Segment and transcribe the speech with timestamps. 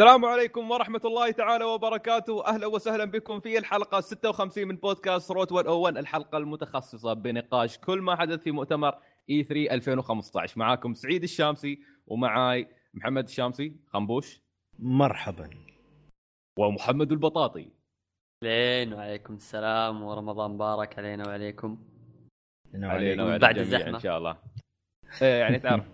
[0.00, 2.46] السلام عليكم ورحمة الله تعالى وبركاته.
[2.46, 8.16] أهلا وسهلا بكم في الحلقة 56 من بودكاست روت 101 الحلقة المتخصصة بنقاش كل ما
[8.16, 8.98] حدث في مؤتمر
[9.30, 13.76] إي 3 2015 معاكم سعيد الشامسي ومعاي محمد الشامسي.
[13.86, 14.40] خنبوش.
[14.78, 15.50] مرحبا.
[16.58, 17.70] ومحمد البطاطي.
[18.44, 21.78] لين وعليكم السلام ورمضان مبارك علينا وعليكم.
[22.74, 23.96] علينا وعلى بعد الزحمة.
[23.96, 24.36] إن شاء الله.
[25.22, 25.84] إيه يعني تعرف.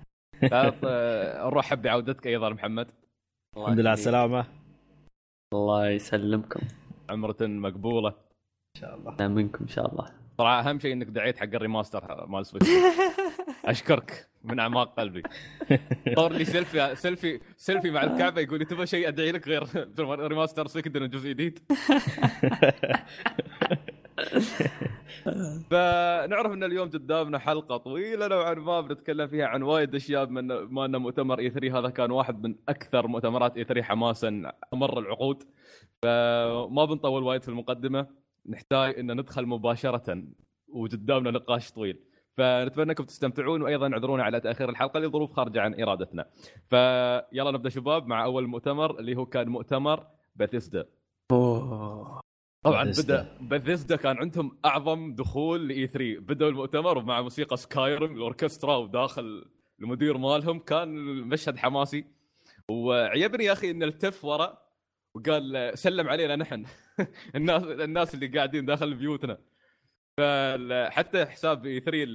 [0.50, 2.99] تعرف آه، نرحب بعودتك أيضا محمد.
[3.56, 3.98] الحمد لله على.
[3.98, 4.46] السلامة.
[5.54, 6.60] الله يسلمكم.
[7.10, 8.08] عمرة مقبولة.
[8.08, 9.28] إن شاء الله.
[9.28, 10.06] منكم إن شاء الله.
[10.38, 12.68] صراحة أهم شيء إنك دعيت حق ال remaster مال سويتش
[13.64, 15.22] أشكرك من أعماق قلبي.
[16.16, 19.66] صور لي selfie selfie selfie مع الكعبة يقول لي تبغى شيء أدعي لك غير
[20.28, 21.58] remaster سكندن جزء جديد.
[25.70, 30.68] فنعرف أن اليوم قدامنا حلقة طويلة نوعا ما بنتكلم فيها عن وايد أشياء بما إن-
[30.68, 34.98] بما أن مؤتمر إي 3 هذا كان واحد من أكثر مؤتمرات إي 3 حماسا مر
[34.98, 35.42] العقود.
[36.02, 38.06] فما بنطول وايد في المقدمة
[38.48, 40.22] نحتاج أن ندخل مباشرة
[40.68, 41.98] وقدامنا نقاش طويل.
[42.36, 46.24] فنتمنى أنكم تستمتعون وأيضا اعذرونا على تأخير الحلقة لظروف خارجة عن إرادتنا.
[46.70, 50.86] فيلا نبدأ شباب مع أول مؤتمر اللي هو كان مؤتمر باثيسدا
[51.32, 52.20] أوه.
[52.62, 52.84] طبعا.
[52.84, 59.44] بدا باثيسدا كان عندهم أعظم دخول لاي 3 بدأوا المؤتمر ومع موسيقى سكايرم الأوركسترا وداخل
[59.80, 62.04] المدير مالهم كان المشهد حماسي.
[62.68, 64.58] وعجبني يا أخي إن التف ورا
[65.14, 66.64] وقال سلم علينا نحن.
[67.36, 69.38] الناس الناس اللي قاعدين داخل بيوتنا.
[70.18, 72.06] فحتى حساب اي 3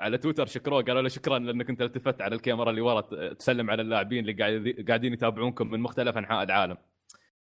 [0.00, 3.00] على تويتر شكروه قالوا له شكرا لأنك أنت التفت على الكاميرا اللي ورا
[3.32, 6.76] تسلم على اللاعبين اللي قاعد- قاعدين يتابعونكم من مختلف أنحاء العالم.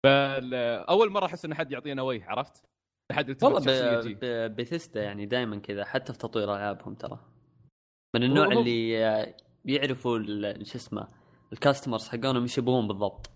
[0.03, 2.64] فأول مرة أحس إن حد يعطينا وجه عرفت؟
[3.11, 7.19] احد يلتفت والله بثيستا يعني دائما كذا حتى في تطوير ألعابهم ترى.
[8.17, 8.91] من النوع هو- هو- اللي
[9.64, 10.19] يعرفوا
[10.64, 11.08] شو اسمه
[11.53, 13.30] الكاستمرز حقونهم إيش يبغون بالضبط.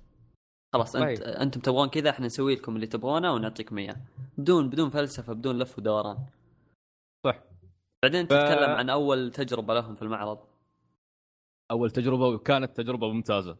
[0.74, 1.40] خلاص أنت صحيح.
[1.40, 3.96] أنتم تبغون كذا إحنا نسوي لكم اللي تبغونه ونعطيكم إياه.
[4.38, 6.18] بدون بدون فلسفة بدون لف ودوران.
[7.26, 7.42] صح.
[8.02, 10.38] بعدين ف- تتكلم عن أول تجربة لهم في المعرض.
[11.70, 13.56] أول تجربة وكانت تجربة ممتازة.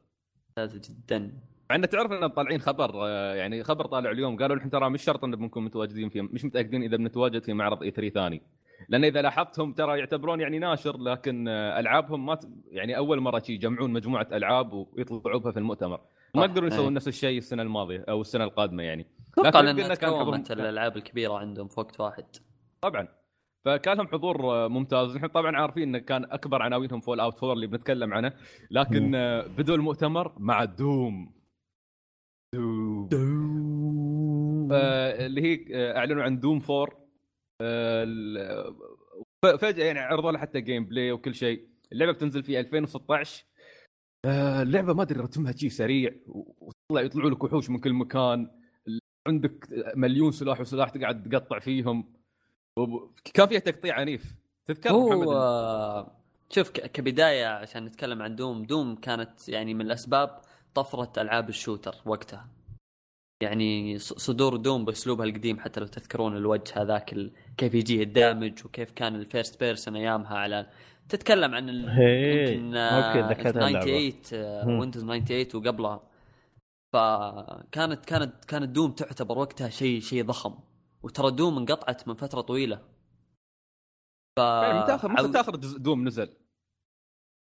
[0.48, 1.40] ممتازة جدا.
[1.70, 5.02] مع ان تعرف إن طالعين خبر آه، يعني خبر طالع اليوم قالوا نحن ترى مش
[5.02, 8.42] شرط إن بنكون متواجدين فيه مش متأكدين إذا بنتواجد في معرض إي 3 ثاني.
[8.88, 12.48] لأن إذا لاحظتهم ترى يعتبرون يعني ناشر لكن آه، ألعابهم ما ت...
[12.70, 16.00] يعني أول مرة شي يجمعون مجموعة ألعاب ويطلعوا بها في المؤتمر.
[16.34, 16.94] ما يقدرون يسوون إيه.
[16.94, 19.06] نفس الشيء السنة الماضية أو السنة القادمة يعني.
[19.38, 22.24] أتوقع لأن كان تكومت الألعاب الكبيرة عندهم في وقت واحد.
[22.80, 23.08] طبعا.
[23.64, 25.16] فكان لهم حضور آه، ممتاز.
[25.16, 28.32] نحن طبعا عارفين انه كان أكبر عناوينهم Fallout 4 اللي بنتكلم عنه
[28.70, 29.10] لكن
[29.58, 31.35] بدوا المؤتمر مع Doom.
[33.08, 37.06] دوم اللي هي آه، أعلنوا عن Doom 4
[37.62, 38.76] آه،
[39.42, 41.68] فجأة يعني عرضوا لها حتى gameplay وكل شيء.
[41.92, 43.44] اللعبة بتنزل في 2016
[44.24, 48.50] آه، اللعبة ما أدري رتمها شيء سريع وتطلع يطلعوا لك وحوش من كل مكان.
[49.28, 52.12] عندك مليون سلاح وسلاح تقعد تقطع فيهم.
[53.34, 54.34] كان فيها تقطيع عنيف.
[54.66, 56.16] تذكر محمد؟ هو
[56.50, 60.40] شوف كبداية عشان نتكلم عن Doom Doom كانت يعني من الأسباب
[60.76, 62.48] طفرة ألعاب ال shooter وقتها.
[63.42, 67.32] يعني ص- صدور Doom بأسلوبها القديم حتى لو تذكرون الوجه هذاك ال...
[67.56, 70.66] كيف يجيه ال damage وكيف كان ال first person أيامها على
[71.08, 71.88] تتكلم عن ال...
[71.90, 74.78] هي يمكن okay آه، ذكرتها اللعبة 98 مم.
[74.80, 76.00] Windows 98 وقبلها.
[76.92, 80.54] فكانت كانت كانت دوم تعتبر وقتها شيء شيء ضخم.
[81.02, 82.76] وترى دوم انقطعت من فترة طويلة.
[84.36, 86.28] ف يعني متى اخر متى آخر دوم نزل؟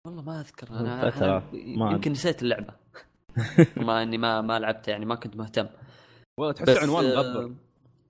[0.07, 0.69] والله ما أذكر.
[0.71, 1.09] أنا.
[1.19, 1.43] أنا
[1.93, 2.75] يمكن نسيت اللعبة.
[3.87, 5.67] ما إني ما ما لعبتها يعني ما كنت مهتم.
[6.39, 7.55] والله تحس عنوان مغبر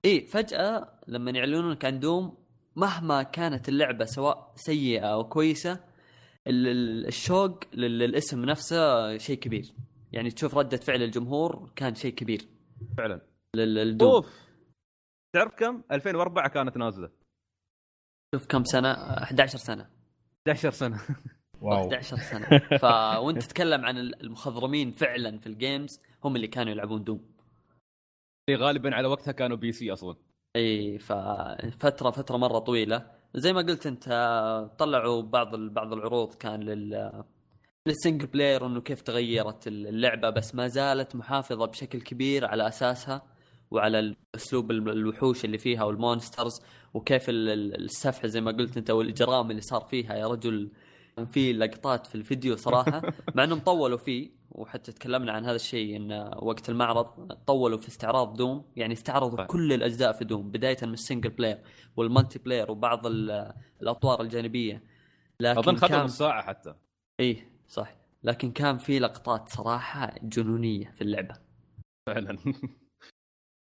[0.05, 2.37] إي فجأة لما يعلنون لك عن دوم
[2.75, 5.71] مهما كانت اللعبة سواء سيئة أو كويسة
[6.47, 9.73] ال- ال- الشوق لل- للاسم نفسه شيء كبير.
[10.11, 12.47] يعني تشوف ردة فعل الجمهور كان شيء كبير.
[12.97, 13.21] فعلا.
[13.55, 14.11] لل- لل Doom.
[14.11, 14.47] أوف.
[15.35, 17.09] تعرف كم؟ 2004 كانت نازلة.
[18.35, 19.89] شوف كم سنة؟ 11 سنة.
[20.47, 20.99] 11 سنة.
[21.61, 21.87] wow.
[21.87, 22.57] 11 سنة.
[22.81, 22.83] ف
[23.19, 27.21] وانت تتكلم عن المخضرمين فعلا في ال games هم اللي كانوا يلعبون Doom.
[28.49, 30.15] اللي غالبا على وقتها كانوا PC أصلا.
[30.55, 33.11] إي ففتره فترة مرة طويلة.
[33.35, 34.05] زي ما قلت أنت
[34.77, 37.23] طلعوا بعض ال- بعض العروض كان لل
[37.87, 43.21] لل single player إنه كيف تغيرت اللعبة بس ما زالت محافظة بشكل كبير على أساسها
[43.71, 46.61] وعلى اسلوب ال- الوحوش اللي فيها وال monsters
[46.93, 50.13] وكيف ال- ال- السفح زي ما قلت أنت والإجرام اللي صار فيها.
[50.15, 50.71] يا رجل
[51.25, 53.01] في لقطات في الفيديو صراحة
[53.35, 56.11] مع إنهم طولوا فيه وحتى تكلمنا عن هذا الشيء إن
[56.41, 59.45] وقت المعرض طولوا في استعراض Doom يعني استعرضوا.
[59.45, 61.59] كل الأجزاء في Doom بداية من ال single player
[61.97, 64.83] وال multiplayer وبعض ال- الأطوار الجانبية.
[65.39, 66.75] لكن أظن ختم كان الساعة حتى.
[67.19, 67.95] إيه صح.
[68.23, 71.35] لكن كان في لقطات صراحة جنونية في اللعبة.
[72.07, 72.37] فعلا.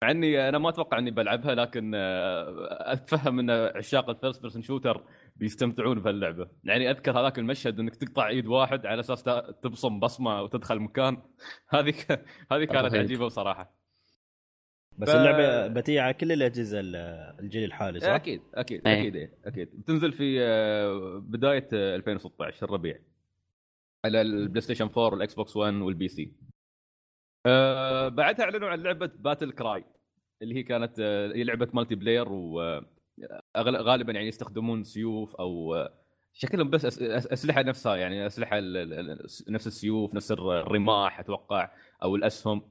[0.04, 4.62] مع إني أنا ما أتوقع إني بلعبها لكن آه، أتفهم إن عشاق ال first person
[4.62, 5.04] shooter
[5.40, 6.50] بيستمتعون بهاللعبة.
[6.64, 9.24] يعني أذكر هذاك المشهد إنك تقطع إيد واحد على أساس
[9.64, 11.18] تبصم بصمة وتدخل مكان.
[11.74, 12.96] هذه ك- هذه كانت.
[12.96, 13.78] عجيبة بصراحة.
[14.98, 16.96] بس ف- اللعبة بتيجي على كل الأجهزة ال-
[17.40, 19.00] الجيل الحالي صح؟ أكيد أكيد إيه.
[19.02, 19.70] أكيد إيه، أكيد.
[19.82, 23.00] بتنزل في آه، بداية آه، 2016 الربيع.
[24.06, 26.34] على ال PlayStation 4 وال Xbox 1 وال PC.
[27.46, 29.84] آه، بعدها أعلنوا عن لعبة BattleCry
[30.42, 32.28] اللي هي كانت آه، هي لعبة multiplayer
[33.58, 35.76] وغالبا يعني يستخدمون سيوف أو
[36.34, 41.72] شكلهم بس أسلحة نفسها يعني أسلحة ال- ال- ال- نفس السيوف نفس الرماح أتوقع
[42.04, 42.62] أو الأسهم.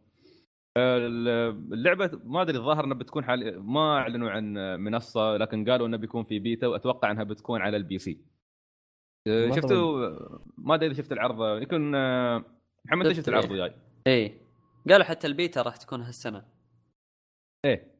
[0.79, 1.29] ال-
[1.73, 6.25] اللعبة ما أدري الظاهر إنها بتكون حال ما أعلنوا عن منصة لكن قالوا انه بيكون
[6.25, 8.19] في بيتا وأتوقع إنها بتكون على ال PC.
[9.27, 10.11] أه، ما شفتوا
[10.59, 12.45] ما أدري إذا شفت العرض يكون أه،
[12.85, 13.61] محمد شفت العرض إيه.
[13.61, 13.73] وياي
[14.07, 14.41] إيه.
[14.91, 16.45] قالوا حتى البيتا راح تكون هالسنة.
[17.65, 17.96] إيه.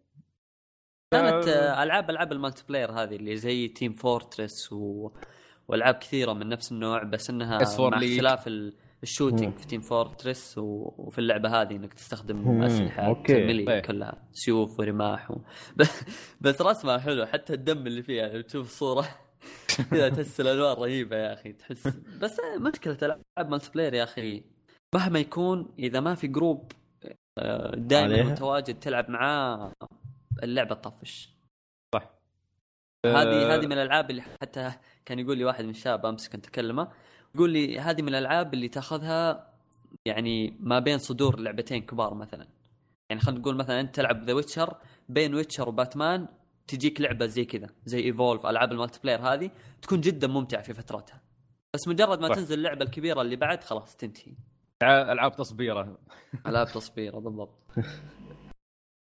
[1.15, 5.11] كانت أه، آه، العاب ألعاب ال multiplayer هذه اللي زي Team Fortress و...
[5.69, 7.99] وألعاب كثيرة من نفس النوع بس إنها S4 مع.
[7.99, 9.59] اختلاف ال- ال shooting.
[9.59, 10.95] في Team Fortress و...
[10.99, 12.63] وفي اللعبة هذه إنك تستخدم.
[12.63, 13.23] أسلحة.
[13.29, 13.81] melee إيه.
[13.81, 15.39] كلها سيوف ورماح و...
[15.77, 16.05] بس,
[16.41, 19.07] بس رسمها حلو حتى الدم اللي فيها لو تشوف الصورة
[19.91, 21.89] كذا تحس الألوان رهيبة يا أخي تحس
[22.21, 24.43] بس مشكلة ألعاب multiplayer يا أخي
[24.95, 26.73] مهما يكون إذا ما في group
[27.77, 29.73] دائما عليها؟ متواجد تلعب معاه
[30.43, 31.37] اللعبة تطفش.
[31.95, 32.11] صح.
[33.07, 34.73] هذه أه، هذه من الألعاب اللي حتى
[35.05, 36.93] كان يقول لي واحد من الشباب امس كنت اكلمه
[37.35, 39.53] يقول لي هذه من الألعاب اللي تأخذها
[40.05, 42.49] يعني ما بين صدور لعبتين كبار مثلا.
[43.11, 44.77] يعني خلينا نقول مثلا أنت تلعب The Witcher
[45.09, 46.29] بين Witcher و Batman
[46.67, 49.51] تجيك لعبة زي كذا زي Evolve ألعاب ال multiplayer هذه
[49.83, 51.23] تكون جدا ممتعة في فترتها.
[51.75, 52.35] بس مجرد ما صح.
[52.35, 54.35] تنزل اللعبة الكبيرة اللي بعد خلاص تنتهي.
[54.83, 55.99] ألعاب تصبيرة.
[56.47, 57.59] ألعاب تصبيرة بالضبط.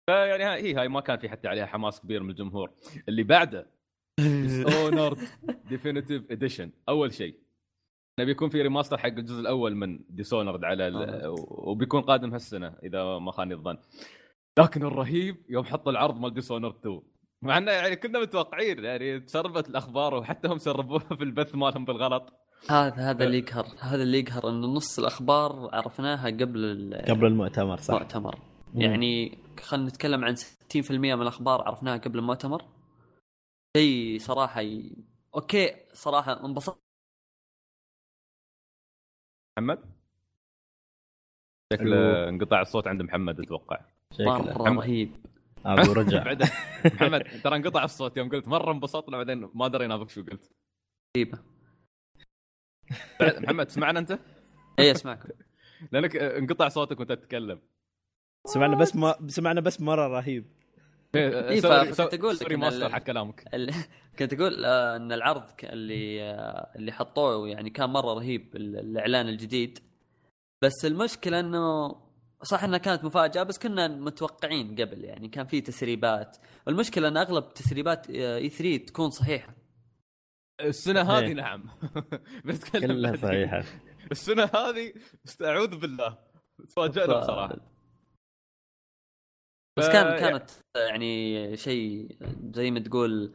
[0.08, 2.70] فيعني هاي هي هاي ما كان في حتى عليها حماس كبير من الجمهور.
[3.08, 3.66] اللي بعده
[4.20, 5.18] Dishonored
[5.68, 7.34] Definitive Edition أول شيء
[8.18, 10.96] إنه بيكون في remaster حق الجزء الأول من Dishonored على ال...
[10.96, 11.34] آه.
[11.48, 13.78] وبيكون قادم هالسنة إذا ما خاني الظن.
[14.58, 17.00] لكن الرهيب يوم حطوا العرض مال Dishonored 2
[17.42, 22.32] مع إنه يعني كنا متوقعين يعني تسربت الأخبار وحتى هم سربوها في البث مالهم بالغلط.
[22.70, 23.66] هذا هذا اللي يقهر.
[23.80, 27.94] هذا اللي يقهر إنه نص الأخبار عرفناها قبل ال- قبل المؤتمر صح.
[27.94, 28.38] المؤتمر.
[28.74, 32.64] يعني خلينا نتكلم عن 60% من الأخبار عرفناها قبل المؤتمر
[33.76, 34.96] شيء صراحة ي...
[35.34, 36.80] أوكي صراحة انبسطت.
[39.58, 39.78] محمد؟
[41.72, 43.80] شكله انقطع الصوت عند محمد أتوقع.
[44.12, 44.80] شكله مره.
[44.80, 45.26] رهيب.
[45.66, 46.24] أبو رجع.
[46.28, 46.48] بعدين
[46.84, 50.52] محمد ترى انقطع الصوت يوم قلت مرة انبسطنا بعدين ما درينا بك شو قلت.
[51.16, 51.38] رهيبه
[53.20, 54.18] بعد- محمد تسمعنا أنت؟
[54.78, 55.28] اي اسمعكم
[55.92, 57.60] لأنك انقطع صوتك وأنت تتكلم.
[58.54, 60.44] سمعنا بس ما سمعنا بس مرة رهيب.
[61.14, 63.44] إيه، sorry- فكنت أقول لك sorry ال- حق كلامك.
[64.18, 69.28] كنت أقول آه، إن العرض اللي آه، اللي حطوه يعني كان مرة رهيب ال- الإعلان
[69.28, 69.78] الجديد.
[70.62, 71.96] بس المشكلة إنه
[72.42, 76.36] صح إنها كانت مفاجأة بس كنا متوقعين قبل يعني كان في تسريبات.
[76.66, 79.54] والمشكلة إن أغلب تسريبات E3 تكون صحيحة.
[80.60, 81.34] السنة هذه إيه.
[81.34, 81.64] نعم.
[82.44, 83.16] بتكلم كلها.
[83.16, 83.64] صحيحة.
[84.12, 84.92] السنة هذه
[85.26, 86.18] است- أعوذ بالله.
[86.68, 87.56] تفاجئنا بصراحة.
[89.78, 92.16] بس ف- كان كانت يعني شيء
[92.54, 93.34] زي ما تقول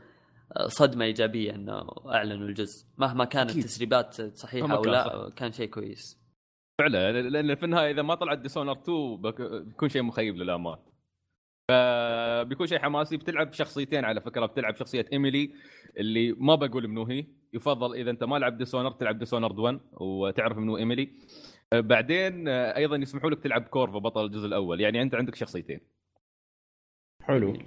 [0.68, 3.56] صدمة إيجابية إنه أعلنوا الجزء مهما كانت.
[3.58, 6.24] التسريبات صحيحة أو لا كان شيء كويس.
[6.82, 10.78] فعلا لأن في النهاية إذا ما طلعت Dishonored 2 بك- بيكون شيء مخيب للامال
[11.72, 15.54] فبيكون شيء حماسي بتلعب شخصيتين على فكرة بتلعب شخصية إيميلي
[15.98, 17.26] اللي ما بقول منو هي.
[17.54, 21.10] يفضل إذا أنت ما لعبت Dishonored تلعب Dishonored 1 وتعرف منو إيميلي.
[21.74, 24.82] آه، بعدين آه، أيضا يسمحوا لك تلعب Corvo بطل الجزء الأول.
[24.82, 25.80] يعني أنت عندك شخصيتين.
[27.24, 27.58] حلو.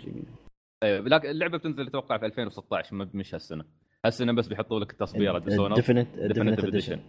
[0.83, 3.65] طيب لكن اللعبة بتنزل أتوقع في 2016 ما- مش هالسنة.
[4.05, 6.65] هالسنة بس بيحطوا لك تصبيره Dishonored Definitive Edition.
[6.65, 7.01] Edition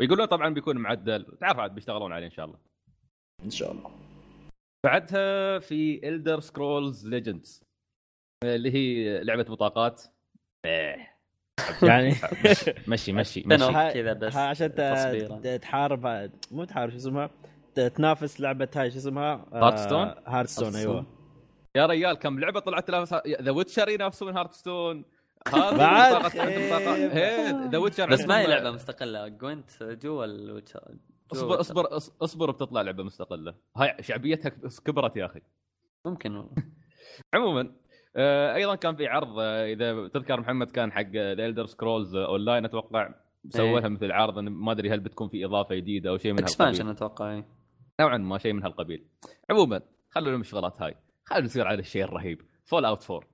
[0.00, 2.58] ويقولون طبعا بيكون معدل تعرف عاد بيشتغلون عليه إن شاء الله.
[3.44, 3.90] إن شاء الله.
[4.86, 7.62] بعدها في The Elder Scrolls Legends
[8.44, 10.02] اللي هي لعبة بطاقات.
[10.66, 11.16] إيه.
[11.88, 12.14] يعني
[12.88, 13.76] مشي مشي أنا مشي.
[13.76, 14.74] ها- كذا بس ها عشان
[15.62, 17.30] تحارب مو تحارب شو اسمها؟
[17.74, 21.06] تنافس لعبة هاي شو اسمها؟ Hearthstone؟ Hearthstone أيوه.
[21.76, 25.04] يا ريال كم لعبة طلعت تنافس The Witcher ينافسون Hearthstone
[25.48, 26.32] هذه بعد.
[27.72, 29.28] The Witcher بس ما هي لعبة مستقلة.
[29.28, 30.96] Gwent جوا ال Witcher
[31.32, 31.60] اصبر.
[31.60, 33.54] اصبر اصبر بتطلع لعبة مستقلة.
[33.76, 34.48] هاي شعبيتها
[34.84, 35.40] كبرت يا أخي.
[36.04, 36.36] ممكن.
[36.36, 36.52] والله.
[37.34, 37.72] عموما
[38.16, 42.64] آه، أيضا كان في عرض آه، إذا تذكر محمد كان حق The Elder Scrolls Online
[42.64, 43.14] أتوقع.
[43.48, 43.80] سووا إيه.
[43.80, 46.86] لها مثل عرض إن ما أدري هل بتكون في إضافة جديدة أو شيء من expansion
[46.86, 47.44] هالقبيل أتوقع إيه.
[48.00, 49.06] نوعا ما شيء من هالقبيل.
[49.50, 49.80] عموما
[50.10, 50.94] خلونا من الشغلات هاي.
[51.28, 53.28] خلينا نصير على الشيء الرهيب Fallout 4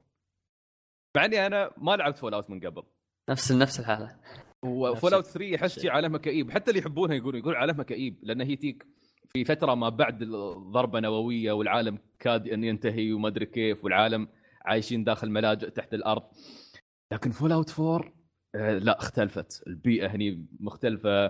[1.16, 2.82] مع إني أنا ما لعبت Fallout من قبل.
[3.30, 4.16] نفس نفس الحالة.
[4.64, 8.56] و Fallout 3 أحس عالمها كئيب حتى اللي يحبونها يقولوا يقول عالمها كئيب لأن هي
[8.56, 8.86] take
[9.28, 14.28] في فترة ما بعد الضربة نووية والعالم كاد إن ينتهي وما أدري كيف والعالم
[14.64, 16.22] عايشين داخل ملاجئ تحت الأرض.
[17.12, 18.12] لكن Fallout 4 آه،
[18.54, 19.62] لا اختلفت.
[19.66, 21.26] البيئة هني مختلفة.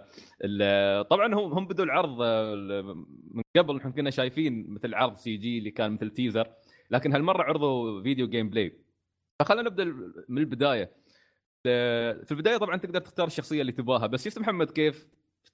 [1.03, 5.71] طبعا هم هم بدوا العرض آه، من قبل إحنا كنا شايفين مثل عرض CG اللي
[5.71, 6.53] كان مثل teaser
[6.91, 8.79] لكن هالمرة عرضوا فيديو gameplay
[9.41, 9.85] فخلينا نبدأ
[10.29, 10.93] من البداية.
[11.65, 15.07] في البداية طبعا تقدر تختار الشخصية اللي تبغاها بس شفت محمد كيف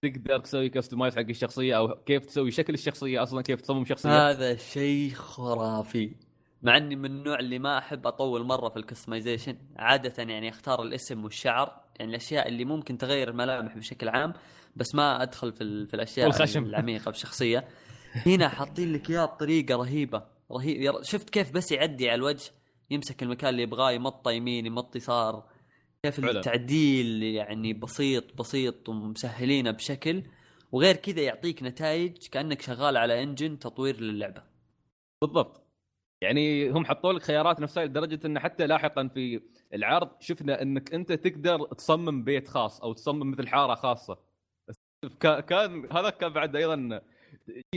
[0.03, 4.57] تقدر تسوي customize حق الشخصية أو كيف تسوي شكل الشخصية أصلا كيف تصمم شخصية؟ هذا
[4.57, 6.28] شيء خرافي.
[6.63, 9.57] مع إني من النوع اللي ما أحب أطول مرة في ال customization.
[9.77, 14.33] عادة يعني أختار الاسم والشعر يعني الأشياء اللي ممكن تغير الملامح بشكل عام
[14.77, 16.65] بس ما أدخل في, في الأشياء والخشم.
[16.65, 17.69] العميقة في الشخصيه
[18.27, 20.23] هنا حاطين لك اياه بطريقة رهيبة
[20.53, 22.51] رهيب شفت كيف بس يعدي على الوجه؟
[22.91, 25.45] يمسك المكان اللي يبغاه يمط يمين يمط يسار.
[26.03, 26.19] كيف.
[26.19, 30.23] التعديل يعني بسيط بسيط ومسهلينه بشكل
[30.73, 34.43] وغير كذا يعطيك نتائج كأنك شغال على engine تطوير للعبة.
[35.23, 35.68] بالضبط.
[36.23, 39.41] يعني هم حطوا لك خيارات نفسها لدرجة إن حتى لاحقا في
[39.75, 44.19] العرض شفنا إنك أنت تقدر تصمم بيت خاص أو تصمم مثل حارة خاصة
[45.21, 47.01] كا- كان هذا كان بعد أيضا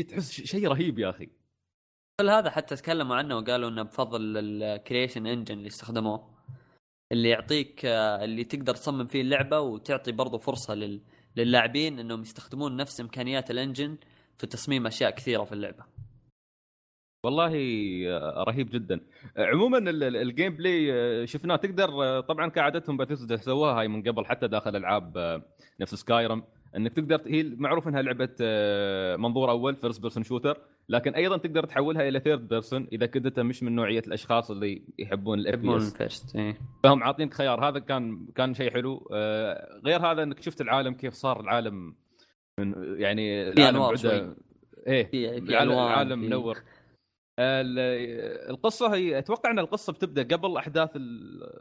[0.09, 1.29] تحس شيء رهيب يا أخي
[2.21, 6.31] كل هذا حتى تكلموا عنه وقالوا إنه بفضل ال Creation Engine اللي استخدموه
[7.11, 11.01] اللي يعطيك اللي تقدر تصمم فيه اللعبة وتعطي برضو فرصة لل...
[11.35, 13.97] للاعبين إنهم يستخدمون نفس إمكانيات ال engine
[14.37, 15.83] في تصميم أشياء كثيرة في اللعبة.
[17.23, 17.53] والله
[18.07, 18.99] آه، رهيب جدا.
[19.37, 24.03] عموما ال- ال- ال gameplay آه، شفناه تقدر آه، طبعا كعادتهم باتيسدا سووها هاي من
[24.03, 25.41] قبل حتى داخل ألعاب
[25.79, 26.43] نفس Skyrim
[26.77, 28.29] إنك تقدر هي معروف إنها لعبة
[29.17, 30.57] منظور أول first person shooter
[30.89, 34.81] لكن أيضا تقدر تحولها إلى third person إذا كنت أنت مش من نوعية الأشخاص اللي
[34.99, 35.67] يحبون ال FP
[36.35, 36.57] إيه.
[36.83, 37.67] فهم عاطينك خيار.
[37.69, 39.07] هذا كان كان شيء حلو.
[39.85, 41.95] غير هذا إنك شفت العالم كيف صار العالم
[42.57, 44.35] من يعني العالم بعده-.
[44.87, 46.57] إيه في العالم, العالم منور.
[47.39, 51.59] القصة هي أتوقع إن القصة بتبدأ قبل أحداث ال...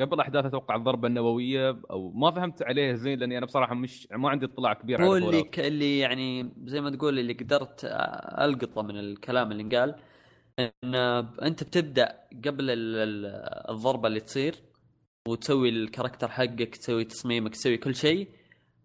[0.00, 4.28] قبل أحداث أتوقع الضربة النووية أو ما فهمت عليه زين لأني أنا بصراحة مش ما
[4.30, 5.42] عندي اطلاع كبير هو على اللي.
[5.42, 5.60] ك...
[5.60, 7.80] اللي يعني زي ما تقول اللي قدرت
[8.40, 9.94] ألقطه من الكلام اللي انقال
[10.58, 10.94] إن
[11.42, 14.54] أنت بتبدأ قبل ال- ال- الضربة اللي تصير
[15.28, 18.28] وتسوي ال character حقك تسوي تصميمك تسوي كل شيء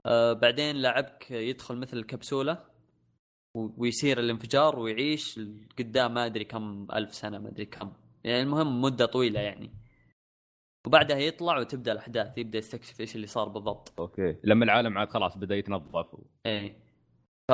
[0.05, 2.74] آه بعدين لاعبك يدخل مثل الكبسولة
[3.55, 5.39] ويصير الانفجار ويعيش
[5.79, 7.91] قدام ما أدري كم ألف سنة ما أدري كم.
[8.23, 9.71] يعني المهم مدة طويلة يعني.
[10.87, 13.93] وبعدها يطلع وتبدأ الأحداث يبدأ يستكشف إيش اللي صار بالضبط.
[13.99, 14.35] okay.
[14.43, 16.05] لما العالم عاد خلاص بدأ يتنظف.
[16.45, 16.85] إيه.
[17.51, 17.53] ف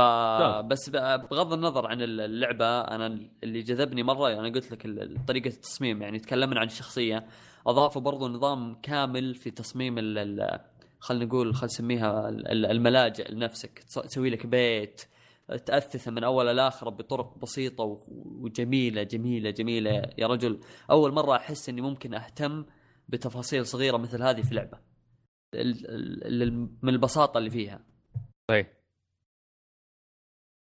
[0.65, 4.81] بس بغض النظر عن اللعبة أنا اللي جذبني مرة أنا قلت لك
[5.27, 7.25] طريقة التصميم يعني تكلمنا عن الشخصيه
[7.67, 9.95] أضافوا برضو نظام كامل في تصميم
[10.99, 13.79] خلينا نقول خلينا نسميها ال- الملاجئ لنفسك.
[13.79, 15.01] تس- تسوي لك بيت
[15.57, 19.91] تأثثه من أول لاخره بطرق بسيطة وجميلة جميلة جميلة.
[20.17, 20.59] يا رجل
[20.91, 22.65] أول مرة أحس إني ممكن أهتم
[23.09, 24.79] بتفاصيل صغيرة مثل هذه في لعبة.
[25.55, 27.85] ال- ال- ال- من البساطة اللي فيها.
[28.51, 28.67] صحيح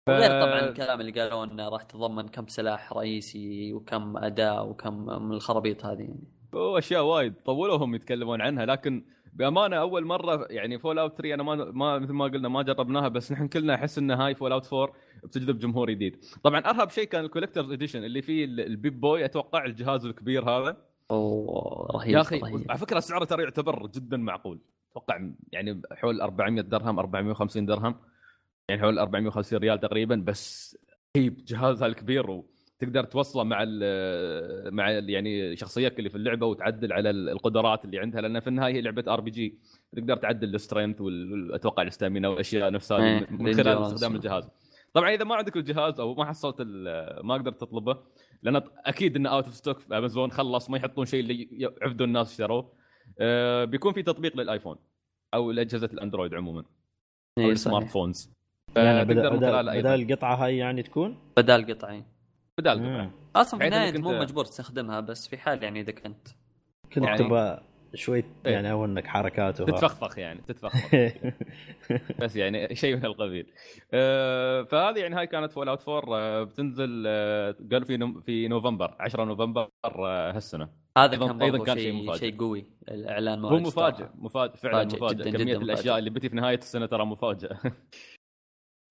[0.10, 5.34] غير طبعا الكلام اللي قالوا إنه راح تتضمن كم سلاح رئيسي وكم اداء وكم من
[5.34, 6.28] الخرابيط هذه يعني.
[6.54, 11.44] واشياء وايد طولوا هم يتكلمون عنها لكن بأمانة أول مرة يعني فول اوت 3 أنا
[11.44, 14.94] ما ما مثل ما قلنا ما جربناها بس نحن كلنا احس إن هاي Fallout 4
[15.24, 16.26] بتجذب جمهور جديد.
[16.44, 20.50] طبعا أرهب شيء كان ال Collector's Edition اللي فيه ال- ال Pip-Boy أتوقع الجهاز الكبير
[20.50, 20.78] هذا.
[21.12, 22.66] أوه رهيب يا أخي رهيب.
[22.72, 24.60] على فكرة سعره ترى يعتبر جدا معقول.
[24.92, 27.96] أتوقع يعني حول 400 درهم 450 درهم.
[28.70, 30.78] يعني حول 450 ريال تقريبا بس
[31.18, 32.44] رهيب جهازها الكبير
[32.84, 37.86] وتقدر توصله مع ال مع ال يعني شخصيتك اللي في اللعبة وتعدل على ال- القدرات
[37.86, 39.58] اللي عندها لأن في النهاية هي لعبة RPG
[39.96, 43.84] تقدر تعدل ال strength واتوقع ال stamina والاشياء نفسها إيه، من خلال.
[43.84, 44.50] استخدام الجهاز.
[44.94, 47.98] طبعا إذا ما عندك الجهاز أو ما حصلت ال- ما قدرت تطلبه
[48.44, 52.32] لأن أكيد إنه اوت اوف ستوك في امازون خلص ما يحطون شيء اللي يعفدوا الناس
[52.32, 52.72] اشتروه
[53.20, 54.76] آه، بيكون في تطبيق للآيفون
[55.34, 56.60] أو لأجهزة الأندرويد عموما
[57.38, 58.30] أو إيه السمارت فونز
[58.78, 62.04] يعني بدل, بدل, بدل القطعة هاي يعني تكون؟ بدال قطعي
[62.60, 62.96] بدال مم.
[62.98, 66.28] قطعه أصلا في بحيث النهاية انت مو مجبور تستخدمها بس في حال يعني إذا كنت
[66.94, 67.62] كنت يعني- تبغى
[67.96, 68.52] شوي إيه.
[68.54, 69.72] يعني اونك حركات وها.
[69.72, 70.90] تتفخفخ يعني تتفخفخ
[72.22, 73.52] بس يعني شيء من القبيل
[73.94, 78.96] آه، فهذه يعني هاي كانت Fallout 4 آه، بتنزل آه، قالوا في نو- في نوفمبر
[79.00, 82.20] 10 نوفمبر آه، هالسنة هذا أيضاً- كان برضو كان شيء شيء مفاجئ.
[82.20, 84.06] شيء قوي الإعلان هو مفاجئ.
[84.16, 86.00] مفاجئ فعلا مفاجئ، مفاجئ جداً كمية جداً الأشياء مفاجئ.
[86.00, 87.58] اللي بتي في نهاية السنة ترى مفاجاه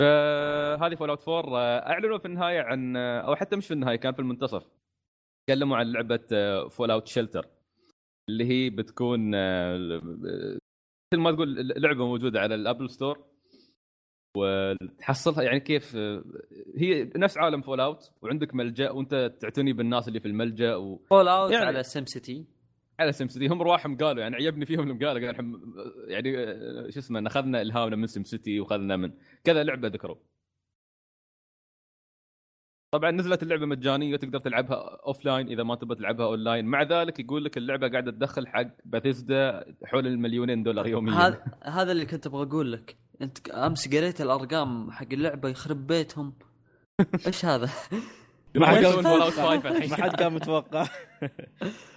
[0.03, 4.67] فهذه Fallout 4 أعلنوا في النهاية عن أو حتى مش في النهاية كان في المنتصف.
[5.49, 6.21] تكلموا عن لعبة
[6.69, 7.47] Fallout Shelter
[8.31, 10.01] اللي هي بتكون آه،
[11.15, 13.25] مثل ما تقول لعبة موجودة على ال Apple Store.
[14.37, 16.25] وتحصلها يعني كيف آه،
[16.77, 20.97] هي نفس عالم Fallout وعندك ملجأ وأنت تعتني بالناس اللي في الملجأ و...
[20.97, 22.45] Fallout يعني- على SimCity
[23.03, 25.23] على SimCity هم رواحهم قالوا يعني عيبني فيهم لما قالوا
[26.09, 29.13] يعني آه، شو اسمه إن أخذنا إلهامنا من SimCity وأخذنا من
[29.45, 30.17] كذا لعبة ذكروا.
[32.95, 37.21] طبعا نزلت اللعبة مجانية تقدر تلعبها offline إذا ما تبغى تلعبها اون لاين مع ذلك
[37.21, 41.15] يقول لك اللعبة قاعدة تدخل حق باثيسدا حول المليونين دولار يوميا.
[41.15, 42.97] هذا هذا اللي كنت أبغى أقول لك.
[43.23, 46.35] أنت أمس قريت الأرقام حق اللعبة يخرب بيتهم.
[47.27, 47.71] إيش هذا؟
[48.55, 49.91] ما حد- يسوون Fallout 5 الحين.
[49.91, 50.87] ما حد كان متوقع.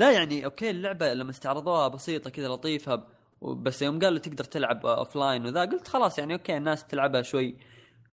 [0.00, 3.06] لا يعني okay اللعبة لما استعرضوها بسيطة كذا لطيفة
[3.42, 7.56] بس يوم قالوا تقدر تلعب offline وذا قلت خلاص يعني okay الناس تلعبها شوي.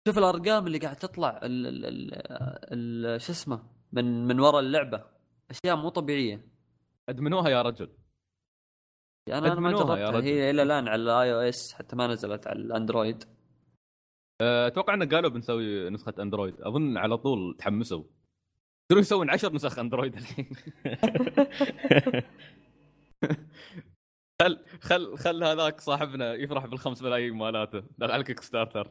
[0.08, 2.14] شوف الأرقام اللي قاعد تطلع ال ال
[3.04, 5.04] ال شو اسمه من من وراء اللعبة.
[5.50, 6.46] أشياء مو طبيعية.
[7.08, 7.90] أدمنوها يا رجل.
[9.28, 10.10] أنا أنا ما جربتها.
[10.10, 10.26] رجل.
[10.26, 13.24] هي إلى الآن على ال iOS حتى ما نزلت على ال Android.
[14.40, 16.60] أه، أتوقع انه قالوا بنسوي نسخة Android.
[16.60, 18.04] أظن على طول تحمسوا.
[18.90, 20.50] يقدرون يسوون 10 نسخ Android الحين.
[24.42, 27.82] خل خل خل هذاك صاحبنا يفرح بالخمس ملايين مالاته.
[27.98, 28.90] دخل على ال Kickstarter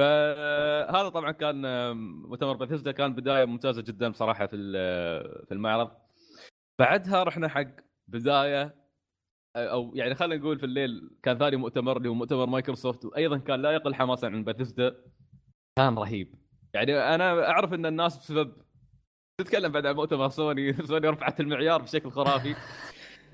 [0.00, 1.62] فهذا طبعا كان
[1.96, 4.56] مؤتمر باثيسدا كان بداية ممتازة جدا بصراحه في
[5.46, 5.90] في المعرض.
[6.80, 7.70] بعدها رحنا حق
[8.08, 8.74] بداية
[9.56, 13.62] أو يعني خلينا نقول في الليل كان ثاني مؤتمر اللي هو مؤتمر مايكروسوفت وأيضا كان
[13.62, 15.04] لا يقل حماسا عن باثيسدا
[15.78, 16.43] كان رهيب.
[16.74, 18.52] يعني أنا أعرف إن الناس بسبب
[19.40, 22.54] تتكلم بعد عن مؤتمر سوني سوني رفعت المعيار بشكل خرافي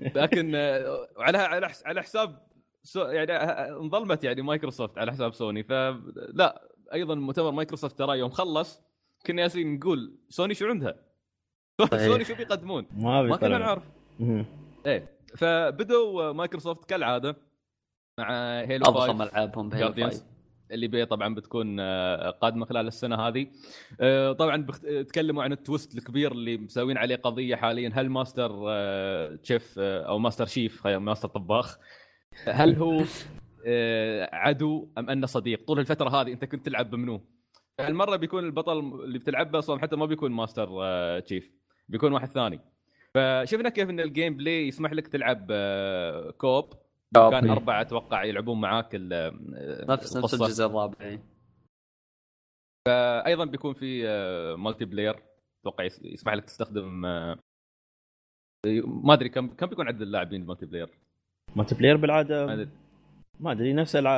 [0.01, 2.39] لكن آه، على على حس- على حساب
[2.83, 8.29] سو يعني آه، انظلمت يعني مايكروسوفت على حساب سوني فلا أيضا مؤتمر مايكروسوفت ترى يوم
[8.29, 8.81] خلص
[9.25, 10.95] كنا يالسين نقول سوني شو عندها؟
[12.07, 13.83] سوني شو بيقدمون؟ ما ما كنا نعرف.
[14.85, 17.35] إيه فبدوا مايكروسوفت كالعادة
[18.19, 20.25] مع Halo 5 اضخم العابهم ب Halo 5 Guardians.
[20.71, 23.47] اللي بي طبعا بتكون آه، قادمة خلال السنة هذه.
[24.01, 24.85] آه، طبعا بخت...
[24.85, 27.91] تكلموا عن ال twist الكبير اللي مسوين عليه قضية حاليا.
[27.93, 31.77] هل ماستر آه، Chief آه، أو Master Chief Master طباخ
[32.45, 33.03] هل هو
[34.33, 37.21] عدو أم أنه صديق؟ طول الفترة هذه أنت كنت تلعب بمنو؟
[37.79, 40.69] هالمرة بيكون البطل اللي بتلعب به أصلا حتى ما بيكون Master
[41.19, 41.51] Chief
[41.89, 42.59] بيكون واحد ثاني.
[43.13, 45.51] فشفنا كيف إن ال gameplay يسمح لك تلعب
[46.37, 46.73] co-op
[47.15, 50.33] كان أربعة أتوقع يلعبون معاك ال- آه، نفس نفس.
[50.33, 51.21] الجزء الرابع إيه.
[53.27, 55.15] أيضا بيكون في آه، multiplayer
[55.61, 57.37] أتوقع يس- يسمح لك تستخدم آه،
[58.85, 62.69] ما أدري كم كم بيكون عدد اللاعبين ال multiplayer multiplayer ما بالعاده أدري.
[63.39, 64.17] ما أدري نفس الع...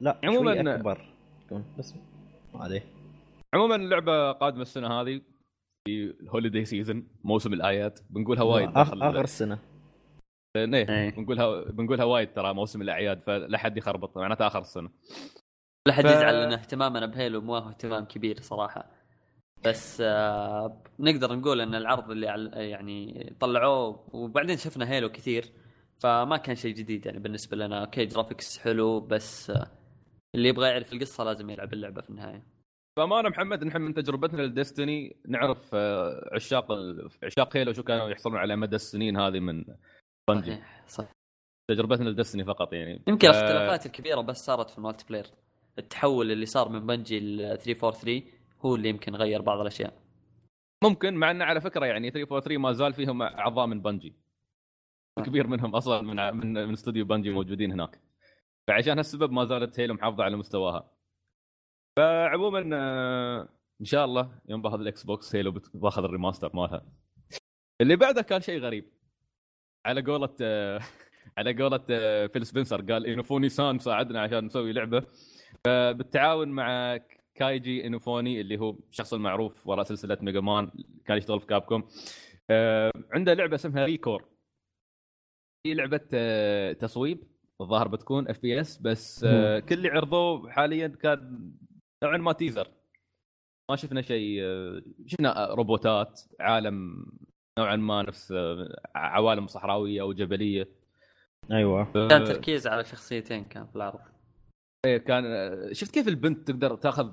[0.00, 1.08] لا عموماً- أكبر.
[1.78, 1.94] بس
[2.54, 2.82] ما أدري.
[3.54, 5.20] عموما اللعبة قادمة السنة هذه
[5.88, 9.58] في ال holiday season موسم الاعياد بنقولها وايد آخر السنة.
[10.56, 11.10] إيه إيه.
[11.10, 14.90] بنقولها بنقولها وايد ترى موسم الأعياد فلا حد يخربط معناته آخر السنة.
[15.86, 18.90] لا حد ف- يزعل ان اهتمامنا ب Halo مو اهتمام كبير صراحة.
[19.64, 22.26] بس آه نقدر نقول إن العرض اللي
[22.70, 25.44] يعني طلعوه وبعدين شفنا Halo كثير
[25.96, 27.80] فما كان شيء جديد يعني بالنسبة لنا.
[27.84, 29.66] okay graphics حلو بس آه
[30.34, 32.46] اللي يبغى يعرف القصة لازم يلعب اللعبة في النهاية.
[32.98, 36.72] بامانه محمد نحن من تجربتنا لل Destiny نعرف آه، عشاق
[37.22, 39.64] عشاق Halo شو كانوا يحصلون على مدى السنين هذه من
[40.30, 40.50] Bungie.
[40.50, 41.04] صحيح صح
[41.70, 43.02] تجربتنا لل Destiny فقط يعني.
[43.08, 45.26] يمكن ف- الاختلافات الكبيرة بس صارت في ال multiplayer.
[45.78, 48.22] التحول اللي صار من Bungie ل 343
[48.60, 50.02] هو اللي يمكن غير بعض الأشياء.
[50.84, 54.16] ممكن مع انه على فكرة يعني 343 ما زال فيهم أعضاء من Bungie.
[55.24, 58.00] كبير منهم أصلا من من من استوديو Bungie موجودين هناك.
[58.68, 60.90] فعشان هالسبب ما زالت Halo محافظه على مستواها.
[61.96, 63.48] فعموما آه،
[63.80, 66.86] إن شاء الله يوم بأخذ ال Xbox Halo بأخذ ال remaster مالها.
[67.80, 68.92] اللي بعده كان شيء غريب.
[69.86, 70.80] على قولة آه،
[71.38, 75.06] على قولة آه، فيل سبنسر قال إينافوني سان ساعدنا عشان نسوي لعبة.
[75.64, 76.98] فبالتعاون مع
[77.34, 80.70] كيجي إينافوني اللي هو الشخص المعروف وراء سلسلة Mega Man
[81.04, 81.88] كان يشتغل في Capcom
[82.50, 84.24] آه، عنده لعبة اسمها ReCore.
[85.66, 87.24] هي لعبة آه، تصويب
[87.60, 89.20] الظاهر بتكون FPS بس
[89.68, 91.52] كل اللي عرضوه حاليا كان
[92.04, 92.68] نوعا ما teaser
[93.70, 94.40] ما شفنا شيء
[95.06, 97.06] شفنا روبوتات عالم
[97.58, 100.68] نوعا ما نفس آه، عوالم صحراوية أو جبلية.
[101.52, 101.92] أيوه.
[102.08, 104.00] كان تركيز على شخصيتين كان في العرض.
[104.86, 105.24] إيه كان
[105.72, 107.12] شفت كيف البنت تقدر تاخذ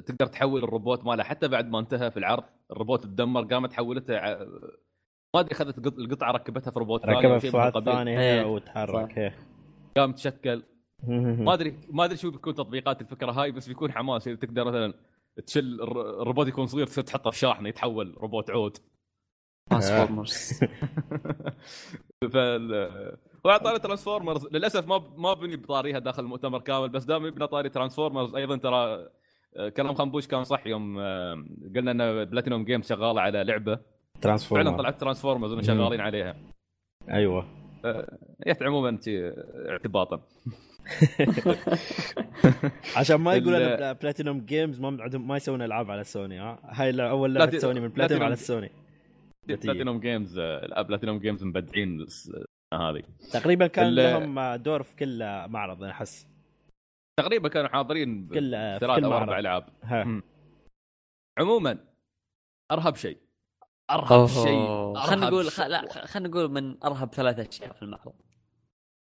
[0.00, 4.14] تقدر تحول الروبوت مالها حتى بعد ما انتهى في العرض؟ الروبوت تدمر قامت حولته
[5.34, 7.78] ما أدري اخذت قط- القطعة ركبتها في روبوت ركبها في واحد.
[7.84, 8.44] ثاني إيه.
[8.46, 9.34] وتحرك إيه.
[9.96, 10.62] قام تشكل.
[11.08, 14.28] ما أدري ما أدري شو بيكون تطبيقات الفكرة هاي بس بيكون حماس.
[14.28, 14.94] اذا تقدر مثلا
[15.46, 18.76] تشل الر- الروبوت يكون صغير تصير تحطه في شاحنة يتحول روبوت عود.
[19.70, 20.60] Transformers
[22.32, 22.90] فال
[23.44, 27.68] وعلى طاري Transformers للأسف ما ما بني بطاريها داخل المؤتمر كامل بس دام يبنى طاري
[27.68, 29.08] Transformers أيضا ترى
[29.56, 31.44] آه، كلام خنبوش كان صح يوم آه،
[31.76, 33.78] قلنا إن Platinum Games شغاله على لعبة.
[34.20, 36.36] Transformer فعلا طلعت Transformers شغالين عليها.
[37.10, 37.46] أيوه.
[38.46, 38.98] يت عموما
[39.70, 40.20] اعتباطا.
[42.96, 47.10] عشان ما يقول أنا Platinum Games ما عندهم ما يسوون ألعاب على سوني ها؟ هاي
[47.10, 48.83] أول لعبة سوني من بلاتينوم على السوني بتيجي.
[49.48, 52.06] Platinum Games آه، Platinum Games مبدعين
[52.74, 53.02] هذه.
[53.32, 56.26] تقريبا كان لهم دور في كل معرض أنا أحس.
[57.20, 59.38] تقريبا كانوا حاضرين كل في ثلاث كل أو أربع معرض.
[59.38, 59.68] ألعاب.
[61.38, 61.78] عموما
[62.72, 63.18] أرهب شيء.
[63.90, 64.94] أرهب شيء.
[64.94, 65.50] خلينا نقول.
[65.50, 65.60] خ...
[65.60, 68.14] لا خلينا نقول من أرهب ثلاث أشياء في المعرض.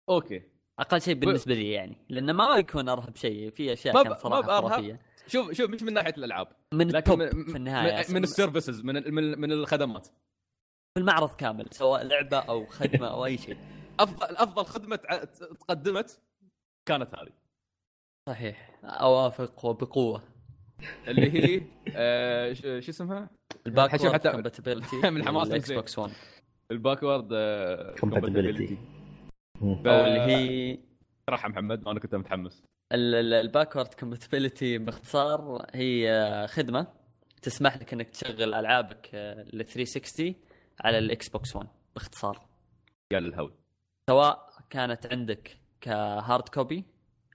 [0.08, 0.42] okay.
[0.78, 4.40] أقل شيء بالنسبة لي يعني لأنه ما يكون أرهب شيء في أشياء كانت ما صراحة
[4.40, 4.68] بأرهب.
[4.68, 5.00] خرافية.
[5.26, 8.04] شوف شوف مش من ناحية الألعاب من لكن ال top من, في النهاية.
[8.08, 10.06] من, من ال services من ال- من, من الخدمات.
[10.94, 13.56] في المعرض كامل سواء لعبة أو خدمة أو أي شيء.
[14.00, 14.96] أفضل أفضل خدمة
[15.60, 16.20] تقدمت
[16.88, 17.32] كانت هذه.
[18.28, 18.78] صحيح.
[18.84, 20.22] أوافق وبقوة.
[21.08, 21.62] اللي هي
[21.96, 23.30] آه ش- شو اسمها؟
[23.66, 26.12] ال backward حتى- compatibility من حماس ال Xbox 1
[26.70, 27.28] ال backward
[28.00, 28.72] compatibility.
[29.60, 29.88] مم.
[29.88, 30.78] أو اللي هي
[31.30, 32.62] راح محمد أنا كنت متحمس.
[32.92, 36.86] ال backward compatibility باختصار هي خدمة
[37.42, 40.34] تسمح لك إنك تشغل ألعابك ال 360
[40.80, 42.46] على ال Xbox 1 باختصار.
[43.12, 43.52] قال الهوي
[44.10, 46.84] سواء كانت عندك ك hard copy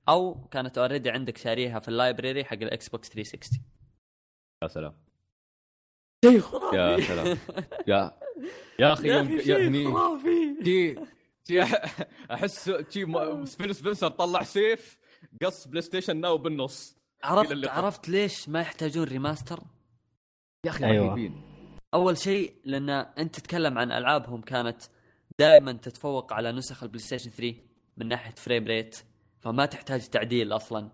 [0.09, 3.59] أو كانت already عندك شاريها في ال library حق ال Xbox 360
[4.63, 4.93] يا سلام.
[6.25, 6.77] شيء خرافي.
[6.77, 7.37] يا سلام.
[7.87, 8.11] يا
[8.79, 11.05] يا أخي يا يوم أخي شيء يعني خرافي.
[12.31, 14.97] أحس شي ما- فيل سبنسر طلع سيف.
[15.43, 19.59] قص PlayStation Now بالنص عرفت عرفت ليش ما يحتاجون remaster؟
[20.65, 21.07] يا أخي أيوة.
[21.07, 21.41] رهيبين.
[21.93, 24.81] أول شيء لأن أنت تتكلم عن ألعابهم كانت
[25.39, 27.55] دائما تتفوق على نسخ ال PlayStation 3
[27.97, 28.97] من ناحية frame rate
[29.39, 30.91] فما تحتاج تعديل أصلا.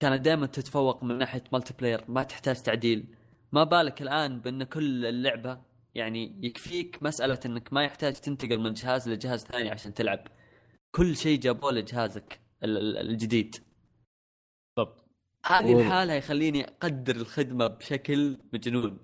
[0.00, 3.16] كانت دائما تتفوق من ناحية مالتي بلاير ما تحتاج تعديل.
[3.52, 5.60] ما بالك الآن بأن كل اللعبة
[5.94, 10.28] يعني يكفيك مسألة إنك ما يحتاج تنتقل من جهاز لجهاز ثاني عشان تلعب.
[10.90, 12.41] كل شيء جابوه لجهازك.
[12.64, 13.56] الجديد.
[14.76, 15.04] بالضبط.
[15.46, 18.98] هذه الحالة يخليني أقدر الخدمة بشكل مجنون.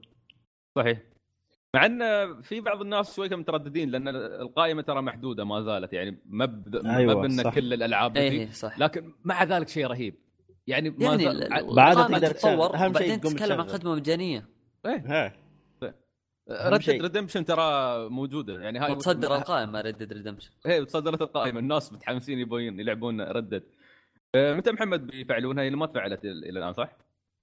[0.77, 0.99] صحيح.
[1.75, 2.03] مع إن
[2.43, 5.93] في بعض الناس شوي كانوا مترددين لأن القائمة ترى محدودة ما زالت.
[5.93, 6.77] يعني ما ب...
[6.87, 7.55] أيوة، ما صح.
[7.55, 8.79] كل الألعاب دي إيه صح.
[8.79, 10.15] لكن مع ذلك شيء رهيب.
[10.67, 11.75] يعني ما يعني زال...
[11.75, 12.31] بعد تقدر.
[12.31, 13.69] تتطور أهم شيء وبعدين تقوم تتكلم عن.
[13.69, 14.49] خدمة مجانية.
[14.87, 15.48] ها أهم
[16.51, 17.03] Red.
[17.03, 18.61] Redemption ترى موجودة.
[18.63, 21.59] يعني هاي وتصدر القائمة Red Redemption هي تصدرت القائمة.
[21.61, 23.63] الناس متحمسين يبون يلعبون ردد
[24.35, 26.89] آه، متى محمد بيفعلونها؟ هي ما تفعلت إلى الآن صح؟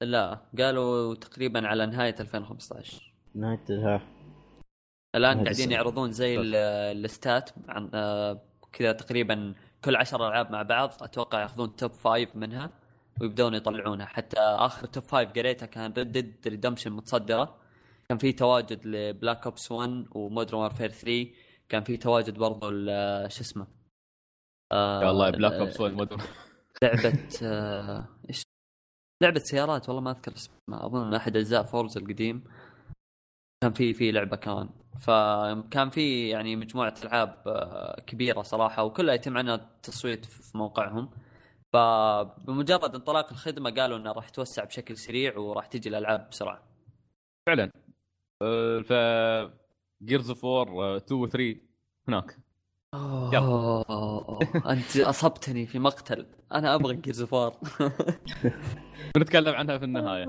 [0.01, 4.01] لا قالوا تقريبا على نهاية 2015 نهايه ها.
[5.15, 5.71] الآن قاعدين.
[5.71, 6.55] يعرضون زي ال-
[7.05, 8.41] ال stats عن آه،
[8.73, 9.53] كذا تقريبا
[9.85, 10.93] كل عشر ألعاب مع بعض.
[11.01, 12.69] أتوقع ياخذون top five منها
[13.21, 14.05] ويبدون يطلعونها.
[14.05, 17.55] حتى آخر top five قريتها كان Red Dead Redemption متصدرة.
[18.09, 21.31] كان في تواجد ل Black Ops 1 و Modern Warfare 3
[21.69, 22.69] كان في تواجد برضو
[23.27, 23.67] شو اسمه؟
[24.71, 26.19] آه، يا الله Black Ops لعبة
[27.43, 28.43] آه، إيش؟
[29.23, 30.85] لعبة سيارات والله ما أذكر اسمها.
[30.85, 32.43] أظن أحد أجزاء Forza القديم.
[33.63, 39.37] كان في في لعبة كمان فكان في يعني مجموعة ألعاب آه، كبيرة صراحة وكلها يتم
[39.37, 41.09] عنها التصويت في موقعهم.
[41.73, 46.63] فبمجرد انطلاق الخدمة قالوا انها راح توسع بشكل سريع وراح تجي الألعاب بسرعة.
[47.47, 47.85] فعلا.
[48.84, 48.93] ف
[50.03, 51.55] Gears of War 2 و 3
[52.08, 52.38] هناك.
[52.93, 54.39] أوه،
[54.71, 56.25] أنت أصبتني في مقتل.
[56.51, 57.53] أنا أبغى Gears of War
[59.15, 60.25] بنتكلم عنها في النهاية.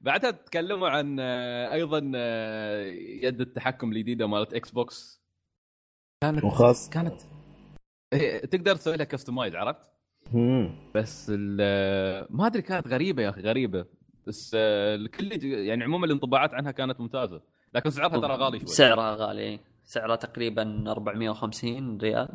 [0.00, 2.82] بعدها تكلموا عن آه، أيضا آه،
[3.22, 5.22] يد التحكم الجديدة مالت Xbox
[6.22, 7.20] كانت وخاص كانت
[8.12, 9.80] إيه، تقدر تسوي لها customize عرفت؟
[10.94, 13.86] بس ال- ما أدري كانت غريبة يا أخي غريبة.
[14.26, 17.42] بس آه، الكل يعني عموما الانطباعات عنها كانت ممتازة.
[17.74, 18.66] لكن سعرها ترى غالي شوي.
[18.68, 19.60] سعرها غالي.
[19.84, 22.28] سعرها تقريبا 450 ريال.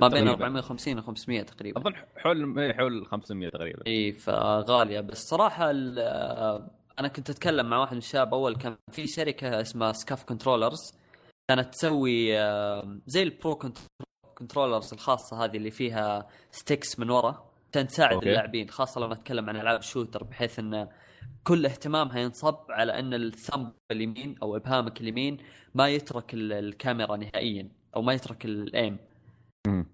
[0.00, 0.30] ما بين تقريباً.
[0.44, 1.80] 450 و 500 تقريبا.
[1.80, 3.86] أظن حول حول 500 تقريبا.
[3.86, 5.00] إي فغالية.
[5.00, 5.70] بس صراحة
[6.98, 10.78] أنا كنت أتكلم مع واحد من الشباب أول كان في شركة اسمها Scuf controllers.
[11.50, 12.32] كانت تسوي
[13.06, 13.78] زي ال pro cont-
[14.38, 17.48] controllers الخاصة هذه اللي فيها sticks من ورا.
[17.72, 18.22] عشان تساعد.
[18.26, 20.88] اللاعبين خاصة لما نتكلم عن ألعاب shooter بحيث إنه
[21.44, 25.36] كل اهتمامها ينصب على أن ال thumb اليمين أو إبهامك اليمين
[25.74, 28.96] ما يترك ال- الكاميرا نهائيا أو ما يترك ال aim.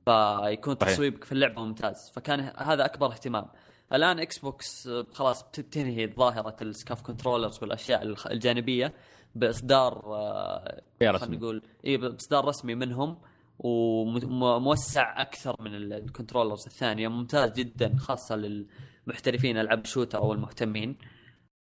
[0.06, 0.78] فيكون.
[0.78, 2.10] تصويبك في اللعبة ممتاز.
[2.14, 3.46] فكان هذا أكبر اهتمام.
[3.92, 8.02] الآن Xbox آه، خلاص بتنهي ظاهرة ال Scuf controllers والأشياء
[8.32, 8.94] الجانبية
[9.34, 13.18] بإصدار آه، خلينا نقول إي بإصدار رسمي منهم
[13.58, 17.08] وموسع أكثر من ال- ال controllers الثانية.
[17.08, 20.96] ممتاز جدا خاصة للمحترفين ألعاب ال shooter أو المهتمين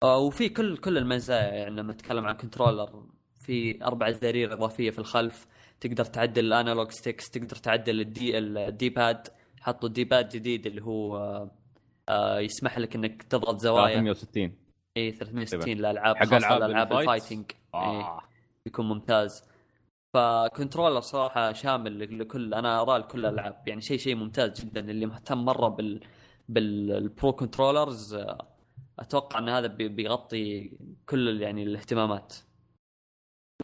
[0.03, 3.03] وفي كل كل المزايا يعني لما نتكلم عن controller
[3.39, 5.47] في أربع زرارير إضافية في الخلف
[5.79, 9.27] تقدر تعدل ال analog sticks تقدر تعدل ال D ال D-pad
[9.61, 11.51] حطوا ال D-pad جديد اللي هو آه،
[12.09, 14.55] آه، يسمح لك إنك تضغط زوايا 360
[14.97, 17.81] إي 360 للألعاب حق خاصة ألعاب الالعاب ال fight؟ ال fighting إيه.
[17.81, 18.21] آه.
[18.65, 19.43] بيكون ممتاز
[20.13, 25.05] ف controller صراحة شامل لكل أنا اراه لكل الألعاب يعني شيء شيء ممتاز جدا اللي
[25.05, 25.99] مهتم مرة بال
[26.49, 28.52] بال pro controllers آه،
[28.99, 32.35] أتوقع إن هذا بي- بيغطي كل يعني الاهتمامات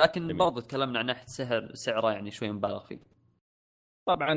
[0.02, 0.38] لكن جميل.
[0.38, 3.00] برضو تكلمنا عن ناحية سعر سعره يعني شوي مبالغ فيه
[4.08, 4.34] طبعا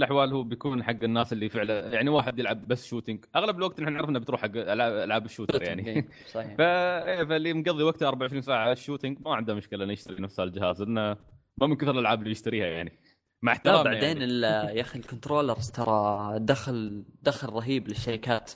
[0.00, 3.92] الأحوال هو بيكون حق الناس اللي فعلا يعني واحد يلعب بس shooting أغلب الوقت نحن
[3.92, 6.56] نعرف إنه بتروح حق العاب ال shooter يعني إيه، صحيح.
[6.60, 10.40] إيه، فاللي مقضي وقته 24 ساعة على ال shooting ما عنده مشكلة إنه يشتري نفس
[10.40, 11.16] الجهاز لأنه
[11.60, 12.98] ما من كثر الألعاب اللي يشتريها يعني
[13.42, 14.32] مع لا احترامي بعدين يعني.
[14.76, 18.52] يا أخي ال controllers ترى دخل دخل رهيب للشركات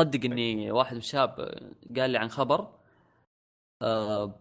[0.00, 1.30] صدق إني واحد الشباب
[1.96, 2.72] قال لي عن خبر.
[3.82, 4.40] آه،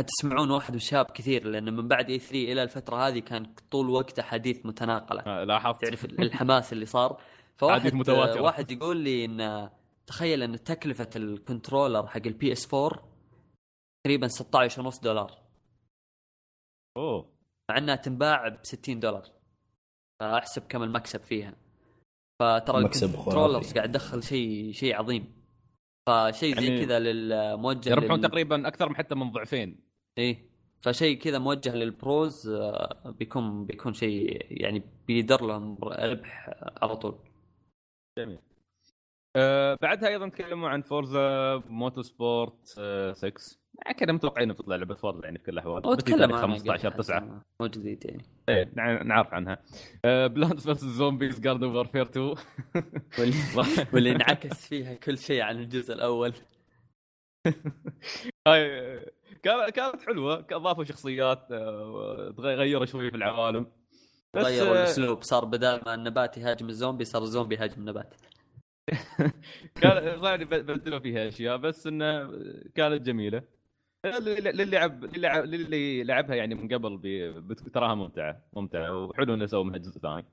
[0.00, 4.66] حتسمعون واحد الشباب كثير لأن من بعد E3 إلى الفترة هذه كان طول وقته حديث
[4.66, 5.20] متناقلة.
[5.20, 5.84] آه، لاحظت.
[5.84, 7.20] تعرف الحماس اللي صار.
[7.58, 8.42] فواحد حديث متواتر.
[8.42, 9.70] واحد يقول لي إن
[10.06, 13.08] تخيل إن تكلفة ال controller حق ال PS 4
[14.04, 15.38] تقريبا 16 ونص دولار.
[16.96, 17.34] أوه.
[17.70, 19.28] مع إنها تنباع ب 60 دولار.
[20.20, 21.63] فأحسب كم المكسب فيها.
[22.40, 23.72] فترى ال controllers.
[23.72, 25.44] قاعد تدخل شيء شيء عظيم.
[26.06, 28.28] فشيء زي يعني كذا للموجه يربحون لل...
[28.28, 29.80] تقريبا أكثر من حتى من ضعفين.
[30.18, 30.54] إيه.
[30.80, 36.50] فشيء كذا موجه لل pros آه، بيكون بيكون شيء يعني بيدر لهم ربح
[36.82, 37.18] على طول.
[39.36, 42.66] آه بعدها أيضا تكلموا عن Forza Motorsport
[43.12, 43.30] 6
[43.98, 45.86] كذا متوقعين انه تطلع لعبة Forza يعني في كل الأحوال.
[45.86, 48.24] وتكلم بتي عنها 15 قبل 9 حتى، مو جديد يعني.
[48.48, 49.58] إيه نع- نعرف عنها.
[50.04, 52.34] آه Plants versus Zombies Garden Warfare 2
[53.18, 53.34] واللي,
[53.92, 56.32] واللي انعكس فيها كل شيء عن الجزء الأول.
[58.48, 59.00] هاي
[59.42, 60.46] كانت حلوة.
[60.52, 63.66] اضافوا شخصيات آه، غيروا شوي في العوالم.
[64.36, 65.22] غيروا آه، الأسلوب.
[65.22, 68.14] صار بدال ما النبات يهاجم الزومبي صار الزومبي يهاجم النبات
[69.80, 72.30] كان صار بدلوا فيها أشياء بس إنه
[72.74, 73.42] كانت جميلة.
[74.04, 79.04] للي لعب للي لعب للي لعبها يعني من قبل تراها ممتعة ممتعة.
[79.04, 80.24] وحلو انه سووا منها جزء ثاني.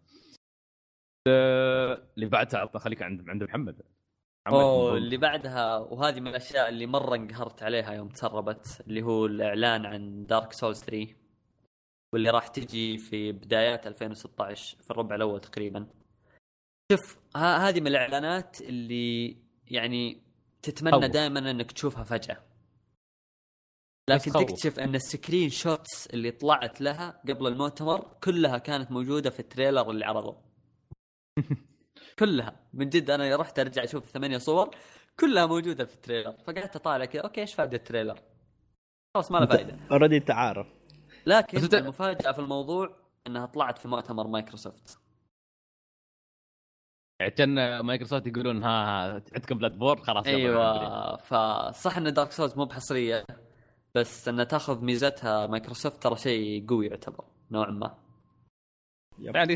[1.27, 3.81] آه، اللي بعدها خليك عند عند محمد.
[4.47, 4.97] أوه.
[4.97, 10.25] اللي بعدها وهذه من الأشياء اللي مرة انقهرت عليها يوم تسربت اللي هو الإعلان عن
[10.25, 11.15] Dark Souls 3
[12.13, 15.87] واللي راح تجي في بدايات 2016 في الربع الأول تقريبا.
[16.91, 20.21] شوف هذه من الإعلانات اللي يعني
[20.61, 21.07] تتمنى.
[21.07, 22.37] دائما إنك تشوفها فجأة.
[24.09, 24.31] لكن.
[24.31, 29.91] تكتشف إن ال screenshots اللي طلعت لها قبل المؤتمر كلها كانت موجودة في ال trailer
[29.91, 30.37] اللي عرضه.
[32.19, 32.59] كلها.
[32.73, 34.75] من جد أنا رحت أرجع أشوف ثمانية صور
[35.19, 36.31] كلها موجودة في ال trailer.
[36.31, 38.19] فقعدت أطالع كذا okay إيش فائدة ال trailer؟
[39.15, 39.77] خلاص ما له فائدة.
[39.91, 40.67] already تعارف
[41.25, 45.00] لكن المفاجأة في الموضوع إنها طلعت في مؤتمر مايكروسوفت.
[47.21, 50.27] يعني كان مايكروسوفت يقولون ها عندكم Bloodborne خلاص.
[50.27, 53.25] أيوه فصح إن Dark Souls مو بحصرية
[53.95, 57.97] بس انها تاخذ ميزتها مايكروسوفت ترى شيء قوي يعتبر نوعا ما.
[59.19, 59.55] يعني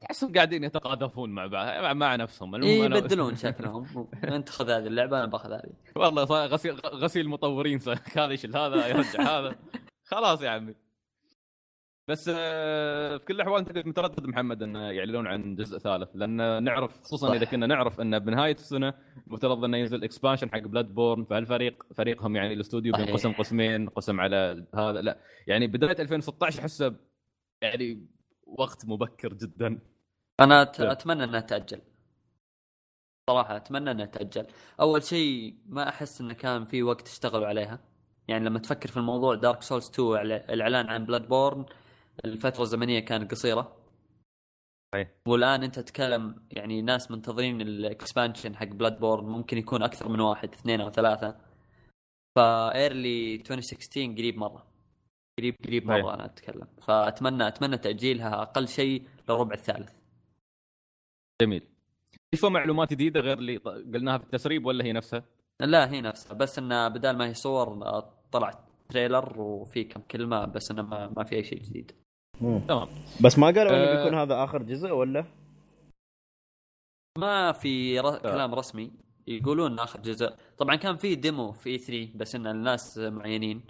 [0.00, 2.54] تحسهم قاعدين يتقاذفون مع بعض مع نفسهم.
[2.54, 4.08] المهم إيه أنا- يبدلون شكلهم.
[4.24, 5.70] أنت خذ هذه اللعبة أنا باخذ هذه.
[5.96, 7.98] والله غسيل غسيل مطورين صار.
[8.16, 9.56] هذا يشيل هذا يرجع هذا.
[10.04, 10.74] خلاص يا عمي.
[12.08, 16.64] بس آه، في كل الأحوال أنت كنت متردد محمد إن يعلنون عن جزء ثالث لأن
[16.64, 17.34] نعرف خصوصا صح.
[17.34, 18.94] إذا كنا نعرف إن بنهاية السنة
[19.26, 22.92] مفترض إنه ينزل expansion حق Bloodborne فهالفريق فريقهم يعني الاستوديو.
[22.92, 26.94] بينقسم قسمين قسم على هذا لا يعني بداية 2016 احسه
[27.62, 28.06] يعني
[28.46, 29.78] وقت مبكر جدا
[30.40, 30.62] أنا.
[30.78, 31.80] أتمنى انها تاجل
[33.30, 34.46] صراحة أتمنى انها تاجل
[34.80, 37.78] أول شيء ما أحس انه كان في وقت اشتغلوا عليها
[38.28, 41.64] يعني لما تفكر في الموضوع Dark Souls 2 إعلا- الاعلان عن Bloodborne
[42.24, 43.76] الفترة الزمنية كانت قصيرة
[44.94, 45.08] صحيح.
[45.28, 50.52] والآن أنت تتكلم يعني ناس منتظرين ال expansion حق Bloodborne ممكن يكون أكثر من واحد
[50.52, 51.36] اثنين أو ثلاثة
[52.36, 54.66] ف early 2016 قريب مرة
[55.38, 55.86] قريب قريب.
[55.86, 59.92] مرة أنا أتكلم فاتمنى أتمنى تأجيلها أقل شيء للربع الثالث
[61.42, 61.62] جميل
[62.36, 63.56] في معلومات جديدة غير اللي
[63.94, 65.24] قلناها في التسريب ولا هي نفسها؟
[65.60, 70.44] لا هي نفسها بس انه بدال ما هي صور آه، طلع trailer وفي كم كلمة
[70.44, 71.92] بس انه ما, ما في أي شيء جديد.
[72.40, 72.88] تمام.
[73.24, 73.96] بس ما قالوا إنه أه.
[74.04, 75.24] بيكون هذا آخر جزء ولا؟
[77.18, 78.18] ما في ر...
[78.18, 78.92] كلام رسمي
[79.26, 80.30] يقولون آخر جزء.
[80.58, 83.62] طبعا كان في demo في E3 بس إن الناس معينين.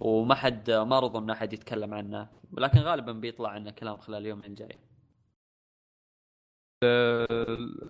[0.00, 2.28] وما حد ما رضوا إن أحد يتكلم عنه.
[2.52, 4.78] ولكن غالبا بيطلع عنه كلام خلال اليومين الجاي.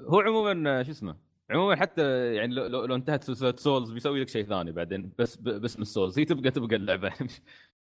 [0.08, 1.16] هو عموما شو اسمه؟
[1.50, 5.12] عموما حتى يعني لو, لو, لو انتهت سلسلة Souls بيسوي لك شيء ثاني بعدين.
[5.18, 7.12] بس ب- باسم ال Souls هي تبقى تبقى اللعبة.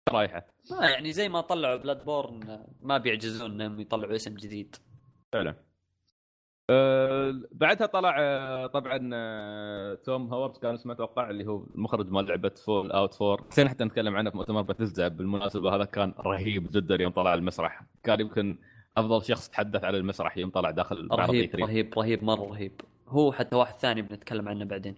[0.09, 0.45] رايحة.
[0.71, 4.75] ما يعني زي ما طلعوا Bloodborne ما بيعجزون إنهم يطلعوا اسم جديد.
[5.33, 5.55] فعلا.
[6.69, 12.25] أه بعدها طلع آه، طبعا آه، توم هاورد كان اسمه أتوقع اللي هو المخرج مال
[12.25, 16.95] لعبة Fallout 4 نسينا حتى نتكلم عنه في مؤتمر باتيزدا بالمناسبة هذا كان رهيب جدا
[17.01, 17.83] يوم طلع المسرح.
[18.03, 18.57] كان يمكن
[18.97, 21.59] أفضل شخص تحدث على المسرح يوم طلع داخل رهيب E3.
[21.59, 22.81] رهيب رهيب مرة رهيب.
[23.07, 24.95] هو حتى واحد ثاني بنتكلم عنه بعدين.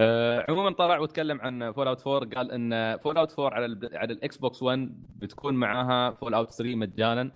[0.00, 4.36] آه، عموما طلع وتكلم عن Fallout 4 قال إن Fallout 4 على ال على ال
[4.36, 7.30] Xbox 1 بتكون معاها Fallout 3 مجانا.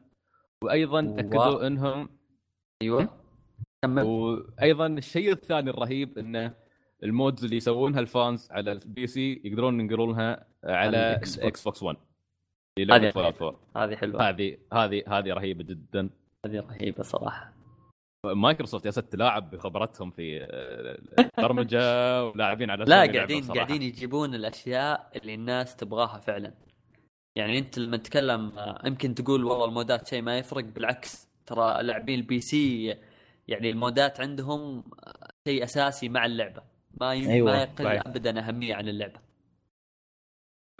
[0.65, 1.01] وأيضا.
[1.19, 2.09] أكدوا إنهم
[2.83, 3.09] أيوه.
[3.87, 6.55] وأيضا الشيء الثاني الرهيب انه
[7.03, 10.97] ال mods اللي يسوونها ال fans على ال PC يقدرون ينقلونها على.
[10.97, 11.97] ال Xbox 1
[12.79, 14.29] هذه Fallout 4 هذه حلوة.
[14.29, 16.11] هذه هذه هذه رهيبة جدا.
[16.47, 17.62] هذه رهيبة صراحة.
[18.27, 20.99] مايكروسوفت يا ست تلاعب بخبرتهم في آه،
[21.39, 21.81] البرمجة
[22.27, 23.45] ولاعبين على لا قاعدين.
[23.45, 26.55] قاعدين يجيبون الأشياء اللي الناس تبغاها فعلا
[27.37, 32.19] يعني أنت لما تتكلم آه، يمكن تقول والله المودات شيء ما يفرق بالعكس ترى لاعبين
[32.19, 32.97] ال PC
[33.49, 36.63] يعني المودات عندهم آه، شيء أساسي مع اللعبة
[37.01, 37.33] ما ي...
[37.33, 38.03] أيوة، ما يقل صحيح.
[38.07, 39.21] ابدا أهمية عن اللعبة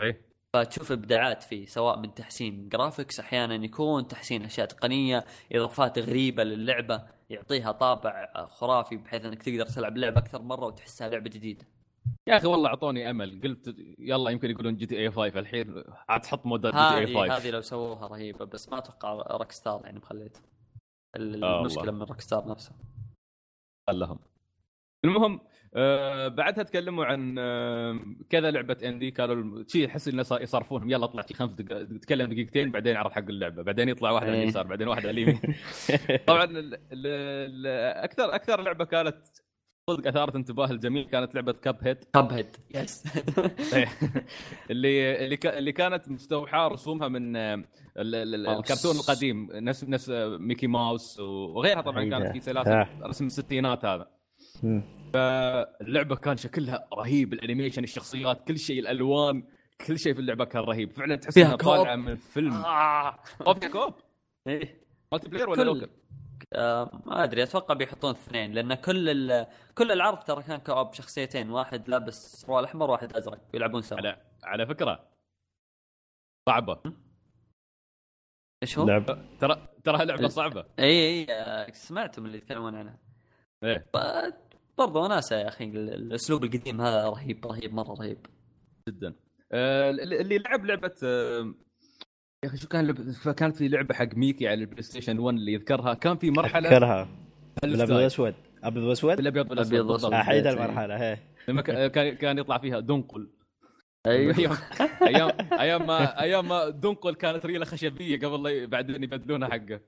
[0.01, 0.17] صحيح.
[0.55, 7.03] فتشوف إبداعات فيه سواء من تحسين graphics أحيانا يكون تحسين أشياء تقنية إضافات غريبة للعبة
[7.33, 11.67] يعطيها طابع خرافي بحيث إنك تقدر تلعب اللعبه أكثر مرة وتحسها لعبة جديدة.
[12.27, 13.41] يا أخي والله أعطوني أمل.
[13.43, 15.85] قلت يلا يمكن يقولون GTA 5 الحين.
[16.09, 19.99] عاد تحط مودات GTA هذه 5 هذه لو سووها رهيبة بس ما أتوقع Rockstar يعني
[19.99, 20.37] مخليت
[21.17, 21.93] آه المشكلة.
[21.93, 22.73] من Rockstar نفسه.
[23.91, 24.19] لهم
[25.05, 25.41] المهم
[25.75, 31.05] آه بعدها تكلموا عن آه كذا لعبة indie كانوا الم- شي احس إنه يصرفونهم يلا
[31.05, 34.43] اطلع شي خمس دقائق تتكلم دقيقتين بعدين عرض حق اللعبة بعدين يطلع واحد على إيه.
[34.43, 35.41] اليسار بعدين واحد على اليمين
[36.27, 37.67] طبعا ال ال ال
[38.05, 39.17] أكثر أكثر لعبة كانت
[39.91, 43.05] صدق أثارت انتباه الجميع كانت لعبة Cuphead Cuphead yes
[44.71, 47.65] اللي اللي اللي كانت مستوحاة رسومها من آه، ال-
[47.97, 52.11] ال- ال- الكرتون القديم نفس نفس آه، ميكي ماوس وغيرها طبعا.
[52.11, 52.89] كانت في سلاسل آه.
[53.03, 54.09] رسم الستينات هذا
[54.63, 54.83] مم.
[55.81, 59.45] اللعبه كان شكلها رهيب ال animation الشخصيات كل شيء الألوان
[59.87, 61.57] كل شيء في اللعبة كان رهيب فعلا تحس إنها.
[61.57, 63.19] طالعة من فيلم آه.
[63.47, 63.95] أو فيها co-op
[64.47, 64.83] إيه.
[65.13, 65.91] multiplayer ولا كل- local
[66.55, 69.47] آه، ما أدري أتوقع بيحطون اثنين لأن كل ال...
[69.75, 74.23] كل العرض ترى كان co-op شخصيتين واحد لابس سروال أحمر واحد أزرق يلعبون سوا على
[74.45, 75.09] على فكرة
[76.49, 76.81] صعبة
[78.63, 79.07] إيش هو؟ لعب
[79.41, 82.99] ترى ترى لعبة صعبة اي اي آه، سمعتم اللي يتكلمون عنها
[83.65, 83.87] إيه.
[83.95, 84.33] ب-
[84.79, 88.19] برضو وناسه يا أخي ال- الأسلوب القديم هذا رهيب رهيب مرة رهيب.
[88.89, 89.15] جدا.
[89.53, 91.55] آه، اللي لعب لعبة آه،
[92.45, 95.53] يا أخي شو كان لعبة كان في لعبة حق ميكي على البلاي ستيشن 1 اللي
[95.53, 97.09] يذكرها؟ كان في مرحلة أذكرها.
[97.59, 97.93] ستايل.
[97.93, 98.35] والأسود.
[98.65, 99.91] أبيض والأسود بالضبط.
[99.91, 100.13] وأسود.
[100.13, 100.55] أحيد إيه.
[100.55, 103.29] المرحلة هي لما ك- كان كان يطلع فيها دنقل.
[104.07, 104.35] أيوه.
[104.39, 104.57] أيام
[105.03, 109.81] أيام أيام ما أيام ما دنقل كانت ريلة خشبية قبل لا بعدين يبدلونها حقه.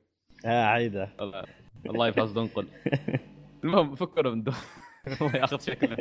[0.47, 1.09] آه عيده
[1.87, 2.67] الله يفاز دنقل.
[3.65, 4.59] المهم فكروا من دنقل
[5.21, 5.97] الله ياخذ شكله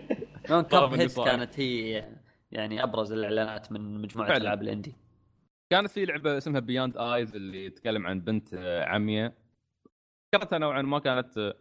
[0.61, 1.11] Cuphead.
[1.11, 2.09] كانت هي
[2.51, 4.37] يعني أبرز الإعلانات من مجموعة.
[4.37, 4.95] ألعاب ال indie.
[5.69, 9.33] كانت في لعبة اسمها Beyond Eyes اللي تتكلم عن بنت آه، عمية.
[10.33, 11.53] فكرتها نوعا ما كانت آه،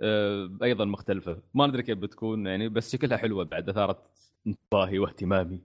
[0.00, 1.42] آه، أيضا مختلفة.
[1.54, 5.60] ما ندري كيف بتكون يعني بس شكلها حلوة بعد أثارت انتباهي واهتمامي.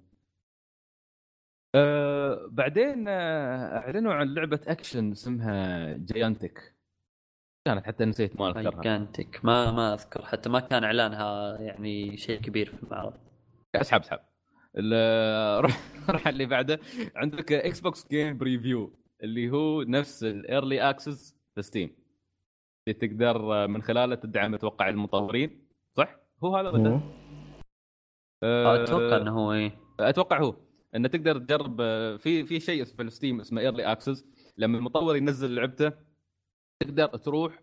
[1.75, 6.78] آه، بعدين أعلنوا عن لعبة أكشن اسمها Gigantic
[7.73, 8.39] كانت حتى نسيت.
[8.39, 8.71] ما أذكرها.
[8.81, 10.25] Gigantic ما ما أذكر.
[10.25, 13.13] حتى ما كان إعلانها يعني شيء كبير في المعرض.
[13.75, 14.19] اسحب اسحب.
[14.77, 15.77] ال- روح
[16.09, 16.79] روح اللي بعده.
[17.15, 18.93] عندك Xbox Game Preview
[19.23, 21.95] اللي هو نفس ال early access في Steam
[22.87, 25.67] اللي تقدر من خلاله تدعم أتوقع المطورين.
[25.97, 26.99] صح؟ هو هذا ولا؟
[28.43, 29.71] أه، أتوقع إنه هو إيه.
[29.99, 30.55] أتوقع هو.
[30.95, 34.25] إنه تقدر تجرب آه، في في شيء في ال Steam اسمه early access
[34.57, 35.91] لما المطور ينزل لعبته
[36.79, 37.59] تقدر تروح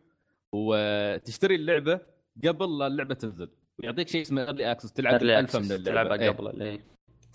[0.52, 2.00] وتشتري اللعبة
[2.46, 3.48] قبل لا اللعبة تنزل.
[3.78, 5.84] ويعطيك شيء اسمه early access تلعب alpha access من اللعبة.
[5.84, 6.30] تلعبها إيه.
[6.30, 6.80] قبل إيه.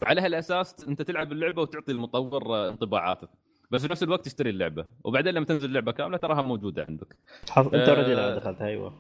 [0.04, 3.30] وعلى هالأساس أنت تلعب اللعبة وتعطي المطور آه، انطباعاتك
[3.72, 4.86] بس في نفس الوقت تشتري اللعبة.
[5.04, 7.16] وبعدين لما تنزل اللعبه كاملة تراها موجودة عندك.
[7.50, 8.94] حظ- أنت آه، already لما دخلت أيوه.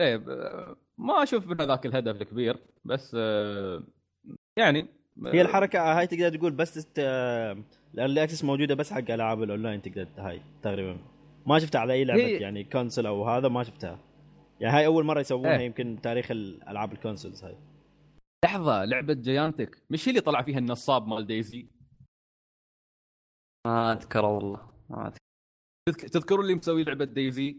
[0.00, 2.56] إيه ب- ما أشوف منها ذاك الهدف الكبير.
[2.84, 3.82] بس آه،
[4.58, 4.86] يعني
[5.26, 6.98] هي الحركة هاي تقدر تقول بس test...
[7.94, 10.96] ال early access موجودة بس حق ألعاب الأونلاين تقدر هاي تقريبا.
[11.48, 13.98] ما شفتها على أي لعبة هي- يعني console أو هذا ما شفتها.
[14.60, 15.66] يعني هاي أول مرة يسوونها إيه.
[15.66, 17.56] يمكن تاريخ الالعاب ال consoles هاي.
[18.44, 21.66] لحظة لعبة Gigantic مش هي اللي طلع فيها النصاب مال DayZ
[23.66, 25.18] ما أذكر والله ما أذكر.
[25.88, 27.56] تذك- تذكرون اللي مسوي لعبة DayZ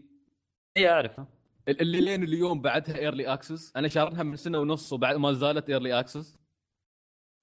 [0.76, 1.26] اي اعرفه
[1.68, 6.00] اللي لين اليوم بعدها early access أنا شارينها من سنة ونص وبعد ما زالت early
[6.00, 6.38] access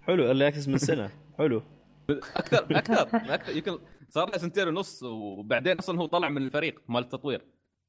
[0.04, 1.10] حلو early access من سنة.
[1.38, 1.62] حلو.
[2.10, 3.56] أكثر أكثر أكثر.
[3.58, 3.80] يمكن
[4.10, 7.46] صار له سنتين ونص وبعدين أصلا هو طلع من الفريق مال التطوير.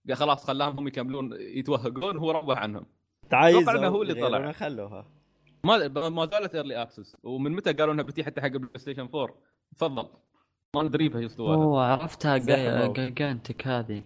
[0.09, 2.87] قال خلاص خلاهم هم يكملون يتوهقون وهو روح عنهم.
[3.31, 4.39] تعايز هو اللي طلع.
[4.39, 5.07] ما خلوها.
[5.65, 9.35] ما ما زالت early access ومن متى قالوا إنها بتي حتى حق البلاي ستيشن 4
[9.77, 10.09] تفضل.
[10.77, 12.39] ما ندري بها شو أوه عرفتها.
[12.89, 14.03] Gigantic هذه.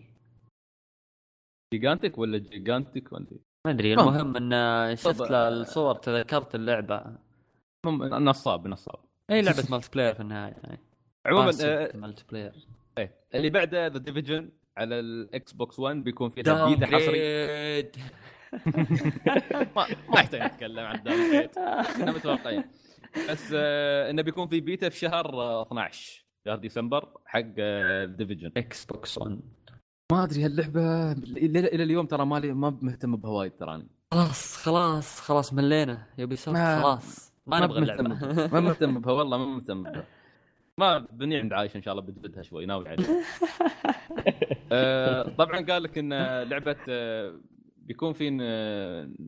[1.75, 3.27] Gigantic ولا Gigantic ولا
[3.67, 3.95] ما أدري.
[3.95, 4.37] المهم.
[4.37, 7.19] إن شفت الصور تذكرت اللعبة.
[7.87, 8.99] نصاب نصاب.
[9.31, 10.92] أي لعبة multiplayer في النهاية يعني.
[11.27, 12.53] عموما آه، multiplayer
[12.99, 13.15] إيه.
[13.35, 17.83] اللي بعده The Division على ال Xbox 1 بيكون فيها بيتا حصري.
[19.77, 21.47] ما, ما يحتاج نتكلم عن داون
[21.97, 22.65] كنا متوقعين.
[23.31, 28.53] بس آه إنه بيكون في بيتا في شهر آه 12 شهر ديسمبر حق آه Division
[28.57, 29.41] Xbox 1
[30.13, 35.53] ما أدري هاللعبة إلى اليوم ترى مالي ما مهتم بها وايد تراني خلاص خلاص خلاص
[35.53, 36.07] ملينا.
[36.19, 37.33] يبي سوفت خلاص.
[37.47, 38.03] ما نبغى اللعبة.
[38.47, 40.05] ما مهتم بها والله ما مهتم بها.
[40.79, 43.09] ما الدنيا عند عايشه إن شاء الله بجبدها شوي ناوي عليها
[44.73, 46.13] آه، طبعا قال لك إن
[46.43, 47.41] لعبة آه،
[47.77, 48.31] بيكون في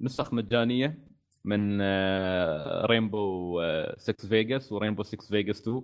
[0.03, 0.99] نسخ مجانية
[1.45, 1.83] من
[2.87, 3.61] رينبو
[3.97, 5.83] 6 فيجاس ورينبو 6 فيجاس 2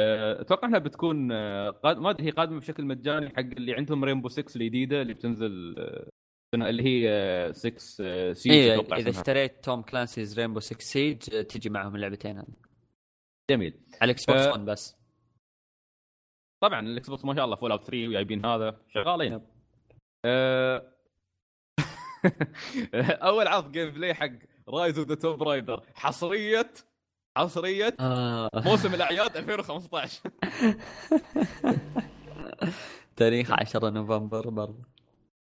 [0.00, 4.04] آه، أتوقع إنها بتكون آه، قاد- ما أدري هي قادمة بشكل مجاني حق اللي عندهم
[4.04, 5.74] Rainbow 6 الجديدة اللي بتنزل
[6.54, 7.78] اللي هي آه، 6
[8.32, 9.10] Siege أتوقع إذا.
[9.10, 12.46] اشتريت Tom Clancy's Rainbow 6 Siege تجي معهم اللعبتين هذه.
[13.50, 14.96] جميل على ال Xbox أه، 1 بس
[16.62, 19.40] طبعا ال Xbox ما شاء الله Fallout 3 وجايبين هذا شغالين.
[20.24, 20.90] آه،
[23.28, 24.30] أول عرض gameplay حق
[24.68, 26.70] Rise of the Tomb Raider حصريه
[27.38, 28.50] حصرية آه.
[28.54, 30.20] موسم الأعياد 2015
[33.16, 34.84] تاريخ 10 نوفمبر برضه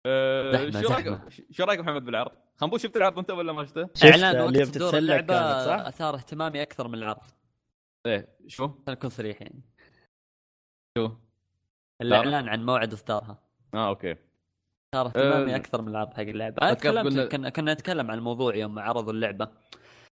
[0.06, 1.18] آه، زحمة، شو رايك.
[1.50, 4.98] شو رأيك محمد بالعرض؟ خنبوش شفت العرض أنت ولا ما شفته؟ شفت اعلان وقت صدور
[4.98, 5.34] اللعبه؟
[5.88, 7.22] أثار اهتمامي أكثر من العرض
[8.06, 8.28] إيه.
[8.46, 9.62] شو؟ خلينا نكون صريح يعني
[10.98, 11.10] شو؟
[12.02, 13.38] الإعلان عن موعد إصدارها.
[13.74, 14.16] آه أوكي.
[14.94, 16.62] صار اهتمامي أه، أكثر من العرض حق اللعبة.
[16.62, 19.48] أنا تكلمت قلنا- كنا كنا نتكلم عن الموضوع يوم عرضوا اللعبة.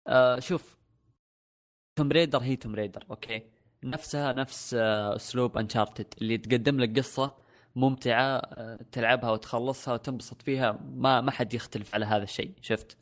[0.07, 0.77] آه شوف.
[1.99, 3.41] Tomb Raider هي Tomb Raider okay.
[3.83, 7.35] نفسها نفس آه، أسلوب Uncharted اللي تقدم لك قصة
[7.75, 12.97] ممتعة آه، تلعبها وتخلصها وتنبسط فيها ما ما حد يختلف على هذا الشيء شفت؟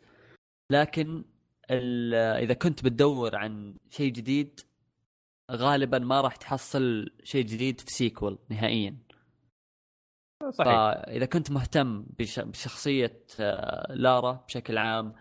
[0.72, 1.26] لكن
[1.70, 4.60] آه، إذا كنت بتدور عن شيء جديد
[5.52, 8.98] غالبا ما راح تحصل شيء جديد في sequel نهائيا.
[10.50, 10.68] صحيح.
[10.74, 15.14] فإذا كنت مهتم بش- بشخصية آه، لارا بشكل عام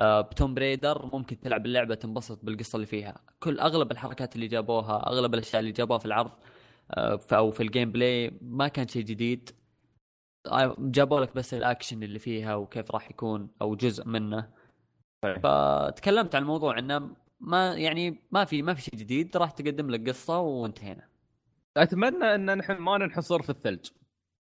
[0.00, 3.20] آه، ب Tomb Raider ممكن تلعب اللعبة تنبسط بالقصة اللي فيها.
[3.40, 6.32] كل أغلب الحركات اللي جابوها أغلب الأشياء اللي جابوها في العرض
[6.90, 9.50] آه، أو في ال gameplay ما كان شيء جديد.
[10.78, 14.48] جابوا لك بس الأكشن اللي فيها وكيف راح يكون أو جزء منه.
[15.42, 20.08] فتكلمت عن الموضوع إنه ما يعني ما في ما في شيء جديد راح تقدم لك
[20.08, 21.08] قصة وانتهينا.
[21.76, 23.86] أتمنى إن نحن ما ننحصر في الثلج.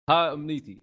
[0.10, 0.82] ها أمنيتي.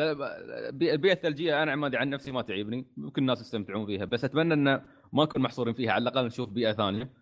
[0.00, 4.64] البيئة الثلجية أنا عمادي عن نفسي ما تعجبني ممكن الناس يستمتعون فيها بس أتمنى إن
[5.12, 7.12] ما نكون محصورين فيها على الأقل نشوف بيئة ثانية.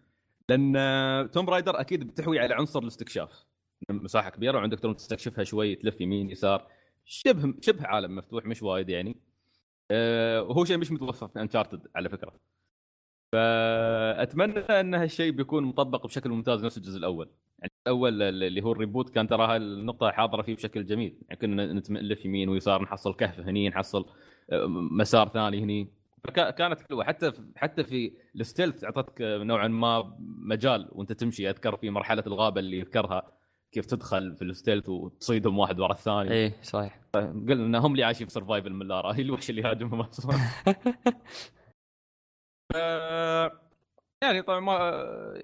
[0.48, 3.44] لأن Tomb Raider أكيد بتحوي على عنصر الاستكشاف.
[3.90, 6.68] مساحة كبيرة وعندك تروح تستكشفها شوي تلف يمين يسار.
[7.04, 9.16] شبه شبه عالم مفتوح مش وايد يعني.
[9.90, 12.32] أه وهو شيء مش متوفر في Uncharted على فكرة.
[13.36, 17.28] فأتمنى أن هالشيء بيكون مطبق بشكل ممتاز نفس الجزء الأول.
[17.58, 21.16] يعني الأول اللي هو ال reboot كان ترى هالنقطه حاضرة فيه بشكل جميل.
[21.28, 24.06] يعني كنا نت- نلف يمين ويسار نحصل كهف هني نحصل
[24.50, 25.88] آه، مسار ثاني هني.
[26.24, 27.04] فكانت حلوة.
[27.04, 31.50] حتى حتى في ال stealth أعطتك نوعا ما مجال وأنت تمشي.
[31.50, 33.22] أذكر في مرحلة الغابة اللي يذكرها
[33.72, 36.30] كيف تدخل في ال stealth وتصيدهم واحد ورا الثاني.
[36.32, 37.00] إيه صحيح.
[37.14, 40.00] قلنا هم اللي عايشين في survival من لارا هي الوحش اللي يهاجمهم.
[40.00, 40.36] أصلا
[44.22, 44.74] يعني طبعا ما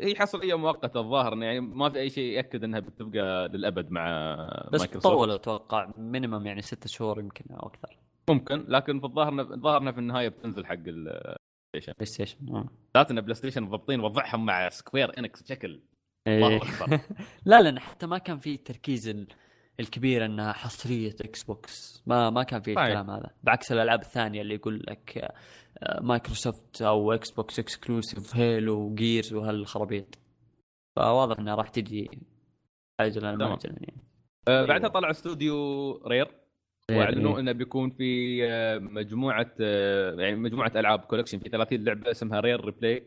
[0.00, 4.36] هي حصريه مؤقتة الظاهر يعني ما في أي شيء يأكد إنها بتبقى للأبد مع
[4.72, 7.98] بس مايكروسوفت طول أتوقع minimum يعني ستة شهور يمكن أو أكثر
[8.30, 11.36] ممكن لكن في الظاهر الظاهر في النهاية بتنزل حق البلاي
[11.74, 12.68] بلاي ستيشن آه.
[12.96, 15.80] ذات إن بلاي ستيشن مضبطين وضعهم مع Square Enix بشكل
[16.26, 16.60] إيه.
[17.44, 19.26] لا لأن حتى ما كان في تركيز ال...
[19.80, 22.86] الكبيره انها حصرية إكس بوكس ما ما كان في صحيح.
[22.86, 23.30] الكلام هذا.
[23.42, 25.18] بعكس الألعاب الثانية اللي يقول لك
[25.82, 30.18] آه، مايكروسوفت أو إكس بوكس exclusive Halo و Gears وهالخرابيط.
[30.96, 32.04] فواضح إنها راح تجي
[32.98, 33.38] تمام.
[33.38, 34.02] ما عاجلا يعني.
[34.48, 36.28] آه، بعدها طلع استوديو Rare
[36.90, 37.40] وأعلنوا إيه.
[37.40, 42.64] إنه بيكون في آه، مجموعة آه، يعني مجموعة ألعاب collection في 30 لعبة اسمها Rare
[42.64, 43.02] Replay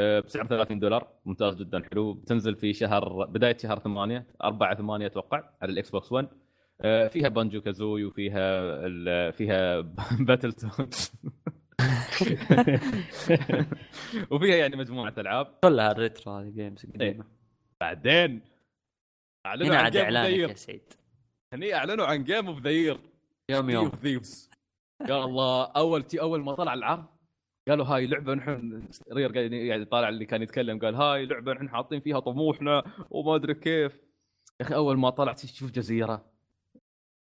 [0.00, 1.08] بسعر 30 دولار.
[1.24, 2.12] ممتاز جدا حلو.
[2.14, 6.28] بتنزل في شهر بداية شهر 8 4 8 أتوقع على الإكس بوكس 1
[6.80, 9.80] آه، فيها Banjo-Kazooie وفيها ال- فيها
[10.28, 11.12] Battletoads
[14.30, 15.46] وفيها يعني مجموعة ألعاب.
[15.64, 17.24] كلها الريترو هذه جيمز قديمة.
[17.80, 18.40] بعدين
[19.46, 20.92] أعلنوا هنا عن اعلانك اوف يا ذا سعيد.
[21.52, 23.88] هني أعلنوا عن جيم اوف ذا يوم يوم.
[23.88, 24.50] ثيفز
[25.08, 27.04] يا الله أول تي أول ما طلع العرض
[27.68, 31.68] قالوا هاي لعبة نحن رير قاعد يعني طالع اللي كان يتكلم قال هاي لعبة نحن
[31.68, 33.92] حاطين فيها طموحنا وما أدري كيف.
[34.60, 36.24] يا أخي أول ما طلعت تشوف جزيرة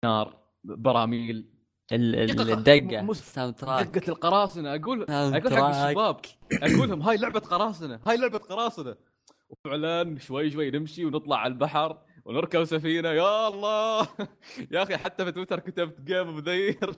[0.03, 1.45] نار براميل
[1.91, 2.53] ال- ال- دقيقة.
[2.53, 3.11] الدقة.
[3.11, 4.75] الساوند تراك دقة القراصنة.
[4.75, 5.85] أقول ساوند أقول حق.
[5.85, 6.19] الشباب
[6.53, 8.95] أقول لهم هاي لعبة قراصنة هاي لعبة قراصنة.
[9.49, 13.09] وفعلا شوي شوي نمشي ونطلع على البحر ونركب سفينة.
[13.09, 14.07] يا الله!
[14.71, 16.91] يا أخي حتى في تويتر كتبت game of the year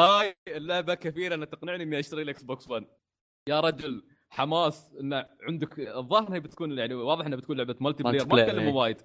[0.00, 2.86] هاي اللعبة كفيله ان تقنعني إني أشتري الإكس بوكس 1
[3.48, 8.42] يا رجل حماس إن عندك الظاهر إنها بتكون يعني واضح إنها بتكون لعبة multiplayer ما
[8.42, 8.74] تكلموا إيه.
[8.74, 8.96] وايد.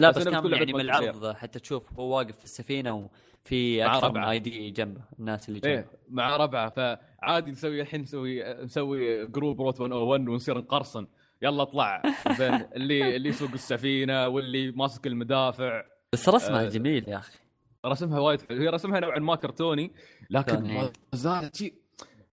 [0.00, 3.10] لا بس بس كان يعني من العرض حتى تشوف هو واقف في السفينة
[3.44, 4.24] وفي أكثر من.
[4.24, 6.70] ID جنبه الناس اللي جنبه إيه مع ربعة.
[6.70, 11.06] فعادي نسوي الحين نسوي نسوي group روت 101 ونصير نقرصن.
[11.42, 12.02] يلا اطلع.
[12.38, 15.84] زين اللي اللي يسوق السفينة واللي ماسك المدافع.
[16.12, 17.38] بس رسمها آه، جميل يا أخي.
[17.86, 18.60] رسمها وايد حلو.
[18.62, 19.92] هي رسمها نوعا ما كرتوني
[20.30, 20.62] لكن.
[20.62, 21.74] ما زالت شيء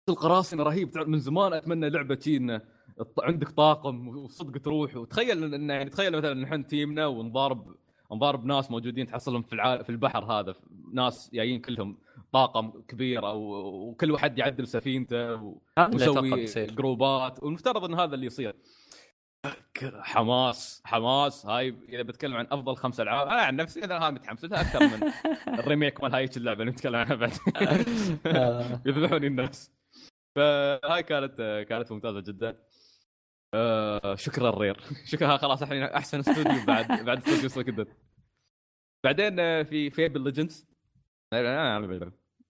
[0.09, 0.99] القراصنة رهيب.
[0.99, 2.61] من زمان أتمنى لعبة شي إنه
[3.19, 4.97] عندك طاقم وصدق تروح.
[4.97, 7.77] وتخيل ان يعني تخيل مثلا نحن تيمنا ونضارب
[8.13, 9.83] نضارب ناس موجودين تحصلهم في الع...
[9.83, 10.55] في البحر هذا.
[10.93, 11.99] ناس جايين كلهم
[12.33, 13.41] طاقم كبير أو
[13.89, 15.59] وكل واحد يعدل سفينته و...
[15.93, 17.43] ويسوي جروبات.
[17.43, 18.55] والمفترض إن هذا اللي يصير.
[19.85, 21.47] حماس حماس.
[21.47, 24.81] هاي إذا بتكلم عن أفضل خمس ألعاب أنا عن نفسي أنا هاي متحمس لها أكثر
[24.81, 25.13] من
[25.61, 27.33] الريميك مال هاي اللعبة اللي نتكلم عنها بعد.
[28.27, 28.83] آه.
[28.87, 29.73] يذبحوني الناس.
[30.37, 32.57] فهاي كانت كانت ممتازة جدا.
[33.55, 34.81] آه شكرا Rare.
[35.13, 35.37] شكرا.
[35.37, 37.87] خلاص الحين أحسن استوديو بعد بعد استوديو Suikoden
[39.05, 40.67] بعدين آه، في Fable Legends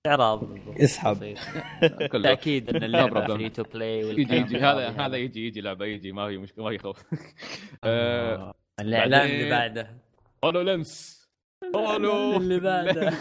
[0.09, 0.45] اعراض
[0.81, 1.35] اسحب.
[2.25, 3.27] تأكيد إن اللعبة.
[3.27, 4.59] free to play يجي يجي.
[4.59, 6.13] هذا هذا يجي يجي لعبة يجي.
[6.13, 7.03] ما في مشكله ما في خوف.
[7.85, 9.97] آه، الإعلان بعدين- اللي بعده
[10.45, 11.19] HoloLens
[11.77, 13.13] Holo اللي بعده.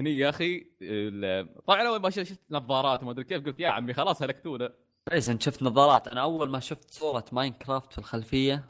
[0.00, 3.94] هني يا أخي ال- طبعا أول ما شفت نظارات ما أدري كيف قلت يا عمي
[3.94, 4.72] خلاص هلكتونا.
[5.08, 6.08] كويس انت شفت نظارات.
[6.08, 8.64] أنا أول ما شفت صورة Minecraft في الخلفية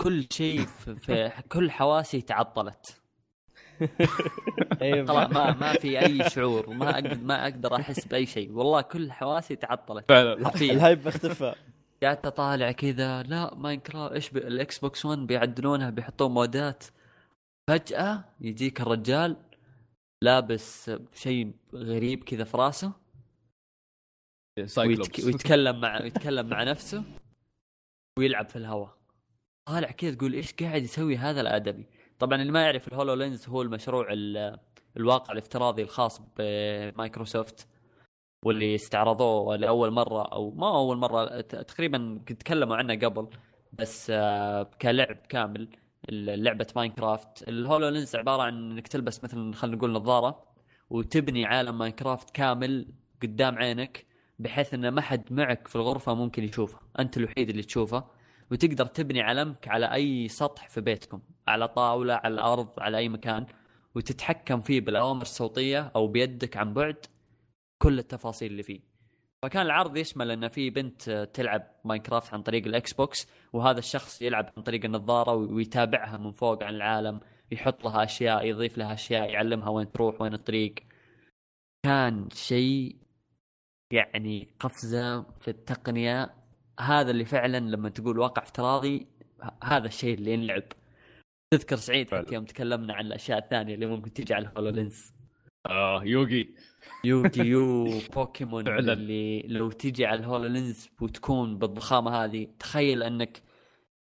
[0.00, 3.02] كل شيء في, في كل حواسي تعطلت.
[4.82, 8.52] أيوه خلاص ما ما في أي شعور ما أقدر ما أقدر أحس بأي شيء.
[8.52, 10.08] والله كل حواسي تعطلت.
[10.08, 10.54] فعلا.
[10.60, 11.54] ال hype اختفى
[12.02, 14.32] قعدت أطالع كذا لا Minecraft إيش.
[14.32, 16.84] الإكس بوكس 1 بيعدلونها بيحطون مودات.
[17.70, 19.36] فجأة يجيك الرجال
[20.24, 22.92] لابس شيء غريب كذا في راسه.
[24.78, 25.24] ويتك...
[25.24, 27.04] ويتكلم مع يتكلم مع نفسه.
[28.18, 28.96] ويلعب في الهواء.
[29.68, 31.84] طالع كذا تقول إيش قاعد يسوي هذا الآدمي؟
[32.20, 34.58] طبعا اللي ما يعرف ال HoloLens هو المشروع ال-
[34.96, 37.66] الواقع الافتراضي الخاص بمايكروسوفت
[38.44, 43.28] واللي استعرضوه لأول مرة أو ما أول مرة تقريبا تكلموا عنه قبل
[43.72, 45.68] بس آه، كلعب كامل
[46.12, 47.48] لعبة Minecraft.
[47.48, 50.44] ال HoloLens عبارة عن إنك تلبس مثلا خلينا نقول نظارة
[50.90, 52.86] وتبني عالم Minecraft كامل
[53.22, 54.06] قدام عينك
[54.38, 56.78] بحيث إن ما حد معك في الغرفة ممكن يشوفه.
[56.98, 58.04] أنت الوحيد اللي تشوفه.
[58.50, 63.46] وتقدر تبني عالمك على أي سطح في بيتكم على طاولة على الأرض على أي مكان
[63.94, 67.06] وتتحكم فيه بالأوامر الصوتية أو بيدك عن بعد
[67.82, 68.80] كل التفاصيل اللي فيه.
[69.42, 74.52] فكان العرض يشمل إن في بنت تلعب Minecraft عن طريق الاكس بوكس وهذا الشخص يلعب
[74.56, 77.20] عن طريق النظارة ويتابعها من فوق عن العالم
[77.50, 80.74] يحط لها أشياء يضيف لها أشياء يعلمها وين تروح وين الطريق.
[81.82, 82.96] كان شيء
[83.92, 86.39] يعني قفزة في التقنية
[86.80, 89.06] هذا اللي فعلا لما تقول واقع افتراضي
[89.64, 90.62] هذا الشيء اللي ينلعب
[91.54, 92.10] تذكر سعيد.
[92.14, 95.12] حتى يوم تكلمنا عن الأشياء الثانية اللي ممكن تجي على HoloLens
[95.66, 96.54] آه يوغي
[97.04, 98.92] يوجي يو بوكيمون فعلا.
[98.92, 103.42] اللي لو تجي على ال HoloLens وتكون بالضخامة هذه تخيل أنك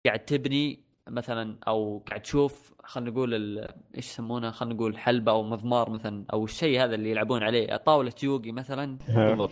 [0.06, 5.44] قاعد تبني مثلا أو قاعد تشوف خلينا نقول ال- إيش يسمونه خلينا نقول حلبة أو
[5.44, 8.98] مضمار مثلا أو الشيء هذا اللي يلعبون عليه طاولة يوغي مثلا.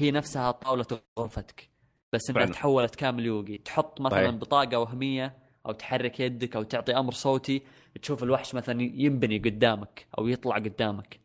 [0.01, 0.86] هي نفسها طاولة
[1.19, 1.69] غرفتك
[2.16, 2.53] بس انها فعلا.
[2.53, 4.36] تحولت كامل يوغي تحط مثلا صحيح.
[4.36, 7.61] بطاقة وهمية أو تحرك يدك أو تعطي أمر صوتي
[8.01, 11.20] تشوف الوحش مثلا ينبني قدامك أو يطلع قدامك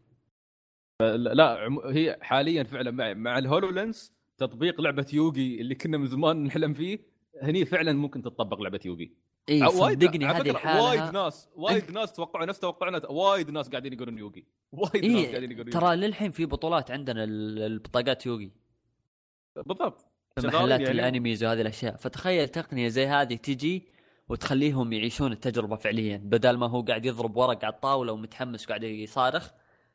[1.17, 6.45] لا هي حاليا فعلا مع, مع الهولو لينس تطبيق لعبة يوغي اللي كنا من زمان
[6.45, 6.99] نحلم فيه
[7.43, 9.11] هني فعلا ممكن تطبق لعبة يوغي
[9.49, 14.19] إي صدقني هذه الحالة وايد ناس وايد ناس توقعوا نفس توقعنا وايد ناس قاعدين يقولون
[14.19, 18.51] يوغي وايد ناس قاعدين يقولون ترى للحين في بطولات عندنا ال- البطاقات يوغي.
[19.57, 20.07] بالضبط
[20.39, 20.93] محلات يعني.
[20.93, 21.97] الانميز وهذه الأشياء.
[21.97, 23.89] فتخيل تقنية زي هذه تجي
[24.29, 29.51] وتخليهم يعيشون التجربة فعليا بدل ما هو قاعد يضرب ورق على الطاولة ومتحمس وقاعد يصارخ.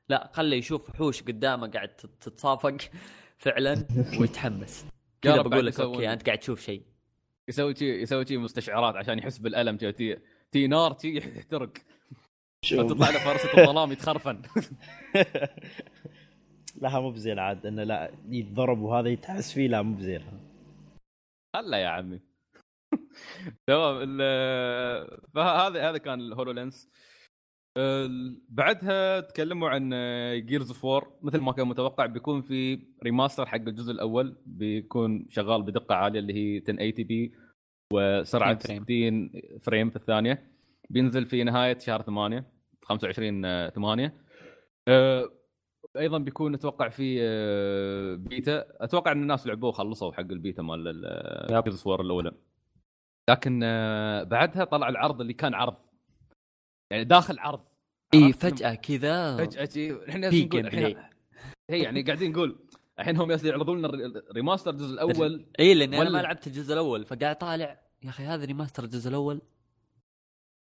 [0.10, 2.78] لا خليه يشوف وحوش قدامه قاعد تت- تتصافق
[3.38, 3.86] فعلا
[4.20, 4.86] ويتحمس.
[5.22, 5.80] كذا بقول لك.
[5.80, 6.82] أوكي أنت قاعد تشوف شيء.
[7.48, 10.18] يسوي شيء يسوي شيء مستشعرات عشان يحس بالألم تي,
[10.52, 11.72] تي نار تي يحترق.
[12.72, 14.42] فتطلع له فرسه الظلام يتخرفن.
[16.76, 20.22] لا مو بزين عاد إنه لا يتضرب وهذا يتحس فيه لا مو بزين
[21.56, 22.20] هلا يا عمي.
[23.68, 26.90] تمام ال- فهذا هذا كان الهولو لينس
[27.78, 29.90] ال- بعدها تكلموا عن
[30.46, 35.64] Gears of War مثل ما كان متوقع بيكون في remaster حق الجزء الأول بيكون شغال
[35.64, 37.34] بدقة عالية اللي هي 1080 p
[37.94, 39.32] وسرعة 60 60
[39.64, 40.52] frame في الثانية.
[40.90, 42.46] بينزل في نهاية شهر 8
[42.84, 44.14] 25 8
[44.88, 45.30] أه،
[45.98, 48.66] أيضا بيكون أتوقع في أه، بيتا.
[48.84, 51.64] أتوقع إن الناس لعبوه وخلصوا حق البيتا مال.
[51.64, 52.32] Gears War الأولى.
[53.30, 55.76] لكن أه، بعدها طلع العرض اللي كان عرض.
[56.92, 57.64] يعني داخل عرض.
[58.14, 59.38] إي؟ فجأة كذا.
[59.38, 60.66] فجأة إحنا نقول.
[61.70, 62.60] هي يعني قاعدين نقول
[63.00, 63.88] الحين هم يعرضون لنا
[64.30, 65.46] ال remaster الجزء الأول.
[65.60, 69.42] إي لأني أنا ما لعبت الجزء الأول فقاعد طالع يا أخي هذا remaster الجزء الأول؟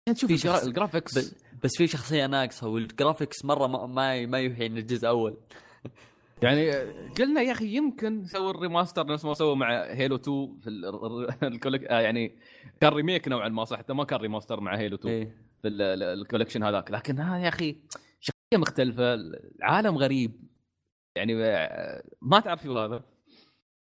[0.09, 1.35] نشوف في الجرا- شخص- ال graphics بس,
[1.65, 5.37] بس في شخصية ناقصة وال graphics مرة ما ما, ما يوحي ان الجزء الأول.
[6.43, 6.71] يعني
[7.19, 10.85] قلنا يا أخي يمكن سووا ال remaster نفس ما سووا مع Halo 2 في ال-
[10.85, 12.39] ال- ال collec آه يعني
[12.81, 15.37] كان remake نوعا ما صح؟ حتى ما كان remaster مع Halo 2 إيه.
[15.63, 16.91] في ال- ال- ال collection هذاك.
[16.91, 17.77] لكن ها يا أخي
[18.21, 20.41] شخصية مختلفة العالم غريب.
[21.17, 23.05] يعني آه، ما تعرف شو هذا.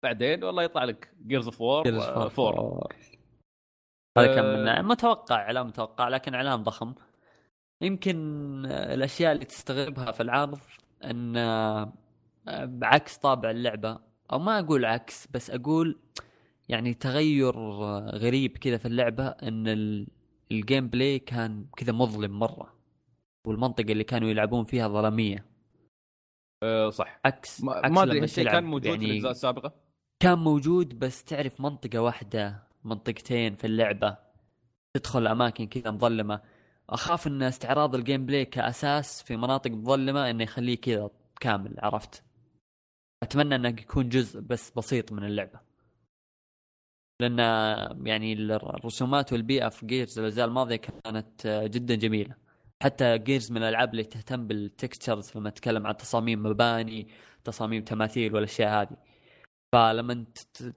[0.04, 2.88] بعدين والله يطلع لك جيرز اوف وور Gears of 4 War.
[4.20, 4.82] هذا كان آه.
[4.82, 6.94] من متوقع اعلان متوقع لكن اعلان ضخم.
[7.82, 8.18] يمكن
[8.66, 10.60] آه، الأشياء اللي تستغربها في العرض
[11.04, 11.94] إن آه،
[12.66, 14.00] بعكس طابع اللعبة
[14.32, 16.00] أو ما أقول عكس بس أقول
[16.70, 20.08] يعني تغير آه، غريب كذا في اللعبة إن ال-
[20.52, 22.74] ال gameplay كان كذا مظلم مرة
[23.48, 25.46] والمنطقة اللي كانوا يلعبون فيها ظلامية.
[26.64, 27.20] آه، صح.
[27.26, 29.74] عكس ما أدري هالشيء كان موجود في يعني الأجزاء السابقة؟
[30.20, 34.18] كان موجود بس تعرف منطقة واحدة منطقتين في اللعبة.
[34.94, 36.42] تدخل أماكن كذا مظلمة.
[36.90, 41.10] أخاف أن استعراض ال gameplay كأساس في مناطق مظلمة أنه يخليه كذا
[41.40, 42.24] كامل عرفت؟
[43.24, 45.60] أتمنى أنه يكون جزء بس بسيط من اللعبة.
[47.22, 47.40] لأن
[48.08, 52.36] يعني الرسومات والبيئة في Gears الأجزاء الماضية كانت جدا جميلة.
[52.84, 57.08] حتى Gears من الألعاب اللي تهتم بال textures لما تتكلم عن تصاميم مباني
[57.44, 58.98] تصاميم تماثيل والأشياء هذه.
[59.72, 60.26] فلما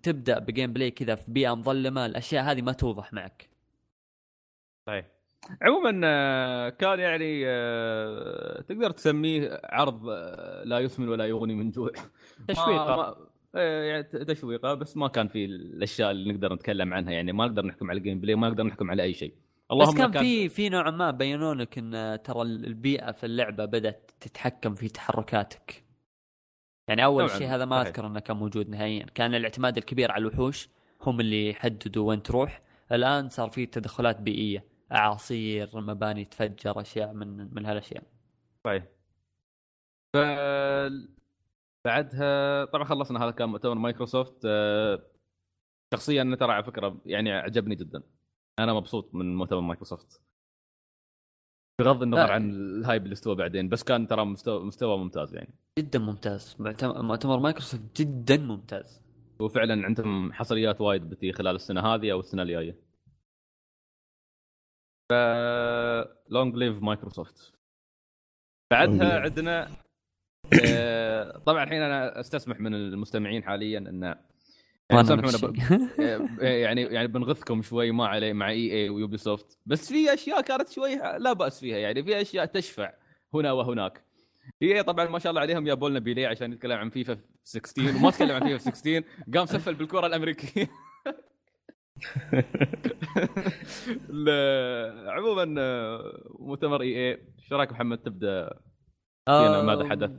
[0.02, 3.48] تبدأ ب gameplay كذا في بيئة مظلمة الأشياء هذه ما توضح معك.
[4.86, 5.06] صحيح
[5.62, 11.90] عموما آه، كان يعني آه، تقدر تسميه عرض آه، لا يسمن ولا يغني من جوع.
[12.56, 13.16] ما-
[13.54, 17.12] آه، يعني تشويقة بس ما كان في الأشياء اللي نقدر نتكلم عنها.
[17.12, 19.34] يعني ما نقدر نحكم على ال gameplay ما نقدر نحكم على أي شيء.
[19.80, 24.74] بس كان في في نوعا ما بينوا لك ان ترى البيئة في اللعبة بدأت تتحكم
[24.74, 25.84] في تحركاتك.
[26.88, 27.82] يعني أول شيء هذا ما.
[27.82, 29.06] أذكر إنه كان موجود نهائيا.
[29.06, 30.68] كان الاعتماد الكبير على الوحوش
[31.00, 32.62] هم اللي يحددوا وين تروح.
[32.92, 38.02] الآن صار في تدخلات بيئية أعاصير مباني تفجر أشياء من من هالأشياء.
[38.64, 38.84] صحيح
[40.16, 40.18] ف
[41.84, 44.36] بعدها طبعا خلصنا هذا كان مؤتمر مايكروسوفت.
[44.46, 45.02] آه،
[45.94, 48.02] شخصيا أنا ترى على فكرة يعني عجبني جدا.
[48.58, 50.20] أنا مبسوط من مؤتمر مايكروسوفت.
[51.80, 52.32] بغض النظر.
[52.32, 55.54] عن ال hype اللي استوى بعدين بس كان ترى مستوى مستوى ممتاز يعني.
[55.78, 56.56] جدا ممتاز.
[56.82, 59.02] مؤتمر مايكروسوفت جدا ممتاز.
[59.40, 62.76] وفعلا عندهم حصريات وايد بتي خلال السنة هذه أو السنة الجاية.
[65.10, 65.14] ف
[66.28, 67.54] long live مايكروسوفت.
[68.72, 69.24] بعدها Long live.
[69.24, 69.68] عندنا
[70.66, 74.14] آه، طبعا الحين أنا أستسمح من المستمعين حاليا إن
[74.90, 75.52] يعني الشيء.
[76.00, 76.28] آه،
[76.64, 80.94] يعني يعني بنغثكم شوي ما عليه مع EA و Ubisoft بس في أشياء كانت شوي
[81.18, 82.92] لا بأس فيها يعني في أشياء تشفع
[83.34, 84.04] هنا وهناك
[84.62, 88.10] هي طبعا ما شاء الله عليهم جابوا لنا بيليه عشان يتكلم عن فيفا 16 وما
[88.10, 89.04] تكلم عن فيفا 16
[89.34, 90.70] قام سولف بالكرة الأمريكية
[94.08, 98.60] لا، عموما آه، مؤتمر EA إيش رأيك محمد تبدأ
[99.62, 100.10] ماذا حدث؟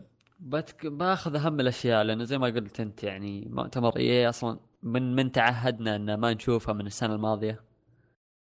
[0.43, 0.85] بتك...
[0.85, 5.95] باخذ اهم الأشياء لأنه زي ما قلت أنت يعني مؤتمر E أصلا من من تعهدنا
[5.95, 7.63] إن ما نشوفها من السنة الماضية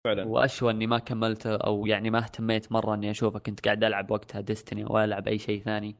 [0.05, 4.11] فعلا وأشوى إني ما كملته أو يعني ما اهتميت مرة إني أشوفه كنت قاعد ألعب
[4.11, 5.95] وقتها Destiny أو ألعب أي شيء ثاني.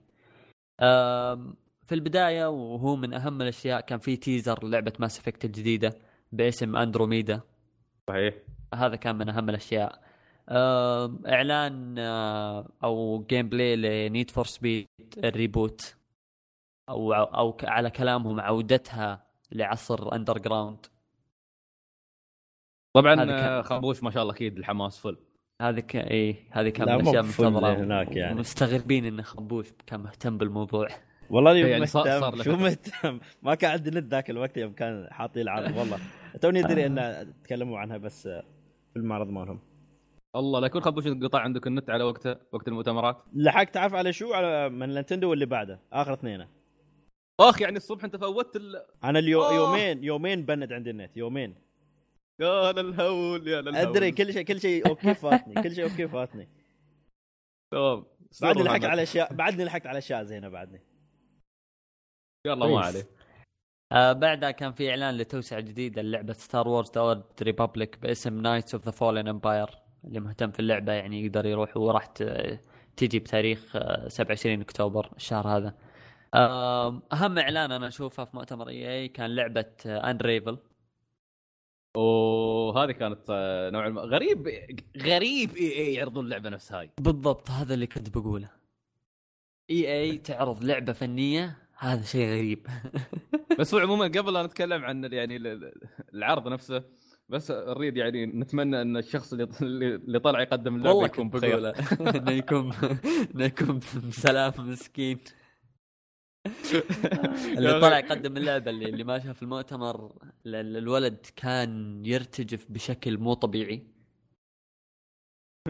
[1.88, 5.98] في البداية وهو من أهم الأشياء كان في teaser لعبه Mass Effect الجديدة
[6.32, 7.42] باسم اندروميدا
[8.10, 8.36] صحيح
[8.74, 10.02] هذا كان من أهم الأشياء.
[10.52, 14.88] أم، إعلان أه، أو gameplay ل Need for Speed
[15.18, 15.96] ال reboot
[16.90, 20.86] أو أو على كلامهم عودتها لعصر Underground
[22.94, 25.18] طبعا آه، خربوش ما شاء الله أكيد الحماس full.
[25.62, 25.96] هذه ك...
[25.96, 27.74] إيه هذه كان من الأشياء المنتظرة.
[27.74, 28.40] هناك يعني.
[28.40, 30.88] مستغربين انه خبوش كان مهتم بالموضوع.
[31.30, 32.20] والله اني يعني مهتم.
[32.20, 32.56] صار شو.
[32.56, 36.00] مهتم؟ ما كان عندي نت ذاك الوقت يوم كان حاطين العرض والله.
[36.42, 38.28] توني ادري إن تكلموا عنها بس
[38.94, 39.60] في المعرض مالهم.
[40.36, 43.24] الله لا يكون خربوش انقطع عندك النت على وقته وقت المؤتمرات.
[43.34, 46.48] لحقت تعرف على شو؟ على من نينتندو واللي بعده آخر اثنين
[47.40, 48.86] أخ يعني الصبح أنت فوتت ال...
[49.04, 49.54] أنا اليو آه.
[49.54, 51.56] يومين يومين بند عندي النت يومين.
[52.42, 56.50] يا للهول يا للهول أدري كل شيء كل شيء أوكي فاتني كل شيء أوكي فاتني.
[57.74, 58.06] تمام.
[58.42, 58.86] بعدني لحقت.
[58.86, 60.82] على أشياء بعدني لحقت على أشياء زينة بعدني.
[62.48, 62.86] يلا ما كويس.
[62.86, 63.10] عليه.
[63.92, 68.86] آه بعدها كان في إعلان لتوسعة جديدة للعبة Star Wars The Republic باسم Knights of
[68.86, 72.60] the Fallen Empire اللي مهتم في اللعبة يعني يقدر يروح وراح ت-
[72.98, 75.74] تيجي بتاريخ آه، 27 أكتوبر الشهر هذا.
[76.34, 80.58] آه، أهم إعلان أنا أشوفه في مؤتمر EA كان لعبة Unravel
[81.96, 84.48] وهذه كانت آه، نوعا ما غريب
[84.98, 86.90] غريب إي إي يعرضون اللعبة نفس هاي.
[87.00, 88.50] بالضبط هذا اللي كنت بقوله.
[89.70, 92.68] إي إي تعرض لعبة فنية هذا شيء غريب.
[93.60, 95.74] بس هو عموما قبل لا نتكلم عن يعني ال- ال-
[96.14, 96.84] العرض نفسه
[97.32, 99.50] بس نريد يعني نتمنى أن الشخص اللي
[99.96, 101.70] اللي طلع يقدم اللعبة يكون بخير.
[102.18, 102.74] إنه يكون
[103.36, 105.20] إنه يكون بسلام مسكين.
[107.58, 110.06] اللي طلع يقدم اللعبة اللي, اللي ما شاف المؤتمر
[110.46, 113.88] ال- ال- الولد كان يرتجف بشكل مو طبيعي.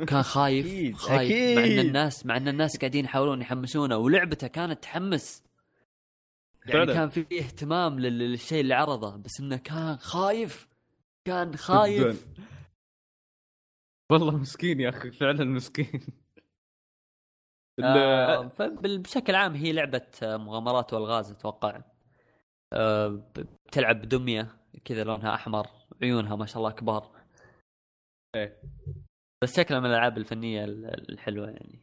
[0.08, 1.80] كان خايف أكيد، خايف مع إن.
[1.80, 5.44] الناس مع إن الناس قاعدين يحاولون يحمسونه ولعبته كانت تحمس.
[6.66, 6.94] يعني.
[6.94, 10.71] كان في اهتمام لل- للشيء اللي عرضه بس إنه كان خايف.
[11.28, 12.28] كان خايف.
[14.12, 16.02] والله مسكين يا أخي فعلا مسكين.
[17.84, 18.50] آه
[18.84, 21.82] بشكل عام هي لعبة آه، مغامرات والغاز أتوقع.
[22.74, 23.08] آه
[23.68, 25.68] بتلعب بدمية كذا لونها أحمر
[26.02, 27.22] عيونها ما شاء الله كبار.
[28.36, 28.62] إيه.
[29.44, 31.80] بس شكلها من الألعاب الفنية ال- الحلوة يعني.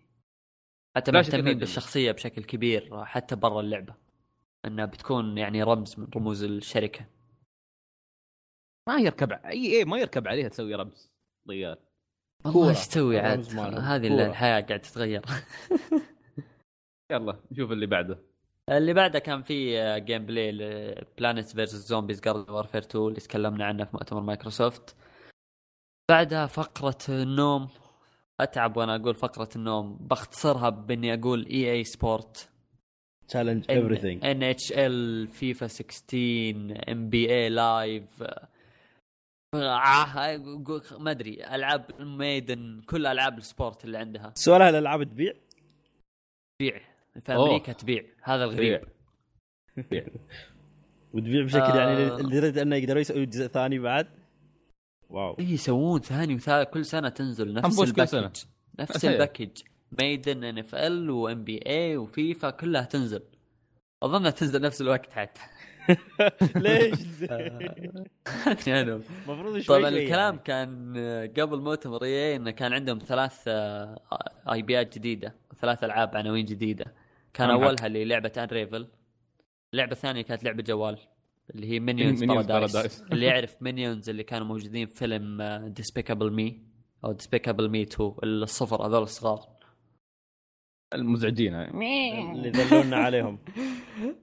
[0.97, 1.59] حتى مهتمين جميل.
[1.59, 3.95] بالشخصية بشكل كبير حتى برا اللعبة.
[4.65, 7.07] إنها بتكون يعني رمز من رموز الشركة.
[8.89, 11.11] ما يركب ع- إي إي ما يركب عليها تسوي رمز
[11.51, 11.77] ريال
[12.45, 12.69] والله.
[12.69, 13.59] إيش تسوي عاد.
[13.59, 14.27] هذه كورة.
[14.27, 15.23] الحياة قاعدة تتغير.
[17.13, 18.19] يلا نشوف اللي بعده.
[18.69, 23.85] اللي بعده كان في gameplay ل Plants vs Zombies Garden Warfare 2 اللي تكلمنا عنه
[23.85, 24.97] في مؤتمر مايكروسوفت
[26.11, 27.69] بعدها فقرة النوم.
[28.41, 29.97] أتعب وأنا أقول فقرة النوم.
[30.01, 32.49] بختصرها بإني أقول EA Sports
[33.29, 38.25] challenge everything NHL فيفا 16 NBA Live
[39.55, 44.33] ما أدري ألعاب Madden كل ألعاب ال sport اللي عندها.
[44.35, 45.33] سؤال هل الألعاب تبيع؟
[46.59, 46.81] تبيع.
[47.25, 47.49] في أوه.
[47.49, 48.05] أمريكا تبيع.
[48.23, 48.81] هذا الغريب.
[51.13, 51.77] وتبيع بشكل آه.
[51.79, 54.09] يعني لدرجة أنه يقدروا يسووا جزء ثاني بعد.
[55.11, 55.37] واو.
[55.39, 58.21] إيه يسوون ثاني وثالث كل سنة تنزل نفس حنبوش كل سنة.
[58.21, 58.45] ال package.
[58.79, 59.05] نفس.
[59.05, 59.63] ال package.
[59.99, 63.23] Madden NFL و NBA وفيفا كلها تنزل.
[64.03, 65.41] اظنها تنزل نفس الوقت حتى.
[66.57, 66.99] ليش؟
[68.67, 70.45] يعني المفروض شوي طبعا الكلام يعني.
[70.45, 74.01] كان قبل مؤتمر EA انه كان عندهم ثلاث آه،
[74.53, 76.95] IPيات جديده ثلاث العاب عناوين جديده
[77.35, 77.63] كان نعم.
[77.63, 78.89] اولها اللي لعبه Unravel
[79.75, 80.99] اللعبه الثانية كانت لعبه جوال
[81.55, 83.03] اللي هي Minions Paradise.
[83.13, 86.63] اللي يعرف Minions اللي كانوا موجودين في فيلم Despicable Me
[87.05, 89.49] أو Despicable Me 2 الصفر هذول الصغار
[90.95, 91.69] المزعجين هاي.
[92.33, 93.39] اللي ذلونا عليهم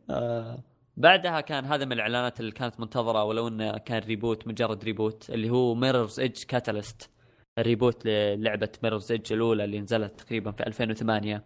[0.10, 0.64] آه،
[0.98, 5.50] بعدها كان هذا من الإعلانات اللي كانت منتظرة ولو إنه كان reboot مجرد reboot اللي
[5.50, 7.10] هو Mirror's Edge Catalyst
[7.58, 11.44] ال reboot للعبة Mirror's Edge الأولى اللي نزلت تقريبا في 2008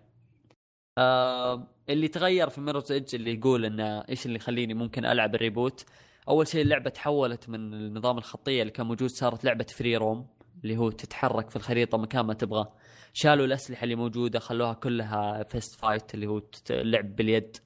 [0.97, 5.43] آه اللي تغير في Mirror's Edge اللي يقول إنه إيش اللي يخليني ممكن ألعب ال
[5.43, 5.85] reboot
[6.29, 10.27] أول شيء اللعبة تحولت من النظام الخطية اللي كان موجود صارت لعبة free roam
[10.63, 12.65] اللي هو تتحرك في الخريطة مكان ما تبغى.
[13.13, 17.57] شالوا الأسلحة اللي موجودة خلوها كلها fist fight اللي هو تت- لعب باليد.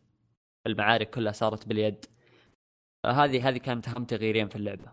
[0.68, 2.06] المعارك كلها صارت باليد.
[3.06, 4.92] هذه هذه كانت أهم تغييرين في اللعبة.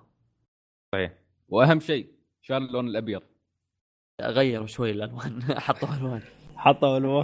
[0.94, 1.12] صحيح.
[1.48, 2.12] وأهم شيء
[2.42, 3.22] شال اللون الأبيض.
[4.22, 5.42] غيروا شوي الألوان.
[5.60, 6.22] حطوا ألوان.
[6.56, 7.22] حطوا ألو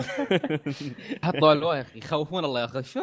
[1.24, 1.98] حطوا ألوان يا أخي.
[1.98, 2.82] يخوفون الله يا أخي.
[2.82, 3.00] شو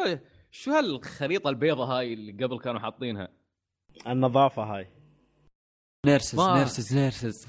[0.50, 3.28] شو هالخريطة البيضة هاي اللي قبل كانوا حاطينها؟
[4.06, 4.88] النظافة هاي.
[6.06, 7.46] نيرسز ما- نيرسز نيرسز.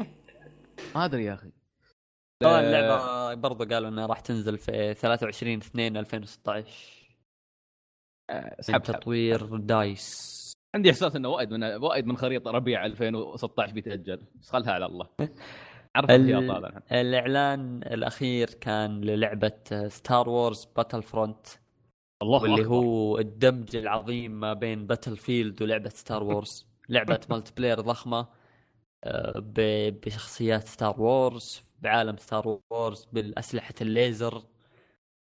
[0.94, 1.50] ما أدري يا أخي.
[2.42, 7.01] طبعا آه، اللعبة برضو قالوا إنها راح تنزل في 23 2 2016
[8.60, 8.82] سحب.
[8.82, 10.32] تطوير DICE.
[10.74, 15.08] عندي إحساس إنه وايد من وايد من خريطة ربيع 2016 بيتاجل بس خلها على الله.
[15.96, 21.46] عرفت ال- يا طالع الإعلان الأخير كان للعبة Star Wars Battlefront
[22.22, 22.74] الله واللي أكبر.
[22.74, 28.26] هو الدمج العظيم ما بين Battlefield ولعبة Star Wars لعبة multiplayer ضخمة
[29.04, 34.42] آه، ب- بشخصيات Star Wars بعالم Star Wars بالأسلحة الليزر.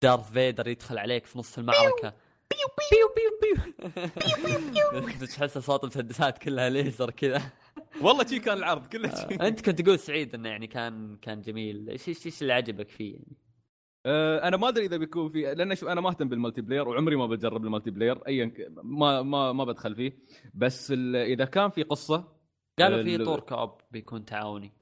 [0.02, 2.12] Darth Vader يدخل عليك في نص المعركة.
[2.50, 7.42] بيو بيو بيو بيو تحس صوت المسدسات كلها ليزر كذا.
[8.02, 9.34] والله شي كان العرض كله شي.
[9.34, 11.90] أنت كنت تقول سعيد إنه يعني كان كان جميل.
[11.90, 13.36] إيش إيش إيش اللي عجبك فيه يعني؟
[14.06, 17.16] آه، أنا ما أدري إذا بيكون في لأن شوف أنا ما أهتم بال multiplayer وعمري
[17.16, 20.18] ما بجرب المالتي- player ايا ما ما ما بدخل فيه.
[20.54, 22.32] بس ال- إذا كان في قصة
[22.78, 24.72] قالوا في طور co-op بيكون تعاوني.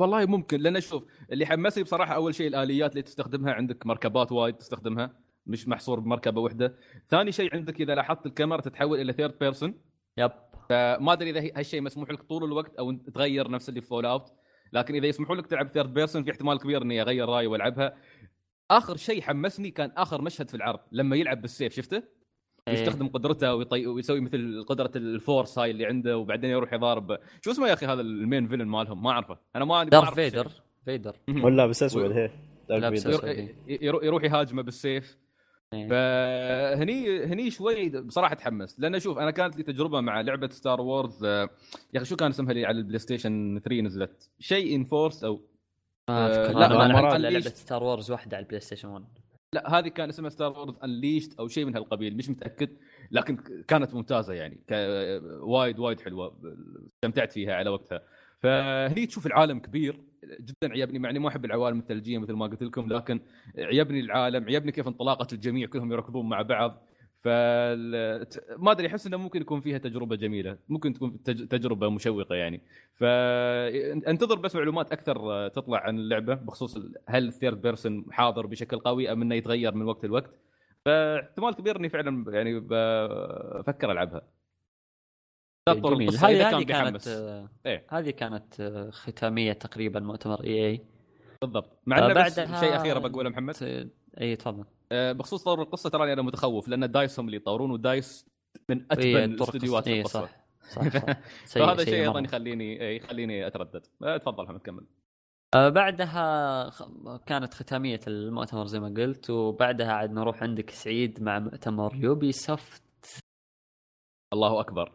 [0.00, 4.54] والله ممكن لأن شوف اللي حمسني بصراحة أول شيء الآليات اللي تستخدمها عندك مركبات وايد
[4.56, 5.23] تستخدمها.
[5.46, 6.76] مش محصور بمركبة واحدة
[7.08, 9.74] ثاني شيء عندك إذا لاحظت الكاميرا تتحول إلى third person
[10.16, 10.30] yep.
[10.68, 14.32] فما أدري إذا هالشيء مسموح لك طول الوقت أو تغير نفس اللي في Fallout
[14.72, 17.96] لكن إذا يسمحوا لك تلعب third person في احتمال كبير إني أغير رأيي وألعبها.
[18.70, 22.02] آخر شيء حمسني كان آخر مشهد في العرض لما يلعب بالسيف شفته؟
[22.68, 22.74] إيه.
[22.74, 23.86] يستخدم قدرته ويطي...
[23.86, 27.18] ويسوي مثل قدرة ال force هاي اللي عنده وبعدين يروح يضارب.
[27.40, 29.38] شو اسمه يا أخي هذا ال main villain مالهم؟ ما أعرفه.
[29.56, 30.48] أنا ما Darth Vader.
[30.84, 31.16] Vader.
[31.28, 32.30] ولا لابس أسود هي.
[33.82, 35.23] يروح يهاجمه بالسيف.
[35.90, 41.24] فهني هني شوي بصراحة تحمست لأن شوف أنا كانت لي تجربة مع لعبة Star Wars
[41.24, 41.48] آه،
[41.94, 45.40] يا أخي شو كان اسمها اللي على ال PlayStation 3 نزلت؟ شيء unforce أو
[46.10, 49.04] ما اذكر لا، أنا ما الا ليش- لعبة Star Wars واحدة على ال PlayStation 1
[49.54, 52.68] لا هذه كان اسمها Star Wars Unleashed أو شيء من هالقبيل مش متأكد
[53.10, 53.36] لكن
[53.68, 54.60] كانت ممتازة يعني
[55.40, 56.36] وايد وايد حلوة
[56.96, 58.02] استمتعت فيها على وقتها.
[58.40, 60.00] فهني تشوف العالم كبير
[60.40, 63.20] جدا عجبني مع إني ما أحب العوالم الثلجية مثل ما قلت لكم لكن
[63.58, 66.82] عجبني العالم عجبني كيف انطلاقة الجميع كلهم يركضون مع بعض.
[67.24, 71.46] ت- ما أدري أحس إنه ممكن يكون فيها تجربة جميلة ممكن تكون تج...
[71.48, 72.62] تجربة مشوقة يعني.
[72.94, 79.22] فانتظر بس معلومات أكثر تطلع عن اللعبة بخصوص هل الثيرد بيرسون حاضر بشكل قوي أم
[79.22, 80.30] إنه يتغير من وقت لوقت.
[80.84, 84.22] فاحتمال كبير إني فعلا يعني بفكر ألعبها.
[85.68, 86.02] جميل.
[86.08, 87.08] القصة إذا هذه هذه كانت
[87.66, 87.86] إيه.
[87.90, 88.62] هذه كانت
[88.92, 90.80] ختامية تقريبا مؤتمر EA.
[91.42, 91.78] بالضبط.
[91.86, 93.90] مع إنه بس بعدها- شيء أخير بقوله محمد.
[94.20, 94.64] إي تفضل.
[94.92, 98.26] آه، بخصوص تطور القصة تراني أنا متخوف لأن DICE هم اللي يطورون و DICE
[98.68, 100.20] من أتبن إيه، طرق الاستديوهات إيه، القصة.
[100.20, 100.30] صح
[100.70, 101.04] صح, صح.
[101.44, 102.20] سيء فهذا سيء شيء أيضا.
[102.20, 103.86] يخليني يخليني أتردد.
[104.02, 104.86] آه، تفضل محمد كمل.
[105.54, 106.70] آه، بعدها
[107.26, 112.82] كانت ختامية المؤتمر زي ما قلت وبعدها عاد نروح عندك سعيد مع مؤتمر Ubisoft
[114.32, 114.92] الله أكبر.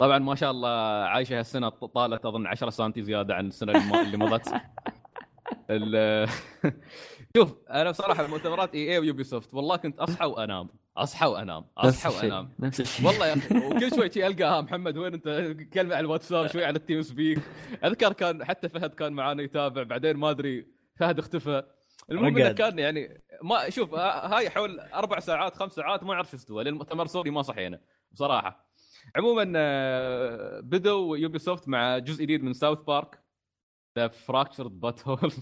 [0.00, 0.68] طبعا ما شاء الله
[1.04, 4.48] عايشة هالسنة طالت أظن 10 سم زيادة عن السنة اللي مضت.
[7.36, 12.48] شوف أنا بصراحة المؤتمرات EA و Ubisoft والله كنت أصحى وأنام أصحى وأنام أصحى وأنام.
[12.60, 13.06] نفس الشيء.
[13.06, 15.28] والله يا أخي وكل شوي شي القى ها محمد وين أنت؟
[15.74, 17.38] كلمة على الواتساب شوي على ال TeamSpeak.
[17.84, 21.62] أذكر كان حتى فهد كان معانا يتابع بعدين ما أدري فهد اختفى.
[22.10, 22.52] المهم إنه.
[22.52, 26.64] كان يعني ما شوف ها- هاي حول أربع ساعات خمس ساعات ما أعرف شو استوى
[26.64, 27.80] لأن المؤتمر سوري ما صحينا
[28.12, 28.69] بصراحة.
[29.16, 33.18] عموما آه، بدوا Ubisoft مع جزء جديد من South Park
[33.98, 35.32] The Fractured But Whole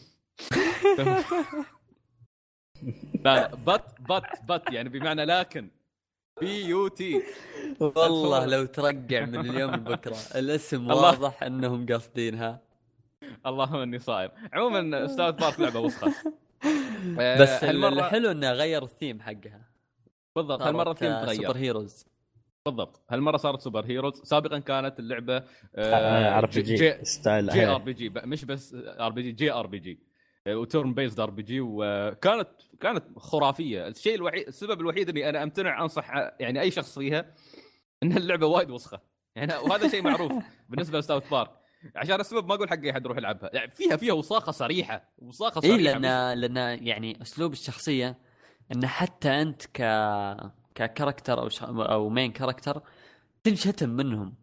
[3.24, 5.70] لا but but but يعني بمعنى لكن.
[6.40, 7.22] B U T
[7.80, 10.88] والله لو ترقع من اليوم لبكرة الاسم.
[10.90, 12.60] واضح إنهم قاصدينها
[13.46, 16.14] اللهم إني صايم عموما South Park لعبة وسخة.
[17.20, 19.70] آه، بس هالمرة الحلو إنه غير الثيم حقها.
[20.36, 21.42] بالضبط هالمرة الثيم آه، تغير.
[21.42, 22.06] سوبر هيروز
[22.66, 23.00] بالضبط.
[23.10, 24.22] هالمرة صارت super heroes.
[24.24, 25.42] سابقا كانت اللعبة
[25.78, 27.66] ار بي جي ستايل جي.
[27.66, 30.00] ار بي جي مش بس ار بي جي جي ار بي جي
[30.48, 32.48] وتورن بيزد ار بي جي وكانت
[32.80, 33.86] كانت خرافية.
[33.88, 37.34] الشيء الوحيد السبب الوحيد إني أنا أمتنع أنصح يعني أي شخص فيها
[38.02, 39.00] إن اللعبة وايد وسخة.
[39.36, 40.32] يعني وهذا شيء معروف
[40.68, 41.50] بالنسبة ل South Park
[41.96, 43.50] عشان السبب ما أقول حق اي أحد يروح يلعبها.
[43.52, 45.08] يعني فيها فيها وساخة صريحة.
[45.18, 48.18] وساخة اي صريحة لأن لأن يعني أسلوب الشخصية
[48.74, 49.80] إن حتى أنت ك
[50.78, 51.62] ك character أو ش...
[51.62, 52.82] أو main character
[53.44, 54.34] تنشتم منهم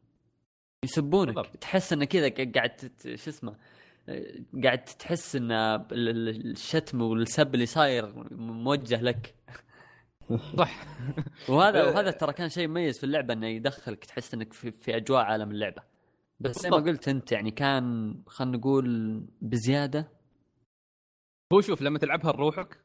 [0.86, 1.58] يسبونك بالضبط.
[1.58, 2.92] تحس إنه كذا قاعد.
[3.16, 3.56] شو اسمه
[4.64, 9.36] قاعد تحس إن ال- ال- الشتم والسب اللي صاير موجه لك
[10.58, 10.84] صح
[11.50, 11.84] وهذا.
[11.90, 15.52] وهذا ترى كان شيء مميز في اللعبة إنه يدخلك تحس إنك في, في أجواء عالم
[15.52, 15.82] اللعبة
[16.40, 16.78] بس زي ما.
[16.78, 20.08] قلت أنت يعني كان خلينا نقول بزيادة
[21.54, 22.85] هو شوف لما تلعبها لروحك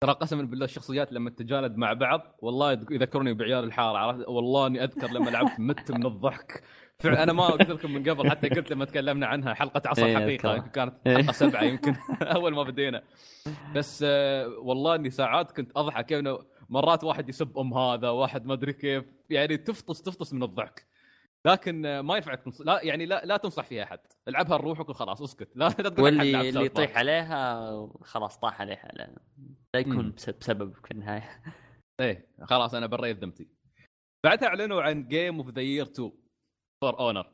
[0.00, 4.84] ترى قسما بالله الشخصيات لما تتجالد مع بعض والله يذكروني بعيال الحارة عرفت والله إني
[4.84, 6.62] أذكر لما لعبت مت من الضحك
[6.98, 10.54] فعلا أنا ما قلت لكم من قبل حتى قلت لما تكلمنا عنها حلقة إيه، الحقيقة
[10.54, 10.68] أذكرها.
[10.68, 11.16] كانت إيه.
[11.16, 13.02] حلقة سبعة يمكن أول ما بدينا
[13.74, 16.38] بس آه، والله إني ساعات كنت أضحك انه
[16.68, 20.86] مرات واحد يسب أم هذا واحد ما أدري كيف يعني تفطس تفطس من الضحك
[21.46, 22.60] لكن ما ينفع تنص...
[22.60, 23.98] لا يعني لا لا تنصح فيها أحد.
[24.28, 25.56] العبها لروحك وخلاص اسكت.
[25.56, 26.64] لا لا تقول واللي اللي.
[26.64, 29.16] يطيح عليها خلاص طاح عليها لا,
[29.74, 30.12] لا يكون مم.
[30.12, 31.42] بس- بسبب في النهاية.
[32.00, 33.48] إيه خلاص أنا بريت ذمتي
[34.26, 36.12] بعدها أعلنوا عن game of the year 2
[36.82, 37.32] For Honor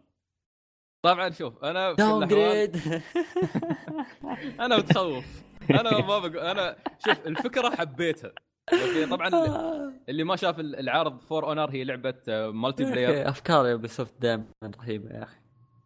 [1.05, 2.77] طبعا شوف أنا downgrade
[4.61, 5.43] أنا متخوف.
[5.71, 6.77] أنا ما بقول أنا
[7.07, 8.33] شوف الفكرة حبيتها.
[8.73, 9.29] أوكي طبعا
[10.09, 14.45] اللي ما شاف العرض For Honor هي لعبة multiplayer أفكار Ubisoft دائما
[14.81, 15.37] رهيبة يا أخي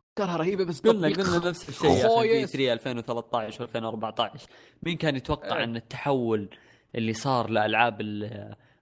[0.08, 2.46] أفكارها رهيبة بس قلنا قلنا نفس الشيء يا أخي.
[2.46, 4.46] في 3 2013 و2014
[4.82, 5.64] مين كان يتوقع إيه.
[5.64, 6.48] أن التحول
[6.94, 8.00] اللي صار لألعاب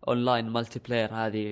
[0.05, 1.51] ال online multiplayer هذه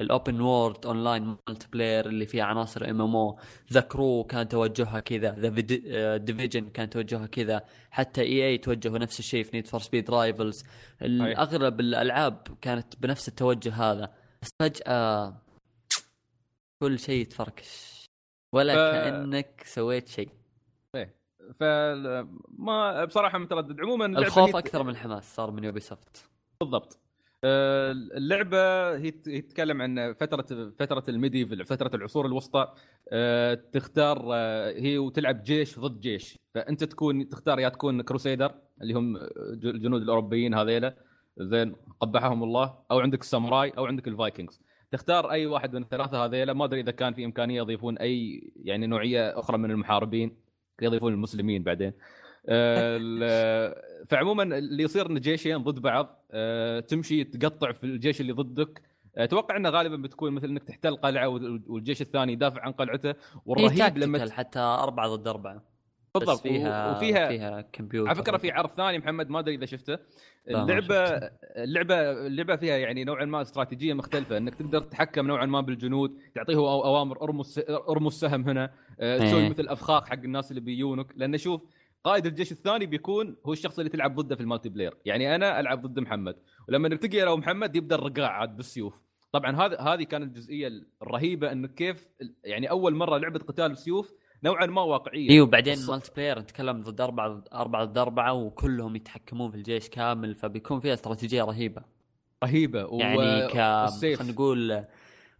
[0.00, 6.16] ال open world online multiplayer اللي فيها عناصر MMO The Crew كان توجهها كذا The
[6.16, 10.64] Division كان توجهها كذا حتى EA توجهوا نفس الشيء في Need for Speed Rivals
[11.02, 14.14] اغلب الألعاب كانت بنفس التوجه هذا.
[14.42, 15.42] بس فجأة
[16.82, 18.04] كل شيء تفركش
[18.54, 20.28] ولا ف- كأنك سويت شيء.
[21.60, 23.80] فما بصراحة متردد.
[23.80, 26.28] عموما الخوف هي- أكثر من الحماس صار من Ubisoft
[26.60, 26.92] بالضبط.
[26.94, 27.07] آه،
[27.44, 28.58] اللعبة
[28.96, 32.74] هي تتكلم عن فترة فترة ال medieval فترة العصور الوسطى.
[33.12, 36.38] آه، تختار آه، هي وتلعب جيش ضد جيش.
[36.54, 39.16] فأنت تكون تختار يا تكون crusader اللي هم
[39.64, 40.96] الجنود الأوروبيين هذيلا.
[41.38, 42.78] زين قبحهم الله.
[42.90, 44.60] أو عندك الساموراي أو عندك الفايكنجز.
[44.90, 46.52] تختار أي واحد من الثلاثة هذيلا.
[46.52, 50.36] ما أدري إذا كان في إمكانية يضيفون أي يعني نوعية أخرى من المحاربين
[50.82, 51.88] يضيفون المسلمين بعدين.
[51.88, 52.27] آه،
[54.08, 58.82] فعموما اللي يصير إن جيشين ضد بعض آه، تمشي تقطع في الجيش اللي ضدك.
[59.16, 63.08] آه، أتوقع انه غالبا بتكون مثل إنك تحتل قلعة وال- والجيش الثاني يدافع عن قلعته.
[63.08, 63.14] هي
[63.46, 65.28] والرهيب لما حتى أربعة ضد
[66.14, 69.66] بس بالضبط فيها وفيها فيها كمبيوتر على فكرة في عرض ثاني محمد ما أدري إذا
[69.66, 69.98] شفته.
[70.48, 70.96] اللعبه.
[71.56, 74.36] اللعبه اللعبة فيها يعني نوعا ما استراتيجية مختلفة.
[74.36, 77.44] إنك تقدر تتحكم نوعا ما بالجنود تعطيه أوامر ارموا
[77.88, 78.70] ارموا السهم هنا
[79.00, 79.48] آه، تسوي إيه.
[79.48, 81.06] مثل أفخاخ حق الناس اللي بيجونك.
[81.16, 81.62] لأن شوف
[82.08, 84.94] قائد الجيش الثاني بيكون هو الشخص اللي تلعب ضده في ال multiplayer.
[85.04, 86.36] يعني أنا ألعب ضد محمد.
[86.68, 89.02] ولما نلتقي أنا ومحمد يبدأ الرقاع عاد بالسيوف.
[89.32, 90.70] طبعا هذا هذه كانت الجزئية
[91.02, 92.08] الرهيبة إنه كيف
[92.44, 95.30] يعني أول مرة لعبه قتال بسيوف نوعا ما واقعية.
[95.30, 100.34] إيوه بعدين الص- multiplayer نتكلم ضد أربعة أربعة ضد أربعة وكلهم يتحكمون في الجيش كامل
[100.34, 101.82] فبيكون فيها استراتيجية رهيبة.
[102.44, 102.84] رهيبة.
[102.86, 102.98] و...
[102.98, 103.88] يعني ك.
[104.00, 104.84] خلينا نقول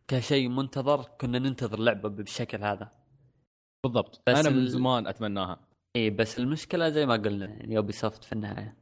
[0.09, 2.93] كشيء منتظر كنا ننتظر لعبه بالشكل هذا.
[3.85, 4.23] بالضبط.
[4.29, 5.68] أنا من زمان أتمناها.
[5.99, 8.75] اي بس المشكلة زي ما قلنا يعني Ubisoft في النهاية.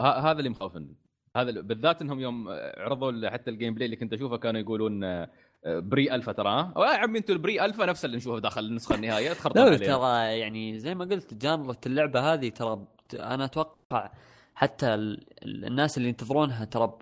[0.00, 0.96] ه- هذا اللي مخوفني.
[1.36, 5.28] هذا بالذات إنهم يوم عرضوا حتى ال gameplay اللي كنت أشوفه كانوا يقولون آه،
[5.66, 6.72] pre alpha ترى.
[6.76, 9.32] يا عمي أنتم ال pre alpha نفس اللي نشوفه داخل النسخة النهائية.
[9.38, 9.56] تخربط.
[9.86, 14.12] ترى يعني زي ما قلت جانرة اللعبة هذه ترى أنا أتوقع
[14.54, 15.26] حتى ال...
[15.44, 16.98] ال- الناس اللي ينتظرونها ترى.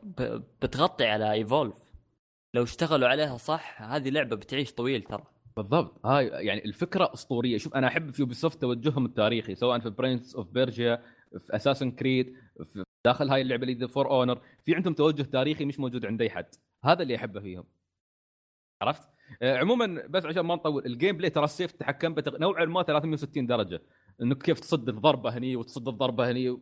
[0.63, 1.77] بتغطي على Evolve
[2.55, 5.25] لو اشتغلوا عليها صح هذه لعبة بتعيش طويل ترى.
[5.57, 6.07] بالضبط.
[6.07, 7.59] هاي يعني الفكرة أسطورية.
[7.59, 11.03] شوف أنا أحب في Ubisoft توجههم التاريخي سواء في Prince of Persia
[11.39, 15.81] في Assassin's Creed في داخل هاي اللعبة اللي For Honor في عندهم توجه تاريخي مش
[15.81, 16.47] موجود عند أي حد.
[16.85, 17.65] هذا اللي أحبه فيهم.
[18.83, 19.09] عرفت؟
[19.43, 22.15] آه، عموما بس عشان ما نطول ال gameplay ترى السيف تحكم.
[22.29, 23.83] نوعا ما 360 درجة.
[24.23, 26.59] إنك كيف تصد الضربة هني وتصد الضربة هني.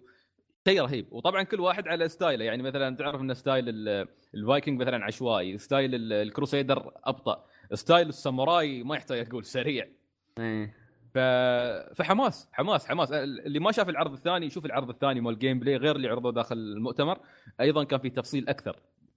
[0.66, 1.12] شيء رهيب.
[1.12, 2.44] وطبعا كل واحد على style ه.
[2.44, 7.44] يعني مثلا تعرف إن style ال- الفايكنج مثلا عشوائي style ال- ال crusader أبطأ
[7.74, 9.88] style الساموراي ما يحتاج أقول سريع.
[10.38, 10.74] إيه.
[11.14, 11.18] ف...
[11.98, 13.12] فحماس حماس حماس.
[13.12, 16.56] اللي ما شاف العرض الثاني يشوف العرض الثاني مال ال gameplay غير اللي عرضوه داخل
[16.56, 17.18] المؤتمر.
[17.60, 18.76] أيضا كان في تفصيل أكثر.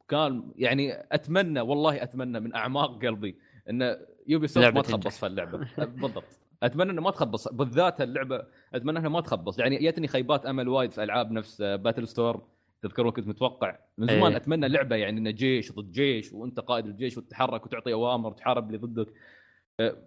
[0.09, 3.35] كان يعني أتمنى والله أتمنى من أعماق قلبي
[3.69, 4.81] إن Ubisoft ما.
[4.81, 5.67] تخبص في اللعبة.
[5.77, 6.39] بالضبط.
[6.63, 8.43] أتمنى إنه ما تخبص بالذات اللعبة
[8.73, 9.59] أتمنى إنها ما تخبص.
[9.59, 12.41] يعني جتني خيبات أمل وايد في ألعاب نفس Bladestorm
[12.81, 13.77] تذكرون كنت متوقع.
[13.97, 14.37] من زمان إيه.
[14.37, 18.77] أتمنى لعبة يعني إنه جيش ضد جيش وأنت قائد الجيش وتتحرك وتعطي أوامر وتحارب اللي
[18.77, 19.13] ضدك.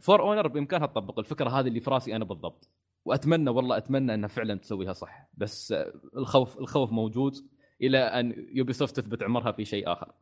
[0.00, 2.68] For Honor بإمكانها تطبق الفكرة هذه اللي في راسي أنا بالضبط.
[3.04, 5.28] وأتمنى والله أتمنى إنها فعلا تسويها صح.
[5.34, 5.74] بس
[6.16, 7.34] الخوف الخوف موجود
[7.82, 10.12] إلى أن Ubisoft تثبت عمرها في شيء آخر.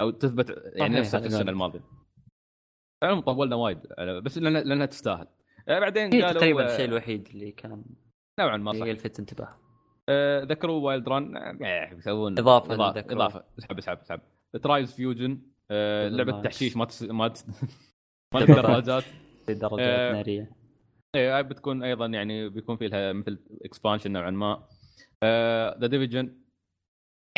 [0.00, 1.50] أو تثبت يعني نفسها في السنة.
[1.50, 1.80] الماضية.
[3.00, 5.26] فعلا طولنا وايد على- بس لأنها تستاهل.
[5.66, 7.84] بعدين هي قالوا تقريبا آه، الشيء الوحيد اللي كان
[8.40, 8.86] نوعا ما صح.
[8.86, 9.56] يلفت انتباه.
[10.08, 13.22] آه، ذكروا Wild Run آه، يسوون إضافة إضافة لذكروا.
[13.22, 13.44] إضافة.
[13.58, 14.20] اسحب اسحب اسحب
[14.62, 15.40] Trials Fusion
[15.70, 16.42] آه، لعبة.
[16.42, 17.02] تحشيش ما تس...
[17.02, 17.46] ما تس...
[18.34, 19.04] ما في دراجات
[19.80, 20.50] آه، نارية.
[21.16, 24.68] إيه بتكون أيضا يعني بيكون في لها مثل expansion نوعا ما.
[25.78, 26.42] The Division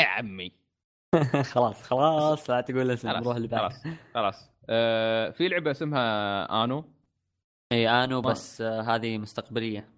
[0.00, 0.52] يا عمي.
[1.52, 6.64] خلاص خلاص لا تقول اسم خلاص نروح اللي بعد خلاص خلاس آه في لعبة اسمها
[6.64, 6.93] Anno
[7.74, 9.88] إي Anno بس آه، هذه مستقبلية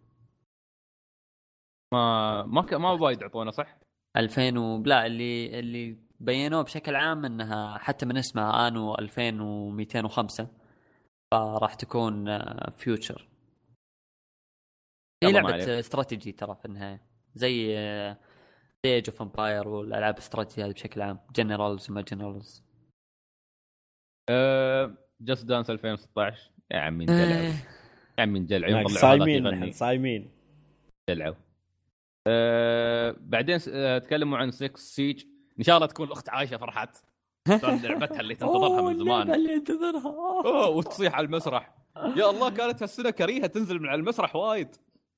[1.95, 2.75] ما ما ك...
[2.75, 3.79] ما وايد اعطونا صح؟
[4.17, 4.83] 2000 و...
[4.83, 10.49] لا اللي اللي بينوه بشكل عام إنها حتى من اسمها Anno 2205
[11.35, 13.29] فراح تكون آه، future
[15.25, 15.77] هي يلا ما لعبة.
[15.77, 17.03] آه، استراتيجي ترى في النهاية
[17.35, 18.19] زي آه،
[18.85, 22.65] زي Age of Empires والألعاب الاستراتيجيه هذه بشكل عام Generals وما Generals
[25.21, 27.53] Just Dance 2016 يا عمي انجلعوا إيه.
[28.19, 30.31] يا عمي هذاك صايمين صايمين.
[31.09, 31.35] انجلعوا
[32.27, 35.25] آه بعدين آه تكلموا عن 6 سيج
[35.59, 36.97] إن شاء الله تكون الأخت عايشة فرحت.
[37.83, 39.35] لعبتها اللي تنتظرها من زمان.
[39.35, 40.07] اللي انتظرها
[40.47, 41.75] أوه وتصيح على المسرح.
[41.97, 44.69] يا الله كانت هالسنة كريهة تنزل من على المسرح وايد.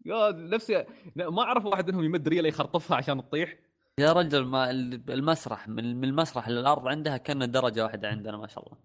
[0.07, 0.85] يا نفسي
[1.17, 3.57] ما أعرف واحد منهم يمد ريلة يخرطفها عشان تطيح.
[3.99, 8.67] يا رجل ما المسرح من من المسرح للأرض عندها كان درجة واحدة عندنا ما شاء
[8.67, 8.79] الله.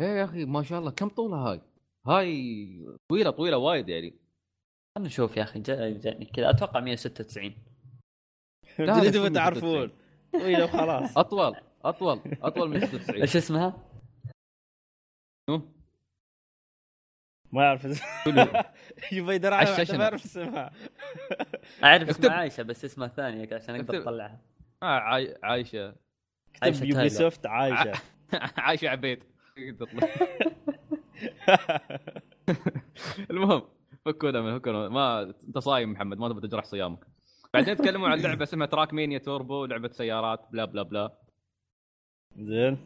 [0.00, 0.90] إيه يا أخي ما شاء الله.
[0.90, 1.60] كم طولها هاي؟
[2.06, 4.14] هاي طويلة طويلة وايد يعني.
[4.96, 7.54] خلينا نشوف يا أخي جا- جاني كذا أتوقع 196
[8.78, 9.90] لا، لا، تريدوا شو تعرفون
[10.32, 11.16] طويلة وخلاص.
[11.18, 13.88] أطول أطول أطول من 96 إيش اسمها؟
[15.50, 15.72] شنو؟
[17.52, 18.74] ما اسمها.
[19.12, 19.62] يبغى يدرع.
[19.62, 20.70] ما يعرف اسمها.
[21.84, 22.08] أعرف.
[22.08, 24.02] اسمها عايشة بس اسمها ثاني عشان أقدر.
[24.02, 24.40] أطلعها.
[24.82, 25.38] آه عاي...
[25.42, 25.94] عايشة.
[26.62, 27.92] عايشة Ubisoft عايشة.
[28.66, 29.24] عايشة عبيد.
[33.30, 33.62] المهم
[34.06, 37.06] فكونا من فكونا ما انت صايم محمد ما تبي تجرح صيامك.
[37.54, 41.18] بعدين تكلموا عن لعبة اسمها TrackMania Turbo لعبة سيارات بلا بلا بلا.
[42.38, 42.78] زين.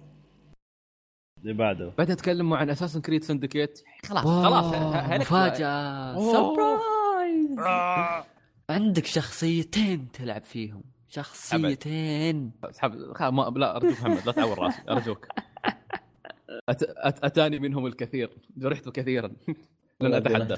[1.42, 1.92] اللي بعده.
[1.98, 4.24] بعدين تكلموا عن Assassin's Creed Syndicate خلاص.
[4.24, 4.74] خلاص
[5.20, 6.18] مفاجأة.
[6.32, 8.24] surprise آه.
[8.70, 10.82] عندك شخصيتين تلعب فيهم.
[11.08, 12.52] شخصيتين.
[12.64, 12.94] اسحب
[13.56, 15.26] لا أرجوك محمد لا تعور راسي أرجوك.
[16.68, 16.82] أت...
[16.82, 17.24] أت...
[17.24, 18.30] أتاني منهم الكثير.
[18.56, 19.32] جرحت كثيرا.
[20.00, 20.54] لن اتحدى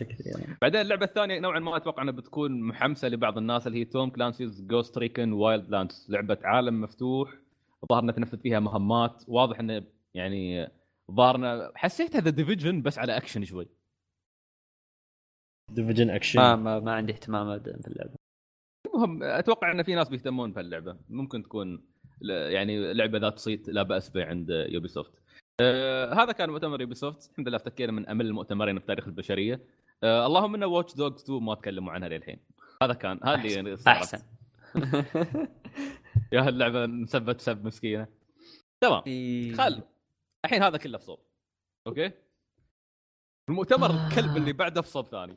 [0.62, 4.62] بعدين اللعبة الثانية نوعا ما أتوقع أنها بتكون محمسة لبعض الناس اللي هي Tom Clancy's
[4.62, 7.34] Ghost Recon Wildlands لعبة عالم مفتوح
[7.82, 9.24] الظاهر انها تنفذ فيها مهمات.
[9.28, 9.84] واضح انه
[10.14, 10.68] يعني
[11.11, 13.68] ظهرنا حسيتها The Division بس على اكشن شوي.
[15.70, 18.14] Division action ما ما, ما عندي اهتمام ابدا في اللعبة.
[18.95, 20.97] المهم أتوقع إن في ناس بيهتمون بهاللعبة.
[21.09, 21.84] ممكن تكون
[22.51, 25.12] يعني لعبة ذات صيت لا بأس به عند Ubisoft
[25.61, 29.61] آه هذا كان مؤتمر Ubisoft الحمد لله افتكينا من أمل المؤتمرين في تاريخ البشرية.
[30.03, 32.39] آه اللهم إن Watch Dogs 2 ما تكلموا عنها للحين.
[32.83, 33.79] هذا كان هذا اللي.
[33.89, 34.23] أحسن.
[36.33, 38.07] يا هاللعبة نسبت سب مسكينة.
[38.81, 39.03] تمام.
[39.57, 39.83] خل
[40.45, 41.19] الحين هذا كله بصوب.
[41.87, 42.11] okay؟
[43.49, 44.09] المؤتمر آه.
[44.09, 45.37] الكلب اللي بعده بصوب ثاني.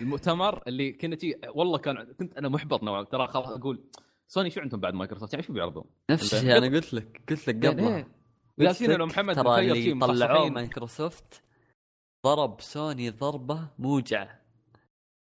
[0.00, 3.02] المؤتمر اللي كنت والله كان كنت أنا محبط نوعا.
[3.02, 3.84] ترى خلاص أقول
[4.28, 6.34] سوني شو عندهم بعد مايكروسوفت يعني شو بيعرضون؟ نفس.
[6.34, 8.15] الشيء أنا قلت لك قلت لك قبل إيه؟
[8.60, 10.48] جالسين أنا ومحمد ترى اللي طلعوه.
[10.50, 11.42] مايكروسوفت
[12.26, 14.40] ضرب سوني ضربة موجعة.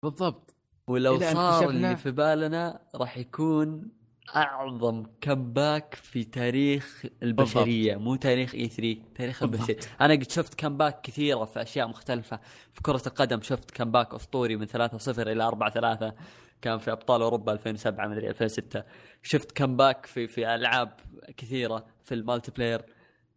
[0.03, 0.55] بالضبط.
[0.87, 3.91] ولو صار اللي في بالنا راح يكون
[4.35, 7.95] أعظم comeback في تاريخ البشرية.
[7.95, 9.69] مو تاريخ E3 تاريخ بالضبط.
[9.69, 9.95] البشرية.
[10.01, 12.39] أنا قد شفت comeback كثيرة في أشياء مختلفة.
[12.73, 16.13] في كرة القدم شفت comeback أسطوري من 3-0 إلى 4-3
[16.61, 18.83] كان في أبطال أوروبا 2007 مدري 2006
[19.23, 20.99] شفت comeback في في ألعاب
[21.37, 22.85] كثيرة في ال multiplayer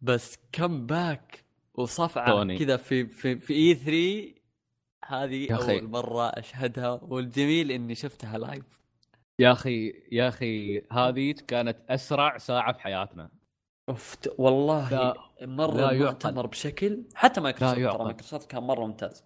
[0.05, 1.43] بس comeback
[1.75, 2.57] وصفعة سوني.
[2.57, 4.35] كذا في في في E3
[5.05, 5.53] هذه.
[5.53, 8.79] أول مرة أشهدها والجميل إني شفتها live
[9.39, 13.29] يا أخي يا أخي هذه كانت أسرع ساعة في حياتنا
[13.89, 15.15] أوف والله لا-
[15.47, 16.05] مرة لا.
[16.05, 18.03] مؤتمر بشكل حتى مايكروسوفت ترى.
[18.03, 19.23] مايكروسوفت كان مرة ممتاز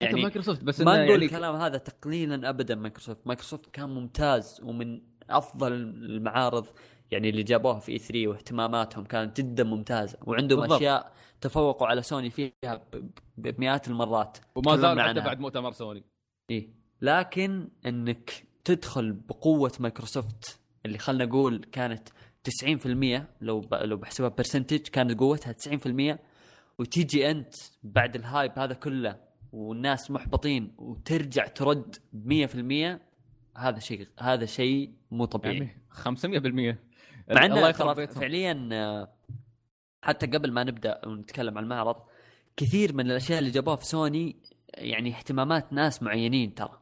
[0.00, 5.00] يعني مايكروسوفت بس ما نقول يعني الكلام هذا تقليلا ابدا مايكروسوفت مايكروسوفت كان ممتاز ومن
[5.30, 6.66] أفضل المعارض
[7.10, 10.18] يعني اللي جابوها في E3 واهتماماتهم كانت جدا ممتازة.
[10.26, 10.76] وعندهم بالضبط.
[10.78, 12.82] أشياء تفوقوا على سوني فيها
[13.36, 14.38] بمئات المرات.
[14.54, 15.20] وما زال حتى.
[15.20, 16.04] بعد مؤتمر سوني.
[16.50, 16.68] إيه.
[17.02, 22.08] لكن إنك تدخل بقوة مايكروسوفت اللي خلنا نقول كانت
[22.64, 23.74] 90% لو ب...
[23.74, 25.54] لو بحسبها percentage كانت قوتها
[26.14, 26.18] 90%
[26.78, 29.20] وتيجي أنت بعد ال hype هذا كله
[29.52, 32.46] والناس محبطين وترجع ترد ب
[32.96, 35.56] 100% هذا شيء هذا شيء مو طبيعي.
[35.56, 36.76] يعني 500%
[37.30, 38.06] مع انه ترى.
[38.06, 39.12] فعليا آه،
[40.02, 41.96] حتى قبل ما نبدأ ونتكلم عن المعرض
[42.56, 44.36] كثير من الأشياء اللي جابوها في سوني
[44.74, 46.80] يعني اهتمامات ناس معينين ترى.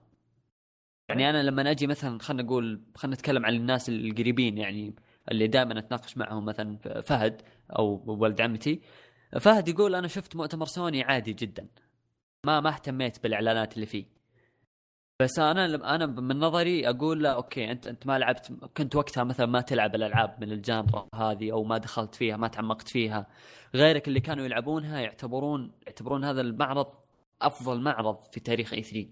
[1.08, 4.94] يعني أنا لما أجي مثلا خلينا نقول خلينا نتكلم عن الناس القريبين يعني
[5.30, 7.42] اللي دائما أتناقش معهم مثلا فهد
[7.78, 8.80] أو ولد عمتي.
[9.40, 11.66] فهد يقول أنا شفت مؤتمر سوني عادي جدا.
[12.46, 14.13] ما ما اهتميت بالإعلانات اللي فيه.
[15.24, 19.46] بس أنا أنا من نظري أقول لا okay انت أنت ما لعبت كنت وقتها مثلا
[19.46, 23.26] ما تلعب الألعاب من ال genre هذه أو ما دخلت فيها ما تعمقت فيها.
[23.74, 26.86] غيرك اللي كانوا يلعبونها يعتبرون يعتبرون هذا المعرض
[27.42, 29.08] أفضل معرض في تاريخ E3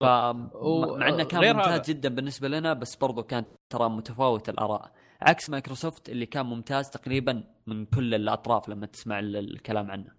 [0.00, 1.82] ف مع إنه كان ممتاز هذا.
[1.82, 4.92] جدا بالنسبة لنا بس برضو كانت ترى متفاوت الآراء.
[5.22, 10.12] عكس مايكروسوفت اللي كان ممتاز تقريبا من كل الأطراف لما تسمع ال- الكلام عنه.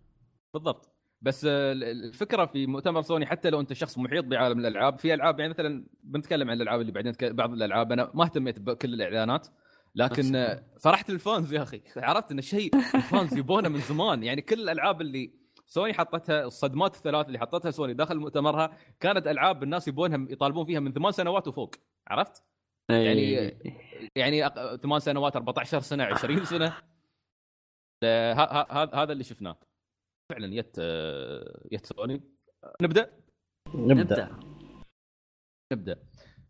[0.54, 0.93] بالضبط.
[1.24, 5.40] بس آه، الفكرة في مؤتمر سوني حتى لو انت شخص محيط بعالم الألعاب في ألعاب
[5.40, 9.48] يعني مثلا بنتكلم عن الألعاب اللي بعدين بعض الألعاب أنا ما اهتميت بكل الإعلانات
[9.96, 14.24] لكن آه، فرحت ال fans يا أخي عرفت ان شيء ال fans يبونه من زمان
[14.24, 15.34] يعني كل الألعاب اللي
[15.66, 20.80] سوني حطتها الصدمات الثلاث اللي حطتها سوني داخل مؤتمرها كانت ألعاب الناس يبونها يطالبون فيها
[20.80, 21.76] من ثمان سنوات وفوق
[22.08, 22.44] عرفت؟
[22.90, 23.54] يعني-.
[24.16, 24.50] يعني
[24.82, 26.74] ثمان سنوات 14 سنة 20 سنة
[28.94, 29.58] هذا اللي شفناه
[30.30, 32.22] فعلا يت آه، يت سوني.
[32.82, 33.12] نبدأ؟
[33.76, 34.40] نبدأ.
[35.74, 36.00] نبدأ.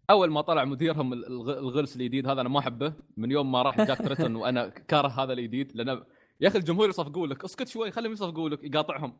[0.09, 2.93] أول ما طلع مديرهم الغ- الغلس الجديد هذا أنا ما أحبه.
[3.17, 6.03] من يوم ما راح جاك تريتون وأنا كاره هذا الجديد لأن
[6.41, 9.17] يا أخي الجمهور يصفقوا لك اسكت شوي خليهم يصفقوا لك يقاطعهم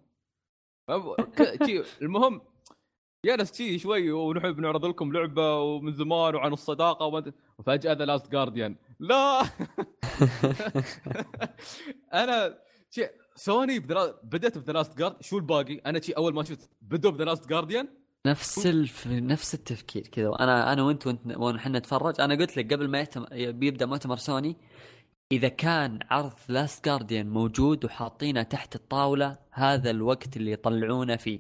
[2.01, 2.41] المهم
[3.25, 8.31] جلس شي شوي ونحب نعرض لكم لعبة ومن زمان وعن الصداقة أدري- وفجأة The Last
[8.31, 8.75] Guardian.
[8.99, 9.41] لا!
[12.13, 12.59] أنا
[12.89, 14.19] شي سوني بدرا...
[14.23, 17.23] بدأت ب The Last Guard شو الباقي؟ أنا شي أول ما شفت بدوا ب The
[17.23, 17.87] Last Guardian؟
[18.27, 19.07] نفس الف...
[19.07, 20.31] نفس التفكير كذا.
[20.39, 22.21] أنا أنا وأنت وأنت ونحن نتفرج.
[22.21, 23.25] أنا قلت لك قبل ما يتم...
[23.31, 24.57] بيبدأ مؤتمر سوني
[25.31, 31.39] إذا كان عرض Last Guardian موجود وحاطينه تحت الطاولة هذا الوقت اللي يطلعونه فيه.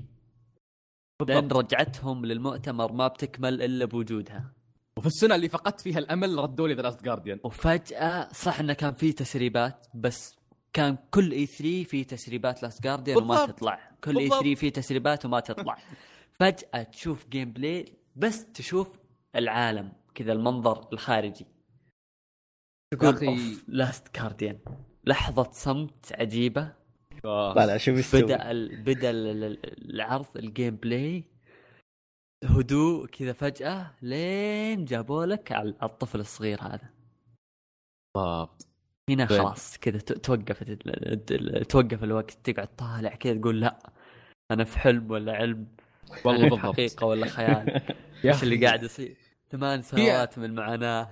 [1.27, 4.53] لأن رجعتهم للمؤتمر ما بتكمل إلا بوجودها.
[4.97, 7.39] وفي السنة اللي فقدت فيها الأمل ردوا لي The Last Guardian.
[7.43, 10.35] وفجأة صح إنه كان في تسريبات بس
[10.73, 13.45] كان كل E3 في تسريبات Last Guardian وما.
[13.45, 13.91] تطلع.
[14.03, 14.41] كل E بالضبط.
[14.43, 15.77] 3 في تسريبات وما تطلع.
[16.39, 17.85] فجأة تشوف gameplay
[18.15, 18.99] بس تشوف
[19.35, 21.45] العالم كذا المنظر الخارجي.
[23.03, 24.59] يا أخي Last Guardian
[25.03, 26.73] لحظة صمت عجيبة.
[27.23, 28.83] لا لا شوف بدأ ال...
[28.83, 31.23] بدأ ال- ال- العرض ال gameplay
[32.43, 36.89] هدوء كذا فجأة لين جابوا لك على الطفل الصغير هذا.
[38.15, 38.67] بالضبط.
[39.09, 40.71] هنا فين؟ خلاص كذا توقفت
[41.69, 43.91] توقف الوقت تقعد طالع كذا تقول لا
[44.51, 45.67] أنا في حلم ولا علم
[46.25, 46.59] والله بالضبط.
[46.59, 47.81] حقيقة ولا خيال.
[48.23, 49.17] يا إيش اللي قاعد يصير؟
[49.49, 51.09] ثمان سنوات من المعاناة.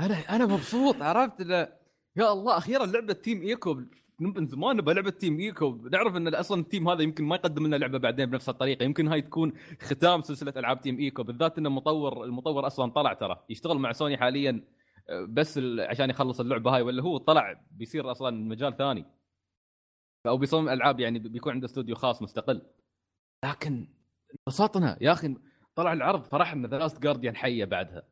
[0.00, 1.68] أنا أنا مبسوط عرفت إنه
[2.16, 3.82] يا الله أخيرا لعبة Team Ico
[4.18, 7.66] من زمان نبغى لعبة Team Ico نعرف إن أصلا ال team هذا يمكن ما يقدم
[7.66, 9.52] لنا لعبة بعدين بنفس الطريقة يمكن هاي تكون
[9.82, 14.16] ختام سلسلة ألعاب Team Ico بالذات إنه مطور المطور أصلا طلع ترى يشتغل مع سوني
[14.16, 14.64] حاليا.
[15.10, 19.04] بس عشان يخلص اللعبة هاي ولا هو طلع بيصير أصلا مجال ثاني.
[20.26, 22.62] أو بيصمم ألعاب يعني بيكون عنده استوديو خاص مستقل.
[23.44, 23.88] لكن
[24.48, 25.36] انبسطنا يا أخي
[25.74, 28.02] طلع العرض فرحنا ذا لاست جارديان حية بعدها.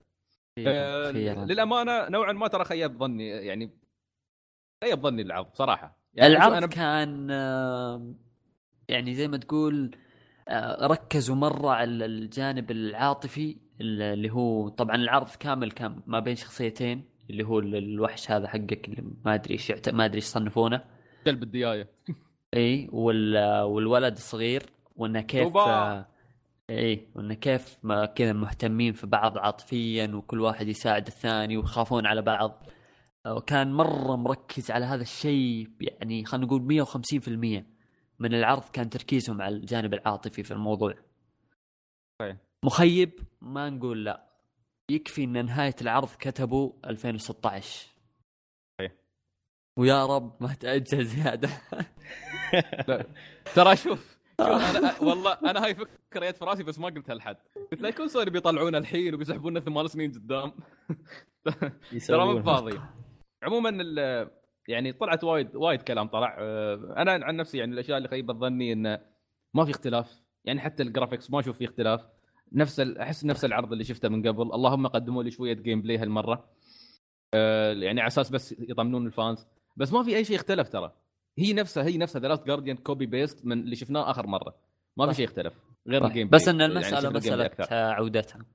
[0.58, 1.10] آه،.
[1.44, 3.78] للأمانة نوعا ما ترى خيب ظني يعني
[4.84, 6.02] خيب ظني العرض صراحة.
[6.14, 8.14] يعني العرض أنا كان آه،
[8.88, 9.96] يعني زي ما تقول
[10.48, 17.04] آه، ركزوا مرة على الجانب العاطفي اللي هو طبعا العرض كامل كان ما بين شخصيتين
[17.30, 20.84] اللي هو ال- الوحش هذا حقك اللي ما أدري إيش يعت- ما أدري إيش يصنفونه
[21.26, 21.88] جلب الدياية
[22.56, 24.62] إي وال والولد الصغير
[24.96, 25.42] وإنه كيف.
[25.68, 26.06] آه،
[26.70, 32.22] إي وإنه كيف ما كذا مهتمين في بعض عاطفيا وكل واحد يساعد الثاني ويخافون على
[32.22, 32.64] بعض
[33.26, 37.64] آه، وكان مرة مركز على هذا الشيء يعني خلينا نقول 150%
[38.18, 40.94] من العرض كان تركيزهم على الجانب العاطفي في الموضوع
[42.20, 42.36] صحيح.
[42.64, 44.28] مخيب؟ ما نقول لا.
[44.90, 47.86] يكفي إن نهاية العرض كتبوا 2016
[48.78, 48.92] صحيح.
[49.78, 51.48] ويا رب ما تأجل زيادة.
[53.54, 54.18] ترى شوف.
[54.40, 57.36] شوف أنا والله أنا هاي فكرة جت في راسي بس ما قلتها لحد.
[57.72, 60.52] قلت لا يكون سوني بيطلعونا الحين وبيسحبونا ثمان سنين قدام.
[61.44, 62.42] ترى ما يسوون.
[62.42, 62.80] فاضي
[63.42, 64.30] عموما ال-
[64.68, 66.36] يعني طلعت وايد وايد كلام طلع.
[66.38, 69.00] آه، أنا عن نفسي يعني الأشياء اللي خيبت ظني انه
[69.54, 70.22] ما في اختلاف.
[70.44, 72.00] يعني حتى ال graphics ما أشوف فيه اختلاف.
[72.54, 74.42] نفس ال- أحس نفس العرض اللي شفته من قبل.
[74.42, 76.44] اللهم قدموا لي شوية gameplay هالمرة.
[77.34, 79.46] آه، يعني على أساس بس يطمنون ال fans.
[79.76, 80.92] بس ما في أي شيء اختلف ترى.
[81.38, 84.54] هي نفسها هي نفسها The Last Guardian copy paste من اللي شفناه آخر مرة.
[84.96, 85.14] ما في.
[85.14, 85.54] شيء اختلف
[85.88, 86.06] غير صح.
[86.06, 86.54] ال game بس play.
[86.54, 87.74] إن يعني المسألة play مسألة أكثر.
[87.74, 88.46] عودتها.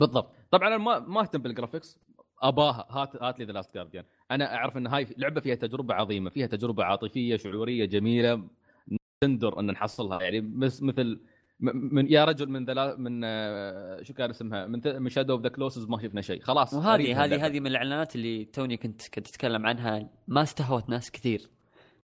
[0.00, 0.32] بالضبط.
[0.50, 1.98] طبعا أنا ما ما أهتم بال graphics
[2.42, 2.86] أباها.
[2.90, 6.46] هات هات لي The Last Guardian أنا أعرف إن هاي لعبة فيها تجربة عظيمة فيها
[6.46, 8.48] تجربة عاطفية شعورية جميلة.
[9.20, 10.22] تندر إن نحصلها.
[10.22, 10.40] يعني
[10.80, 11.20] مثل
[11.60, 15.42] من يا رجل من ذلا من آه، شو كان اسمها؟ من ت- من Shadow of
[15.42, 16.40] the Colossus ما شفنا شيء.
[16.42, 17.24] خلاص وهذه.
[17.24, 20.10] هذه هذه من الإعلانات اللي توني كنت كنت أتكلم عنها.
[20.28, 21.50] ما استهوت ناس كثير.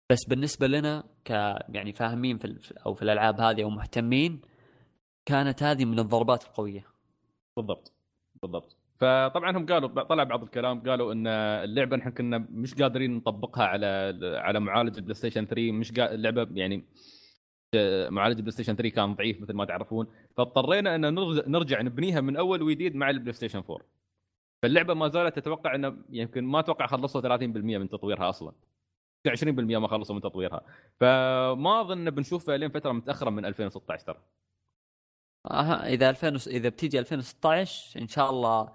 [0.10, 1.30] بس بالنسبة لنا ك
[1.70, 4.42] يعني فاهمين في أو في الألعاب هذه أو مهتمين
[5.26, 6.86] كانت هذه من الضربات القوية.
[7.58, 7.94] بالضبط.
[8.42, 8.76] بالضبط.
[9.00, 13.88] فطبعا هم قالوا طلع بعض الكلام قالوا إن اللعبة نحن كنا مش قادرين نطبقها على
[14.24, 16.12] على معالج ال PlayStation 3 مش قا...
[16.14, 16.84] اللعبة يعني
[18.10, 21.02] معالج ال PlayStation 3 كان ضعيف مثل ما تعرفون فاضطرينا أن
[21.48, 23.78] نرجع نبنيها من أول وجديد مع ال PlayStation 4
[24.64, 28.52] فاللعبة ما زالت تتوقع انه يمكن ما أتوقع خلصوا 30% من تطويرها أصلا.
[29.28, 30.62] 20% ما خلصوا من تطويرها.
[31.00, 34.18] فما أظن بنشوفها لين فترة متأخرة من 2016 ترى
[35.52, 38.70] أها إذا 2000 إذا بتيجي 2016 إن شاء الله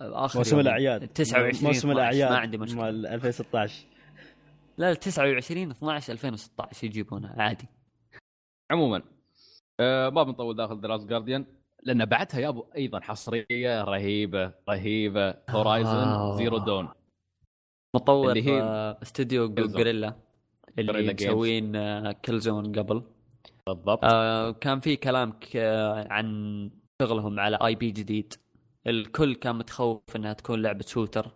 [0.00, 1.08] آخر موسم الأعياد.
[1.08, 2.82] 29 موسم الاعياد ما عندي مشكلة.
[2.82, 3.86] مال 2016
[4.78, 7.68] لا 29 12 2016 يجيبونها عادي.
[8.70, 9.02] عموما.
[9.80, 11.46] آه ما بنطول داخل The Last Guardian
[11.82, 15.34] لأن بعدها يا أبو أيضا حصرية رهيبة رهيبة.
[15.50, 16.88] Horizon Zero Dawn
[17.96, 20.16] مطور اللي هي آه، استوديو Guerrilla
[20.78, 21.72] اللي مسوين
[22.12, 23.02] Killzone قبل.
[23.66, 24.00] بالضبط.
[24.04, 25.32] آه كان في كلام
[26.10, 26.70] عن
[27.02, 28.34] شغلهم على IP جديد.
[28.86, 31.30] الكل كان متخوف إنها تكون لعبة shooter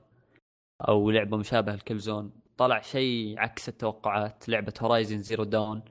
[0.88, 5.82] أو لعبة مشابهة ل Killzone طلع شيء عكس التوقعات لعبة Horizon Zero Dawn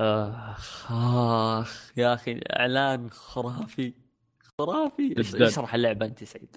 [0.00, 3.94] آخ آخ يا أخي اعلان خرافي
[4.58, 5.14] خرافي.
[5.20, 6.56] اشرح اللعبة أنت سعيد؟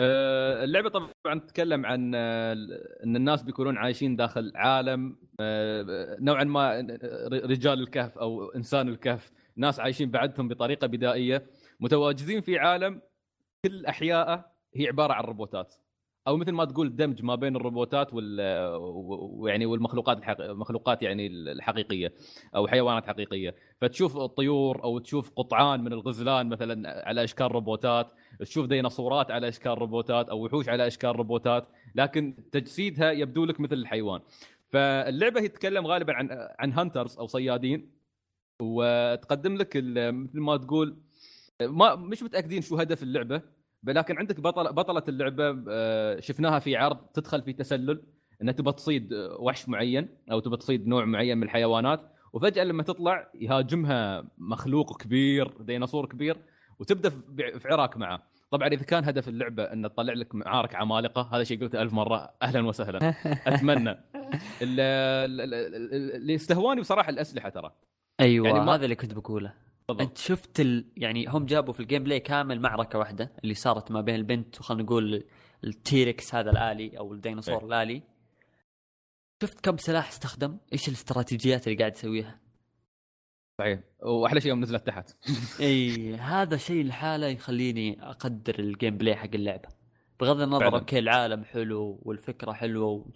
[0.00, 2.52] آه، اللعبة طبعا تتكلم عن آه،
[3.04, 6.80] إن الناس بيكونون عايشين داخل عالم آه، نوعا ما
[7.32, 9.32] رجال الكهف أو إنسان الكهف.
[9.56, 11.46] ناس عايشين بعدهم بطريقة بدائية
[11.80, 13.02] متواجدين في عالم
[13.66, 14.44] كل احيائه
[14.74, 15.74] هي عبارة عن روبوتات.
[16.28, 18.40] أو مثل ما تقول دمج ما بين الروبوتات وال
[19.40, 20.40] ويعني والمخلوقات الحق...
[20.40, 22.12] المخلوقات يعني الحقيقية
[22.56, 23.54] أو حيوانات حقيقية.
[23.80, 29.78] فتشوف الطيور أو تشوف قطعان من الغزلان مثلا على أشكال روبوتات تشوف ديناصورات على أشكال
[29.78, 34.20] روبوتات أو وحوش على أشكال روبوتات لكن تجسيدها يبدو لك مثل الحيوان.
[34.70, 36.28] فاللعبة هي تتكلم غالبا عن
[36.58, 37.90] عن هانترز أو صيادين
[38.62, 40.96] وتقدم لك مثل ما تقول
[41.62, 46.98] ما مش متأكدين شو هدف اللعبة لكن عندك بطل بطله اللعبه آه، شفناها في عرض
[47.14, 48.02] تدخل في تسلل
[48.42, 52.00] انها تبى تصيد وحش معين أو تبى تصيد نوع معين من الحيوانات
[52.32, 56.36] وفجاه لما تطلع يهاجمها مخلوق كبير ديناصور كبير
[56.78, 61.44] وتبدا في عراك معه طبعا اذا كان هدف اللعبه ان تطلع لك معارك عمالقه هذا
[61.44, 63.14] شيء قلته ألف مره أهلا وسهلا
[63.46, 63.96] اتمنى
[64.62, 67.72] اللي استهواني بصراحه الاسلحه ترى
[68.20, 68.74] أيوه يعني ما...
[68.74, 69.54] هذا اللي كنت بقوله
[69.88, 70.08] بالضبط.
[70.08, 70.84] أنت شفت ال...
[70.96, 74.82] يعني هم جابوا في ال gameplay كامل معركة واحدة اللي صارت ما بين البنت وخلينا
[74.82, 75.24] نقول
[75.64, 77.66] ال T-Rex هذا الآلي أو الديناصور إيه.
[77.66, 78.02] الآلي
[79.42, 82.40] شفت كم سلاح استخدم؟ إيش الاستراتيجيات اللي قاعد يسويها؟
[83.60, 85.16] صحيح وأحلى شيء يوم نزلت تحت
[85.60, 89.68] إي هذا شيء لحاله يخليني أقدر ال gameplay حق اللعبة
[90.20, 93.06] بغض النظر okay العالم حلو والفكرة حلوة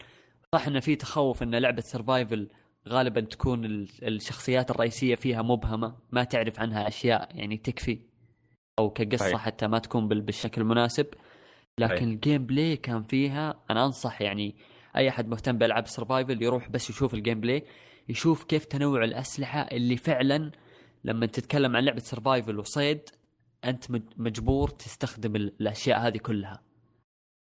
[0.52, 2.48] صح إنه في تخوف إن لعبة survival
[2.88, 3.64] غالبا تكون
[4.02, 7.98] الشخصيات الرئيسية فيها مبهمة ما تعرف عنها أشياء يعني تكفي.
[8.78, 9.38] أو كقصة هي.
[9.38, 11.06] حتى ما تكون بالشكل المناسب.
[11.78, 12.14] لكن هي.
[12.14, 14.56] ال gameplay كان فيها أنا أنصح يعني
[14.96, 17.64] أي أحد مهتم بألعاب survival يروح بس يشوف ال gameplay
[18.08, 20.50] يشوف كيف تنوع الأسلحة اللي فعلا
[21.04, 23.00] لما تتكلم عن لعبة survival وصيد
[23.64, 26.62] أنت مجبور تستخدم الأشياء هذه كلها.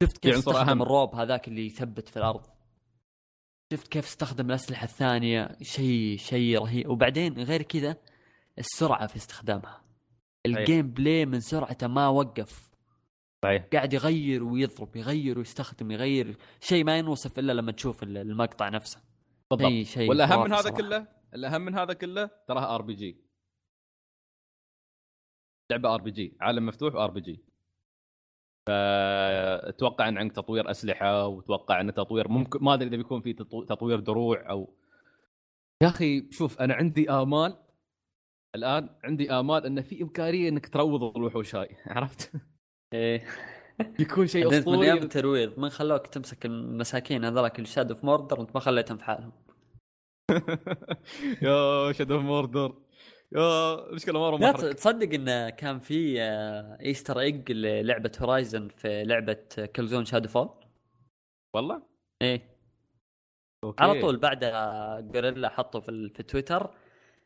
[0.02, 2.55] شفت كيف يعني تستخدم الروب هذاك اللي يثبت في الأرض.
[3.72, 6.88] شفت كيف استخدم الأسلحة الثانية؟ شيء شيء رهيب.
[6.88, 7.96] وبعدين غير كذا
[8.58, 9.84] السرعة في استخدامها.
[10.46, 12.70] ال gameplay من سرعته ما وقف.
[13.44, 13.64] صحيح.
[13.72, 16.36] قاعد يغير ويضرب يغير ويستخدم يغير.
[16.60, 19.00] شيء ما ينوصف إلا لما تشوف المقطع نفسه.
[19.50, 19.68] بالضبط.
[19.68, 20.76] شيء شيء والأهم من هذا صراحة.
[20.76, 23.16] كله الأهم من هذا كله تراها ار بي جي
[25.70, 27.44] لعبة ار بي جي عالم مفتوح ار بي جي
[28.66, 33.32] فأتوقع إن عندك تطوير أسلحة وأتوقع إن تطوير ممكن ما أدري إذا بيكون في
[33.68, 34.74] تطوير دروع أو
[35.82, 37.56] يا أخي شوف أنا عندي آمال
[38.54, 42.32] الآن عندي آمال إن في إمكانية إنك تروض الوحوش هاي عرفت؟
[42.92, 43.24] إيه.
[44.00, 44.76] يكون شيء أسطوري.
[44.76, 48.96] من أيام الترويض من خلوك تمسك المساكين هذولك ال Shadow of Mordor وانت ما خليتهم
[48.98, 49.32] في حالهم.
[51.42, 52.74] يا Shadow of Mordor
[53.92, 56.22] مشكلة مره لا تصدق انه كان في
[56.80, 59.44] Easter egg للعبة Horizon في لعبة
[59.76, 60.48] Killzone Shadow Fall
[61.54, 61.82] والله؟
[62.22, 62.56] إيه.
[63.64, 63.84] أوكي.
[63.84, 66.70] على طول بعدها Guerrilla حطوا في, في تويتر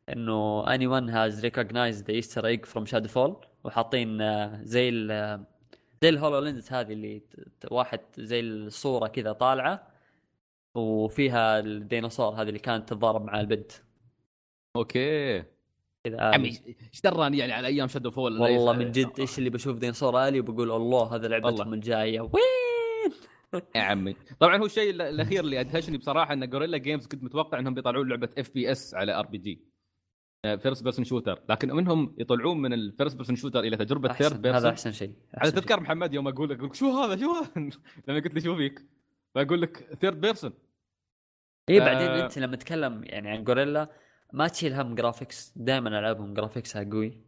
[0.09, 5.45] إنه anyone has recognized Easter egg from Shadow Fall وحاطين آه، زي ال
[6.03, 7.23] زي ال HoloLens هذه اللي
[7.71, 9.91] واحد زي الصورة كذا طالعة
[10.75, 13.73] وفيها الديناصور هذه اللي كانت تتضارب مع البنت.
[14.77, 15.45] أوكي.
[16.07, 20.29] عمي إيش دراني يعني على أيام Shadow Fall والله من جد إيش اللي بشوف ديناصور
[20.29, 22.21] آلي وبقول الله هذا لعبتهم الجاية.
[22.33, 23.13] وين؟
[23.75, 24.17] يا عمي.
[24.41, 28.29] طبعا هو الشيء الأخير اللي أدهشني بصراحة إن Guerrilla Games كنت متوقع إنهم بيطلعون لعبة
[28.39, 29.61] اف بي اس على ار بي جي
[30.43, 34.43] فيرست بيرسون شوتر لكن منهم يطلعون من ال first person shooter إلى تجربة third.
[34.43, 35.15] person هذا أحسن شيء.
[35.35, 35.51] على.
[35.51, 37.51] تذكر محمد يوم أقول لك شو هذا؟ شو هذا؟
[38.09, 38.87] لما قلت لي شو فيك؟
[39.35, 40.53] فأقول لك third person
[41.69, 41.85] اي آه.
[41.85, 43.91] بعدين أنت لما تتكلم يعني عن Guerrilla
[44.33, 47.19] ما تشيل هم graphics دائما العابهم graphics ها قوي.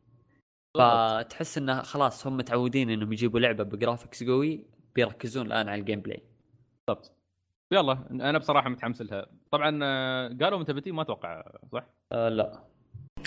[0.78, 4.64] فتحس إنه خلاص هم متعودين إنهم يجيبوا لعبة ب graphics قوي
[4.94, 6.22] بيركزون الآن على ال gameplay
[6.88, 7.12] بالضبط.
[7.72, 9.26] يلا أنا بصراحة متحمس لها.
[9.50, 12.64] طبعا آه، قالوا متى بتي ما أتوقع صح؟ آه لا.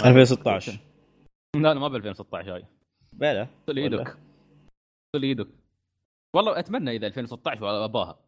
[0.05, 0.79] 2016
[1.55, 2.65] لا لا ما ب 2016 هاي.
[3.13, 3.47] بلا.
[3.67, 4.17] طل إيدك
[5.15, 5.47] طل إيدك
[6.35, 8.19] والله أتمنى إذا 2016 أباها.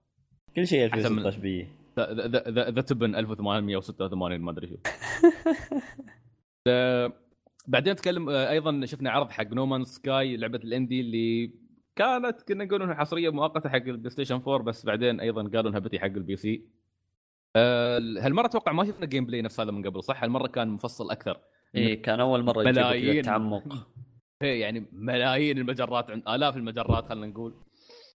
[0.56, 1.68] كل شيء أحسن من- 2016 بي
[2.00, 4.76] ذا- تبن 1886 ما أدري شو.
[6.68, 7.14] آه،
[7.68, 11.52] بعدين نتكلم آه، أيضا شفنا عرض حق نومان سكاي لعبة الإندي اللي
[11.96, 15.80] كانت كنا نقول إنها حصرية مؤقتة حق البلاي ستيشن 4 بس بعدين أيضا قالوا إنها
[15.80, 16.66] بتي حق البي سي
[17.56, 21.12] آه، هالمرة أتوقع ما شفنا جيم بلاي نفس هذا من قبل صح؟ هالمرة كان مفصل
[21.12, 21.40] أكثر.
[21.76, 23.20] اي كان أول مرة ملايين.
[23.20, 23.64] التعمق
[24.42, 27.56] هي يعني ملايين المجرات عند آلاف المجرات خلينا نقول.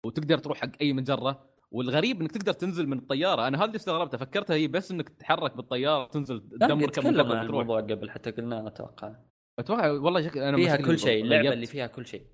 [0.05, 1.49] وتقدر تروح حق أي مجرة.
[1.71, 3.49] والغريب إنك تقدر تنزل من الطيارة.
[3.49, 7.47] أنا هذا اللي استغربته فكرتها هي بس إنك تتحرك بالطيارة تنزل تدمر كم مجره عن
[7.47, 9.17] الموضوع قبل حتى قلنا أتوقع.
[9.59, 11.53] أتوقع والله شكل أنا فيها كل شيء اللعبة.
[11.53, 12.27] اللي فيها كل شيء.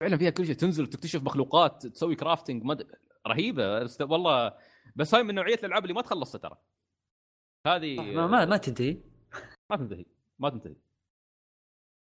[0.00, 0.54] فعلا فيها كل شيء.
[0.54, 2.86] تنزل تكتشف مخلوقات تسوي كرافتنج مد...
[3.26, 3.84] رهيبة.
[3.84, 4.02] است...
[4.02, 4.54] والله.
[4.96, 6.56] بس هاي من نوعية الألعاب اللي ما تخلص ترى.
[7.66, 8.96] هذه ما ما, ما تنتهي.
[9.70, 10.06] ما تنتهي.
[10.38, 10.76] ما تنتهي.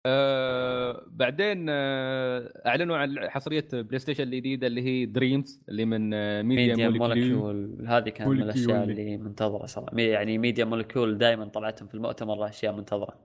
[0.07, 6.09] أه بعدين أه أعلنوا عن حصرية بلاي ستيشن الجديدة اللي هي Dreams اللي من
[6.43, 8.83] Media, Media Molecule هذه كانت من الأشياء.
[8.83, 9.99] اللي منتظرة صراحة.
[9.99, 13.19] يعني Media Molecule دائما طلعتهم في المؤتمر أشياء منتظرة.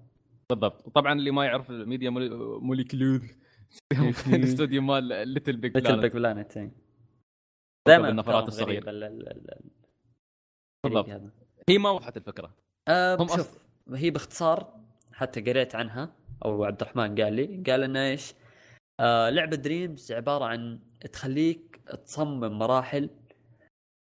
[0.51, 0.89] بالضبط.
[0.89, 3.21] طبعا اللي ما يعرف Media Molecule
[4.35, 6.59] الاستوديو مال Little Big Little Big Planet
[7.89, 8.81] دائما النفرات أفكارهم الصغيرة.
[8.81, 9.71] غريبة، ال- ال- ال- ال-
[10.85, 11.09] بالضبط.
[11.69, 12.55] هي ما وضحت الفكرة.
[12.89, 13.59] أه هم شوف
[13.95, 14.75] هي باختصار
[15.13, 16.22] حتى قريت عنها.
[16.45, 18.35] أو عبد الرحمن قال لي قال إنه إيش؟
[19.01, 20.79] آه لعبة Dreams عبارة عن
[21.13, 23.11] تخليك تصمم مراحل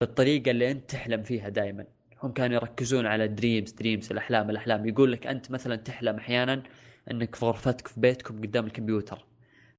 [0.01, 1.87] بالطريقة اللي أنت تحلم فيها دائما
[2.23, 4.89] هم كانوا يركزون على Dreams Dreams الأحلام الأحلام.
[4.89, 6.63] يقول لك أنت مثلا تحلم أحيانا
[7.11, 9.27] إنك في غرفتك في بيتكم قدام الكمبيوتر.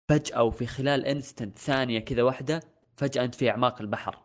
[0.09, 2.59] فجأة وفي خلال instant ثانية كذا واحدة
[2.97, 4.19] فجأة أنت في أعماق البحر.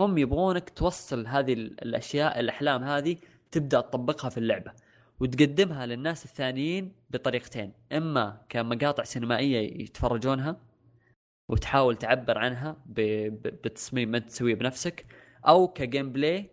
[0.00, 3.16] هم يبغونك توصل هذه ال- الأشياء الأحلام هذه
[3.50, 4.72] تبدأ تطبقها في اللعبة.
[5.20, 7.72] وتقدمها للناس الثانيين بطريقتين.
[7.92, 10.60] إما كمقاطع سينمائية يتفرجونها
[11.50, 12.76] وتحاول تعبر عنها.
[12.86, 15.06] بتصميم ما انت تسويه بنفسك
[15.48, 16.50] أو ك gameplay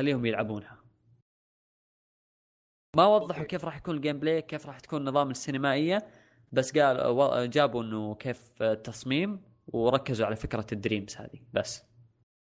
[0.00, 0.78] خليهم يلعبونها.
[2.96, 6.06] ما وضحوا كيف راح يكون ال gameplay كيف راح تكون نظام السينمائية
[6.52, 11.93] بس قال جابوا إنه كيف التصميم وركزوا على فكرة ال Dreams هذه بس.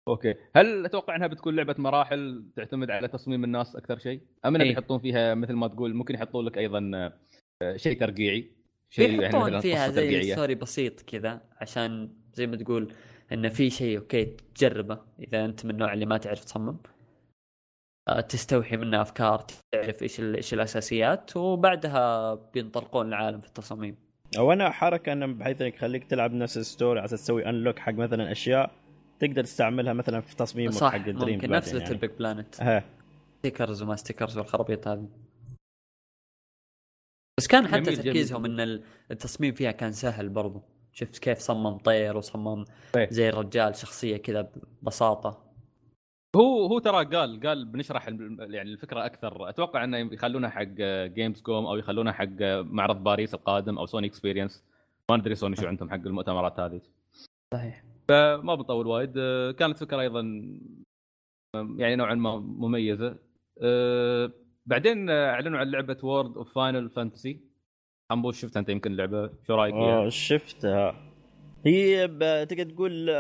[0.09, 0.35] أوكي.
[0.57, 4.69] هل أتوقع إنها بتكون لعبة مراحل تعتمد على تصميم الناس أكثر شيء؟ أم إنهم.
[4.69, 6.91] يحطون فيها مثل ما تقول ممكن يحطون لك أيضا
[7.63, 8.51] آه، شيء ترقيعي
[8.91, 10.33] شيء يعني بيحطون مثلا فيها زي ترقيعية.
[10.33, 12.93] story بسيط كذا عشان زي ما تقول
[13.33, 14.25] انه في شيء أوكي
[14.55, 16.77] تجربه إذا أنت من النوع اللي ما تعرف تصمم.
[18.09, 23.97] آه، تستوحي منه أفكار تعرف إيش ال- إيش الأساسيات وبعدها بينطلقون العالم في التصاميم.
[24.39, 27.79] أو أنا حركه انه بحيث إنك يخليك تلعب نفس ال story على أساس تسوي unlock
[27.79, 28.71] حق مثلا أشياء.
[29.21, 31.51] تقدر تستعملها مثلا في تصميمك صح حق ال dream ممكن.
[31.51, 32.61] نفس Little Big Planet.
[32.61, 32.85] ها.
[33.39, 35.09] stickers وما stickers والخرابيط هذه.
[37.39, 37.97] بس كان حتى.
[37.97, 40.63] تركيزهم إن ال- التصميم فيها كان سهل برضو.
[40.93, 42.65] شفت كيف صمم طير وصمم
[42.97, 43.11] إيه.
[43.11, 45.45] زي الرجال شخصية كذا ببساطة.
[46.37, 49.49] هو هو ترى قال قال بنشرح ال- يعني الفكرة أكثر.
[49.49, 50.63] أتوقع إنه يخلونها حق
[51.07, 52.27] Gamescom أو يخلونها حق
[52.63, 54.65] معرض باريس القادم أو Sony Experience
[55.11, 56.81] ما ندري سوني شو عندهم حق المؤتمرات هذه.
[57.55, 57.85] صحيح.
[58.09, 59.13] فما بطول وايد.
[59.19, 60.21] آه، كانت فكرة أيضا
[61.77, 63.19] يعني نوعا ما مميزة.
[63.63, 64.33] آه،
[64.67, 67.41] بعدين آه، أعلنوا عن لعبة World of Final Fantasy
[68.13, 70.95] حنبوش شفتها أنت يمكن اللعبة؟ شو رأيك فيها؟ شفتها.
[71.67, 72.09] هي
[72.47, 73.11] تقدر تقول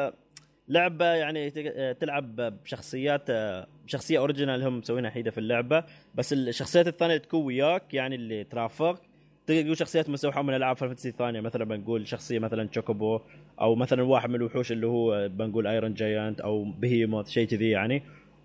[0.69, 1.51] لعبة يعني
[1.95, 3.29] تلعب بشخصيات
[3.87, 5.85] شخصية original هم مسوينها جديدة في اللعبة.
[6.15, 9.03] بس الشخصيات الثانية تكون وياك يعني اللي ترافق
[9.49, 13.21] تقدر تقول شخصيات مستوحاه من ألعاب Fantasy الثانية مثلا بنقول شخصية مثلا Chocobo
[13.61, 18.03] أو مثلا واحد من الوحوش اللي هو بنقول Iron Giant أو Behemoth شيء كذي يعني.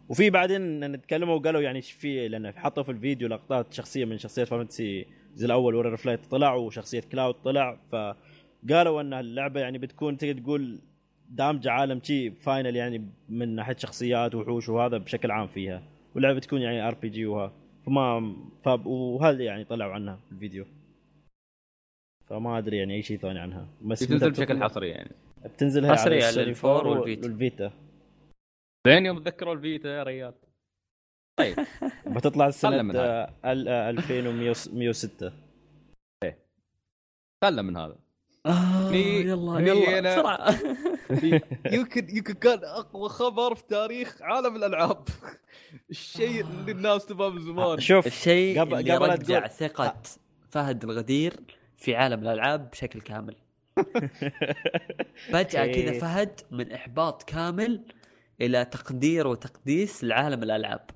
[0.10, 4.48] وفي بعدين نتكلموا وقالوا يعني إيش في لأن حطوا في الفيديو لقطات شخصية من شخصيات
[4.48, 7.78] Fantasy الجزء الأول Warrior of Light طلع وشخصية Cloud طلع.
[7.92, 10.80] فقالوا إن اللعبه يعني بتكون تقدر تقول
[11.30, 15.84] دامجة عالم شي Final يعني من ناحية شخصيات وحوش وهذا بشكل عام فيها.
[16.16, 17.52] واللعبة تكون يعني RPG وها.
[17.86, 18.68] فما ف...
[18.86, 20.66] وهذا يعني طلعوا عنها في الفيديو.
[22.30, 23.68] فما أدري يعني أي شيء ثاني عنها.
[23.82, 25.12] بس بتنزل بشكل حصري يعني.
[25.46, 27.28] بتنزل حصري على ال PS4 والفيتا.
[27.28, 27.72] والفيتا.
[28.88, 30.34] زين يوم تذكروا الفيتا يا ريال.
[31.40, 31.56] طيب.
[32.16, 33.00] بتطلع من هذا.
[33.46, 35.34] آه، ال- آه، 2106
[37.44, 37.96] خلنا من هذا.
[38.46, 40.56] آه يلا يلا بسرعة.
[41.72, 45.04] يمكن يمكن كان أقوى خبر في تاريخ عالم الألعاب.
[45.90, 47.80] الشيء اللي الناس تبغاه من زمان.
[47.80, 49.96] شوف الشيء قبل- اللي قبل رجع ثقة
[50.50, 51.34] فهد الغدير
[51.84, 53.36] في عالم الألعاب بشكل كامل
[55.32, 56.00] فجأة كذا إيه.
[56.00, 57.82] فهد من إحباط كامل
[58.42, 60.90] إلى تقدير وتقديس لعالم الألعاب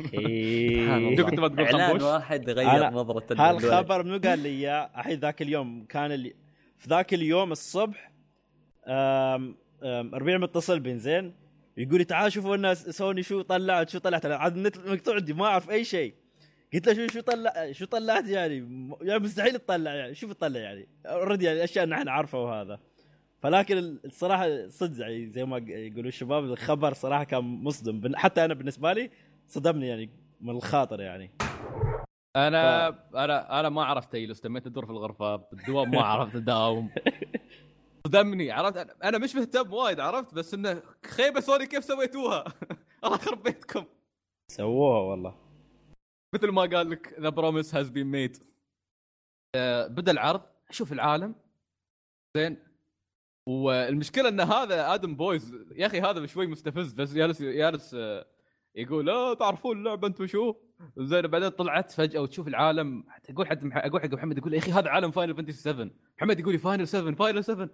[0.00, 1.08] سبحان إيه.
[1.08, 3.26] انت كنت ما تقول إعلان خنبوش واحد غير نظرة.
[3.38, 6.34] هالخبر منو قال لي إياه؟ الحين ذاك اليوم كان اللي
[6.76, 8.12] في ذاك اليوم الصبح
[8.88, 11.34] آم، آم، ربيع متصل بين زين
[11.76, 15.32] يقول لي تعال شوفوا الناس سوني شو طلعت شو طلعت أنا عاد النت مقطوع عندي
[15.32, 16.14] ما أعرف أي شيء
[16.74, 18.56] قلت له شو شو طلع شو طلعت يعني؟
[19.02, 20.88] يعني مستحيل تطلع يعني شوف تطلع يعني.
[21.06, 22.80] اوريدي يعني أشياء نحن نعرفها وهذا.
[23.42, 28.16] فلكن الصراحة صدق يعني زي ما يقولوا الشباب الخبر صراحة كان مصدم.
[28.16, 29.10] حتى أنا بالنسبة لي
[29.46, 31.30] صدمني يعني من الخاطر يعني.
[32.36, 32.88] أنا
[33.24, 36.90] أنا أنا ما عرفت اجلس تميت أدور في الغرفة بالدوام ما عرفت أداوم.
[38.06, 42.44] صدمني عرفت؟ أنا مش مهتم وايد عرفت؟ بس إنه خيبة سوني كيف سويتوها؟
[43.04, 43.84] الله يخرب بيتكم.
[44.48, 45.41] سووها والله.
[46.34, 48.36] مثل ما قال لك the promise has been made
[49.88, 50.42] بدأ العرض.
[50.70, 51.34] شوف العالم.
[52.36, 52.56] زين.
[53.48, 58.26] والمشكلة إن هذا Adam Boyes يا أخي هذا شوي مستفز بس جالس جالس آه،
[58.74, 60.54] يقول لا تعرفون اللعبة أنتم شو؟
[60.96, 61.26] زين.
[61.26, 63.04] بعدين طلعت فجأة وتشوف العالم.
[63.30, 66.52] أقول مح- أقول حق محمد يقول يا أخي هذا عالم Final Fantasy 7 محمد يقول
[66.52, 67.68] لي Final 7 Final 7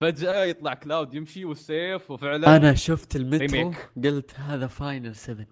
[0.00, 3.72] فجأة يطلع Cloud يمشي والسيف وفعلا أنا شفت المترو.
[4.04, 5.46] قلت هذا Final 7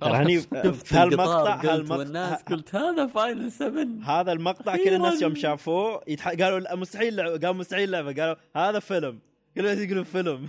[0.00, 4.94] ترى هني شفت في هالمقطع قلت والناس هالمقطع قلت هذا Final 7 هذا المقطع كل
[4.94, 6.28] الناس يوم شافوه يتح...
[6.28, 9.18] قالوا لا مستحيل لعبة قالوا مستحيل لعبة قالوا هذا فيلم.
[9.54, 10.48] كل الناس يقولون فيلم.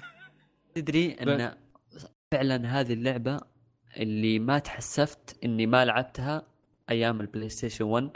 [0.76, 1.54] تدري إن
[2.32, 3.40] فعلا هذه اللعبة
[3.98, 6.44] اللي ما تحسفت إني ما لعبتها
[6.90, 8.10] أيام ال PlayStation 1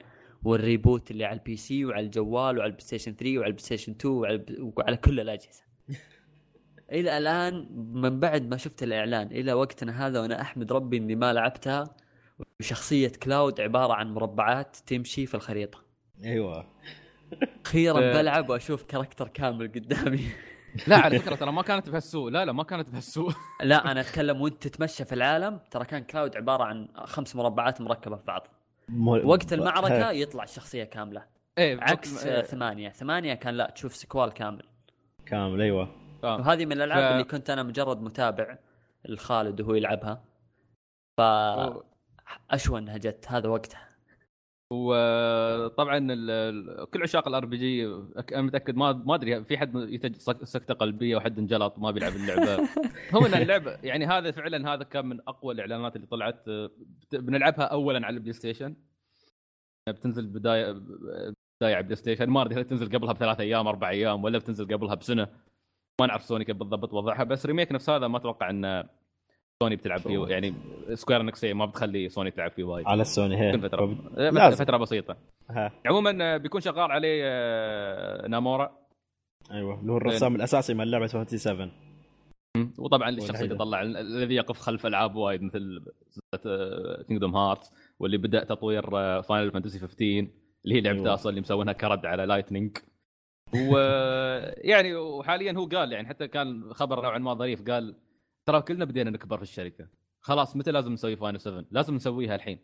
[0.43, 3.91] وال reboot اللي على ال PC وعلى الجوال وعلى ال PlayStation 3 وعلى ال PlayStation
[3.91, 4.45] 2 وعلى,
[4.77, 5.64] وعلى كل الأجهزة.
[6.91, 11.34] إلى الآن من بعد ما شفت الإعلان إلى وقتنا هذا وأنا أحمد ربي إني ما
[11.34, 11.84] لعبتها
[12.60, 15.80] وشخصية Cloud عبارة عن مربعات تمشي في الخريطة.
[16.23, 16.65] أيوه
[17.65, 18.14] أخيرا آه.
[18.14, 20.26] بلعب وأشوف character كامل قدامي.
[20.88, 24.41] لا على فكرة ترى ما كانت بهالسوء لا لا ما كانت بهالسوء لا أنا أتكلم
[24.41, 28.47] وأنت تتمشى في العالم ترى كان Cloud عبارة عن خمس مربعات مركبة في بعض.
[29.23, 31.26] وقت المعركة يطلع الشخصية كاملة
[31.57, 34.64] إيه عكس ثمانية ثمانية كان لا تشوف Squall كامل
[35.26, 36.39] كامل أيوه فاهم.
[36.39, 38.57] وهذه من الألعاب ف- اللي كنت أنا مجرد متابع
[39.09, 40.23] الخالد وهو يلعبها.
[41.17, 41.21] ف
[42.51, 43.89] أشوى إنها جت هذا وقتها.
[44.73, 45.99] وطبعا
[46.85, 47.85] كل عشاق ال RPG
[48.33, 52.15] أنا متأكد ما ما أدري في حد يتج سك- سكتة قلبية وحد انجلط ما بيلعب
[52.15, 52.69] اللعبة.
[53.15, 56.45] هو إن اللعبة يعني هذا فعلا هذا كان من أقوى الإعلانات اللي طلعت
[57.13, 58.75] بنلعبها اولا على ال PlayStation.
[59.89, 62.30] بتنزل بداية بداية على ال PlayStation.
[62.29, 65.27] ما أدري هل تنزل قبلها بثلاث أيام أربع أيام ولا بتنزل قبلها بسنة.
[66.01, 68.83] ما نعرف سوني كيف بالضبط وضعها بس remake نفس هذا ما أتوقع إن
[69.63, 70.53] سوني بتلعب فيه يعني
[70.93, 72.87] Square Enix ما بتخلي سوني تلعب فيه وايد.
[72.87, 73.57] على السوني هي.
[73.59, 73.97] فترة.
[74.15, 74.63] لازم.
[74.63, 75.17] فترة بسيطة.
[75.49, 75.71] ها.
[75.85, 78.71] عموما بيكون شغال عليه آه، Nomura.
[79.51, 81.71] أيوه اللي هو الرسام الأساسي من لعبة 7
[82.77, 83.41] وطبعا الشخص.
[83.41, 85.85] اللي طلع الذي يقف خلف ألعاب وايد مثل
[87.07, 88.91] Kingdom Hearts واللي بدأ تطوير
[89.21, 90.27] Final Fantasy 15
[90.65, 91.13] اللي هي لعبته أيوة.
[91.13, 92.77] أصلا اللي مسوينها كرد على Lightning
[93.55, 97.95] ويعني وحاليا هو قال يعني حتى كان خبر نوعا ما ظريف قال
[98.45, 99.88] ترى كلنا بدينا نكبر في الشركة.
[100.21, 102.59] خلاص متى لازم نسوي Final 7 لازم نسويها الحين.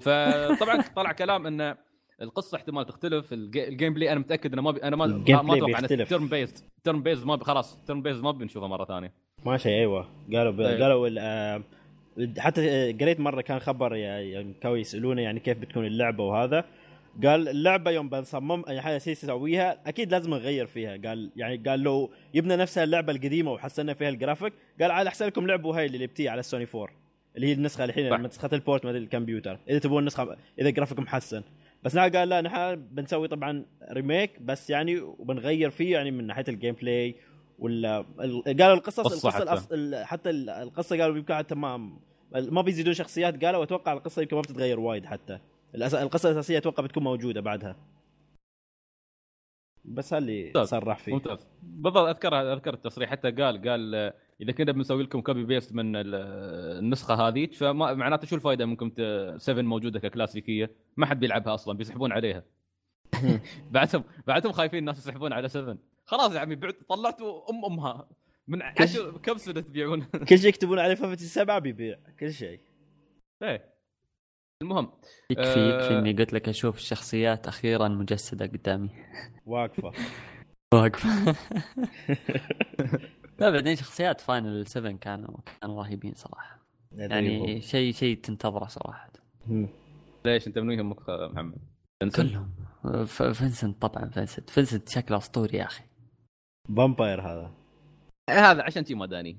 [0.00, 1.74] فطبعا طلع كلام إن
[2.22, 3.32] القصة احتمال تختلف.
[3.32, 4.82] ال g- ال gameplay أنا متأكد إنه ما بي...
[4.82, 6.08] أنا ما ما أتوقع بيختلف.
[6.08, 7.42] turn-based turn-based ما ب...
[7.42, 9.12] خلاص turn-based ما بنشوفه مرة ثانية.
[9.46, 10.08] ماشي أيوه.
[10.32, 10.56] قالوا ب...
[10.62, 10.82] طيب.
[10.82, 11.62] قالوا ال- آه،
[12.38, 16.64] حتى قريت مرة كان خبر يعني كانوا يسألونه يعني كيف بتكون اللعبة وهذا.
[17.24, 21.80] قال اللعبة يوم بنصمم أي حاجة شيء نسويها أكيد لازم نغير فيها قال يعني قال
[21.80, 25.86] لو يبنى نفسها اللعبة القديمة وحسنا فيها ال graphics قال عاد احسن لكم لعبوا هاي
[25.86, 26.88] اللي جبتيها على السوني 4
[27.36, 28.22] اللي هي النسخة الحين.
[28.22, 31.42] نسخه ال port مال الكمبيوتر إذا تبون نسخة إذا graphics محسن
[31.82, 36.44] بس نحن قال لا نحن بنسوي طبعا remake بس يعني وبنغير فيه يعني من ناحية
[36.48, 37.14] ال gameplay
[37.58, 39.42] ولا ال- قالوا القصص القصة حتى.
[39.42, 39.68] الأص...
[40.06, 41.90] حتى ال- القصة قالوا يمكن حتى ما
[42.32, 45.38] ما بيزيدون شخصيات قالوا واتوقع القصة يمكن ما بتتغير وايد حتى
[45.74, 45.94] الأس...
[45.94, 47.76] القصة الأساسية أتوقع بتكون موجودة بعدها.
[49.84, 50.68] بس اللي ممتاز.
[50.68, 51.46] صرح فيه؟ ممتاز.
[51.62, 53.10] بالضبط اذكر أذكر التصريح.
[53.10, 53.94] حتى قال قال
[54.40, 56.14] إذا كنا بنسوي لكم copy paste من ال-
[56.78, 58.90] النسخة هذيك فما معناته شو الفائده منكم
[59.38, 62.42] 7 موجودة ككلاسيكية؟ ما حد بيلعبها أصلا بيسحبون عليها.
[63.70, 68.08] بعدهم بعدهم خايفين الناس يسحبون على 7 خلاص يا عمي بعد طلعتوا أم أمها.
[68.48, 72.60] من عشر كم سنة تبيعون؟ كل شيء يكتبون عليه Fantasy 7 بيبيع كل شيء.
[73.42, 73.77] إيه.
[74.62, 74.88] المهم
[75.30, 75.76] يكفي آه.
[75.76, 78.90] يكفي إني قلت لك أشوف الشخصيات أخيرا مجسدة قدامي.
[79.46, 79.92] واقفة.
[80.74, 81.06] واقف
[83.40, 86.58] لا بعدين شخصيات Final 7 كانوا كانوا رهيبين صراحة.
[86.92, 89.10] يعني شيء شيء تنتظره صراحة.
[90.24, 91.58] ليش أنت منو يهمك محمد؟
[92.16, 92.50] كلهم.
[93.06, 95.84] ف- فنسنت طبعا Vincent Vincent شكله أسطوري يا أخي.
[96.76, 97.52] فامباير هذا.
[98.30, 99.38] إيه، هذا عشان تي مداني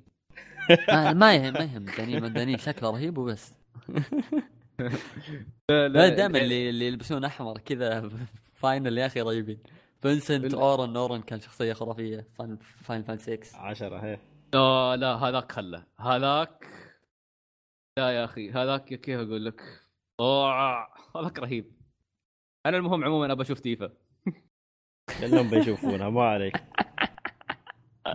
[0.90, 2.30] ما ما يهم ما يهم داني.
[2.30, 3.54] داني شكله رهيب وبس.
[5.70, 8.10] لا لا دائما اللي اللي يلبسون أحمر كذا
[8.62, 9.60] فاينل يا أخي رهيبين.
[10.02, 12.28] فنسنت اورن اورن كان شخصية خرافية.
[12.38, 14.20] فاينل فاينل فان 6 10 هي.
[14.54, 15.84] لا لا هذاك خله.
[16.00, 16.68] هذاك
[18.00, 19.62] لا يا أخي هذاك كيف أقول لك؟
[21.16, 21.72] هذاك رهيب.
[22.66, 23.92] أنا المهم عموما ابى أشوف Tifa.
[25.22, 26.64] كلهم بيشوفونها ما عليك.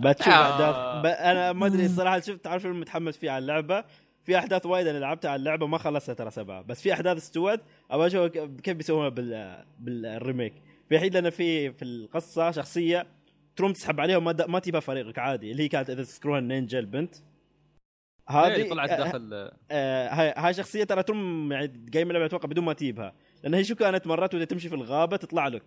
[0.01, 0.51] بتشوف آه.
[0.51, 1.05] احداث ب...
[1.05, 3.85] أنا ما أدري الصراحه شفت تعرف شو المتحمس فيه على اللعبة؟
[4.25, 6.61] في أحداث وايد أنا لعبتها على اللعبة ما خلصتها ترى سبعة.
[6.61, 7.59] بس في أحداث استوت
[7.91, 8.27] أبغى أشوف
[8.61, 9.65] كيف بيسوونها بال...
[9.79, 10.53] بال remake.
[10.89, 13.07] في الحين لأن في في القصة شخصية
[13.55, 14.35] تروم تسحب عليها وما.
[14.47, 17.15] ما تجيبها فريقك عادي اللي هي كانت إذا تذكرونها النينجا البنت.
[18.29, 22.49] هذه هذه طلعت آه، داخل آه، هاي هاي شخصية ترى تروم يعني قايمة اللعبه أتوقع
[22.49, 23.13] بدون ما تجيبها.
[23.43, 25.63] لأن هي شو كانت مرات وانت تمشي في الغابة تطلع لك.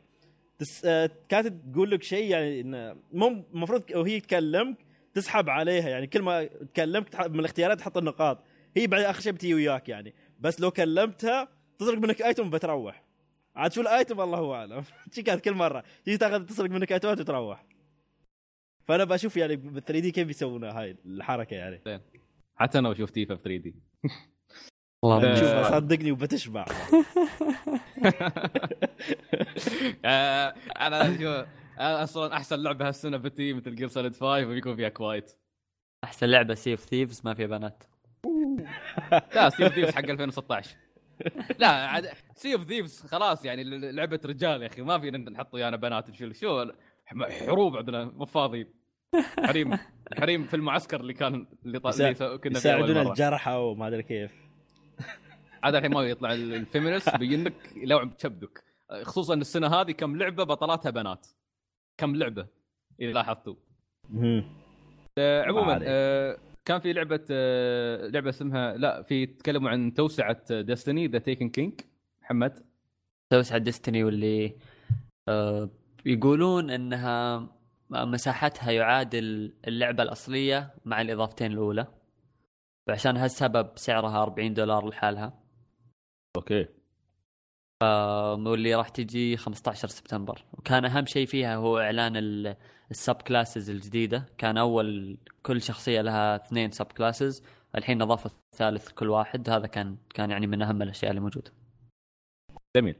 [0.58, 0.84] تس...
[0.84, 4.76] آه، كانت تقول لك شيء يعني انه مو المفروض وهي تكلمك
[5.14, 5.88] تسحب عليها.
[5.88, 8.44] يعني كل ما تكلمك من الاختيارات تحط النقاط.
[8.76, 10.14] هي بعد آخر شيء بتجي وياك يعني.
[10.40, 13.08] بس لو كلمتها تسرق منك item بتروح
[13.56, 14.84] عاد شو ال item الله أعلم.
[15.14, 15.84] شي كانت كل مرة.
[16.04, 17.64] تجي تاخذ تسرق منك ايتمات وتروح.
[18.84, 22.02] فأنا بشوف يعني بال 3D كيف بيسوونها هاي الحركة يعني.
[22.56, 23.74] حتى أنا بشوف Tifa في 3D
[25.02, 25.34] والله.
[25.34, 26.64] شوف صدقني وبتشبع.
[30.04, 31.44] آه، أنا شو
[31.80, 35.32] أنا أصلا أحسن لعبة هالسنة بتي Metal Gear Solid 5 وبيكون فيها Quiet
[36.04, 37.84] أحسن لعبة Sea of Thieves ما فيها بنات.
[39.34, 40.76] لا سي اوف ثيفز حق 2016
[41.58, 45.54] لا عاد Sea of Thieves خلاص يعني ل- لعبة رجال يا أخي ما فينا نحط
[45.54, 46.64] ويانا بنات نشيل شو
[47.46, 48.66] حروب عندنا مو فاضيين
[49.46, 49.78] حريم
[50.18, 51.90] حريم في المعسكر اللي كان اللي, طا...
[51.90, 54.32] اللي كنا فيه يساعدون الجرحى وما أدري كيف.
[55.62, 57.54] عاد الحين ما يطلع ال- ال feminist
[57.84, 58.64] بياكلو كبدك
[59.02, 61.26] خصوصا السنة هذه كم لعبة بطلاتها بنات.
[61.98, 62.46] كم لعبة
[63.00, 63.54] إذا لاحظتوا.
[64.14, 64.44] آه،
[65.18, 65.78] ما عموما.
[65.82, 66.38] آه،
[66.68, 71.80] كان في لعبة آه، لعبة اسمها لا في تكلموا عن توسعة Destiny The Taken King
[72.22, 72.66] محمد؟
[73.30, 74.56] توسع Destiny واللي
[75.28, 75.70] آه
[76.06, 77.48] يقولون إنها
[77.90, 81.86] مساحتها يعادل اللعبة الأصلية مع الإضافتين الأولى.
[82.88, 85.42] وعشان هالسبب سعرها 40 دولار لحالها.
[86.36, 86.60] okay.
[86.60, 86.68] آه،
[87.82, 90.44] واللي راح تجي 15 سبتمبر.
[90.52, 92.56] وكان أهم شيء فيها هو إعلان ال-
[92.90, 94.26] ال subclasses الجديدة.
[94.38, 97.42] كان أول كل شخصية لها اثنين subclasses
[97.76, 99.50] الحين اضافوا الثالث كل واحد.
[99.50, 101.52] هذا كان كان يعني من أهم الأشياء اللي موجودة.
[102.76, 102.96] جميل.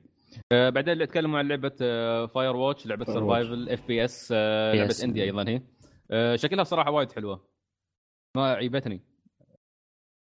[0.52, 1.76] آه، بعدين اللي تكلموا عن لعبة
[2.26, 3.10] Firewatch لعبة Firewatch.
[3.12, 4.94] survival FPS لعبة.
[5.04, 5.62] indie أيضا هي.
[6.10, 7.44] آه، شكلها صراحة وايد حلوة.
[8.36, 9.00] ما عيبتني.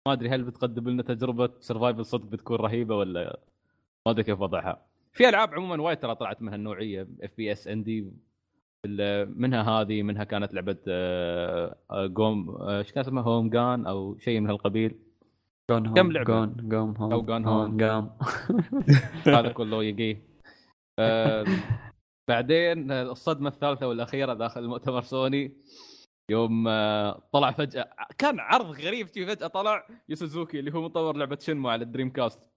[0.07, 3.40] ما أدري هل بتقدم لنا تجربة survival صدق بتكون رهيبة ولا
[4.06, 4.86] ما أدري كيف وضعها.
[5.14, 8.12] في ألعاب عموما وايد ترى طلعت من هالنوعيه FPS indie
[9.27, 14.18] منها هذه منها كانت لعبة آه، آه، جوم آه، إيش كان اسمها؟ Home Gone أو
[14.18, 14.95] شيء من هالقبيل.
[15.72, 17.77] Gone كم لعبة؟ Gone Gone Home أو Gone Home.
[17.77, 18.10] جام
[19.38, 20.22] هذا كله يقيه
[20.99, 21.45] آه،
[22.27, 25.52] بعدين آه، الصدمة الثالثة والأخيرة داخل مؤتمر سوني.
[26.32, 29.07] يوم آه، طلع فجأة كان عرض غريب.
[29.07, 32.50] فجأة طلع Yu Suzuki اللي هو مطور لعبة Shenmue على ال Dreamcast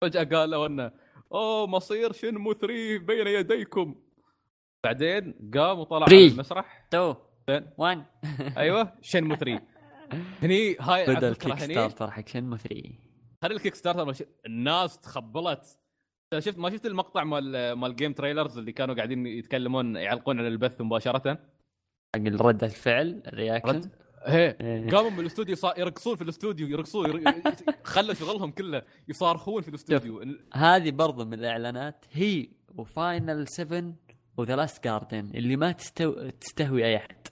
[0.00, 0.90] فجأة قال له أنه
[1.32, 3.94] أوه مصير Shenmue 3 بين يديكم.
[4.84, 6.32] بعدين قام وطلع على.
[6.32, 6.86] المسرح.
[6.90, 7.14] تو
[7.48, 7.66] زين.
[7.78, 8.04] 1
[8.56, 9.60] أيوه Shenmue 3
[10.42, 11.74] هني هاي بدأ ال Kick هني.
[11.74, 12.82] starter حق Shenmue 3
[13.42, 14.24] خلي ال Kickstarter مش...
[14.46, 15.78] الناس تخبلت.
[16.38, 21.38] شفت ما شفت المقطع مال مال GameTrailers اللي كانوا قاعدين يتكلمون يعلقون على البث مباشرة؟
[22.16, 23.90] حق ردة الفعل ال reaction رد.
[24.22, 24.56] هي.
[24.60, 24.90] إيه.
[24.90, 27.42] قاموا من الاستوديو صار يرقصون في الاستوديو يرقصون ير...
[27.84, 30.24] خلوا شغلهم كله يصارخون في الاستوديو.
[30.54, 32.04] هذه برضو من الإعلانات.
[32.12, 33.94] هي و Final 7
[34.36, 36.28] و The Last Guardian اللي ما تستو...
[36.28, 37.28] تستهوي أي أحد.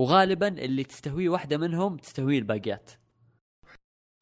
[0.00, 2.90] وغالبا اللي تستهويه واحدة منهم تستهوي الباقيات.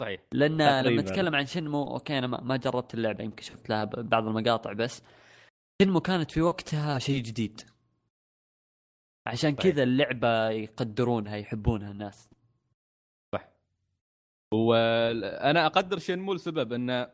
[0.02, 0.20] صحيح.
[0.32, 1.02] لأن لما.
[1.02, 5.02] نتكلم عن Shenmue okay أنا ما ما جربت اللعبة يمكن شفت لها بعض المقاطع بس
[5.82, 7.60] Shenmue كانت في وقتها شيء جديد.
[9.30, 9.72] عشان صحيح.
[9.72, 12.30] كذا اللعبة يقدرونها يحبونها الناس.
[14.52, 17.06] وأنا أقدر Shenmue لسبب إن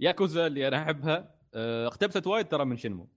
[0.00, 3.08] ياكوزا اللي أنا أحبها آه، اقتبست وايد ترى من شنمو.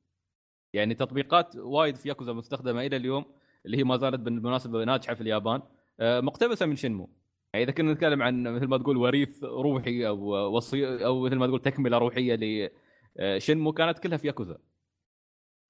[0.73, 3.25] يعني تطبيقات وايد في ياكوزا مستخدمة إلى اليوم
[3.65, 5.61] اللي هي ما زالت بالمناسبه ناجحة في اليابان
[5.99, 7.09] آه، مقتبسة من شنمو.
[7.53, 10.17] يعني إذا كنا نتكلم عن مثل ما تقول وريث روحي أو
[10.55, 12.39] وصي أو مثل ما تقول تكملة روحية
[13.19, 14.57] لشنمو كانت كلها في ياكوزا.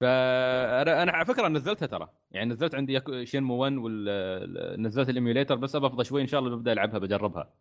[0.00, 2.08] فانا أنا على فكرة نزلتها ترى.
[2.30, 6.98] يعني نزلت عندي شنمو 1 ونزلت الإيميوليتر بس افضى شوي إن شاء الله ببدأ ألعبها
[6.98, 7.54] بجربها.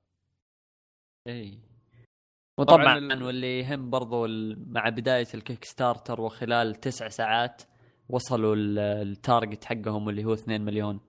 [1.27, 1.59] اي
[2.57, 4.27] طبعاً وطبعا ال- واللي يهم برضو
[4.57, 7.61] مع بداية ال Kickstarter وخلال تسع ساعات
[8.09, 10.99] وصلوا ال- ال target حقهم اللي هو 2 مليون.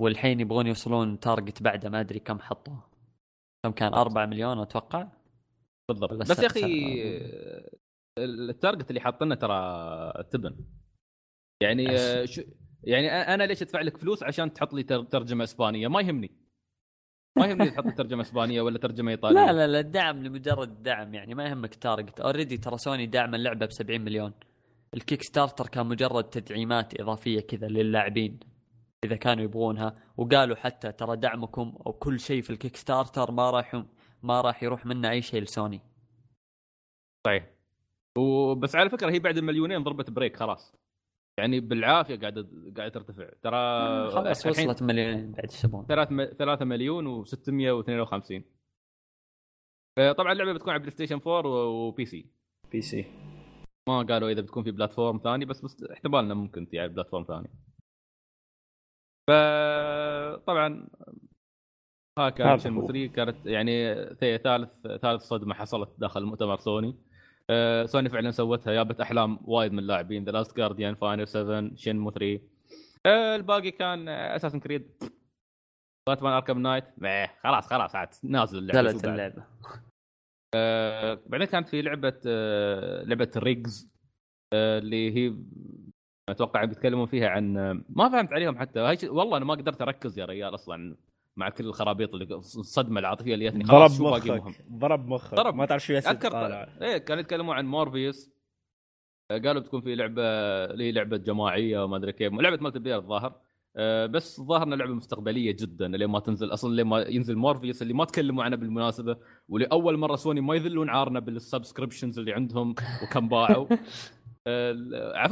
[0.00, 2.74] والحين يبغون يوصلون target بعده ما أدري كم حطوا
[3.66, 5.08] كم كان؟ 4 مليون أتوقع.
[5.88, 6.12] بالضبط.
[6.14, 6.60] بس يا أخي.
[8.24, 10.56] ال target اللي حاطينه ترى تبن.
[11.62, 12.42] يعني آه، شو
[12.84, 16.30] يعني أنا ليش أدفع لك فلوس عشان تحط لي تر- ترجمة إسبانية؟ ما يهمني.
[17.38, 19.34] ما يهمني تحط ترجمة إسبانية ولا ترجمة إيطالية.
[19.46, 23.66] لا لا لا الدعم لمجرد الدعم يعني ما يهمك target already ترى سوني دعم اللعبة
[23.66, 24.32] ب 70 مليون.
[24.94, 28.40] ال Kickstarter كان مجرد تدعيمات إضافية كذا للاعبين
[29.04, 29.96] إذا كانوا يبغونها.
[30.16, 33.84] وقالوا حتى ترى دعمكم أو كل شيء في ال Kickstarter ما راح
[34.22, 35.80] ما راح يروح منه أي شيء لسوني.
[37.26, 37.57] صحيح.
[38.18, 40.74] وبس على فكرة هي بعد المليونين ضربت break خلاص.
[41.38, 43.30] يعني بالعافية قاعدة قاعدة ترتفع.
[43.42, 48.42] ترى آه، خلاص وصلت مليونين بعد إيش تبغون 3 مليون و652
[50.16, 53.04] طبعا اللعبة بتكون على بلاي ستيشن 4 و PC PC
[53.88, 57.24] ما قالوا إذا بتكون في platform ثاني بس, بس احتمال انه ممكن تجي على platform
[57.24, 57.50] ثاني.
[59.28, 60.88] فطبعا
[62.18, 62.86] ها كان هذا Shenmue هو.
[62.86, 63.94] 3 كانت يعني
[64.38, 64.70] ثالث
[65.02, 66.96] ثالث صدمة حصلت داخل مؤتمر سوني.
[67.50, 70.24] آه، سوني فعلا سوتها جابت أحلام وايد من اللاعبين.
[70.24, 72.40] The Last Guardian Final 7 Shenmue 3
[73.06, 75.02] آه، الباقي كان Assassin's Creed
[76.08, 76.84] Batman Arkham Knight
[77.42, 79.44] خلاص خلاص عاد نازل اللعبة نزلت؟ اللعبة.
[80.54, 83.90] آه، بعدين كانت في لعبة آه، لعبة RIGS
[84.52, 85.34] آه، اللي هي
[86.28, 87.52] أتوقع بيتكلمون فيها عن
[87.88, 88.80] ما فهمت عليهم حتى.
[89.08, 90.96] والله أنا ما قدرت أركز يا ريال أصلا.
[91.38, 95.34] مع كل الخرابيط اللي الصدمه العاطفية اللي جتني ضرب مخك ضرب مخك.
[95.34, 95.54] ضرب.
[95.54, 96.34] ما تعرف شو أذكر
[96.82, 98.30] إيه كانوا يتكلمون عن مورفيوس.
[99.30, 100.22] آه، قالوا بتكون في لعبة
[100.64, 102.32] اللي هي لعبة جماعية وما أدري كيف.
[102.32, 103.40] لعبة multiplayer الظاهر.
[103.76, 107.82] آه، بس الظاهر إنها لعبة مستقبلية جدا لين ما تنزل أصلا لين ما ينزل مورفيوس
[107.82, 109.16] اللي ما تكلموا عنه بالمناسبة
[109.48, 113.66] ولاول مرة سوني ما يذلون أعمارنا بال subscriptions اللي عندهم وكم باعوا.
[114.46, 114.72] آه،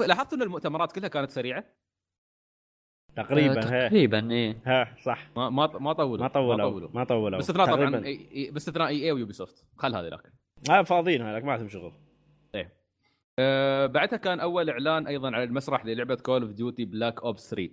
[0.06, 1.64] لاحظت إن المؤتمرات كلها كانت سريعة؟
[3.16, 3.88] تقريبا آه، ها.
[3.88, 4.56] تقريبا إيه.
[4.66, 5.28] ها صح.
[5.36, 7.38] ما ما ما طولوا ما طولوا ما طولوا.
[7.38, 7.90] باستثناء طبعا
[8.50, 10.32] باستثناء EA و Ubisoft خل هذه لك
[10.70, 11.92] ها فاضيين هذاك ما عندهم شغل.
[13.38, 17.70] آه، بعدها كان أول إعلان أيضا على المسرح للعبة Call of Duty Black Ops 3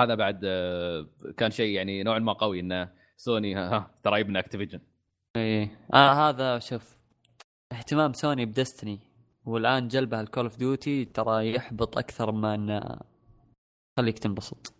[0.00, 1.06] هذا بعد آه،
[1.36, 4.80] كان شيء يعني نوعا ما قوي إنه سوني ها, ها ترى يبنى Activision.
[5.36, 5.78] إيه.
[5.94, 7.00] آه هذا شوف
[7.72, 9.00] اهتمام سوني ب Destiny.
[9.44, 13.00] والآن جلبها ال Call of Duty ترى يحبط أكثر ما إنه
[13.98, 14.74] خليك تنبسط.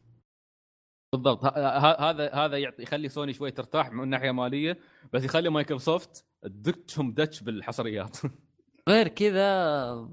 [1.15, 1.45] بالضبط.
[1.45, 4.78] هذا هذا يعطي يخلي سوني شوي ترتاح من ناحية مالية
[5.12, 8.19] بس يخلي مايكروسوفت تدكهم دتش بالحصريات.
[8.89, 10.09] غير كذا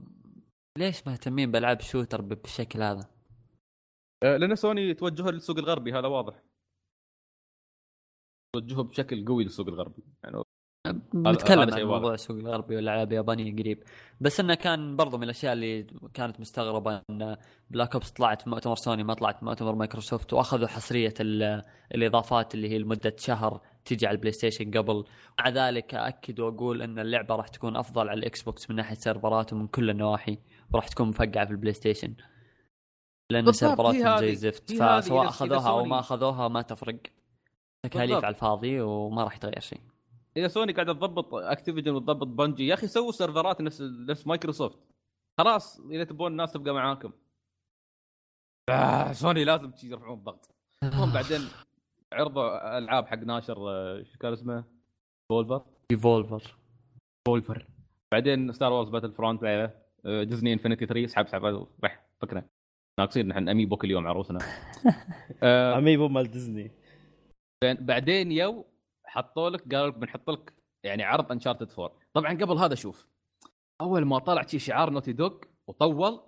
[0.78, 3.10] ليش مهتمين بألعاب shooter بالشكل هذا؟
[4.24, 6.44] آه، لأن سوني توجهها للسوق الغربي هذا واضح.
[8.56, 10.04] توجهه بشكل قوي للسوق الغربي.
[10.24, 10.44] يعني
[11.14, 12.14] بنتكلم عن موضوع.
[12.14, 13.84] السوق الغربي والالعاب اليابانيه قريب.
[14.22, 17.38] بس إنه كان برضو من الأشياء اللي كانت مستغربة إن
[17.70, 21.62] Black Ops طلعت في مؤتمر سوني ما طلعت في مؤتمر مايكروسوفت وأخذوا حصرية ال-
[21.96, 25.04] الإضافات اللي هي لمدة شهر تيجي على البلاي ستيشن قبل.
[25.40, 29.54] مع ذلك اكد وأقول إن اللعبة راح تكون أفضل على الإكس بوكس من ناحية سيرفرات
[29.54, 30.38] ومن كل النواحي
[30.74, 32.14] وراح تكون مفقعة في البلاي ستيشن
[33.32, 34.52] لأن سيرفراتهم زي هذه
[35.00, 36.96] فسواء أخذوها أو ما أخذوها ما تفرق.
[37.86, 38.18] تكاليف.
[38.18, 39.80] على الفاضي وما راح يتغير شيء.
[40.38, 44.80] إذا سوني قاعدة تضبط Activision وتضبط Bungie يا أخي سووا سيرفرات نفس نفس مايكروسوفت
[45.40, 47.12] خلاص إذا تبون الناس تبقى معاكم.
[48.70, 50.50] آه سوني لازم يرفعون الضغط.
[50.84, 51.40] هم بعدين
[52.14, 54.64] عرضوا ألعاب حق ناشر آه، شو كان اسمه؟
[55.32, 56.56] فولفر ايفولفر
[57.28, 57.66] فولفر
[58.14, 59.72] بعدين ستار وورز باتل فرونت
[60.06, 62.46] ديزني انفنتي 3 اسحب اسحب رح فكنا.
[63.00, 64.40] ناقصين نحن اميبو كل يوم عروسنا
[65.44, 66.72] آه، اميبو مال ديزني
[67.64, 68.66] بعدين يو
[69.12, 70.54] حطوا لك قالوا لك بنحط لك
[70.86, 73.08] يعني عرض انشارتد 4 طبعا قبل هذا شوف
[73.82, 75.38] أول ما طلع شي شعار Naughty Dog
[75.68, 76.24] وطول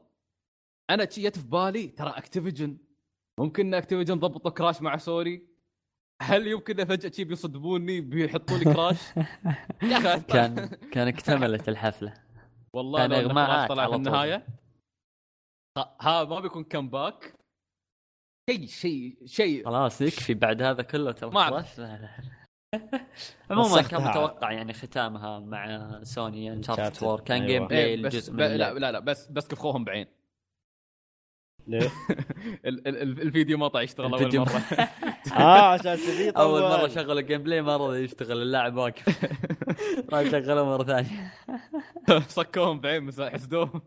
[0.89, 2.77] أنا شي جت في بالي ترى Activision
[3.39, 5.47] ممكن Activision ضبطوا Crash مع سوني
[6.22, 9.01] هل يمكن فجأة شي بيصدموني بيحطوا لي Crash
[9.91, 12.14] يا أخي كان كان اكتملت الحفلة.
[12.73, 13.95] والله كان Crash طلع في.
[13.95, 14.47] النهايه
[16.01, 17.34] ها- ما بيكون comeback
[18.49, 21.65] شيء شيء شيء خلاص يكفي بعد هذا كله ترى ما
[23.51, 24.01] عموما كان.
[24.03, 27.03] متوقع يعني ختامها مع سوني Uncharted Uncharted.
[27.03, 27.47] 4 كان أيوة.
[27.47, 28.35] gameplay إيه بس الجزء ب...
[28.35, 28.73] من لا.
[28.73, 30.07] لا لا بس بس كفخوهم بعين
[31.67, 31.79] ليه؟
[32.65, 34.49] ال- ال- ال- الفيديو ما طلع يشتغل أول مرة
[35.39, 36.61] آه عشان كذي أول.
[36.61, 39.25] مرة شغل ال gameplay ما رضى يشتغل اللاعب واقف
[40.09, 41.33] راح يشغله مرة ثانية
[42.27, 43.81] صكوهم بعين حسدوهم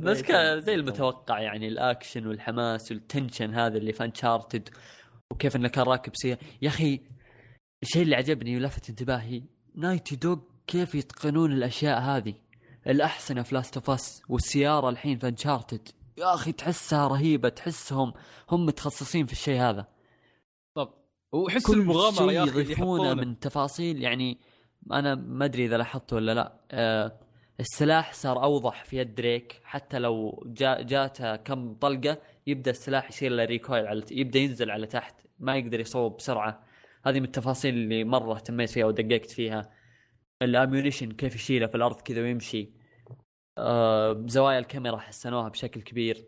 [0.00, 0.22] بس.
[0.22, 4.68] كان زي المتوقع يعني الأكشن والحماس وال tension هذا اللي في Uncharted
[5.30, 6.38] وكيف إنه كان راكب سيارة.
[6.62, 7.00] يا أخي
[7.82, 9.42] الشيء اللي عجبني ولفت انتباهي
[9.74, 12.34] Naughty Dog كيف يتقنون الأشياء هذه؟
[12.86, 18.12] الأحصنة في Last of Us والسيارة الحين في Uncharted يا أخي تحسها رهيبة تحسهم
[18.50, 19.86] هم متخصصين في الشيء هذا.
[20.74, 20.94] طب
[21.32, 23.14] وحس كل المغامرة يا أخي يضيفونه.
[23.14, 24.38] من تفاصيل يعني
[24.92, 26.60] أنا ما أدري إذا لاحظت ولا لا.
[26.70, 27.20] آه
[27.60, 33.32] السلاح صار أوضح في يد دريك حتى لو جا جاته كم طلقة يبدأ السلاح يصير
[33.32, 36.64] له recoil على يبدأ ينزل على تحت ما يقدر يصوب بسرعة.
[37.06, 39.70] هذه من التفاصيل اللي مرة اهتميت فيها ودققت فيها.
[40.42, 42.70] ال ammunition كيف يشيله في الأرض كذا ويمشي.
[43.58, 46.24] آه زوايا الكاميرا حسنوها بشكل كبير.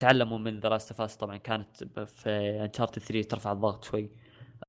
[0.00, 2.30] تعلموا من The Last طبعا كانت في
[2.64, 4.10] Uncharted 3 ترفع الضغط شوي.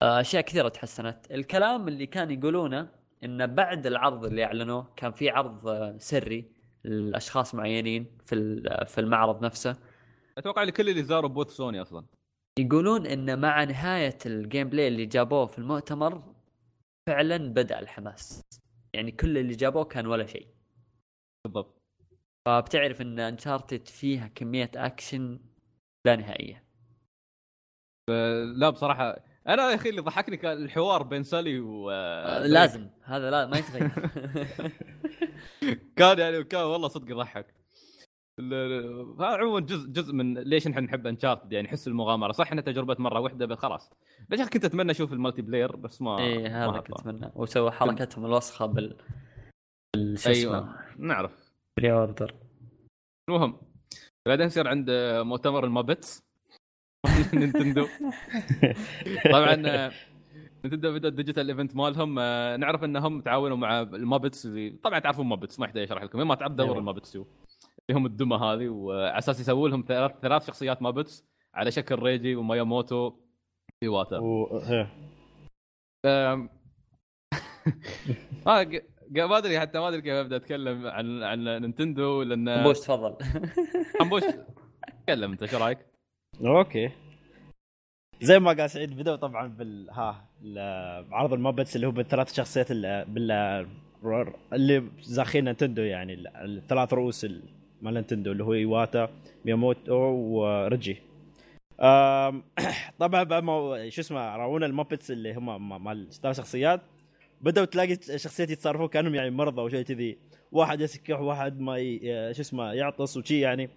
[0.01, 1.31] آه، أشياء كثيرة تحسنت.
[1.31, 6.51] الكلام اللي كان يقولونه إنه بعد العرض اللي أعلنوه كان في عرض آه، سري
[6.83, 9.77] لأشخاص معينين في ال- في المعرض نفسه.
[10.37, 12.05] أتوقع لكل اللي زاروا booth سوني أصلا.
[12.59, 16.33] يقولون إن مع نهاية ال gameplay اللي جابوه في المؤتمر
[17.09, 18.41] فعلا بدأ الحماس.
[18.93, 20.47] يعني كل اللي جابوه كان ولا شيء.
[21.45, 21.81] بالضبط.
[22.47, 25.39] فبتعرف إن انشارتد فيها كمية أكشن
[26.05, 26.63] لا نهائية.
[28.55, 29.17] لا بصراحة
[29.49, 32.89] أنا يا أخي اللي ضحكني كان الحوار بين سالي و آه، لازم.
[33.03, 33.91] هذا لا ما يتغير
[35.97, 37.53] كان يعني كان والله صدق يضحك.
[39.19, 42.31] عموما جزء جزء من ليش نحن نحب انشارتد يعني نحس المغامرة.
[42.31, 43.91] صح انها تجربة مرة واحدة بس خلاص.
[44.29, 46.79] بس كنت أتمنى أشوف ال multiplayer بس ما إيه ما هذا.
[46.79, 47.31] كنت أتمنى.
[47.35, 48.97] وسوى حركتهم الوسخة بال
[49.95, 50.75] بال- شو أيوه.
[50.97, 51.51] نعرف.
[51.77, 52.35] pre-order
[53.29, 53.57] المهم
[54.27, 54.91] بعدين نصير عند
[55.25, 56.28] مؤتمر المابتس.
[57.33, 57.87] نينتندو.
[59.33, 59.91] طبعا آه،
[60.63, 64.99] نينتندو بدأ ال digital event مالهم آه، نعرف إنهم تعاونوا مع ال Muppets اللي طبعا
[64.99, 66.77] تعرفون Muppets ما يحتاج اشرح لكم ما تعرف دور أيوة.
[66.77, 67.25] ال Muppets اللي
[67.91, 73.13] هم الدمى هذه وعلى أساس يسووا لهم ثلاث ثلاث شخصيات مابتس على شكل ريجي وماياموتو
[73.83, 74.59] ايواتا و...
[76.05, 76.49] ق-
[79.15, 83.15] ما أدري حتى ما أدري كيف أبدأ أتكلم عن عن نينتندو لأن بوش تفضل.
[83.99, 84.23] حنبوش
[85.05, 85.88] تكلم أنت إيش رأيك؟
[86.45, 86.91] أوكي.
[88.21, 90.25] زي ما قال سعيد بدأوا طبعا بال ها
[91.11, 93.31] عرض الموبتس اللي هو بالثلاث شخصيات ال- بال
[94.53, 97.43] اللي زاخين نينتندو يعني ال- الثلاث رؤوس ال-
[97.81, 99.09] مال نينتندو اللي هو إيواتا
[99.45, 100.97] مياموتو وريجي.
[101.81, 102.43] آم،
[102.99, 106.81] طبعا بعد ما شو اسمه راونا الموبتس اللي هم مال ثلاث شخصيات
[107.41, 110.17] بدأوا تلاقي شخصيات يتصرفون كأنهم يعني مرضى أو شيء كذي.
[110.51, 111.77] واحد يسكح واحد ما.
[112.31, 113.69] شو اسمه يعطس وشي يعني.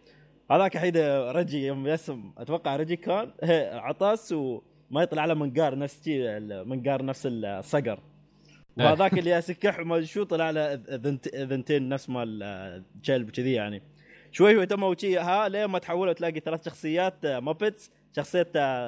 [0.52, 0.96] هذاك الحين
[1.30, 3.30] رجي يوم يسم أتوقع رجي كان
[3.72, 6.08] عطس وما يطلع له منقار نفس
[6.66, 8.00] منقار نفس الصقر.
[8.76, 13.82] وهذاك اللي يسكح ما شو طلع له ذنت- ذنتين نفس مال الكلب كذي يعني.
[14.32, 18.42] شوي شوي تموا ها لين ما تحولوا تلاقي ثلاث شخصيات موبيتس شخصية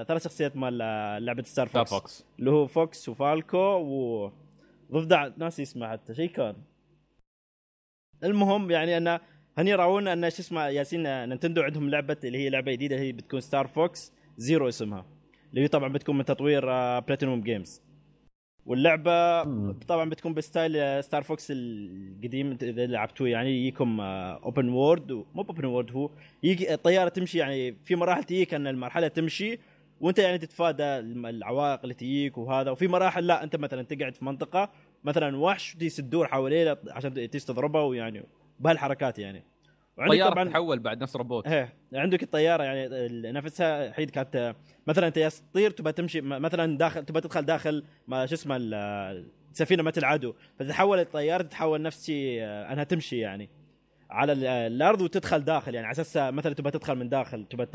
[0.05, 0.79] ثلاث شخصيات مال
[1.25, 4.31] لعبة ستار ستار فوكس فوكس اللي هو فوكس وفالكو و
[4.93, 6.57] ضفدع ناسي اسمه حتى شيء كان.
[8.25, 9.21] المهم يعني انه
[9.59, 13.41] هني راونا أن شو اسمه ياسين نينتندو عندهم لعبة اللي هي لعبة جديدة هي بتكون
[13.41, 15.07] ستار فوكس زيرو اسمها
[15.51, 16.65] اللي هي طبعا بتكون من تطوير
[17.01, 17.83] بلاتينوم جيمز
[18.67, 25.65] واللعبة طبعا بتكون بستايل ستار فوكس القديم اذا لعبتوه يعني يجيكم open world مو open
[25.65, 26.11] world هو
[26.43, 29.59] يجي الطيارة تمشي يعني في مراحل تجيك أن المرحلة تمشي
[30.01, 34.71] وأنت يعني تتفادى العوائق اللي تجيك وهذا وفي مراحل لا أنت مثلا تقعد في منطقة
[35.05, 38.23] مثلا وحش تجي تدور حواليه عشان تجي تضربه ويعني
[38.61, 39.45] بهالحركات يعني.
[39.99, 44.55] وعندك طيارة طبعا تحول بعد نفس روبوت إيه عندك الطيارة يعني نفسها حيد كانت
[44.87, 45.19] مثلا أنت
[45.53, 50.35] تطير تبى تمشي مثلا داخل تبى تدخل داخل ما شو اسمه ال- السفينة مت العدو.
[50.59, 53.49] فتتحول الطيارة تتحول نفس شيء آه، أنها تمشي يعني
[54.11, 55.87] على ال- الأرض وتدخل داخل يعني.
[55.87, 57.67] على أساس مثلا تبى تدخل من داخل تبى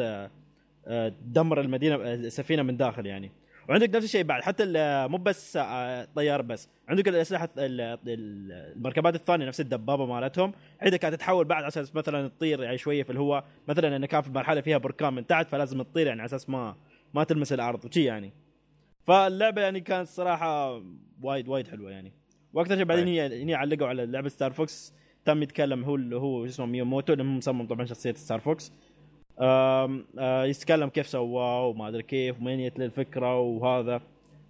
[0.88, 3.32] آه، تدمر المدينة آه، السفينة من داخل يعني.
[3.70, 4.64] وعندك نفس الشيء بعد حتى
[5.08, 6.70] مو بس آه، طيار بس.
[6.88, 7.98] عندك الأسلحة ال- ال-
[8.78, 10.52] المركبات الثانية نفس الدبابة مالتهم.
[10.82, 13.46] عندك كانت تتحول بعد على أساس مثلا تطير يعني شوية في الهواء.
[13.68, 16.76] مثلا انه كان في مرحلة فيها بركان من تحت فلازم تطير يعني على أساس ما
[17.14, 18.34] ما تلمس الأرض وشي يعني.
[19.08, 20.82] فاللعبة يعني كانت صراحة
[21.22, 22.14] وايد وايد حلوة يعني.
[22.54, 24.94] وأكثر شيء بعدين هي هني علقوا على لعبة ستار فوكس
[25.26, 28.72] تم يتكلم هو اللي هو شو اسمه مياموتو اللي مصمم طبعا شخصية ستار فوكس
[30.50, 34.02] يتكلم كيف سواه وما أدري كيف ومن وين يت له الفكرة وهذا.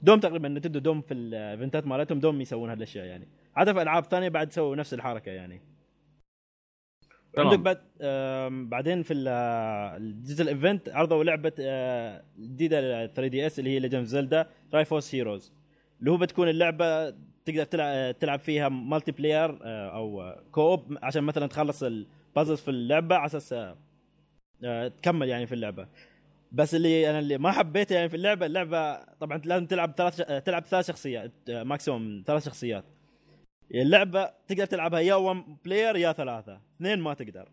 [0.03, 3.28] دوم تقريبا نينتندو دوم في ال eventات مالتهم دوم يسوون هالأشياء يعني.
[3.56, 5.61] حتى في ألعاب ثانية بعد سووا نفس الحركة يعني.
[7.34, 7.48] تمام.
[7.48, 7.78] عندك بعد
[8.70, 11.53] بعدين في ال- آه، ال digital event عرضوا لعبة
[12.40, 15.54] جديدة 3 دي إس اللي هي Legend Zelda Tri Force Heroes
[15.99, 17.10] اللي هو بتكون اللعبة
[17.45, 23.26] تقدر تلعب تلعب فيها multiplayer أو co-op عشان مثلا تخلص ال puzzles في اللعبة على
[23.26, 23.53] أساس
[24.88, 25.88] تكمل يعني في اللعبة.
[26.52, 30.40] بس اللي أنا اللي ما حبيته يعني في اللعبة اللعبة طبعا لازم تلعب ثلاث آه،
[30.40, 32.84] تلعب ثلاث شخصيات آه، maximum ثلاث شخصيات.
[33.76, 37.49] اللعبة تقدر تلعبها يا 1 player يا ثلاثة اثنين ما تقدر.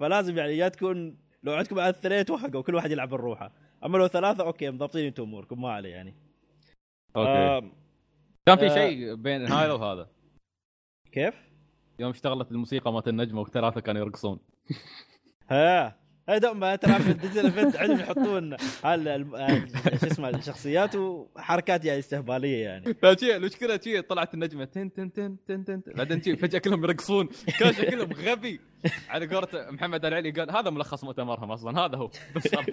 [0.00, 3.52] فلازم يعني يا تكون لو عندكم بعد اثنين توهقوا كل واحد يلعب بروحه
[3.84, 6.14] أما لو ثلاثة أوكي مضبطين أنتم أموركم ما عليه يعني.
[7.16, 7.28] أوكي.
[7.30, 7.62] آه
[8.46, 8.74] كان في آه.
[8.74, 10.08] شيء بين هذا وهذا.
[11.12, 11.34] كيف؟
[11.98, 14.38] يوم اشتغلت الموسيقى مالت النجمة والثلاثه كانوا يرقصون.
[15.50, 16.01] ها.
[16.28, 18.56] هاي دوما ترى في ال digital event عندهم يحطون
[20.00, 22.94] شو اسمه الشخصيات وحركات يعني استهبالية يعني.
[22.94, 25.82] فشي المشكلة شي طلعت النجمة تن تن تن تن تن.
[25.86, 27.28] بعدين شي فجأة كلهم يرقصون.
[27.58, 28.60] كان شكلهم غبي.
[29.08, 32.10] على قولة محمد العلي قال هذا ملخص مؤتمرهم أصلا هذا هو.
[32.34, 32.64] بالضبط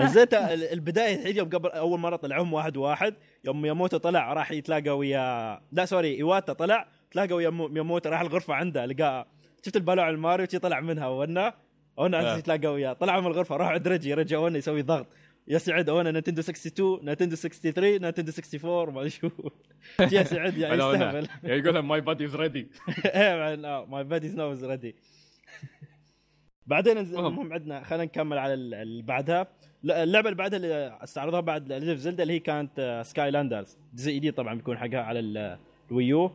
[0.14, 0.34] زيت
[0.72, 3.14] البداية الحين يوم قبل أول مرة طلعوهم واحد واحد
[3.44, 8.20] يوم ياموتو طلع راح يتلاقى ويا لا سوري إيواتا طلع تلاقى ويا مو- ياموتو راح
[8.20, 9.28] الغرفة عنده لقى
[9.66, 11.54] شفت البالوع الماريو طلع منها ونا
[11.98, 12.26] اونا آه.
[12.28, 12.92] عايز يتلاقى وياه.
[12.92, 15.06] طلع من الغرفة راح عند رجي رجي اونا يسوي ضغط.
[15.48, 19.30] يا سعد اونا نينتندو 62 نينتندو 63 نينتندو 64 ما شو.
[20.00, 20.92] يا سعد يعني على.
[20.94, 21.28] يستهبل.
[21.44, 22.68] يقول my body is ready
[23.06, 24.94] إيه my body نوز ready
[26.66, 27.52] بعدين المهم.
[27.52, 29.46] عندنا خلينا نكمل على ال- اللي بعدها.
[29.84, 34.54] اللعبة اللي بعدها اللي استعرضها بعد Legend Zelda اللي هي كانت Skylanders جزء جديد طبعا
[34.54, 35.58] بيكون حقها على ال-
[35.90, 36.32] ال Wii U.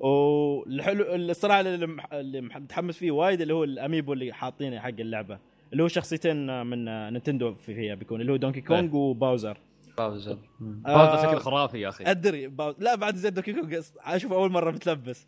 [0.00, 5.38] والحلو الصراحة اللي متحمس فيه وايد اللي هو ال amiibo اللي حاطينه حق اللعبة
[5.72, 9.58] اللي هو شخصيتين من نينتندو في- فيها بيكون اللي هو دونكي كونغ وباوزر.
[9.98, 10.38] Bowser.
[10.60, 10.82] مم.
[10.82, 12.04] Bowser آه، شكله خرافي يا أخي.
[12.06, 12.74] أدري باو...
[12.78, 15.26] لا بعد زي Donkey Kong أشوف أول مرة متلبس.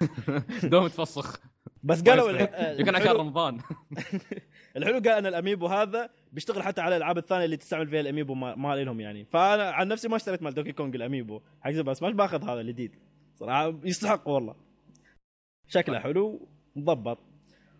[0.64, 1.40] دوم تفسخ.
[1.82, 2.30] بس قالوا
[2.78, 3.58] يمكن عشان رمضان.
[4.76, 8.05] الحلو قال أن ال amiibo هذا بيشتغل حتى على الألعاب الثانية اللي تستعمل فيها ال
[8.05, 9.24] amiibo ما, ما لهم يعني.
[9.24, 12.60] فأنا عن نفسي ما اشتريت مال Donkey Kong ال amiibo حق زي سماش باخذ هذا
[12.60, 12.94] الجديد.
[13.42, 14.54] صراحة يستحق والله.
[15.68, 16.40] شكله حلو
[16.76, 17.18] مضبط.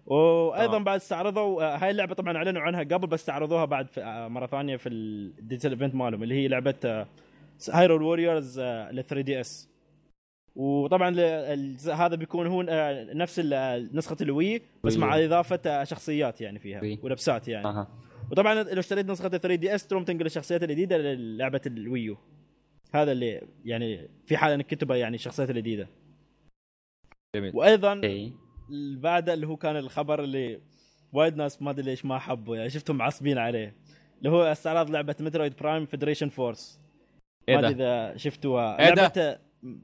[0.07, 0.85] وأيضا تمام.
[0.85, 4.47] بعد استعرضوا آه، هاي اللعبة طبعا أعلنوا عنها قبل بس استعرضوها بعد في آه، مرة
[4.47, 7.07] ثانية في ال digital event مالهم اللي هي لعبة
[7.71, 9.69] Hyrule Warriors ل 3DS
[10.57, 11.11] وطبعا
[11.95, 15.25] هذا بيكون هو آه، نفس آه، نسخة ال Wii بس مع.
[15.25, 16.99] إضافة آه، شخصيات يعني فيها.
[17.03, 17.67] ولبسات يعني.
[17.67, 17.89] أها.
[18.31, 22.17] وطبعا لو اشتريت نسخة 3DS تروم تنقل الشخصيات الجديدة للعبة ال Wii U
[22.93, 25.89] هذا اللي يعني في حال انك كتبها يعني الشخصيات الجديده
[27.37, 27.53] جميل.
[27.55, 28.33] وأيضا اي
[28.71, 30.61] اللي بعده اللي هو كان الخبر اللي
[31.13, 33.77] وايد ناس ما أدري ليش ما حبوا يعني شفتهم معصبين عليه.
[34.19, 36.81] اللي هو استعراض لعبة Metroid Prime Federation Force
[37.49, 38.81] ما أدري إذا شفتوها.
[38.81, 39.39] إيه؟ لعبة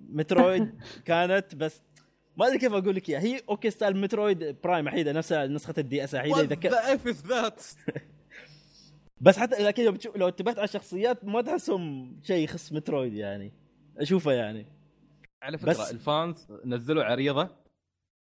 [0.09, 0.74] Metroid
[1.05, 1.82] كانت بس
[2.36, 3.20] ما أدري كيف أقول لك إياها.
[3.20, 6.55] هي okay style Metroid Prime وحيده نفس نسخة ال DS وحيده إذا
[7.26, 7.62] ذات
[9.20, 13.52] بس حتى لكن لو بتشوف لو انتبهت على الشخصيات ما تحسهم شيء يخص Metroid يعني.
[13.96, 14.66] أشوفه يعني.
[15.42, 17.56] على فكرة بس- ال fans نزلوا عريضة.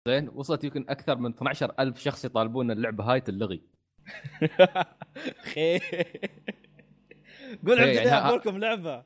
[0.07, 3.61] زين وصلت يمكن أكثر من 12000 شخص يطالبون اللعبة هاي تلغي.
[7.67, 9.03] قول عندي يعني ها- لكم لعبة.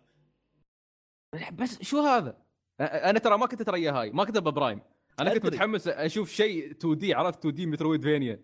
[1.54, 2.38] بس شو هذا؟
[2.82, 4.12] أنا ترى ما كنت أتريا هاي.
[4.12, 4.82] ما كنت ب Prime
[5.20, 5.46] أنا كنت.
[5.46, 8.40] متحمس أشوف شيء 2D عرفت 2D Metroidvania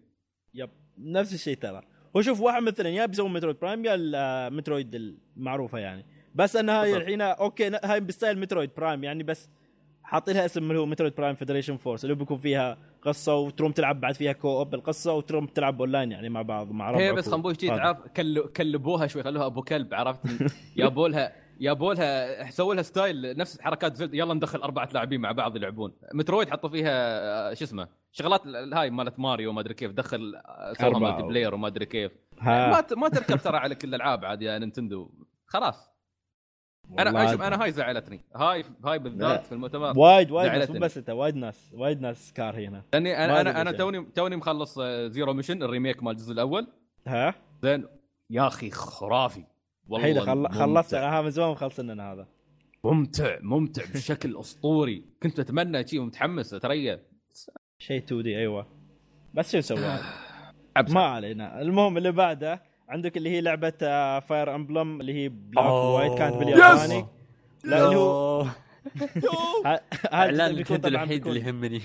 [0.53, 1.81] yep نفس الشيء ترى.
[2.15, 4.95] هو شوف واحد مثلا يا بيسوي Metroid Prime يا ال- Metroid
[5.38, 6.05] المعروفة يعني
[6.35, 6.97] بس انها هاي.
[6.97, 9.49] الحين okay هاي ب style Metroid Prime يعني بس
[10.03, 14.01] حاطين لها اسم اللي هو Metroid Prime Federation Force اللي بيكون فيها قصة وتروم تلعب
[14.01, 17.55] بعد فيها co-op القصة وتروم تلعب اونلاين يعني مع بعض مع ربعك هي بس خنبوش
[17.65, 17.75] هذا.
[17.77, 20.19] تعرف كل- كلبوها شوي خلوها أبو كلب عرفت
[20.75, 25.31] يابوا لها يابوا لها سووا لها style نفس حركات Zelda يلا ندخل أربعة لاعبين مع
[25.31, 26.91] بعض يلعبون Metroid حطوا فيها
[27.51, 27.88] آه، شو اسمه
[28.18, 30.99] شغلات ال- هاي مالت ماريو ما أدري كيف دخل آه، سوها.
[30.99, 32.11] multiplayer وما أدري كيف.
[32.39, 32.68] ها.
[32.72, 35.11] ما ما تركب ترى على كل الألعاب عاد يا Nintendo.
[35.45, 35.91] خلاص.
[36.99, 38.26] أنا والله شوف أنا هاي زعلتني.
[38.35, 38.99] هاي هاي.
[38.99, 40.80] بالذات في المؤتمر وايد وايد ناس مو.
[40.80, 42.84] بس أنت وايد ناس وايد ناس كار هنا.
[42.94, 46.34] لأني أنا أنا أنا ليش توني توني مخلص آه، Zero Mission ال remake مال الجزء
[46.34, 46.68] الأول.
[47.07, 47.34] ها؟
[47.64, 47.88] زين.
[48.30, 49.44] يا أخي خرافي.
[50.02, 50.35] حيله خل...
[50.35, 50.52] ممتع.
[50.53, 50.94] خلصت.
[50.94, 52.27] أنا من زمان مخلصنا هذا.
[52.84, 55.06] ممتع ممتع بشكل أسطوري.
[55.23, 57.03] كنت أتمنى شيء ومتحمس اتريا
[57.79, 58.67] شيء 2D أيوه.
[59.33, 59.99] بس شو نسوي؟
[60.75, 60.91] عبس.
[60.91, 61.61] ما علينا.
[61.61, 63.69] المهم اللي بعده عندك اللي هي لعبة
[64.19, 65.65] Fire Emblem اللي هي black.
[65.65, 67.05] white كانت بالياباني.
[67.63, 68.45] لا اللي هو
[70.13, 71.81] إعلان نتندو الوحيد اللي يهمني.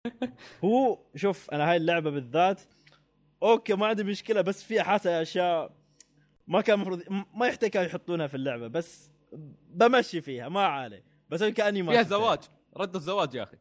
[0.64, 2.60] هو شوف أنا هاي اللعبة بالذات
[3.42, 5.72] أوكي ما عندي مشكلة بس في حاسه أشياء
[6.46, 7.02] ما كان المفروض
[7.34, 9.10] ما يحتاج كانوا يحطونها في اللعبة بس
[9.68, 12.02] بمشي فيها ما عليه بس كأني ما فيها.
[12.02, 12.38] زواج.
[12.76, 13.56] رد الزواج يا أخي.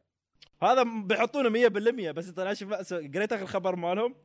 [0.66, 4.16] هذا بيحطونه 100% بس انت لا شوف قريت آخر خبر مالهم؟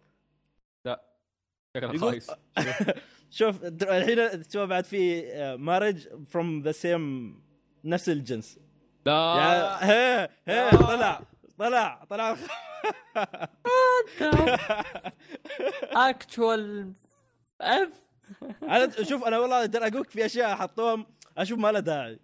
[1.77, 2.31] شكله يقول- خايس.
[3.39, 5.23] شوف الحين شوف بعد في
[5.59, 7.35] مارج فروم ذا سيم
[7.85, 8.59] نفس الجنس.
[9.07, 9.91] لا.
[9.91, 11.21] هي هي طلع
[11.59, 12.37] طلع طلع.
[15.93, 16.93] اكتوال
[17.61, 17.89] اف
[18.63, 21.07] أنا شوف أنا والله أقدر أقول لك في أشياء حطوهم
[21.39, 22.19] أشوف ما له داعي.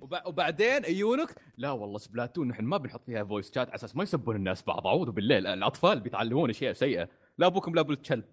[0.00, 4.36] وبعدين يجونك لا والله سبلاتون نحن ما بنحط فيها فويس شات على أساس ما يسبون
[4.36, 7.08] الناس بعض أعوذ بالله الأطفال بيتعلمون أشياء سيئة
[7.38, 8.24] لا أبوكم لا أبو الكلب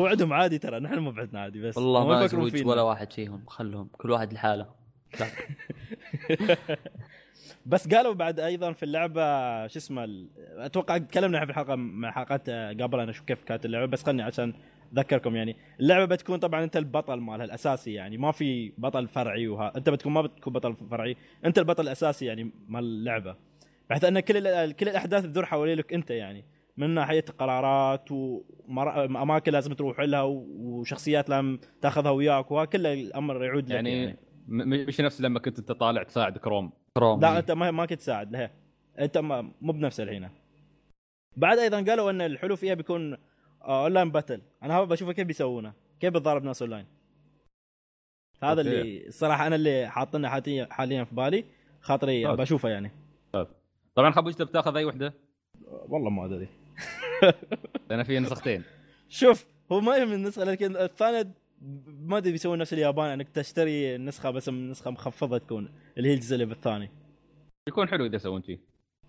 [0.00, 2.66] هو عندهم عادي ترى نحن ما بعدنا عادي بس والله ما أزوج.
[2.66, 4.74] ولا واحد فيهم خلهم كل واحد لحاله.
[7.66, 9.22] بس قالوا بعد أيضا في اللعبة
[9.66, 14.02] شو اسمه أتوقع تكلمنا في الحلقة مع حلقات قبل أنا شو كيف كانت اللعبة بس
[14.02, 14.54] خلني عشان
[14.92, 19.72] أذكركم يعني اللعبة بتكون طبعا أنت البطل مالها الأساسي يعني ما في بطل فرعي وها
[19.76, 23.36] أنت بتكون ما بتكون بطل فرعي أنت البطل الأساسي يعني مال اللعبة
[23.90, 26.44] بحيث أن كل كل الأحداث تدور حواليك أنت يعني
[26.76, 33.64] من ناحية قرارات واماكن لازم تروح لها وشخصيات لازم تاخذها وياك وها كله الأمر يعود
[33.64, 34.16] لك يعني, يعني.
[34.48, 36.72] مش نفس لما كنت انت طالع تساعد Chrom.
[36.96, 38.50] Chrom لا أنت ما ما كنت تساعد لا.
[38.98, 40.28] أنت ما مو بنفس الحين.
[41.36, 43.16] بعد أيضا قالوا إن الحلو فيها بيكون
[43.62, 46.86] آه، online battle أنا هذا بشوفه كيف بيسوونه كيف بتضارب ناس اونلاين
[48.42, 48.60] هذا okay.
[48.60, 51.44] اللي الصراحه أنا اللي حاطينه حاليا حاليا في بالي
[51.80, 52.36] خاطري طيب.
[52.36, 52.90] بشوفه يعني.
[53.94, 55.14] طبعا خبوش بتاخذ أي وحدة؟
[55.88, 56.48] والله ما أدري.
[57.90, 58.62] لأن في نسختين.
[59.08, 61.34] شوف هو ما يهم النسخة لكن الثانية
[61.86, 66.34] ما أدري بيسوون نفس اليابان إنك تشتري النسخه بس نسخة مخفضة تكون اللي هي الجزء
[66.34, 66.90] اللي بالثاني.
[67.68, 68.60] يكون حلو إذا يسوون شيء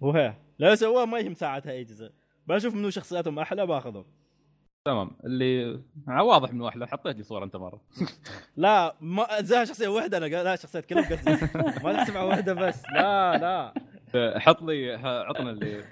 [0.04, 0.36] هو هي.
[0.60, 2.12] لو سووها ما يهم ساعتها أي جزء.
[2.48, 4.06] بشوف منو شخصياتهم أحلى بأخذهم.
[4.86, 5.12] تمام.
[5.26, 7.82] اللي آه، واضح من واحد حطيت لي صورة أنت مرة.
[8.58, 11.32] لا ما زها شخصية واحدة أنا لا شخصيات كلهم قصدي.
[11.84, 12.84] ما على واحدة بس.
[12.94, 13.74] لا لا.
[14.40, 15.84] حط لي عطنا اللي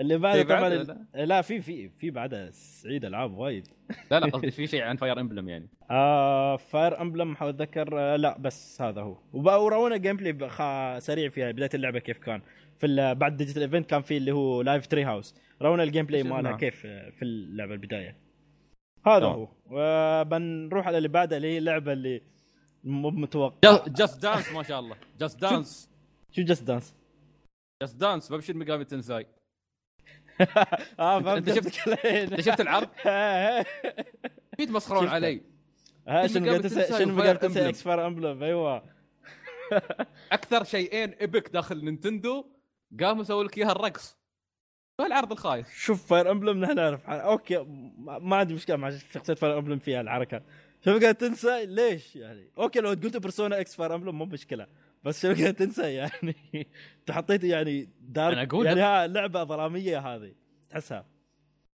[0.00, 0.68] اللي بعده طبعا؟
[1.14, 1.42] ال- لا.
[1.42, 3.68] في في في بعدها سعيد ألعاب وايد.
[4.10, 5.68] لا لا قصدي في شيء عن Fire Emblem يعني.
[5.90, 9.16] آه Fire Emblem حاول أتذكر آه لا بس هذا هو.
[9.32, 12.42] ورونا gameplay سريع فيها بداية اللعبة كيف كان.
[12.78, 16.56] في ال- بعد digital event كان في اللي هو Live Treehouse رونا الجيم بلاي مالها؟
[16.56, 18.16] كيف آه، في اللعبة البداية.
[19.06, 19.32] هذا تمام.
[19.32, 19.48] هو.
[19.70, 22.22] وبنروح على اللي بعدها اللي هي اللعبة اللي
[22.84, 23.84] مو متوقع.
[23.88, 24.96] جاست دانس ما شاء الله.
[25.20, 25.90] جاست دانس
[26.32, 26.94] شو جاست دانس
[27.82, 29.26] جاست دانس ببشر ميجامي تنساي
[31.00, 31.88] آه فهمت أنت شفت-.
[32.06, 33.68] انت شفت العرض؟ ها في
[34.58, 35.08] يتمسخرون.
[35.08, 35.42] علي.
[36.08, 36.66] ها شنو قاعد
[36.98, 37.44] شنو قاعد.
[37.44, 38.82] إكس فاير امبلم أيوه.
[40.32, 42.44] أكثر شيئين ايبك داخل نينتندو
[43.00, 44.18] قاموا سووا لك إياها الرقص.
[45.00, 47.10] هو العرض الخايس؟ شوف فاير امبلم نحن نعرف.
[47.10, 47.58] أوكي
[47.98, 50.42] ما ما عندي مشكلة مع شخصية فاير امبلم فيها الحركة.
[50.84, 54.66] شوف قاعد تنسى؟ ليش يعني؟ أوكي لو قلت بيرسونا إكس فاير امبلم مو مشكلة.
[55.04, 56.36] بس قاعد تنسى يعني؟
[57.00, 58.84] انت حطيت يعني دارك أنا أقول يعني لك.
[58.86, 60.32] ها لعبة ظلاميه هذه.
[60.70, 61.06] تحسها.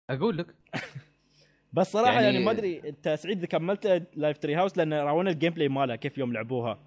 [0.09, 0.55] أقول لك.
[1.73, 5.29] بس صراحة يعني, يعني- ما أدري أنت سعيد إذا كملت لايف تري هاوس لأن راونا
[5.31, 6.79] الجيم بلاي مالها كيف يوم لعبوها.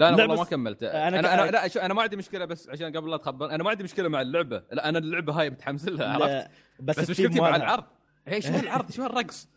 [0.00, 0.82] لا أنا والله ما كملت.
[0.82, 3.64] أنا أنا, أنا لا شو أنا ما عندي مشكلة بس عشان قبل لا تخبر أنا
[3.64, 4.62] ما عندي مشكلة مع اللعبة.
[4.72, 6.50] لا أنا اللعبة هاي متحمس لها عرفت؟
[6.80, 7.56] بس, بس مشكلتي مع.
[7.56, 7.84] العرض.
[8.26, 9.48] هي شو العرض؟ شو الرقص؟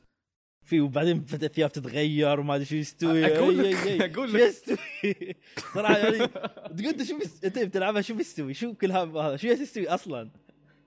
[0.64, 3.38] في وبعدين فتت الثياب تتغير وما أدري شو يستوي.
[3.38, 4.00] أقول أي- لك-
[4.32, 4.42] شو لك.
[4.42, 5.36] يستوي؟
[5.74, 6.28] صراحة يعني
[6.78, 7.18] تقول شو.
[7.46, 10.30] أنت بتلعبها شو بيستوي؟ شو كل هذا شو يستوي أصلا؟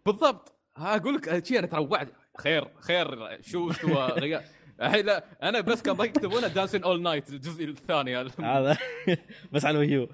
[0.07, 0.53] بالضبط.
[0.77, 2.09] ها أقول لك أنا تروعت.
[2.39, 4.41] خير خير شو استوى غير.
[4.83, 8.79] الحين لا أنا بس كان ضيق يكتبونه Dancing All Night الجزء الثاني هذا.
[9.53, 10.09] بس على ال Wii U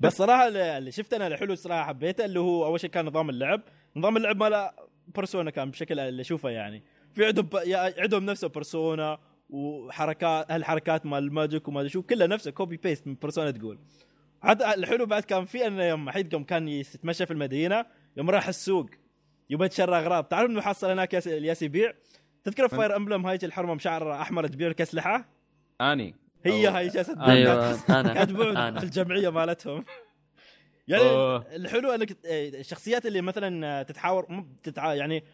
[0.00, 3.60] بس صراحة اللي شفت أنا الحلو صراحة حبيته اللي هو أول شيء كان نظام اللعب.
[3.96, 4.70] نظام اللعب ماله
[5.14, 6.82] Persona كان بشكل اللي أشوفه يعني.
[7.14, 7.56] في عندهم ب...
[7.98, 9.18] عندهم نفسه Persona
[9.50, 13.78] وحركات هالحركات مال ال magic وما أدري شو كله نفسه copy paste من Persona تقول.
[14.42, 17.86] حتى الحلو بعد كان في انه يوم حيد يوم كان يتمشى في المدينة
[18.16, 18.86] يوم راح السوق
[19.50, 20.24] يبى يتشرى أغراض.
[20.24, 21.92] تعرف إنه حصل هناك ياس- يبيع
[22.44, 25.28] تذكر في Fire Emblem هاي الحرمة مشعر أحمر تبيع لك اسلحه
[25.80, 26.14] أني.
[26.44, 28.78] هي هاي جالسه تبيع أيوه أنا.
[28.80, 29.84] في الجمعية مالتهم.
[30.88, 31.36] يعني أوه.
[31.56, 34.44] الحلو أنك إيه، الشخصيات اللي مثلا تتحاور.
[34.76, 35.24] يعني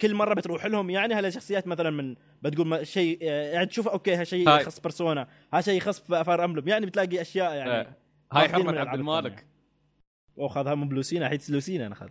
[0.00, 4.14] كل مرة بتروح لهم يعني هلا شخصيات مثلا من بتقول ما- شيء يعني تشوف أوكي
[4.14, 4.48] هالشيء.
[4.48, 7.96] يخص Persona هذا شيء يخص Fire Emblem يعني بتلاقي أشياء يعني آه.
[8.32, 9.52] هاي حرمة عبد المالك الثانية.
[10.38, 12.08] أو خذها من ب Lucina الحين Lucina أنا اخذ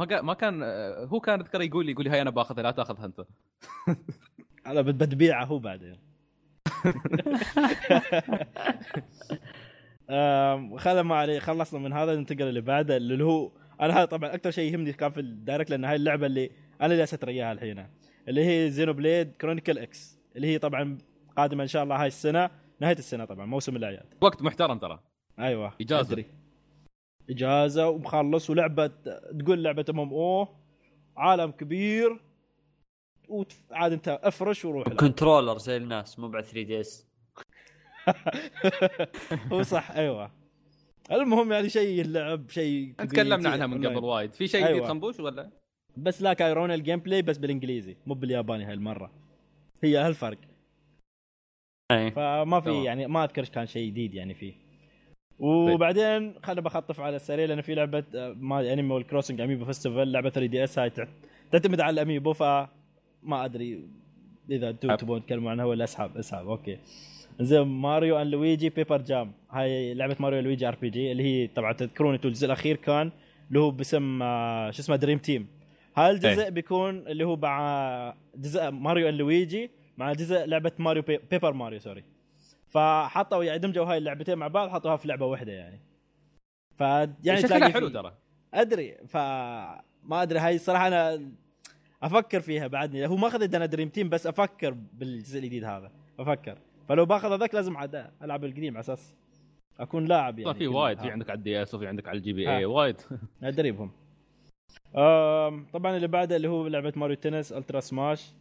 [0.00, 0.62] ما كان ما كان
[1.08, 3.20] هو كان اذكر يقول لي يقول لي هاي أنا باخذها لا تاخذها أنت
[4.66, 5.96] بت- بتبيعه هو بعدين
[10.78, 14.50] خلا ما عليه خلصنا من هذا ننتقل اللي بعده اللي هو أنا هذا طبعا أكثر
[14.50, 16.50] شيء يهمني كان في ال Direct لأن هاي اللعبة اللي
[16.80, 17.86] أنا اللي اسيت إياها الحين
[18.28, 20.98] اللي هي Xenoblade Chronicles X اللي هي طبعا
[21.36, 22.50] قادمة إن شاء الله هاي السنة
[22.80, 25.00] نهاية السنة طبعا موسم الأعياد وقت محترم ترى
[25.38, 26.00] أيوه إجازة.
[26.12, 26.26] أدري.
[27.30, 28.86] إجازة ومخلص ولعبة
[29.38, 30.48] تقول لعبة MMO
[31.16, 32.20] عالم كبير
[33.28, 34.88] وعاد أنت أفرش وروح.
[34.88, 37.06] controller زي الناس مو بعد 3 DS
[39.52, 40.30] هو صح أيوه
[41.12, 43.86] المهم يعني شيء اللعب شيء تكلمنا عنها من.
[43.86, 44.32] قبل وايد.
[44.32, 44.88] في شيء جديد أيوة.
[44.88, 45.50] خنبوش ولا؟
[45.96, 47.96] بس لا كايرون ال gameplay بس بالإنجليزي.
[48.06, 49.10] مو بالياباني هالمرة.
[49.84, 50.38] هي هالفرق.
[51.90, 52.10] أي.
[52.10, 52.84] فما في.
[52.84, 54.54] يعني ما اذكر كان شيء جديد يعني فيه.
[55.38, 60.30] وبعدين خلنا بخطف على السريع لأنه في لعبة آه، ما Animal Crossing amiibo Festival لعبة
[60.30, 61.08] 3 DS هاي تعت-
[61.50, 62.68] تعتمد على ال amiibo فما
[63.44, 63.88] أدري
[64.50, 64.94] إذا أنتم.
[64.94, 66.48] تبون تتكلموا عنها ولا أسحب أسحب.
[66.48, 66.78] أوكي.
[67.40, 72.14] زين Mario and Luigi Paper Jam هاي لعبة Mario Luigi RPG اللي هي طبعا تذكرون
[72.14, 73.10] أنتم الجزء الأخير كان
[73.48, 75.46] اللي هو باسم آه، شو اسمه Dream Team
[75.96, 76.48] هاي الجزء إيه.
[76.48, 81.20] بيكون اللي هو مع جزء Mario and Luigi مع جزء لعبة Mario Pa...
[81.30, 82.04] Paper Mario sorry
[82.68, 85.80] فحطوا يعني دمجوا هاي اللعبتين مع بعض حطوها في لعبة واحدة يعني.
[86.76, 86.80] ف
[87.24, 88.14] يعني شكلها حلو ترى.
[88.54, 89.16] أدري ف
[90.02, 91.30] ما أدري هاي الصراحه أنا
[92.02, 93.06] أفكر فيها بعدني.
[93.06, 95.90] هو ما أخذ أنا Dream Team بس أفكر بالجزء الجديد هذا.
[96.18, 96.58] أفكر.
[96.90, 99.14] فلو باخذ هذاك لازم عاد ألعب القديم على أساس
[99.80, 101.02] أكون لاعب يعني طبعا في وايد آه.
[101.02, 102.56] في عندك على ال DS وفي عندك على ال GB آه.
[102.56, 102.96] اي وايد.
[103.42, 103.90] أدري بهم.
[104.96, 108.32] آم، طبعا اللي بعده اللي هو لعبة Mario Tennis Ultra Smash.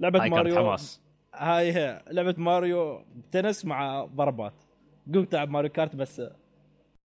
[0.00, 1.02] لعبة ماريو حماس.
[1.34, 2.02] هاي هي.
[2.10, 4.54] لعبة Mario Tennis مع ضربات.
[5.14, 6.22] قوم تلعب Mario Kart بس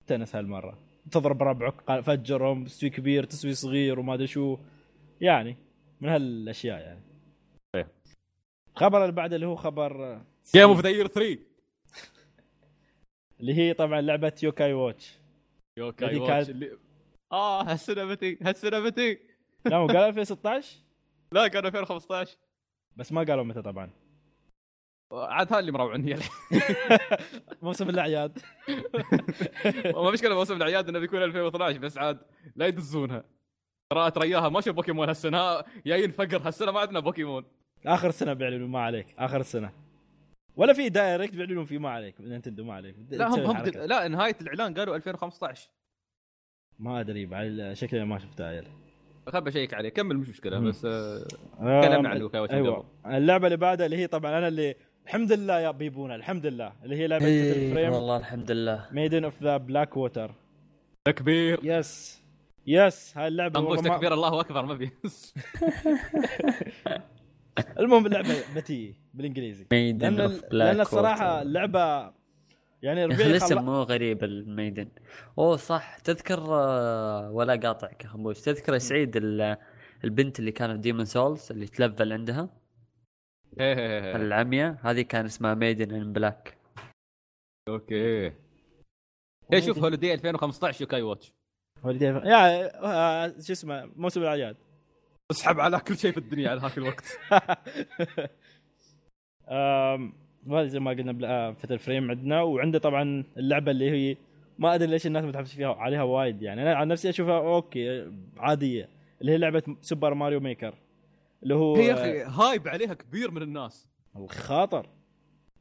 [0.07, 0.79] تنس هالمرة.
[1.11, 4.59] تضرب ربعك فجرهم تسوي كبير تسوي صغير وما أدري شو.
[5.21, 5.57] يعني
[6.01, 7.03] من هالأشياء يعني.
[8.77, 10.21] الخبر اللي بعده اللي هو خبر
[10.55, 11.39] Game of the Year 3
[13.41, 15.19] اللي هي طبعا لعبة Yo-kai Watch
[15.79, 16.79] Yo-kai Watch كانت- اللي
[17.33, 19.19] آه هالسنة متى هالسنة متى؟
[19.67, 20.77] لا مو قالوا 2016
[21.33, 22.37] لا كان 2015
[22.97, 23.91] بس ما قالوا متى طبعا.
[25.13, 26.17] عاد هاي اللي مروعني
[27.63, 28.39] موسم الأعياد.
[29.97, 32.19] ما مشكلة موسم الأعياد إنه بيكون 2012 بس عاد
[32.57, 33.25] لا يدزونها.
[33.91, 37.45] ترى اياها ما شوف بوكيمون هالسنة ها- جايين فقر هالسنة ما عندنا بوكيمون.
[37.87, 39.73] آخر سنة بيعلنوا ما عليك آخر السنة
[40.57, 42.97] ولا في Direct بيعلنون فيه ما عليك Nintendo ما عليك.
[43.11, 43.87] لا هم هم الحركة.
[43.87, 45.69] لا نهاية الإعلان قالوا 2015
[46.79, 48.67] ما أدري بعد شكلي ما شفت عيل
[49.29, 50.69] خل ب check عليه كمل مش مشكلة مم.
[50.69, 51.27] بس آه،
[51.61, 52.85] آم، تكلمنا عن Watch أيوه.
[53.07, 54.75] اللعبة اللي بعدها اللي هي طبعا أنا اللي
[55.05, 58.89] الحمد لله يا بيبونا الحمد لله اللي هي لعبة إيه Frame والله الحمد لله.
[58.93, 60.35] Maiden of the Black Water
[61.05, 62.23] تكبير yes
[62.67, 64.91] yes هاي اللعبة ما- تكبير الله أكبر ما في
[67.81, 69.67] المهم اللعبة بتي بالإنجليزي.
[69.71, 69.79] لأن
[70.13, 72.13] Maiden لأن الصراحة اللعبه
[72.83, 73.65] يعني ربيعي الاسم خل...
[73.65, 74.89] مو غريب ال Maiden.
[75.39, 75.99] أوه صح.
[75.99, 79.57] تذكر آه، ولا قاطعك يا خنبوش تذكر يا سعيد ال-
[80.05, 82.49] البنت اللي كانت Demon's Souls اللي تلفل عندها.
[84.17, 84.79] العمية.
[84.83, 86.57] هذه كان اسمها Maiden in Black
[87.69, 88.33] أوكي.
[89.53, 91.33] هي شوف holiday 2015 Yo-kai Watch
[91.85, 94.57] holiday يا آه، شو اسمه موسم الأعياد.
[95.31, 97.05] اسحب على كل شيء في الدنيا على هاك الوقت.
[99.49, 102.43] وهذا زي ما قلنا بلا- Fatal Frame عندنا.
[102.43, 104.17] وعنده طبعا اللعبة اللي هي
[104.59, 106.63] ما أدري ليش الناس متحمس فيها عليها وايد يعني.
[106.63, 108.89] أنا عن نفسي أشوفها أوكي عادية
[109.21, 110.75] اللي هي لعبة Super Mario Maker
[111.43, 113.89] اللي هو هي يا أخي hype عليها كبير من الناس.
[114.17, 114.87] الخاطر.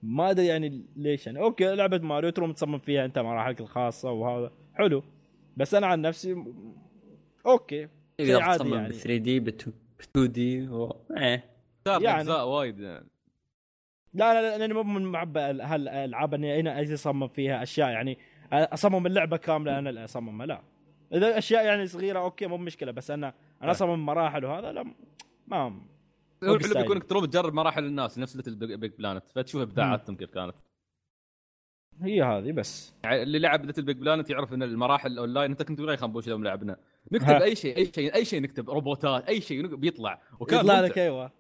[0.04, 1.40] ما أدري يعني ليش يعني.
[1.40, 4.52] أوكي لعبة ماريو تروم تصمم فيها أنت مراحلك الخاصة وهذا.
[4.74, 5.04] حلو.
[5.58, 6.44] بس أنا عن نفسي
[7.46, 7.88] أوكي.
[8.20, 8.90] عادي تصمم يعني.
[8.90, 10.96] ب 3 D ب 2 D و...
[11.18, 11.44] إيه.
[11.88, 12.22] صار يعني.
[12.22, 13.06] أجزاء وايد يعني.
[14.14, 18.18] لا لا لا لأني مو من معبى هالالعاب اني أنا أجي أصمم فيها أشياء يعني
[18.54, 20.62] أصمم اللعبة كاملة أنا اللي أصممها لا
[21.14, 23.72] إذا أشياء يعني صغيرة أوكي مو مشكلة بس أنا أنا آه.
[23.72, 24.84] أصمم مراحل وهذا لا
[25.48, 25.58] ما
[26.44, 26.74] هو الحلو.
[26.74, 30.56] بيكون انك تروح تجرب مراحل الناس نفس LittleBigPlanet فتشوف ابداعاتهم كيف كانت
[32.02, 36.28] هي هذه بس يعني اللي لعب LittleBigPlanet يعرف إن المراحل الاونلاين أنت كنت وياي خنبوش
[36.28, 36.78] يوم لعبنا
[37.12, 37.44] نكتب ها.
[37.44, 40.80] أي شيء أي شيء أي شيء نكتب روبوتات أي شيء بيطلع وكان يطلع.
[40.80, 41.32] لك أيوه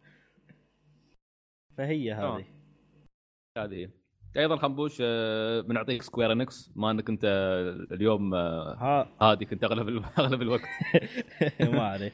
[1.77, 2.37] فهي آه.
[2.37, 2.45] هذه
[3.57, 3.75] هذه.
[3.75, 3.89] هي.
[4.37, 7.25] أيضا خنبوش آه، بنعطيك Square Enix ما أنك أنت
[7.91, 9.07] اليوم آه، ها.
[9.21, 10.61] هادي كنت أغلب أغلب الوقت.
[11.61, 12.11] ما عليه.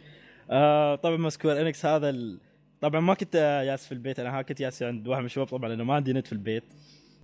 [0.49, 2.39] آه طبعا Square Enix هذا ال...
[2.81, 3.35] طبعا ما كنت
[3.67, 4.19] يالس في البيت.
[4.19, 6.63] أنا ها كنت يالس عند واحد من الشباب طبعا لأنه ما عندي نت في البيت.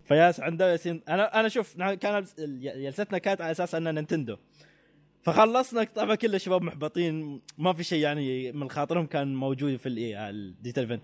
[0.05, 2.25] فيالس عنده يالسين أنا أنا شوف كان
[2.63, 4.37] جلستنا كانت على أساس انها Nintendo.
[5.21, 7.41] فخلصنا طبعا كل الشباب محبطين.
[7.57, 10.99] ما في شيء يعني من خاطرهم كان موجود في الاي ال digital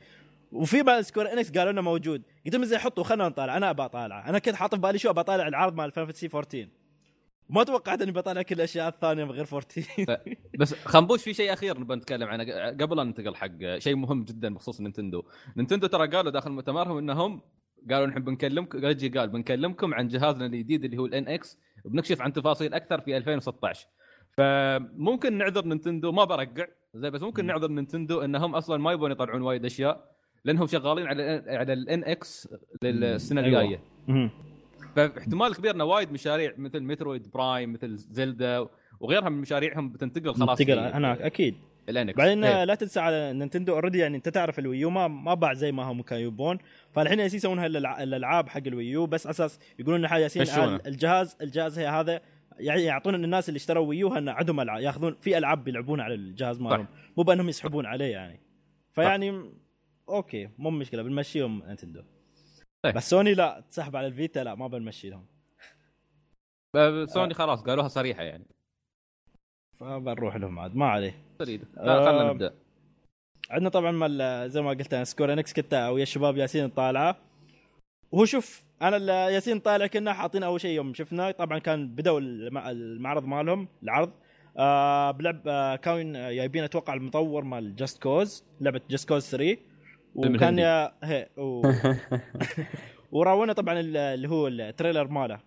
[0.52, 2.24] وفي مال Square Enix قالوا لنا موجود.
[2.46, 3.58] قلت لهم زي حطوا خلينا نطالع.
[3.58, 6.68] أنا ابى اطالعه أنا كنت حاطط في بالي شو ابى أطالع؟ العرض مال Fantasy 14
[7.50, 10.18] وما توقعت إني بطالع كل الأشياء الثانية من غير 14
[10.60, 12.44] بس خنبوش في شيء أخير نبغى نتكلم عنه.
[12.70, 15.24] قبل ان ننتقل حق شيء مهم جدا بخصوص Nintendo.
[15.57, 17.42] Nintendo ترى قالوا داخل مؤتمرهم إنهم
[17.92, 22.34] قالوا نحن بنكلمكم Reggie قال بنكلمكم عن جهازنا الجديد اللي هو ال NX وبنكشف عن
[22.34, 23.88] تفاصيل أكثر في 2016
[24.38, 29.42] فممكن نعذر Nintendo ما برقع زي بس ممكن نعذر Nintendo إنهم أصلا ما يبون يطلعون
[29.42, 30.19] وايد أشياء.
[30.45, 32.49] لأنهم شغالين على على ال NX
[32.84, 33.61] للسنه أيوة.
[33.61, 33.80] الجاية.
[34.07, 34.30] مهم.
[34.95, 38.68] فاحتمال كبير ان وايد مشاريع مثل Metroid Prime مثل Zelda
[38.99, 41.56] وغيرها من مشاريعهم بتنتقل خلاص تنتقل هناك أكيد.
[41.90, 45.07] ال NX بعدين لا تنسى على Nintendo already يعني أنت تعرف ال Wii U ما
[45.07, 46.57] ما باع زي ما هم كانوا يبون.
[46.91, 50.41] فالحين يالسين يسوون الألعاب حق ال Wii U بس أساس يقولون ان يالسين
[50.86, 52.22] الجهاز الجهاز هي هذا
[52.60, 56.14] يعني يعطون الناس اللي اشتروا Wii U ان عندهم العاب ياخذون في ألعاب بيلعبون على
[56.14, 56.88] الجهاز مالهم.
[57.18, 58.40] مو بأنهم يسحبون عليه يعني.
[58.91, 59.52] فيعني
[60.10, 62.03] okay مو مشكلة بنمشيهم Nintendo
[62.86, 62.95] طيب.
[62.95, 65.26] بس سوني لا تسحب على ال Vita لا ما بنمشي لهم.
[67.06, 68.45] سوني خلاص قالوها صريحة يعني.
[69.80, 71.23] فبنروح لهم عاد ما عليه.
[71.40, 72.53] خلينا آه، نبدأ.
[73.49, 77.18] عندنا طبعا مال زي ما قلت أنا Square Enix كنت ويا الشباب يالسين نطالعه.
[78.11, 83.26] وهو شوف أنا يالسين نطالع كنا حاطين أول شيء يوم شفنا طبعا كان الم- المعرض
[83.26, 84.11] مالهم العرض.
[84.57, 89.57] آه بلعب آه كان جايبين أتوقع المطور مال Just Cause لعبة Just Cause 3
[90.15, 90.60] وكان.
[90.60, 91.61] يا هي و...
[93.11, 95.40] وراونا طبعا ال- اللي هو ال trailer ماله.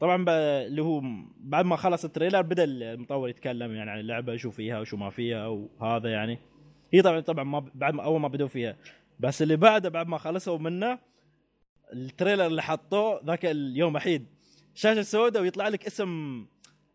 [0.00, 0.28] طبعا ب-
[0.66, 1.02] اللي هو
[1.40, 5.10] بعد ما خلص ال trailer بدأ المطور يتكلم يعني عن اللعبة شو فيها وشو ما
[5.10, 6.38] فيها وهذا يعني.
[6.92, 8.76] هي طبعا طبعا ما بعد ما أول ما بدوا فيها.
[9.20, 10.98] بس اللي بعده بعد ما خلصوا منه
[11.92, 14.26] ال trailer اللي حطوه ذاك اليوم وحيد
[14.74, 16.44] شاشة سوداء ويطلع لك اسم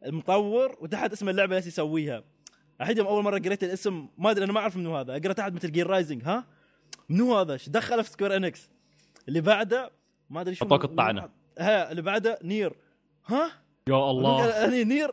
[0.05, 2.23] المطور وتحت اسم اللعبة اللي يسويها.
[2.81, 5.17] الحين يوم أول مرة قريت الاسم ما أدري أنا ما أعرف منو هذا.
[5.17, 6.45] أقرأ تحت Metal Gear Rising ها؟
[7.09, 8.69] منو هذا؟ إيش دخله في Square Enix؟
[9.27, 9.91] اللي بعده
[10.29, 11.29] ما أدري شو حطوك الطعنة.
[11.59, 12.73] ها اللي بعده Nier.
[13.25, 13.51] ها؟
[13.89, 15.11] يا أنا Nier.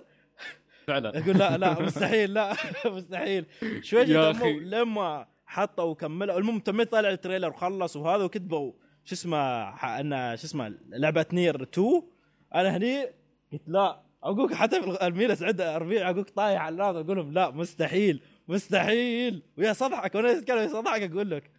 [0.86, 1.18] فعلا.
[1.18, 2.54] أقول لا لا مستحيل لا
[2.96, 3.46] مستحيل.
[3.80, 4.52] شوي يا أخي.
[4.60, 6.38] لما حطوا وكملوا.
[6.38, 8.72] المهم تميت طالع ال trailer وخلص وهذا وكتبوا
[9.04, 9.38] شو اسمه
[10.00, 12.02] أن شو اسمه لعبة نير 2
[12.54, 13.02] أنا هني
[13.52, 17.50] قلت لا أقولك حتى في الميلس عنده ربيع أقولك طايح على الأرض أقول لهم لا
[17.50, 19.42] مستحيل مستحيل.
[19.58, 21.50] ويا صضحك وأنا اتكلم صضحك أقول لك.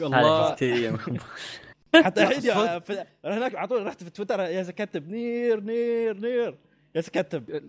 [0.00, 0.50] والله
[2.04, 6.58] حتى الحين يا- في- هناك على طول رحت في تويتر يا كتب نير نير نير.
[6.94, 7.62] يا كتب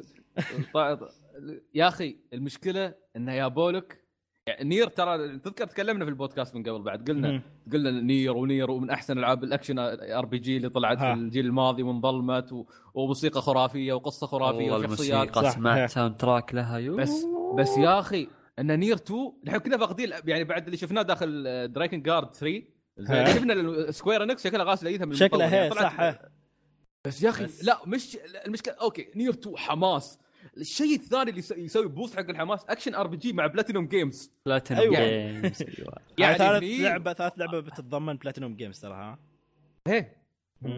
[0.73, 0.99] طيب،
[1.73, 4.03] يا أخي المشكلة إنه يا بولك
[4.47, 7.41] يعني Nier ترى تذكر تكلمنا في البودكاست من قبل بعد قلنا مم.
[7.73, 11.13] قلنا Nier و Nier ومن أحسن ألعاب ال action RPG اللي طلعت في.
[11.13, 15.21] الجيل الماضي وانظلمت و- وموسيقى خرافية وقصة خرافية والله وشخصيات.
[15.29, 15.51] الموسيقى.
[15.51, 16.77] سمعت soundtrack لها.
[16.77, 17.25] يو بس
[17.57, 18.27] بس يا أخي
[18.59, 21.43] إن Nier 2 نحن كنا فاقدين يعني بعد اللي شفناه داخل
[21.73, 22.63] Drakengard 3
[22.97, 23.33] زين، ها.
[23.33, 26.19] شفنا Square Enix شكلها غاسله ايدها من شكلها يعني هي صح.
[27.07, 27.63] بس يا أخي بس.
[27.65, 30.19] لا مش المشكلة okay Nier 2 حماس
[30.57, 34.95] الشيء الثاني اللي يس- يسوي boost حق الحماس action RPG مع Platinum Games Platinum أيوة.
[35.39, 39.19] Games أيوه يعني ثالث لعبة ثالث لعبة بتتضمن Platinum Games ترى ها
[39.87, 40.17] إيه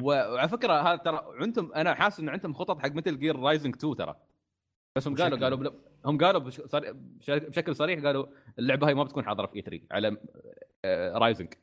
[0.02, 3.96] وعلى فكرة هذا ترى عندهم أنا حاسس إن عندهم خطط حق Metal Gear Rising 2
[3.96, 4.16] ترى
[4.96, 5.72] بس هم قالوا قالوا.
[6.06, 6.40] هم قالوا.
[7.28, 8.26] بشكل صريح قالوا
[8.60, 10.18] اللعبة هاي ما بتكون حاضرة في E3 على
[10.86, 11.54] آه، Rising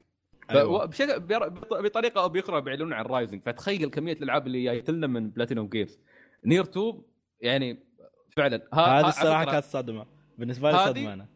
[0.51, 0.85] أيوة.
[1.17, 5.31] بير- بط- بطريقة أو بأخرى بيعلنون عن Rising فتخيل كمية الألعاب اللي جايت لنا من
[5.31, 5.99] Platinum Games
[6.45, 7.03] Nier 2
[7.41, 7.79] يعني
[8.37, 10.07] فعلا هذه الصراحة كانت صدمة
[10.39, 11.27] بالنسبة لي صدمة أنا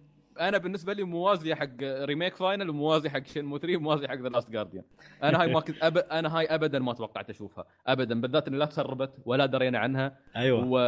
[0.41, 4.51] أنا بالنسبة لي موازيه حق remake Final وموازيه حق Shenmue 3 وموازيه حق The Last
[4.51, 4.85] Guardian.
[5.23, 5.99] أنا هاي ما كنت أب...
[5.99, 7.65] أنا هاي ابدا ما توقعت اشوفها.
[7.87, 10.17] ابدا بالذات انه لا تسربت ولا درينا عنها.
[10.37, 10.65] أيوه.
[10.69, 10.79] و...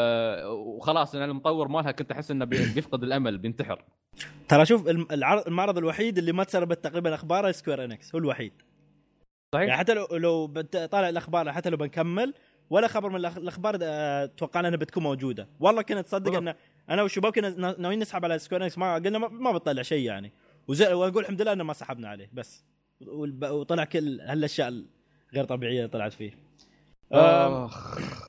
[0.77, 3.85] وخلاص أنا المطور مالها كنت أحس إنه بي- بيفقد الأمل بينتحر.
[4.49, 8.53] ترى شوف العرض المعرض الوحيد اللي ما تسربت تقريبا أخباره Square Enix هو الوحيد.
[9.55, 12.35] يعني صحيح حتى لو لو بتطالع الأخبار حتى لو بنكمل
[12.71, 15.49] ولا خبر من الأخبار آه، توقعنا إنها بتكون موجودة.
[15.61, 16.57] والله كنت تصدق بالضبط.
[16.93, 20.05] ان أنا والشباب كنا نا- ناويين نسحب على Square Enix ما قلنا ما, بتطلع شيء
[20.07, 20.33] يعني.
[20.69, 22.65] وزي وأقول الحمد لله إنه ما سحبنا عليه بس.
[23.43, 24.69] وطلع كل هالأشياء
[25.33, 26.33] الغير طبيعية اللي طلعت فيه.
[27.13, 27.71] آه،.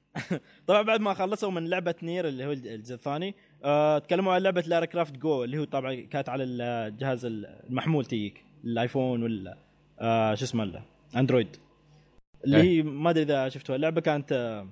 [0.68, 4.62] طبعا بعد ما خلصوا من لعبة Nier اللي هو الجزء الثاني آه تكلموا عن لعبة
[4.62, 9.58] Lara Croft Go اللي هو طبعا كانت على الجهاز المحمول تيك الآيفون ولا
[10.00, 10.82] آه شو اسمه
[11.16, 11.58] أندرويد.
[12.46, 13.76] اللي هي ما أدري إذا شفتوها.
[13.76, 14.68] اللعبة كانت آه،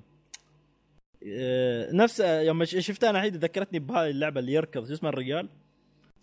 [1.93, 5.49] نفس آه، يوم ش- شفتها أنا الحين ذكرتني بهاي اللعبة اللي يركض شو اسمه الرجال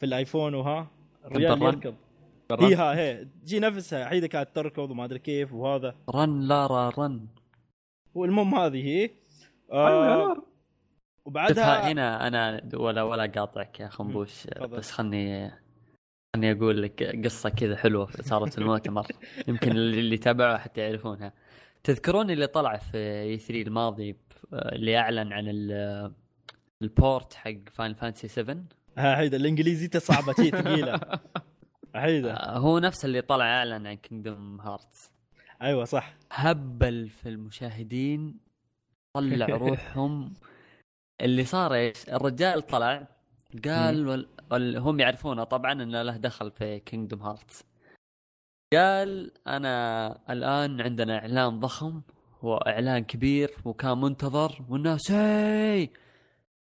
[0.00, 0.90] في الآيفون وها؟
[1.24, 1.62] الرجال.
[1.62, 1.94] يركض.
[2.60, 5.94] هي ها هي تجي نفسها حيدة كانت تركض وما أدري كيف وهذا.
[6.10, 7.26] رن لارا رن.
[8.14, 9.10] والمهم هذه هي.
[9.72, 10.28] أيوة آه.
[10.34, 10.42] شوفها
[11.24, 14.46] وبعدها هنا أنا ولا ولا قاطعك يا خنبوش.
[14.46, 15.50] بس خلني
[16.36, 19.06] خلني أقول لك قصة كذا حلوة صارت في المؤتمر
[19.48, 21.32] يمكن اللي اللي تابعوها حتى يعرفونها.
[21.84, 24.16] تذكرون اللي طلع في E3 الماضي
[24.52, 26.12] اللي اعلن عن ال-
[26.82, 28.56] ال port حق Final Fantasy 7
[28.98, 31.00] ها هيدا الانجليزيته صعبة شي ثقيلة.
[31.96, 32.32] هيدا.
[32.36, 35.10] آه، هو نفس اللي طلع اعلن عن Kingdom Hearts
[35.62, 36.14] أيوه صح.
[36.32, 38.40] هبل في المشاهدين
[39.16, 40.32] طلع روحهم.
[41.20, 43.08] اللي صار إيش؟ الرجال طلع
[43.64, 44.28] قال وال...
[44.50, 44.76] وال...
[44.78, 47.64] هم يعرفونه طبعا إنه له دخل في Kingdom Hearts
[48.72, 52.02] قال أنا الآن عندنا إعلان ضخم
[52.42, 55.88] واعلان كبير وكان منتظر والناس هي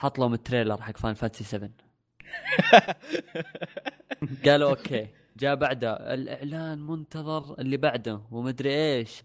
[0.02, 1.70] حط لهم ال trailer حق Final Fantasy 7
[4.44, 9.22] قالوا okay جاء بعده الإعلان منتظر اللي بعده ومدري إيش.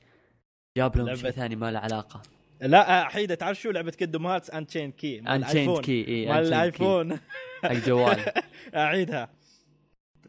[0.78, 2.22] جاب لهم شيء ثاني ما له علاقة.
[2.61, 7.19] لا حيده تعرف شو لعبة Kingdom Hearts Unchained Key Unchained Key إي مال الآيفون.
[7.64, 8.26] حق جوال.
[8.76, 9.30] أعيدها.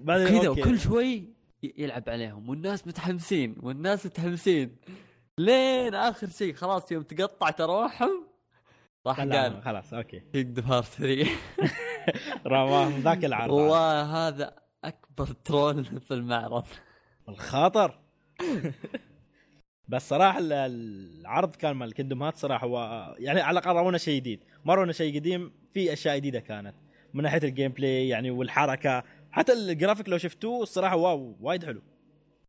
[0.06, 0.48] كذا.
[0.48, 1.24] وكل شوي
[1.62, 4.76] يلعب عليهم والناس متحمسين والناس متحمسين.
[5.38, 8.26] لين آخر شيء خلاص يوم تقطعت روحهم
[9.06, 10.20] راح قال خلاص okay.
[10.32, 11.26] Kingdom Hearts 3
[12.46, 13.52] رواهم ذاك العرض.
[13.52, 16.64] والله هذا أكبر troll في المعرض.
[17.28, 17.98] الخاطر؟
[19.88, 24.16] بس صراحة ال- العرض كان مال Kingdom Hearts صراحة هو يعني على الأقل رونا شيء
[24.20, 24.44] جديد.
[24.64, 26.74] ما رونا شيء قديم في أشياء جديدة كانت.
[27.14, 29.04] من ناحية ال gameplay يعني والحركة.
[29.30, 31.82] حتى ال graphics لو شفتوه الصراحه wow وايد حلو.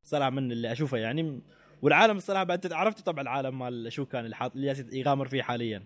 [0.04, 1.42] صراحة من اللي أشوفه يعني
[1.82, 5.42] والعالم الصراحة بعد عرفتوا طبعا العالم مال شو كان اللي حاط اللي جالس يغامر فيه
[5.42, 5.84] حاليا.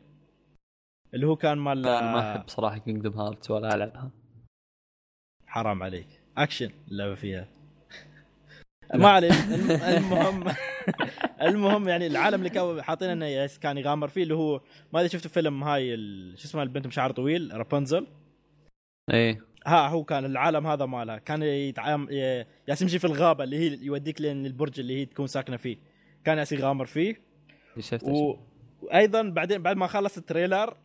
[1.13, 4.11] اللي هو كان مال ما أحب صراحة Kingdom Hearts ولا العبها
[5.47, 6.07] حرام عليك.
[6.37, 7.47] اكشن اللعبة فيها.
[8.93, 10.53] ما عليه الم- المهم
[11.47, 14.61] المهم يعني العالم اللي كانوا حاطين إنه كان يغامر فيه اللي هو
[14.93, 15.95] ما أدري شفتوا فيلم هاي
[16.37, 18.07] شو اسمها البنت بشعر طويل Rapunzel
[19.09, 19.45] إيه.
[19.65, 22.07] ها هو كان العالم هذا مالها كان يتعام
[22.67, 25.77] ياس يمشي في الغابة اللي هي يوديك لين البرج اللي هي تكون ساكنة فيه.
[26.25, 27.21] كان ياس يغامر فيه.
[27.79, 28.37] شفت و...
[28.81, 30.77] وأيضا بعدين بعد ما خلص ال trailer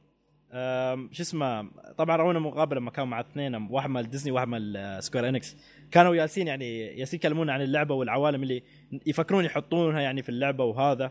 [1.13, 5.29] شو اسمه طبعا رونا مقابلة لما كانوا مع اثنين واحد مال ديزني وواحد مال Square
[5.29, 5.57] Enix.
[5.91, 8.63] كانوا جالسين يعني جالسين يكلمون عن اللعبة والعوالم اللي
[9.07, 11.11] يفكرون يحطونها يعني في اللعبة وهذا.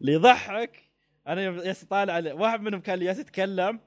[0.00, 0.82] اللي يضحك
[1.28, 3.80] أنا جالس طالع واحد منهم كان جالس يتكلم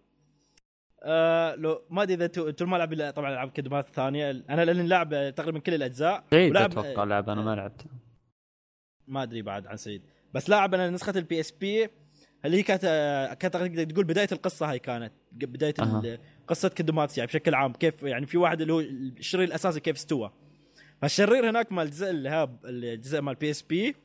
[1.06, 4.88] آه لو ما أدري إذا تو ما لعب طبعا العاب Kingdom Hearts الثانية أنا لأني
[4.88, 6.24] لاعب تقريبا كل الأجزاء.
[6.32, 7.86] سعيد ولعب- أتوقع لعبه أنا ما لعبت.
[9.08, 10.02] ما أدري بعد عن سعيد.
[10.34, 11.90] بس لاعب أنا نسخة ال PSP
[12.46, 12.82] اللي هي كانت
[13.40, 15.14] كانت تقدر تقول بداية القصة هاي كانت.
[15.32, 15.74] بداية.
[15.80, 17.74] ال- قصة Kingdom Hearts يعني بشكل عام.
[17.74, 20.32] كيف يعني في واحد اللي هو الشرير الأساسي كيف استوى.
[21.02, 23.96] فالشرير هناك مال الجزء اللي هاب الجزء مال PSP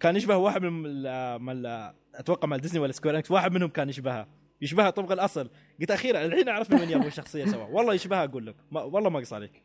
[0.00, 3.88] كان يشبه واحد من ال- مال أتوقع مال ديزني ولا Square Enix واحد منهم كان
[3.88, 4.28] يشبهها.
[4.62, 5.50] يشبهها طبق الأصل.
[5.80, 7.64] قلت أخيرا الحين أعرف من جابوا الشخصيه سوا.
[7.64, 8.56] والله يشبهها أقول لك.
[8.70, 9.62] ما والله ما قص عليك.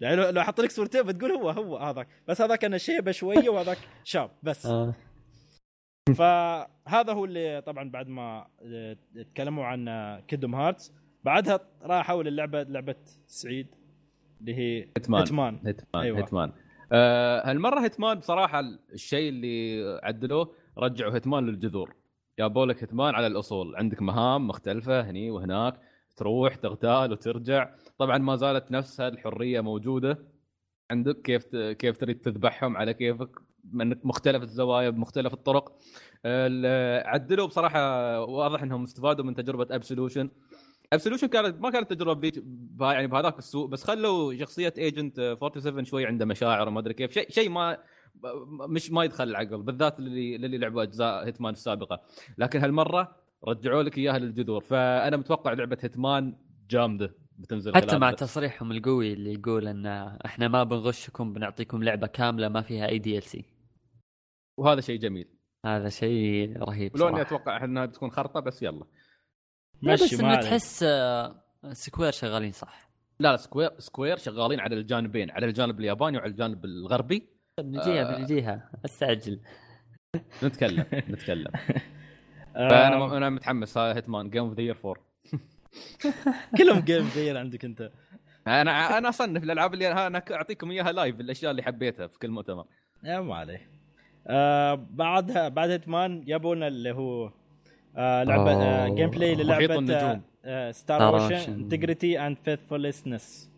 [0.00, 2.08] يعني لو أحط لك صورتين بتقول هو هو هذاك.
[2.28, 4.30] بس هذاك كان شيبة شوية وهذاك شاب.
[4.42, 4.66] بس.
[4.66, 4.94] آه.
[6.14, 8.96] فهذا هو اللي طبعا بعد ما آه،
[9.34, 9.88] تكلموا عن
[10.28, 10.92] Kingdom Hearts
[11.24, 12.94] بعدها راحوا للعبه لعبة
[13.26, 13.66] سعيد
[14.40, 16.04] اللي هي Hitman Hitman Hitman أيوة.
[16.04, 16.18] أيوة.
[16.18, 16.52] Hitman
[16.92, 18.60] آه هالمرة Hitman بصراحة
[18.92, 21.94] الشيء اللي عدلوه رجعوا Hitman للجذور.
[22.40, 23.76] جابوا لك Hitman على الأصول.
[23.76, 25.80] عندك مهام مختلفة هني وهناك
[26.16, 27.70] تروح تغتال وترجع.
[27.98, 30.18] طبعا ما زالت نفسها الحريه موجودة
[30.90, 33.30] عندك كيف كيف تريد تذبحهم على كيفك
[33.72, 35.72] من مختلف الزوايا بمختلف الطرق.
[36.26, 37.80] ال- عدلوا بصراحة
[38.24, 40.30] واضح إنهم استفادوا من تجربة Absolution
[40.92, 46.06] Absolution كانت ما كانت تجربة بها- يعني بهذاك السوء بس خلوا شخصية Agent 47 شوي
[46.06, 47.12] عنده مشاعر وما أدري كيف.
[47.12, 47.78] شيء شيء ما
[48.68, 52.00] مش ما يدخل العقل بالذات اللي اللي لعبوا أجزاء Hitman السابقة.
[52.38, 54.60] لكن هالمرة رجعوا لك إياها للجذور.
[54.60, 56.36] فأنا متوقع لعبة Hitman
[56.70, 59.86] جامدة بتنزل حتى مع تصريحهم القوي اللي يقول إن
[60.26, 63.44] إحنا ما بنغشكم بنعطيكم لعبة كاملة ما فيها أي DLC
[64.58, 65.28] وهذا شيء جميل.
[65.66, 68.84] هذا شيء رهيب ولو إني أتوقع إنها بتكون خرطة بس يلا.
[69.82, 70.40] لا مشي بس إنه.
[70.40, 71.42] تحس آه،
[71.72, 72.90] Square شغالين صح.
[73.20, 77.39] لا لا Square Square شغالين على الجانبين على الجانب الياباني وعلى الجانب الغربي.
[77.62, 78.18] بنجيها آه.
[78.18, 79.40] بنجيها استعجل
[80.44, 81.52] نتكلم نتكلم
[82.56, 85.10] آه، فأنا أنا متحمس Hitman game of the year 4
[86.58, 87.90] كلهم game زي عندك أنت
[88.46, 92.64] أنا أنا أصنف الألعاب اللي أنا أعطيكم إياها live الأشياء اللي حبيتها في كل مؤتمر
[93.04, 93.70] يا ما عليه
[94.26, 97.32] آه بعدها بعد Hitman جابوا لنا اللي هو
[97.96, 98.88] آه لعبة آه.
[98.88, 100.22] gameplay للعبة النجوم.
[100.44, 101.08] آه Star.
[101.08, 103.49] Ocean Integrity and Faithlessness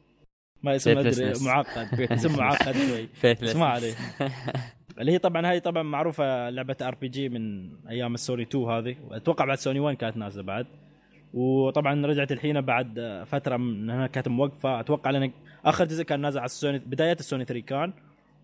[0.62, 1.32] ما اسم أدري.
[1.44, 2.00] معقد.
[2.12, 3.06] اسم معقد شوي.
[3.06, 3.94] Faithless اسمع عليه.
[5.00, 8.96] اللي هي طبعا هاي طبعا معروفة لعبة RPG من أيام السوني 2 هذه.
[9.08, 10.66] واتوقع بعد سوني 1 كانت نازلة بعد.
[11.34, 14.80] وطبعا رجعت الحين بعد فترة من هنا كانت موقفة.
[14.80, 15.32] أتوقع لأن
[15.64, 17.92] آخر جزء كان نازل على السوني بدايات السوني 3 كان.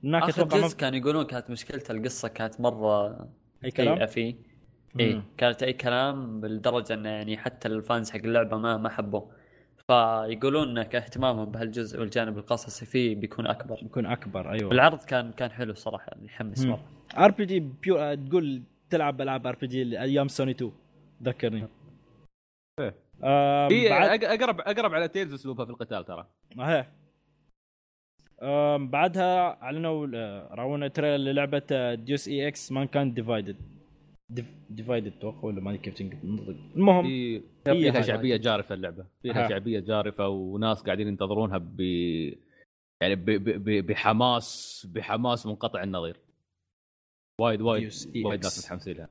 [0.04, 3.08] هناك آخر أتوقع ما جزء كانوا يقولون كانت مشكلته القصة كانت مرة
[3.64, 4.34] أي سيئه كلام؟ فيه.
[5.00, 9.37] اي كانت أي كلام بالدرجة إنه يعني حتى ال fans حق اللعبة ما ما حبوه.
[9.92, 13.78] فيقولون انك اهتمامهم بهالجزء والجانب القصصي فيه بيكون أكبر.
[13.82, 14.72] بيكون أكبر أيوه.
[14.72, 16.64] العرض كان كان حلو صراحة يعني يحمس.
[16.66, 16.84] مرة.
[17.18, 20.72] RPG بيو تقول تلعب ألعاب RPG أيام سوني 2
[21.22, 21.68] ذكرني
[22.80, 26.26] هي بعد أق- أقرب أقرب على Tales أسلوبها في القتال ترى.
[28.42, 33.56] آم، بعدها أعلنوا آه، راونا trailer للعبة Deus Ex Mankind Divided
[34.70, 36.20] Divided أتوقع ولا ما كيف تنطق
[36.76, 38.00] المهم في فيها.
[38.02, 39.48] شعبية جارفة اللعبة فيها ها.
[39.48, 41.80] شعبية جارفة وناس قاعدين ينتظرونها ب
[43.02, 43.24] يعني ب...
[43.24, 43.44] ب...
[43.64, 43.86] ب...
[43.86, 46.16] بحماس بحماس منقطع النظير
[47.40, 47.92] وايد وايد.
[48.24, 49.08] وايد ناس متحمسين لها.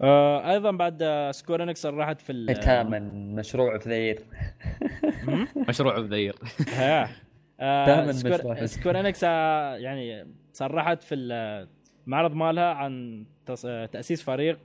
[0.00, 2.98] آه أيضا بعد سكوير انكس صرحت في ال- ختاما
[3.38, 4.22] مشروع ذير
[5.26, 5.48] مهم.
[5.68, 6.36] مشروع ذير
[6.68, 7.10] ها
[7.60, 8.66] دائماً آه.
[8.66, 11.14] سكوير انكس آه يعني صرحت في
[12.10, 14.58] المعرض مالها عن تص- آه، تأسيس فريق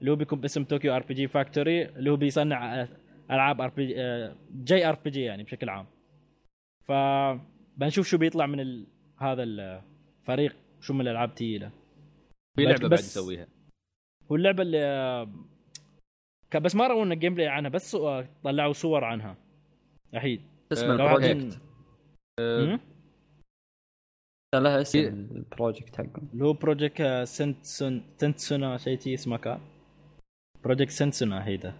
[0.00, 2.88] اللي هو بيكون باسم طوكيو RPG Factory اللي هو بيصنع آه،
[3.30, 3.86] ألعاب آر بي
[4.64, 5.86] جي آر بي جي يعني بشكل عام.
[6.84, 6.92] ف
[7.76, 8.86] بنشوف شو بيطلع من ال...
[9.18, 11.68] هذا الفريق شو من الألعاب تجي له.
[12.56, 13.46] في بس- لعبه بعد يسويها
[14.30, 15.28] هو اللعبة اللي آه،
[16.50, 19.36] ك- بس ما رونا gameplay عنها بس آه، طلعوا صور عنها.
[20.14, 20.40] وحيد
[20.72, 21.60] اسمه آه، لو ال project؟
[24.58, 26.28] لها اسم في- ال project حقهم.
[26.32, 29.58] اللي هو Project سنتسون سنتسونا شيء تي اسمه كان
[30.64, 31.74] Project سنتسونا هيدا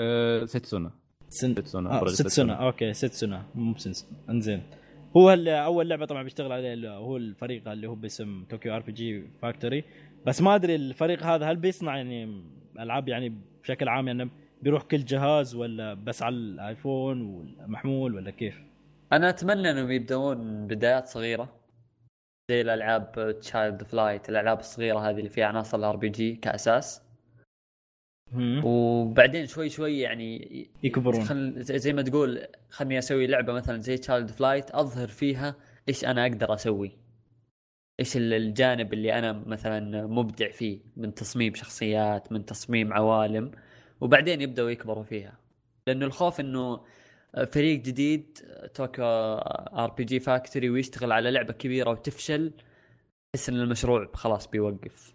[0.00, 0.44] أه...
[0.44, 0.90] سيتسونا
[1.28, 1.54] سن...
[1.54, 2.54] سيتسونا آه ستسونا.
[2.54, 3.44] أوكي ستسونا.
[3.54, 4.62] مو سنس انزين.
[5.16, 9.84] هو أول لعبة طبعا بيشتغل عليه ال- هو الفريق اللي هو باسم طوكيو RPG Factory
[10.26, 12.44] بس ما أدري الفريق هذا هل بيصنع يعني
[12.80, 14.30] ألعاب يعني بشكل عام يعني
[14.62, 18.60] بيروح كل جهاز ولا بس على الآيفون والمحمول ولا كيف؟
[19.12, 21.48] أنا أتمنى إنهم يبدون بدايات صغيرة.
[22.50, 27.02] زي الألعاب Child of Light الألعاب الصغيرة هذه اللي فيها عناصر ال RPG كأساس.
[28.64, 31.24] وبعدين شوي شوي يعني يكبرون.
[31.24, 31.62] خل...
[31.62, 35.54] زي ما تقول خلني أسوي لعبة مثلا زي Child of Light أظهر فيها
[35.88, 36.98] إيش أنا أقدر أسوي
[38.00, 43.50] إيش ال- الجانب اللي أنا مثلا مبدع فيه من تصميم شخصيات من تصميم عوالم
[44.00, 45.38] وبعدين يبدأوا يكبروا فيها
[45.86, 46.84] لأنه الخوف إنه
[47.52, 48.38] فريق جديد
[48.74, 52.52] توكيو RPG Factory ويشتغل على لعبة كبيرة وتفشل
[53.32, 55.14] تحس إن المشروع خلاص بيوقف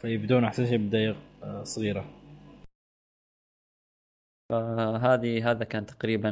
[0.00, 2.20] فيبدون احسن شيء بداية آه، صغيرة
[4.52, 6.30] فهذه هذا كان تقريبا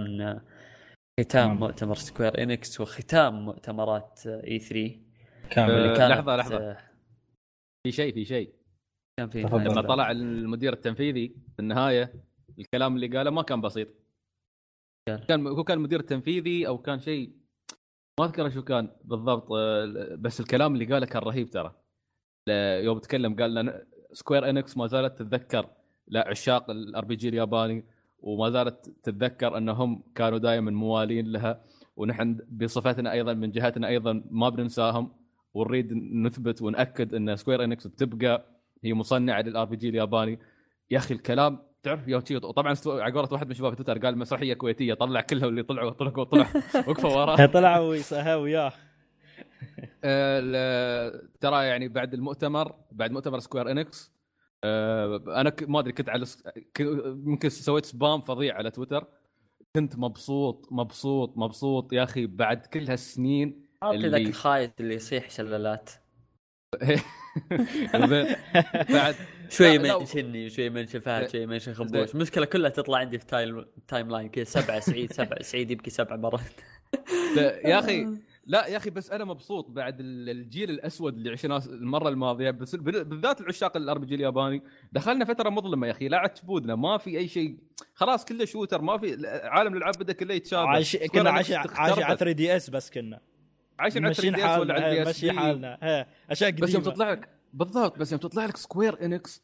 [1.21, 1.57] ختام تمام.
[1.57, 5.01] مؤتمر سكوير انكس وختام مؤتمرات E3
[5.51, 6.57] كامل آه، اللي كانت لحظة، لحظة.
[6.57, 6.79] آه،
[7.87, 8.55] في شيء في شيء
[9.19, 9.43] كان في.
[9.43, 9.83] لما.
[9.83, 12.13] طلع المدير التنفيذي في النهاية
[12.59, 13.89] الكلام اللي قاله ما كان بسيط.
[15.17, 15.47] كان.
[15.47, 17.33] هو كان مدير تنفيذي أو كان شيء
[18.21, 21.75] ما أذكر شو كان بالضبط آه، بس الكلام اللي قاله كان رهيب ترى.
[22.83, 25.67] يوم تكلم قال لنا سكوير انكس ما زالت تتذكر
[26.09, 27.85] لعشاق ال RPG الياباني
[28.19, 31.65] وما زالت تتذكر أنهم كانوا دائما موالين لها
[31.97, 35.13] ونحن بصفتنا أيضا من جهتنا أيضا ما بننساهم
[35.55, 38.47] ونريد نثبت ونأكد أن سكوير انكس بتبقى
[38.85, 40.39] هي مصنعة لل RPG الياباني.
[40.91, 44.19] يا أخي الكلام تعرف يوم شي طبعا استو- على قولة واحد من شباب تويتر قال
[44.19, 46.47] مسرحية كويتية طلع كلهم اللي طلعوا طلعوا طلعوا
[46.89, 48.73] وقفوا وراه طلعوا ويسها وياه.
[50.05, 54.13] آه، ترى يعني بعد المؤتمر بعد مؤتمر سكوير إنكس
[54.65, 56.27] آه، أنا ك- ما أدري كنت على
[56.81, 59.07] يمكن سويت spam فظيع على تويتر.
[59.77, 65.91] كنت مبسوط مبسوط مبسوط يا أخي بعد كل هالسنين اللي- ذاك الخايس اللي يصيح شلالات.
[68.91, 69.15] بعد
[69.49, 69.79] شوي.
[69.79, 71.31] mention ني شوي mention فهد زين.
[71.31, 75.71] شوي mention خبوش المشكلة كلها تطلع عندي في time timeline كذا سبعة سعيد سبعة سعيد
[75.71, 76.41] يبكي سبع مرات.
[77.65, 78.07] يا أخي
[78.47, 82.51] لا يا أخي بس أنا مبسوط بعد ال- الجيل الأسود اللي عشناه المرة الماضية.
[82.51, 84.63] بس بال- بالذات العشاق ال RPG الياباني.
[84.93, 87.57] دخلنا فترة مظلمة يا أخي لا عاد تبودنا ما في أي شيء.
[87.95, 90.69] خلاص كله shooter ما في عالم الألعاب بدأ كله يتشابه.
[90.69, 92.19] عايش سكوير كنا إنكس عايشين عايشين على اختربت.
[92.21, 93.21] 3 دي اس بس كنا.
[93.79, 95.79] عايشين على 3 ماشيين DS ولا على إيه، اس ماشي حالنا.
[95.83, 96.95] إيه، أشياء بس يوم قديمة.
[96.95, 99.43] تطلع لك بالضبط بس يوم تطلع لك سكوير انكس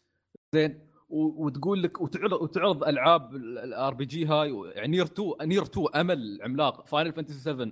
[0.54, 0.78] زين
[1.10, 6.86] وتقول لك وتعرض وتعرض ألعاب ال RPG هاي يعني Nier 2 Nier 2 أمل عملاق
[6.86, 7.68] Final Fantasy 7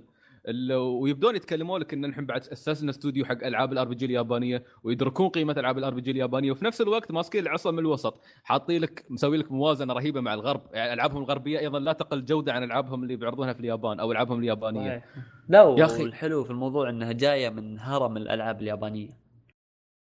[0.47, 5.29] ال- ويبدون يتكلمون لك إن نحن بعد اسسنا استوديو حق ألعاب ال RPG اليابانية ويدركون
[5.29, 8.21] قيمة ألعاب ال RPG اليابانية وفي نفس الوقت ماسكين العصا من الوسط.
[8.43, 12.53] حاطين لك مسوي لك موازنة رهيبة مع الغرب يعني ألعابهم الغربية أيضا لا تقل جودة
[12.53, 15.03] عن ألعابهم اللي بيعرضونها في اليابان أو ألعابهم اليابانية.
[15.49, 15.85] لا يا.
[15.85, 19.22] أخي الحلو في الموضوع إنها جاية من هرم الألعاب اليابانية.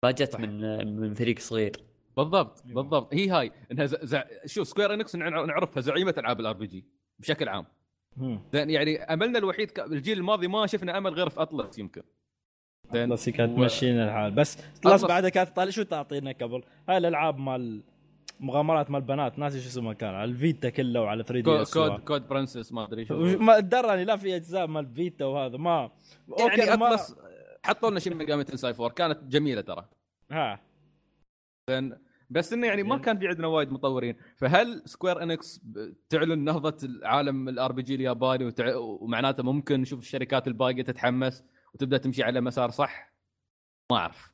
[0.04, 0.40] ما جت صح.
[0.40, 1.72] من من فريق صغير.
[2.18, 3.14] بالضبط بالضبط.
[3.14, 3.96] هي هاي إنها ز...
[4.04, 4.18] ز...
[4.46, 6.86] شوف سكوير انكس نعرفها زعيمة ألعاب ال RPG
[7.20, 7.66] بشكل عام.
[8.54, 9.80] زين يعني أملنا الوحيد ك...
[9.80, 12.02] الجيل الماضي ما شفنا أمل غير في اطلس يمكن.
[12.94, 13.10] زين.
[13.10, 14.32] بس هي كانت و- تمشينا الحال.
[14.32, 17.84] بس خلاص أطلس- بعدها كانت طالع شو تعطينا قبل؟ هاي الألعاب مال
[18.40, 21.74] مغامرات مال البنات ناسي شو اسمها كان على الفيتا كله وعلى 3 دي كود اس
[21.74, 23.18] كود, كود برنسس ما أدري شو.
[23.38, 25.92] ما دراني لا في أجزاء مال الفيتا وهذا ما
[26.40, 27.16] يعني ما- اطلس
[27.66, 29.90] حطوا لنا شيء من ميجامي تنساي 4 كانت جميلة ترى.
[30.32, 30.62] ها.
[32.30, 32.98] بس إنه يعني ما.
[32.98, 34.16] كان في عندنا وايد مطورين.
[34.38, 35.62] فهل سكوير انكس
[36.10, 38.76] تعلن نهضة العالم ال RPG الياباني وتع...
[38.76, 43.14] ومعناته ممكن نشوف الشركات الباقية تتحمس وتبدأ تمشي على مسار صح؟
[43.92, 44.34] ما أعرف.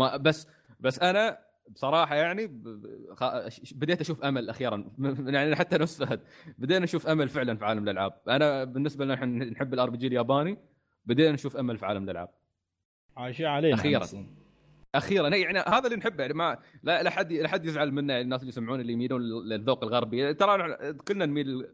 [0.00, 0.48] ما بس
[0.80, 2.62] بس أنا بصراحة يعني
[3.12, 4.92] خ- بديت أشوف أمل أخيرا.
[5.18, 6.20] يعني حتى نفس فهد.
[6.58, 8.20] بدينا نشوف أمل فعلا في عالم الألعاب.
[8.28, 10.58] أنا بالنسبة لنا إحنا نحب ال RPG الياباني.
[11.04, 12.28] بدينا نشوف أمل في عالم الألعاب.
[13.16, 14.02] عايشين علينا أخيراً.
[14.02, 14.26] أصلاً.
[14.94, 15.28] أخيرا.
[15.28, 18.48] يعني هذا اللي نحبه يعني ما لا لا حد لا حد يزعل منا الناس اللي
[18.48, 20.34] يسمعون اللي يميلون للذوق الغربي.
[20.34, 21.68] ترى كلنا نميل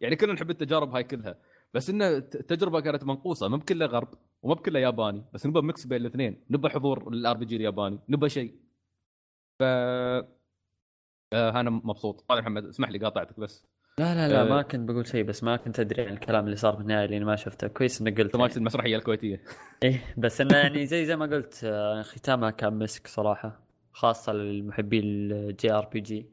[0.00, 1.38] يعني كلنا نحب التجارب هاي كلها.
[1.74, 4.08] بس ان التجربه كانت منقوصة مو بكلها غرب
[4.42, 6.44] ومو بكلها ياباني بس نبى mix بين الاثنين.
[6.50, 8.54] نبى حضور ال RPG الياباني نبى شيء.
[9.58, 10.26] ف آه
[11.32, 12.20] أنا مبسوط.
[12.20, 13.66] طبعا محمد اسمح لي قاطعتك بس.
[14.00, 14.44] لا لا لا آه.
[14.48, 17.24] ما كنت بقول شيء بس ما كنت أدري عن الكلام اللي صار في النهايه لاني
[17.24, 18.60] ما شفته كويس إنك قلت تماشي يعني.
[18.60, 19.42] المسرحية الكويتية
[19.84, 23.60] إيه بس انه يعني زي زي ما قلت آه، ختامها كان مسك صراحة
[23.92, 26.26] خاصة للمحبين ال JRPG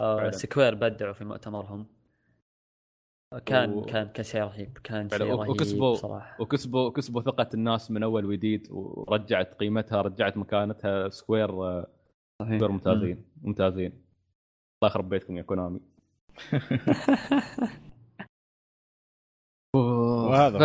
[0.00, 0.30] فعلاً.
[0.30, 1.86] Square بدعوا في مؤتمرهم
[3.32, 5.08] آه، كان و- كان كان شيء رهيب كان.
[5.08, 11.08] شيء رهيب وكسبوا- صراحة وكسبوا كسبوا ثقة الناس من أول وجديد ورجعت قيمتها رجعت مكانتها
[11.08, 11.86] Square آه،
[12.42, 12.54] صحيح.
[12.56, 15.80] Square ممتازين ممتازين الله يخرب بيتكم يا Konami
[19.74, 20.62] وهذا ف...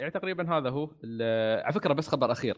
[0.00, 0.90] يعني تقريبا هذا هو
[1.64, 2.56] على فكرة بس خبر أخير.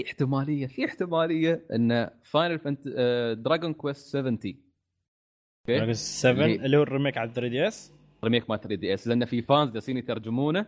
[0.00, 2.88] في احتمالية في احتمالية إن Final Fant
[3.38, 4.38] Dragon Quest 70
[5.68, 7.92] Dragon 7 اللي- هو ال remake على 3DS
[8.24, 10.66] remake مال 3DS لأن في fans جالسين يترجمونه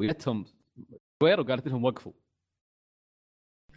[0.00, 0.44] وجتهم
[1.16, 2.12] Square وقالت لهم وقفوا؟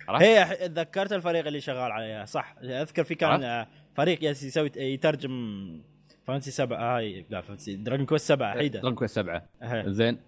[0.09, 2.55] هي تذكرت الفريق اللي شغال عليها صح.
[2.57, 3.65] أذكر في كان
[3.95, 5.31] فريق يس يسوي يترجم
[6.23, 8.79] فانسي 7 هاي لا فانسي دراجون كويست 7 حيدة.
[8.79, 9.89] دراجون كويست 7 أه.
[9.89, 10.19] زين.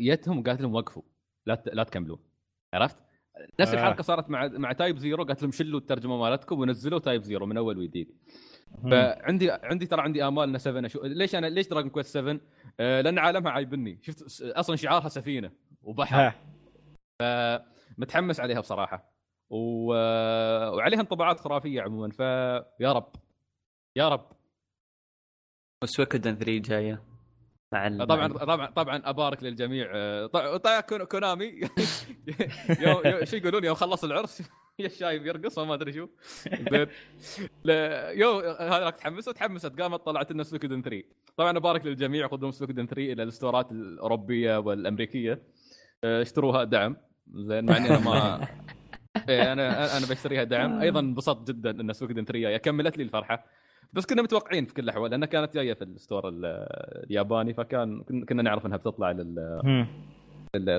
[0.00, 1.02] جتهم وقالت لهم وقفوا.
[1.46, 1.68] لا ت...
[1.68, 2.18] لا تكملون.
[2.74, 2.96] عرفت؟
[3.60, 3.74] نفس آه.
[3.74, 7.56] الحركة صارت مع مع تايب زيرو قالت لهم شلوا الترجمة مالتكم ونزلوا تايب زيرو من
[7.56, 8.16] أول وجديد.
[8.90, 11.02] فعندي عندي ترى عندي امال ان 7 أشو...
[11.04, 12.40] ليش أنا ليش دراجون كويست 7
[12.80, 15.50] آه لأن عالمها عايبني شفت أصلا شعارها سفينة
[15.82, 16.32] وبحر.
[17.22, 17.66] ها
[17.98, 19.12] متحمس عليها بصراحة.
[19.50, 19.94] و...
[19.94, 22.10] آه، وعليها انطباعات خرافية عموما.
[22.10, 23.12] فيا رب.
[23.96, 24.37] يا رب.
[25.82, 27.02] و Suikoden 3 جاية
[27.72, 29.88] مع طبعا طبعا طبعا أبارك للجميع.
[29.94, 31.46] آه، طبعا Konami.
[32.80, 34.42] يوم شو يقولون؟ يوم خلص العرس.
[34.78, 36.08] يا الشايب يرقص وما أدري شو.
[37.64, 39.80] لا- يوم هذاك تحمست تحمست.
[39.80, 41.04] قامت طلعت لنا Suikoden 3
[41.36, 42.26] طبعا أبارك للجميع.
[42.26, 45.42] قدوم Suikoden 3 إلى الاستورات الأوروبية والأمريكية.
[46.04, 46.96] آه، اشتروها دعم.
[47.34, 48.46] زين مع إني أنا ما
[49.28, 50.80] إيه أنا أنا بشتريها دعم.
[50.80, 53.46] أيضا انبسطت جدا إن Suikoden 3 جاية كملت لي الفرحة.
[53.92, 56.44] بس كنا متوقعين في كل الأحوال لأنها كانت جاية في ال store ال-
[57.10, 59.62] الياباني فكان كن- كنا نعرف إنها بتطلع لل-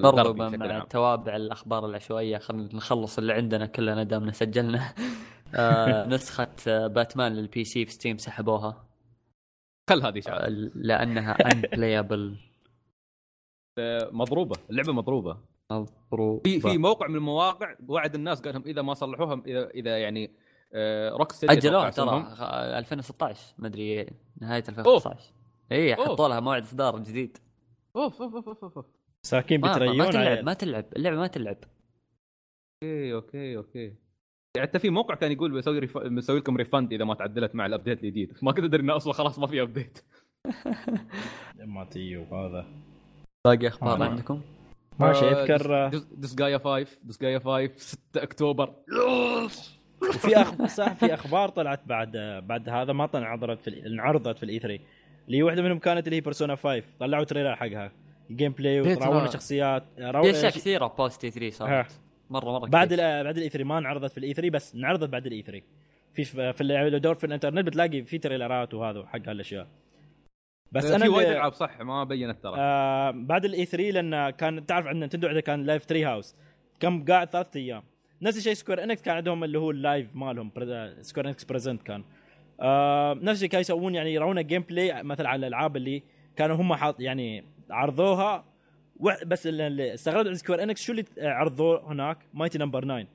[0.01, 0.83] برضو عام.
[0.89, 4.93] توابع الأخبار العشوائية خلينا نخلص اللي عندنا كلنا دامنا سجلنا
[5.55, 8.85] آه نسخة آه، Batman لل PC في Steam سحبوها.
[9.89, 10.45] خل هذه شعر.
[10.45, 12.37] آه، لأنها unplayable
[14.11, 15.37] مضروبة اللعبة مضروبة.
[15.71, 16.41] مضروبة.
[16.43, 20.31] في في موقع من المواقع وعد الناس قال لهم إذا ما صلحوها اذا إذا يعني
[21.17, 22.09] Rocksteady اجلوها ترى.
[22.39, 24.07] آه، 2016 ما أدري
[24.41, 25.33] نهاية 2015
[25.71, 25.95] اي.
[25.95, 27.37] حطوا لها موعد إصدار جديد.
[27.95, 28.85] أوف أوف أوف أوف أوف
[29.25, 30.45] مساكين ما, ما بتريون تلعب.
[30.45, 30.85] ما تلعب.
[30.95, 31.57] اللعبة ما تلعب.
[32.83, 33.93] okay okay okay.
[34.59, 35.97] حتى في موقع كان يقول بيسوي ref...
[35.97, 38.33] بيسوي لكم refund إذا ما تعدلت مع ال update الجديد.
[38.41, 40.03] ما كنت ادري انه أصلا خلاص ما في update
[41.65, 42.65] ما تي وهذا.
[43.45, 44.05] باقي أخبار آه.
[44.05, 44.41] عندكم؟
[44.99, 48.75] ماشي اذكر Disgaea 5 Disgaea 5 6 أكتوبر.
[50.01, 50.65] وفي أخ...
[50.65, 52.11] صح في أخبار طلعت بعد
[52.47, 54.83] بعد هذا ما طلع انعرضت في انعرضت في ال E3
[55.27, 57.91] اللي واحدة منهم كانت اللي هي Persona 5 طلعوا trailer حقها.
[58.29, 61.49] ال gameplay وراونا؟ شخصيات في راونا اشياء كثيرة post E3 ها.
[61.49, 61.99] صارت.
[62.29, 62.99] مرة مرة بعد كثير.
[62.99, 65.65] ال- بعد ال E3 ما انعرضت في ال E3 بس انعرضت بعد ال E3
[66.13, 69.67] في في اللي دور في الانترنت بتلاقي في تريلرات وهذا حق هالأشياء.
[70.71, 72.55] بس أنا في وايد ألعاب صح ما بينت ترى.
[72.57, 76.35] آه بعد ال E3 لأن كان تعرف عندنا Nintendo عندها كان live Treehouse
[76.79, 77.83] كم قاعد ثلاث أيام.
[78.21, 80.51] نفس الشيء Square Enix كان عندهم اللي هو ال live مالهم
[81.01, 82.03] Square Enix Presents كان.
[82.61, 86.03] آه نفس الشيء كانوا يسوون يعني يرونا gameplay مثلا على الألعاب اللي
[86.35, 88.45] كانوا هم حاط يعني عرضوها.
[89.25, 93.07] بس اللي- استغربت عند Square Enix شو اللي عرضوه هناك؟ Mighty Number 9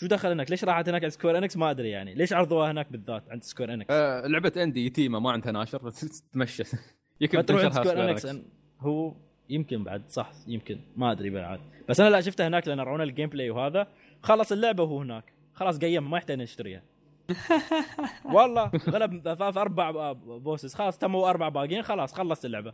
[0.00, 2.14] شو دخل هناك؟ ليش راحت هناك عند Square Enix ما أدري يعني.
[2.14, 6.28] ليش عرضوها هناك بالذات عند Square Enix آه لعبة indie يتيمه ما عندها ناشر بس
[6.30, 6.62] تمشى.
[7.20, 8.26] يمكن تروح تنشرها Square Enix.
[8.80, 9.14] هو
[9.52, 13.28] يمكن بعد صح يمكن ما أدري بعد بس أنا لا شفته هناك لأن رونا ال
[13.28, 13.86] gameplay وهذا.
[14.22, 15.32] خلص اللعبة وهو هناك.
[15.54, 16.82] خلاص game ما يحتاج نشتريها.
[18.34, 22.72] والله غلب ثلاث أربع bosses خلاص تموا أربع باقيين خلاص خلصت اللعبة.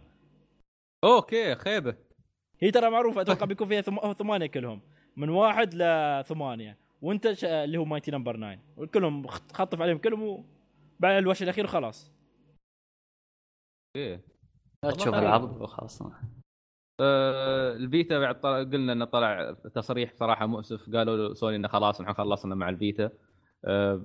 [1.04, 1.96] أوكي خيبة.
[2.60, 4.12] هي ترى معروفة أتوقع بيكون فيها ثم...
[4.12, 4.80] ثمانية كلهم.
[5.16, 7.44] من واحد لثمانيه وأنت ش...
[7.44, 12.12] اللي هو Mighty Number 9 وكلهم خط- خطف عليهم كلهم وبعد الوحش الأخير وخلاص
[14.84, 16.02] لا تشوف العرض وخلاص.
[17.00, 20.90] آه، ال Vita بعد طلع قلنا إنه طلع تصريح صراحة مؤسف.
[20.96, 23.10] قالوا سوني إنه خلاص نحن خلصنا مع ال Vita.
[23.64, 24.00] آه،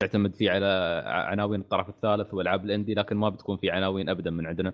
[0.00, 4.30] بيعتمد فيه على عناوين الطرف الثالث والعاب ال indie لكن ما بتكون في عناوين ابدا
[4.30, 4.72] من عندنا.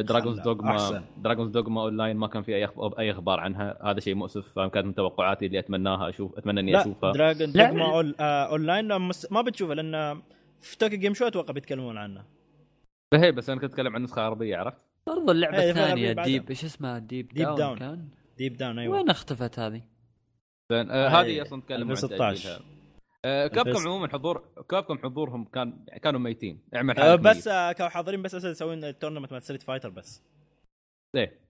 [0.00, 1.02] Dragon's Dogma.
[1.16, 3.90] Dragon's Dogma Online ما كان في أي أخ- أي أخبار عنها.
[3.90, 7.12] هذا شيء مؤسف كانت من توقعاتي اللي أتمناها أشوف أتمنى إني لا أشوفها.
[7.12, 7.70] دراجون لا.
[7.70, 8.14] دوغما أول...
[8.20, 9.32] اونلاين مس...
[9.32, 10.22] ما بتشوفه لأن
[10.60, 12.24] في Tokyo Game Show أتوقع بيتكلمون عنه.
[13.14, 16.12] هي بس أنا كنت أتكلم عن نسخة غربية عرفت؟ برضو اللعبة إيه، الثانية.
[16.12, 17.78] Deep إيش اسمها Deep, Deep Down, Down.
[17.78, 18.08] كان
[18.38, 19.82] Deep Down أيوه وين اختفت هذه؟
[20.72, 22.42] زين آه، هذه أصلا نتكلم عن 2016.
[22.42, 22.60] تأجيلها.
[23.24, 23.88] آه، Capcom 2016.
[23.88, 28.34] عموما حضور Capcom حضورهم كان كانوا ميتين أعمل آه حالك بس آه كانوا حاضرين بس
[28.34, 30.22] أساسا يسوون ال tournament مال Street Fighter بس
[31.16, 31.40] إيه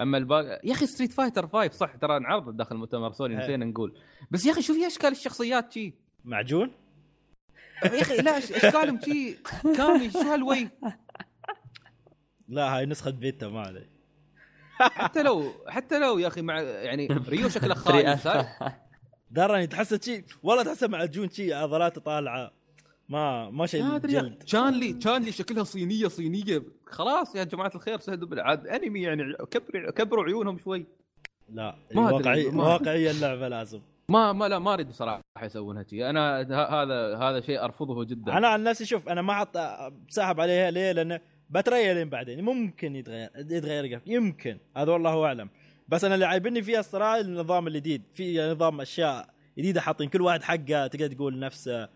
[0.00, 3.36] أما الباقي يا أخي Street Fighter 5 صح ترى انعرض داخل مؤتمر سوني.
[3.36, 3.98] نسينا نقول
[4.30, 6.70] بس يا أخي شوف يا إشكال الشخصيات شي معجون
[7.84, 9.36] يا أخي لا إشكالهم شي
[9.76, 10.68] كامي شو هالوي
[12.50, 13.86] لا هاي نسخة بيتا ما علي
[14.80, 18.28] حتى لو حتى لو يا أخي مع يعني ريو شكله خايف
[19.30, 22.52] دراني تحسه شي والله تحسه معجون شي عضلاته طالعة.
[23.08, 26.62] ما ما شيء ما أدري يا- جلد تشانلي تشانلي شكلها صينية صينية.
[26.86, 30.86] خلاص يا جماعة الخير سهدوا بالعاد أنمي يعني كبروا كبروا عيونهم شوي.
[31.48, 33.80] لا واقعي ما- واقعيه اللعبة لازم.
[34.08, 38.38] ما ما لا ما أريد بصراحة يسوونها شيء أنا ه- هذا هذا شيء أرفضه جدا.
[38.38, 39.58] أنا عن نفسي شوف أنا ما حط
[40.08, 41.20] بسحب عليها ليه؟ لأنه
[41.50, 45.50] بتريا لين بعدين ممكن يتغير يتغير قف يمكن هذا والله أعلم.
[45.88, 50.42] بس أنا اللي عايبني فيها الصراحه النظام الجديد في نظام أشياء جديدة حاطين كل واحد
[50.42, 51.88] حقه تقدر تقول نفسه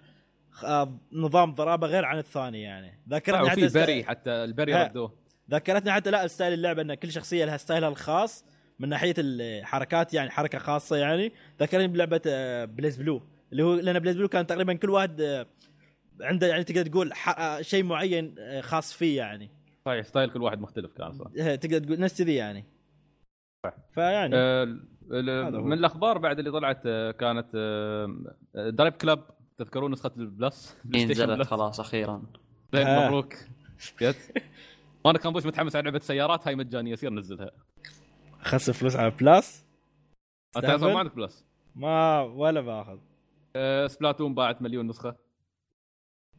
[0.64, 3.00] آه، نظام ضرابة غير عن الثاني يعني.
[3.08, 4.74] ذكرتني حتى بري حتى البري.
[4.74, 5.14] ردوه.
[5.50, 8.44] ذكرتني حتى لا style اللعبة إن كل شخصية لها style ها الخاص
[8.78, 11.32] من ناحية الحركات يعني حركة خاصة يعني.
[11.60, 13.22] ذكرني بلعبة آه، BlazBlue
[13.52, 15.46] اللي هو لأن BlazBlue كان تقريبا كل واحد آه،
[16.20, 19.50] عنده يعني تقدر تقول آه، شيء معين آه، خاص فيه يعني.
[19.84, 22.64] صحيح style كل واحد مختلف كان صح آه، تقدر تقول نفس كذي يعني.
[23.92, 24.36] فيعني.
[24.36, 24.64] آه،.
[25.50, 29.24] من الأخبار بعد اللي طلعت آه، كانت آه، Driveclub
[29.58, 32.22] تذكرون نسخة ال Plus؟ Station نزلت خلاص أخيرا.
[32.74, 33.06] آه.
[33.06, 33.34] مبروك.
[34.00, 34.16] جت
[35.04, 37.50] وأنا خنبوش متحمس على لعبة سيارات هاي مجانية يصير نزلها.
[38.40, 39.66] خسر فلوس على Plus؟
[40.56, 41.44] انت؟ ما عندك Plus.
[41.74, 42.98] ما ولا بأخذ.
[43.88, 45.23] Splatoon باعت مليون نسخة.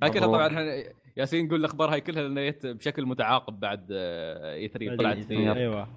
[0.04, 0.42] هاي كلها مبروك.
[0.42, 5.18] طبعا إحنا- ياسين يقول الأخبار هاي كلها لانها جت بشكل متعاقب بعد E 3 طلعت
[5.18, 5.88] في أيوه أيوه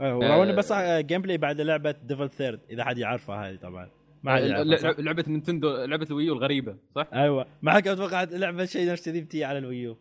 [0.00, 0.52] آه.
[0.52, 0.72] بس
[1.06, 3.90] gameplay بعد لعبة Devil's Third إذا حد يعرفها هذه طبعا
[4.22, 8.22] ما حد يعرفها لعبة Nintendo لعبة ال Wii U الغريبة صح؟ أيوه ما حد أتوقع
[8.22, 9.96] لعبة شيء نفس كذي بتي على ال Wii U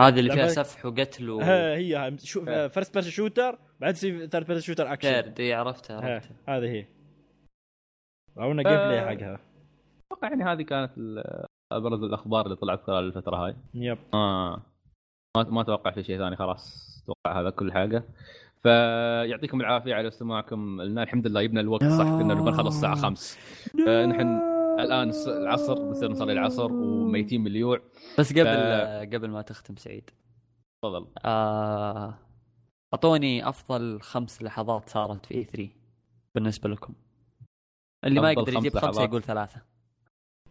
[0.00, 2.44] هذه اللي فيها سفح وقتل و هي هاي شو.
[2.44, 6.64] first person shooter بعد تصير third person shooter action third اي عرفتها ها، عرفتها هذه
[6.64, 6.86] هي
[8.36, 9.06] راونا gameplay آه.
[9.16, 9.40] حقها
[10.12, 10.90] أتوقع يعني هذه كانت
[11.72, 13.56] أبرز الأخبار اللي طلعت خلال الفترة هاي.
[13.74, 13.98] yep.
[14.14, 14.62] آه.
[15.36, 18.04] ما ما أتوقع في شيء ثاني خلاص أتوقع هذا كل حاجة.
[18.62, 21.02] فيعطيكم العافية على استماعكم لنا.
[21.02, 23.38] الحمد لله جبنا الوقت صح كنا بنخلص الساعة 5
[23.88, 24.40] آه نحن
[24.80, 27.80] الآن العصر بنصير نصلي العصر وميتين من الجوع
[28.18, 30.10] بس قبل ف- قبل ما تختم سعيد.
[30.82, 31.06] تفضل.
[31.24, 32.14] آه،
[32.94, 35.68] أعطوني أفضل خمس لحظات صارت في E 3
[36.34, 36.94] بالنسبة لكم.
[38.04, 39.02] اللي ما يقدر يجيب خمسة.
[39.02, 39.60] يقول ثلاثة.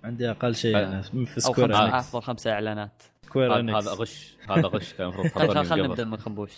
[0.05, 0.87] عندي أقل شيء آه.
[0.87, 3.03] أنا في Square أفضل خمسة إعلانات.
[3.25, 6.17] Square هذا Enix هذا غش هذا غش كان المفروض خل تخبرني خل من نبدأ من
[6.17, 6.51] خنبوش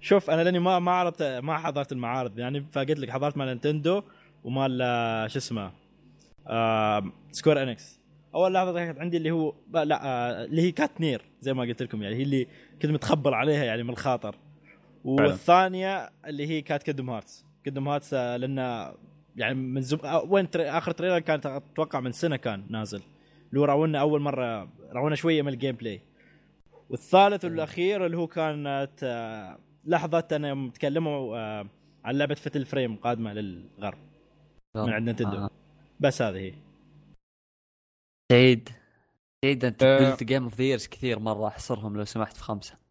[0.00, 2.38] شوف أنا لأني ما ما عرفت ما حضرت المعارض.
[2.38, 4.02] يعني فقلت لك حضرت مال Nintendo
[4.44, 5.72] ومال آه، شو اسمه
[6.46, 8.00] آه Square Enix
[8.34, 11.62] أول لحظة كانت عندي اللي هو لا, لا آه اللي هي كانت Nier زي ما
[11.62, 12.46] قلت لكم يعني هي اللي
[12.82, 14.36] كنت متخبر عليها يعني من الخاطر.
[15.04, 18.58] والثانية اللي هي كانت Kingdom Hearts Kingdom Hearts لأن
[19.36, 19.98] يعني من زم...
[20.04, 20.70] آه، وين trai...
[20.70, 23.02] آخر trailer كان أتوقع من سنة كان نازل.
[23.48, 26.02] اللي هو راونا أول مره راونا شوية من ال gameplay
[26.90, 31.68] والثالث والأخير اللي هو كانت آه، لحظة أنا تكلموا آه،
[32.04, 33.98] عن لعبة Fatal Frame قادمة للغرب
[34.76, 35.36] من عند Nintendo.
[35.36, 35.50] آه.
[36.00, 36.54] بس هذه هي.
[38.32, 38.68] سعيد
[39.44, 39.84] سعيد أنت.
[39.84, 42.81] قلت game of the كثير مرة أحصرهم لو سمحت في خمسة.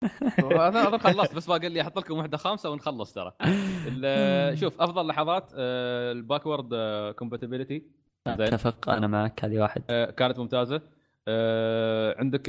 [0.68, 3.32] أنا خلصت بس باقي لي أحط لكم واحدة خامسة ونخلص ترى.
[4.60, 6.74] شوف أفضل لحظات آه، ال backward
[7.18, 7.82] compatibility
[8.28, 8.40] زين.
[8.42, 9.82] أتفق أنا معك هذه واحد.
[9.90, 10.82] آه، كانت ممتازة.
[11.28, 12.48] آه، عندك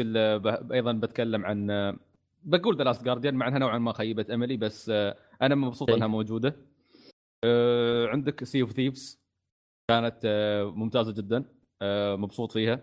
[0.72, 1.98] أيضا بتكلم عن آه،
[2.44, 5.90] بقول The Last Guardian مع إنها نوعا ما خيبت املي بس آه، أنا مبسوط.
[5.90, 6.56] إنها موجودة.
[7.44, 9.22] آه، عندك Sea of Thieves
[9.92, 11.44] كانت آه، ممتازة جدا.
[11.82, 12.82] آه، مبسوط فيها.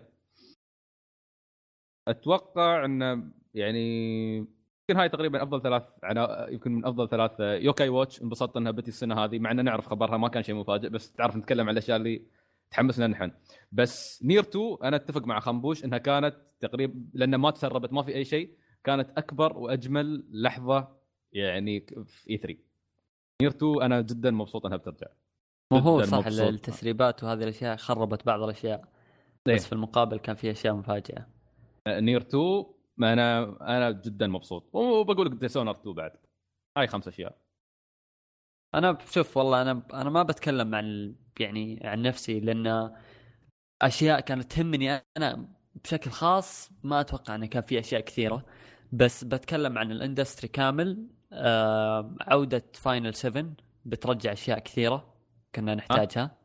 [2.07, 3.23] أتوقع انه
[3.53, 4.58] يعني
[4.89, 6.49] يمكن هاي تقريبا أفضل ثلاث عنا...
[6.49, 10.17] يمكن من أفضل ثلاث Yo-kai Watch انبسطت إنها بتي السنة هذه مع ان نعرف خبرها
[10.17, 12.25] ما كان شيء مفاجئ بس تعرف نتكلم عن الأشياء اللي
[12.71, 13.31] تحمسنا نحن
[13.71, 18.15] بس Nier 2 أنا أتفق مع خنبوش إنها كانت تقريبا لأن ما تسربت ما في
[18.15, 20.87] أي شيء كانت أكبر وأجمل لحظة
[21.33, 22.59] يعني في E 3
[23.41, 25.07] Nier 2 أنا جدا مبسوط إنها بترجع
[25.71, 26.47] ما هو صح مبسوط.
[26.47, 28.83] التسريبات وهذه الأشياء خربت بعض الأشياء.
[29.45, 31.27] بس في المقابل كان في أشياء مفاجئة
[31.87, 34.75] Nier 2 ما أنا أنا جدا مبسوط.
[34.75, 36.11] وبقول لك Dishonored 2 بعد
[36.77, 37.37] هاي خمس أشياء.
[38.75, 42.95] أنا شوف والله أنا أنا ما بتكلم عن يعني عن نفسي لأن
[43.81, 48.45] أشياء كانت تهمني أنا بشكل خاص ما أتوقع انه كان في أشياء كثيرة.
[48.91, 51.07] بس بتكلم عن ال industry كامل.
[51.33, 53.45] آه عودة Final 7
[53.85, 55.13] بترجع أشياء كثيرة
[55.55, 56.37] كنا نحتاجها.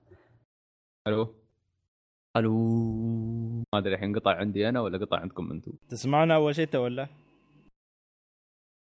[1.09, 1.44] ألو
[2.37, 2.55] ألو.
[3.75, 7.07] ما أدري الحين قطع عندي أنا ولا قطع عندكم أنتم تسمعنا أول شيء ولا؟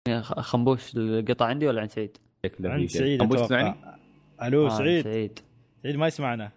[0.09, 2.17] يا خ- خنبوش القطع عندي ولا عند سعيد؟
[2.65, 2.87] عند.
[2.89, 3.45] سعيد أتوقع.
[3.45, 3.75] تسمعني؟
[4.43, 5.05] ألو آه، سعيد.
[5.05, 5.39] سعيد.
[5.83, 6.51] سعيد ما يسمعنا.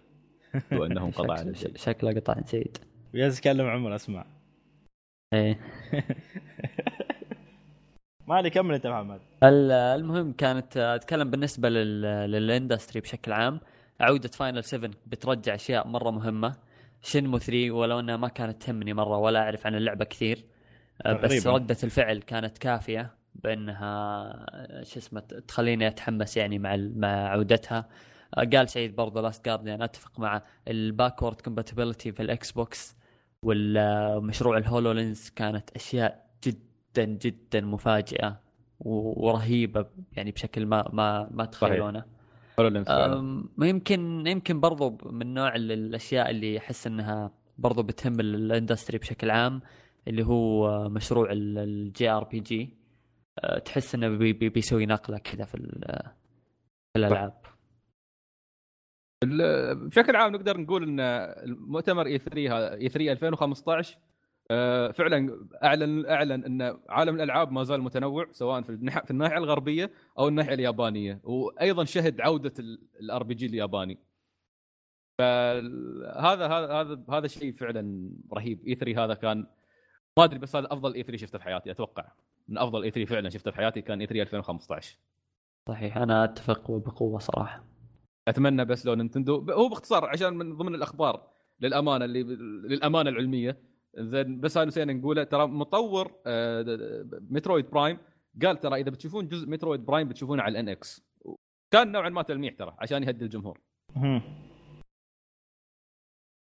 [0.72, 2.78] وانه انقطع عن شكله, قطع عند سعيد.
[3.14, 4.26] وياس يتكلم عمر أسمع.
[5.34, 5.60] إيه.
[8.28, 9.20] ما علي كمل أنت محمد.
[9.42, 12.02] ال- المهم كانت أتكلم بالنسبة لل...
[12.30, 13.60] لل industry بشكل عام.
[14.00, 16.56] عودة Final 7 بترجع أشياء مرة مهمة.
[17.06, 20.44] Shenmue 3 ولو إنها ما كانت تهمني مرة ولا أعرف عن اللعبة كثير.
[21.02, 21.46] أه، بس.
[21.46, 27.88] ردة الفعل كانت كافية بأنها شو اسمه تخليني أتحمس يعني مع مع عودتها.
[28.38, 32.96] أه، قال سعيد برضه Last Guardian أتفق مع ال backward compatibility في ال Xbox
[33.42, 38.40] والمشروع ال HoloLens كانت أشياء جدا جدا مفاجئة
[38.80, 42.15] ورهيبة يعني بشكل ما ما ما تخيلونه.
[43.18, 48.41] أم، يمكن يمكن برضو من نوع ال- الأشياء اللي أحس إنها برضو بتهم ال- ال
[48.41, 49.60] industry بشكل عام
[50.08, 52.74] اللي هو مشروع ال JRPG.
[53.64, 56.02] تحس إنه بي بي بيسوي نقلة كذا في ال-
[56.92, 57.34] في الألعاب.
[59.24, 61.00] ال- بشكل عام نقدر نقول إن
[61.50, 64.00] المؤتمر E 3 E 3 2015 آه،
[64.92, 70.28] فعلا أعلن أعلن أن عالم الألعاب ما زال متنوع سواء في في الناحية الغربية أو
[70.28, 72.52] الناحية اليابانية وأيضا شهد عودة
[73.00, 73.98] ال RPG الياباني.
[75.18, 78.66] فهذا هذا هذا هذا شيء فعلا رهيب.
[78.66, 79.46] E 3 هذا كان
[80.18, 82.12] ما أدري بس هذا أفضل E3 شفته في حياتي أتوقع.
[82.48, 84.98] من أفضل E3 فعلا شفته في حياتي كان E3 2015
[85.68, 87.64] صحيح أنا أتفق بقوة صراحة.
[88.28, 92.22] أتمنى بس لو نينتندو هو باختصار عشان من ضمن الأخبار للأمانة اللي
[92.68, 95.24] للأمانة العلمية زين بس هذا نسينا نقوله.
[95.24, 96.64] ترى مطور آه،
[97.30, 97.98] Metroid Prime
[98.42, 101.06] قال ترى إذا بتشوفون جزء Metroid Prime بتشوفونه على ال NX
[101.72, 103.60] كان نوعا ما تلميح ترى عشان يهدي الجمهور.
[103.96, 104.22] مهم.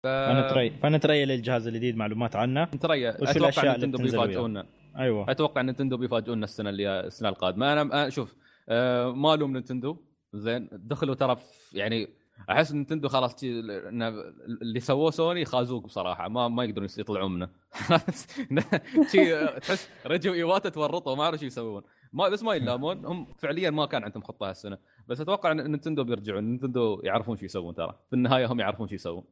[0.04, 2.70] فننتظر فننتظر للجهاز الجديد معلومات عنه.
[2.74, 4.66] وش أتوقع وياه؟ بيفاجئونا.
[4.98, 5.32] أيوه.
[5.32, 7.74] أتوقع نينتندو بيفاجئونا السنة اللي السنة القادمة.
[7.74, 8.36] أنا شوف
[8.70, 9.98] آه، ما الوم نينتندو
[10.34, 11.38] زين دخلوا ترى
[11.74, 12.08] يعني
[12.50, 17.50] أحس نينتندو خلاص اللي سووه سوني خازوق بصراحة ما ما يقدرون يطلعون منه.
[19.60, 21.84] تحس رجعوا إيواتا تورطوا ما عرفوا شو يسوون.
[22.14, 23.06] ما بس ما يلامون.
[23.06, 24.78] هم فعليا ما كان عندهم خطة هالسنة.
[25.08, 26.44] بس أتوقع إن نينتندو بيرجعون.
[26.44, 28.00] نينتندو يعرفون شو يسوون ترى.
[28.10, 29.24] في النهاية هم يعرفون شو يسوون.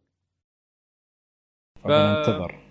[1.84, 2.69] فننتظر ننتظر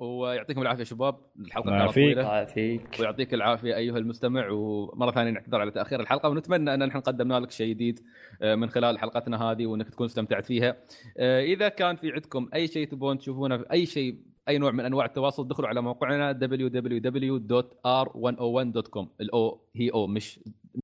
[0.00, 1.16] ويعطيكم العافية شباب.
[1.40, 2.04] الحلقة الله كانت يعافيك.
[2.04, 2.20] طويلة.
[2.20, 7.00] الله يعافيك ويعطيك العافية أيها المستمع ومرة ثانية نعتذر على تأخير الحلقة ونتمنى أن نحن
[7.00, 8.00] قدمنا لك شيء جديد
[8.42, 10.76] آه، من خلال حلقتنا هذه وأنك تكون استمتعت فيها.
[11.18, 14.18] آه، إذا كان في عندكم أي شيء تبون تشوفونه في أي شيء
[14.48, 20.40] أي نوع من أنواع التواصل دخلوا على موقعنا www.r101.com ال O هي O مش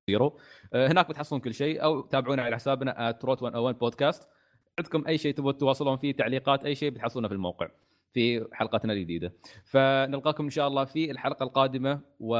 [0.08, 0.38] زيرو
[0.74, 4.28] آه، هناك بتحصلون كل شيء أو تابعونا على حسابنا @rot101 بودكاست
[4.78, 7.68] عندكم أي شيء تبون تتواصلون فيه تعليقات أي شيء بتحصلونه في الموقع.
[8.12, 9.32] في حلقتنا الجديدة.
[9.64, 12.36] فنلقاكم إن شاء الله في الحلقة القادمة و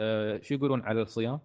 [0.00, 1.40] آه، شو يقولون على الصيام؟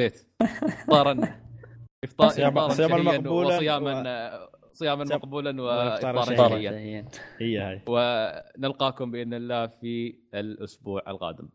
[0.00, 1.16] نسيت افطارا.
[2.04, 7.08] افطارا صياما شهيا مقبولا وصياما آه، صياما صيام- مقبولا وإفطاراً وافطارا شهيا.
[7.38, 7.80] هي هاي.
[7.88, 11.48] ونلقاكم بإذن الله في الأسبوع القادم.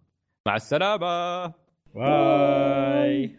[0.48, 1.46] مع السلامة.
[1.96, 3.36] باي.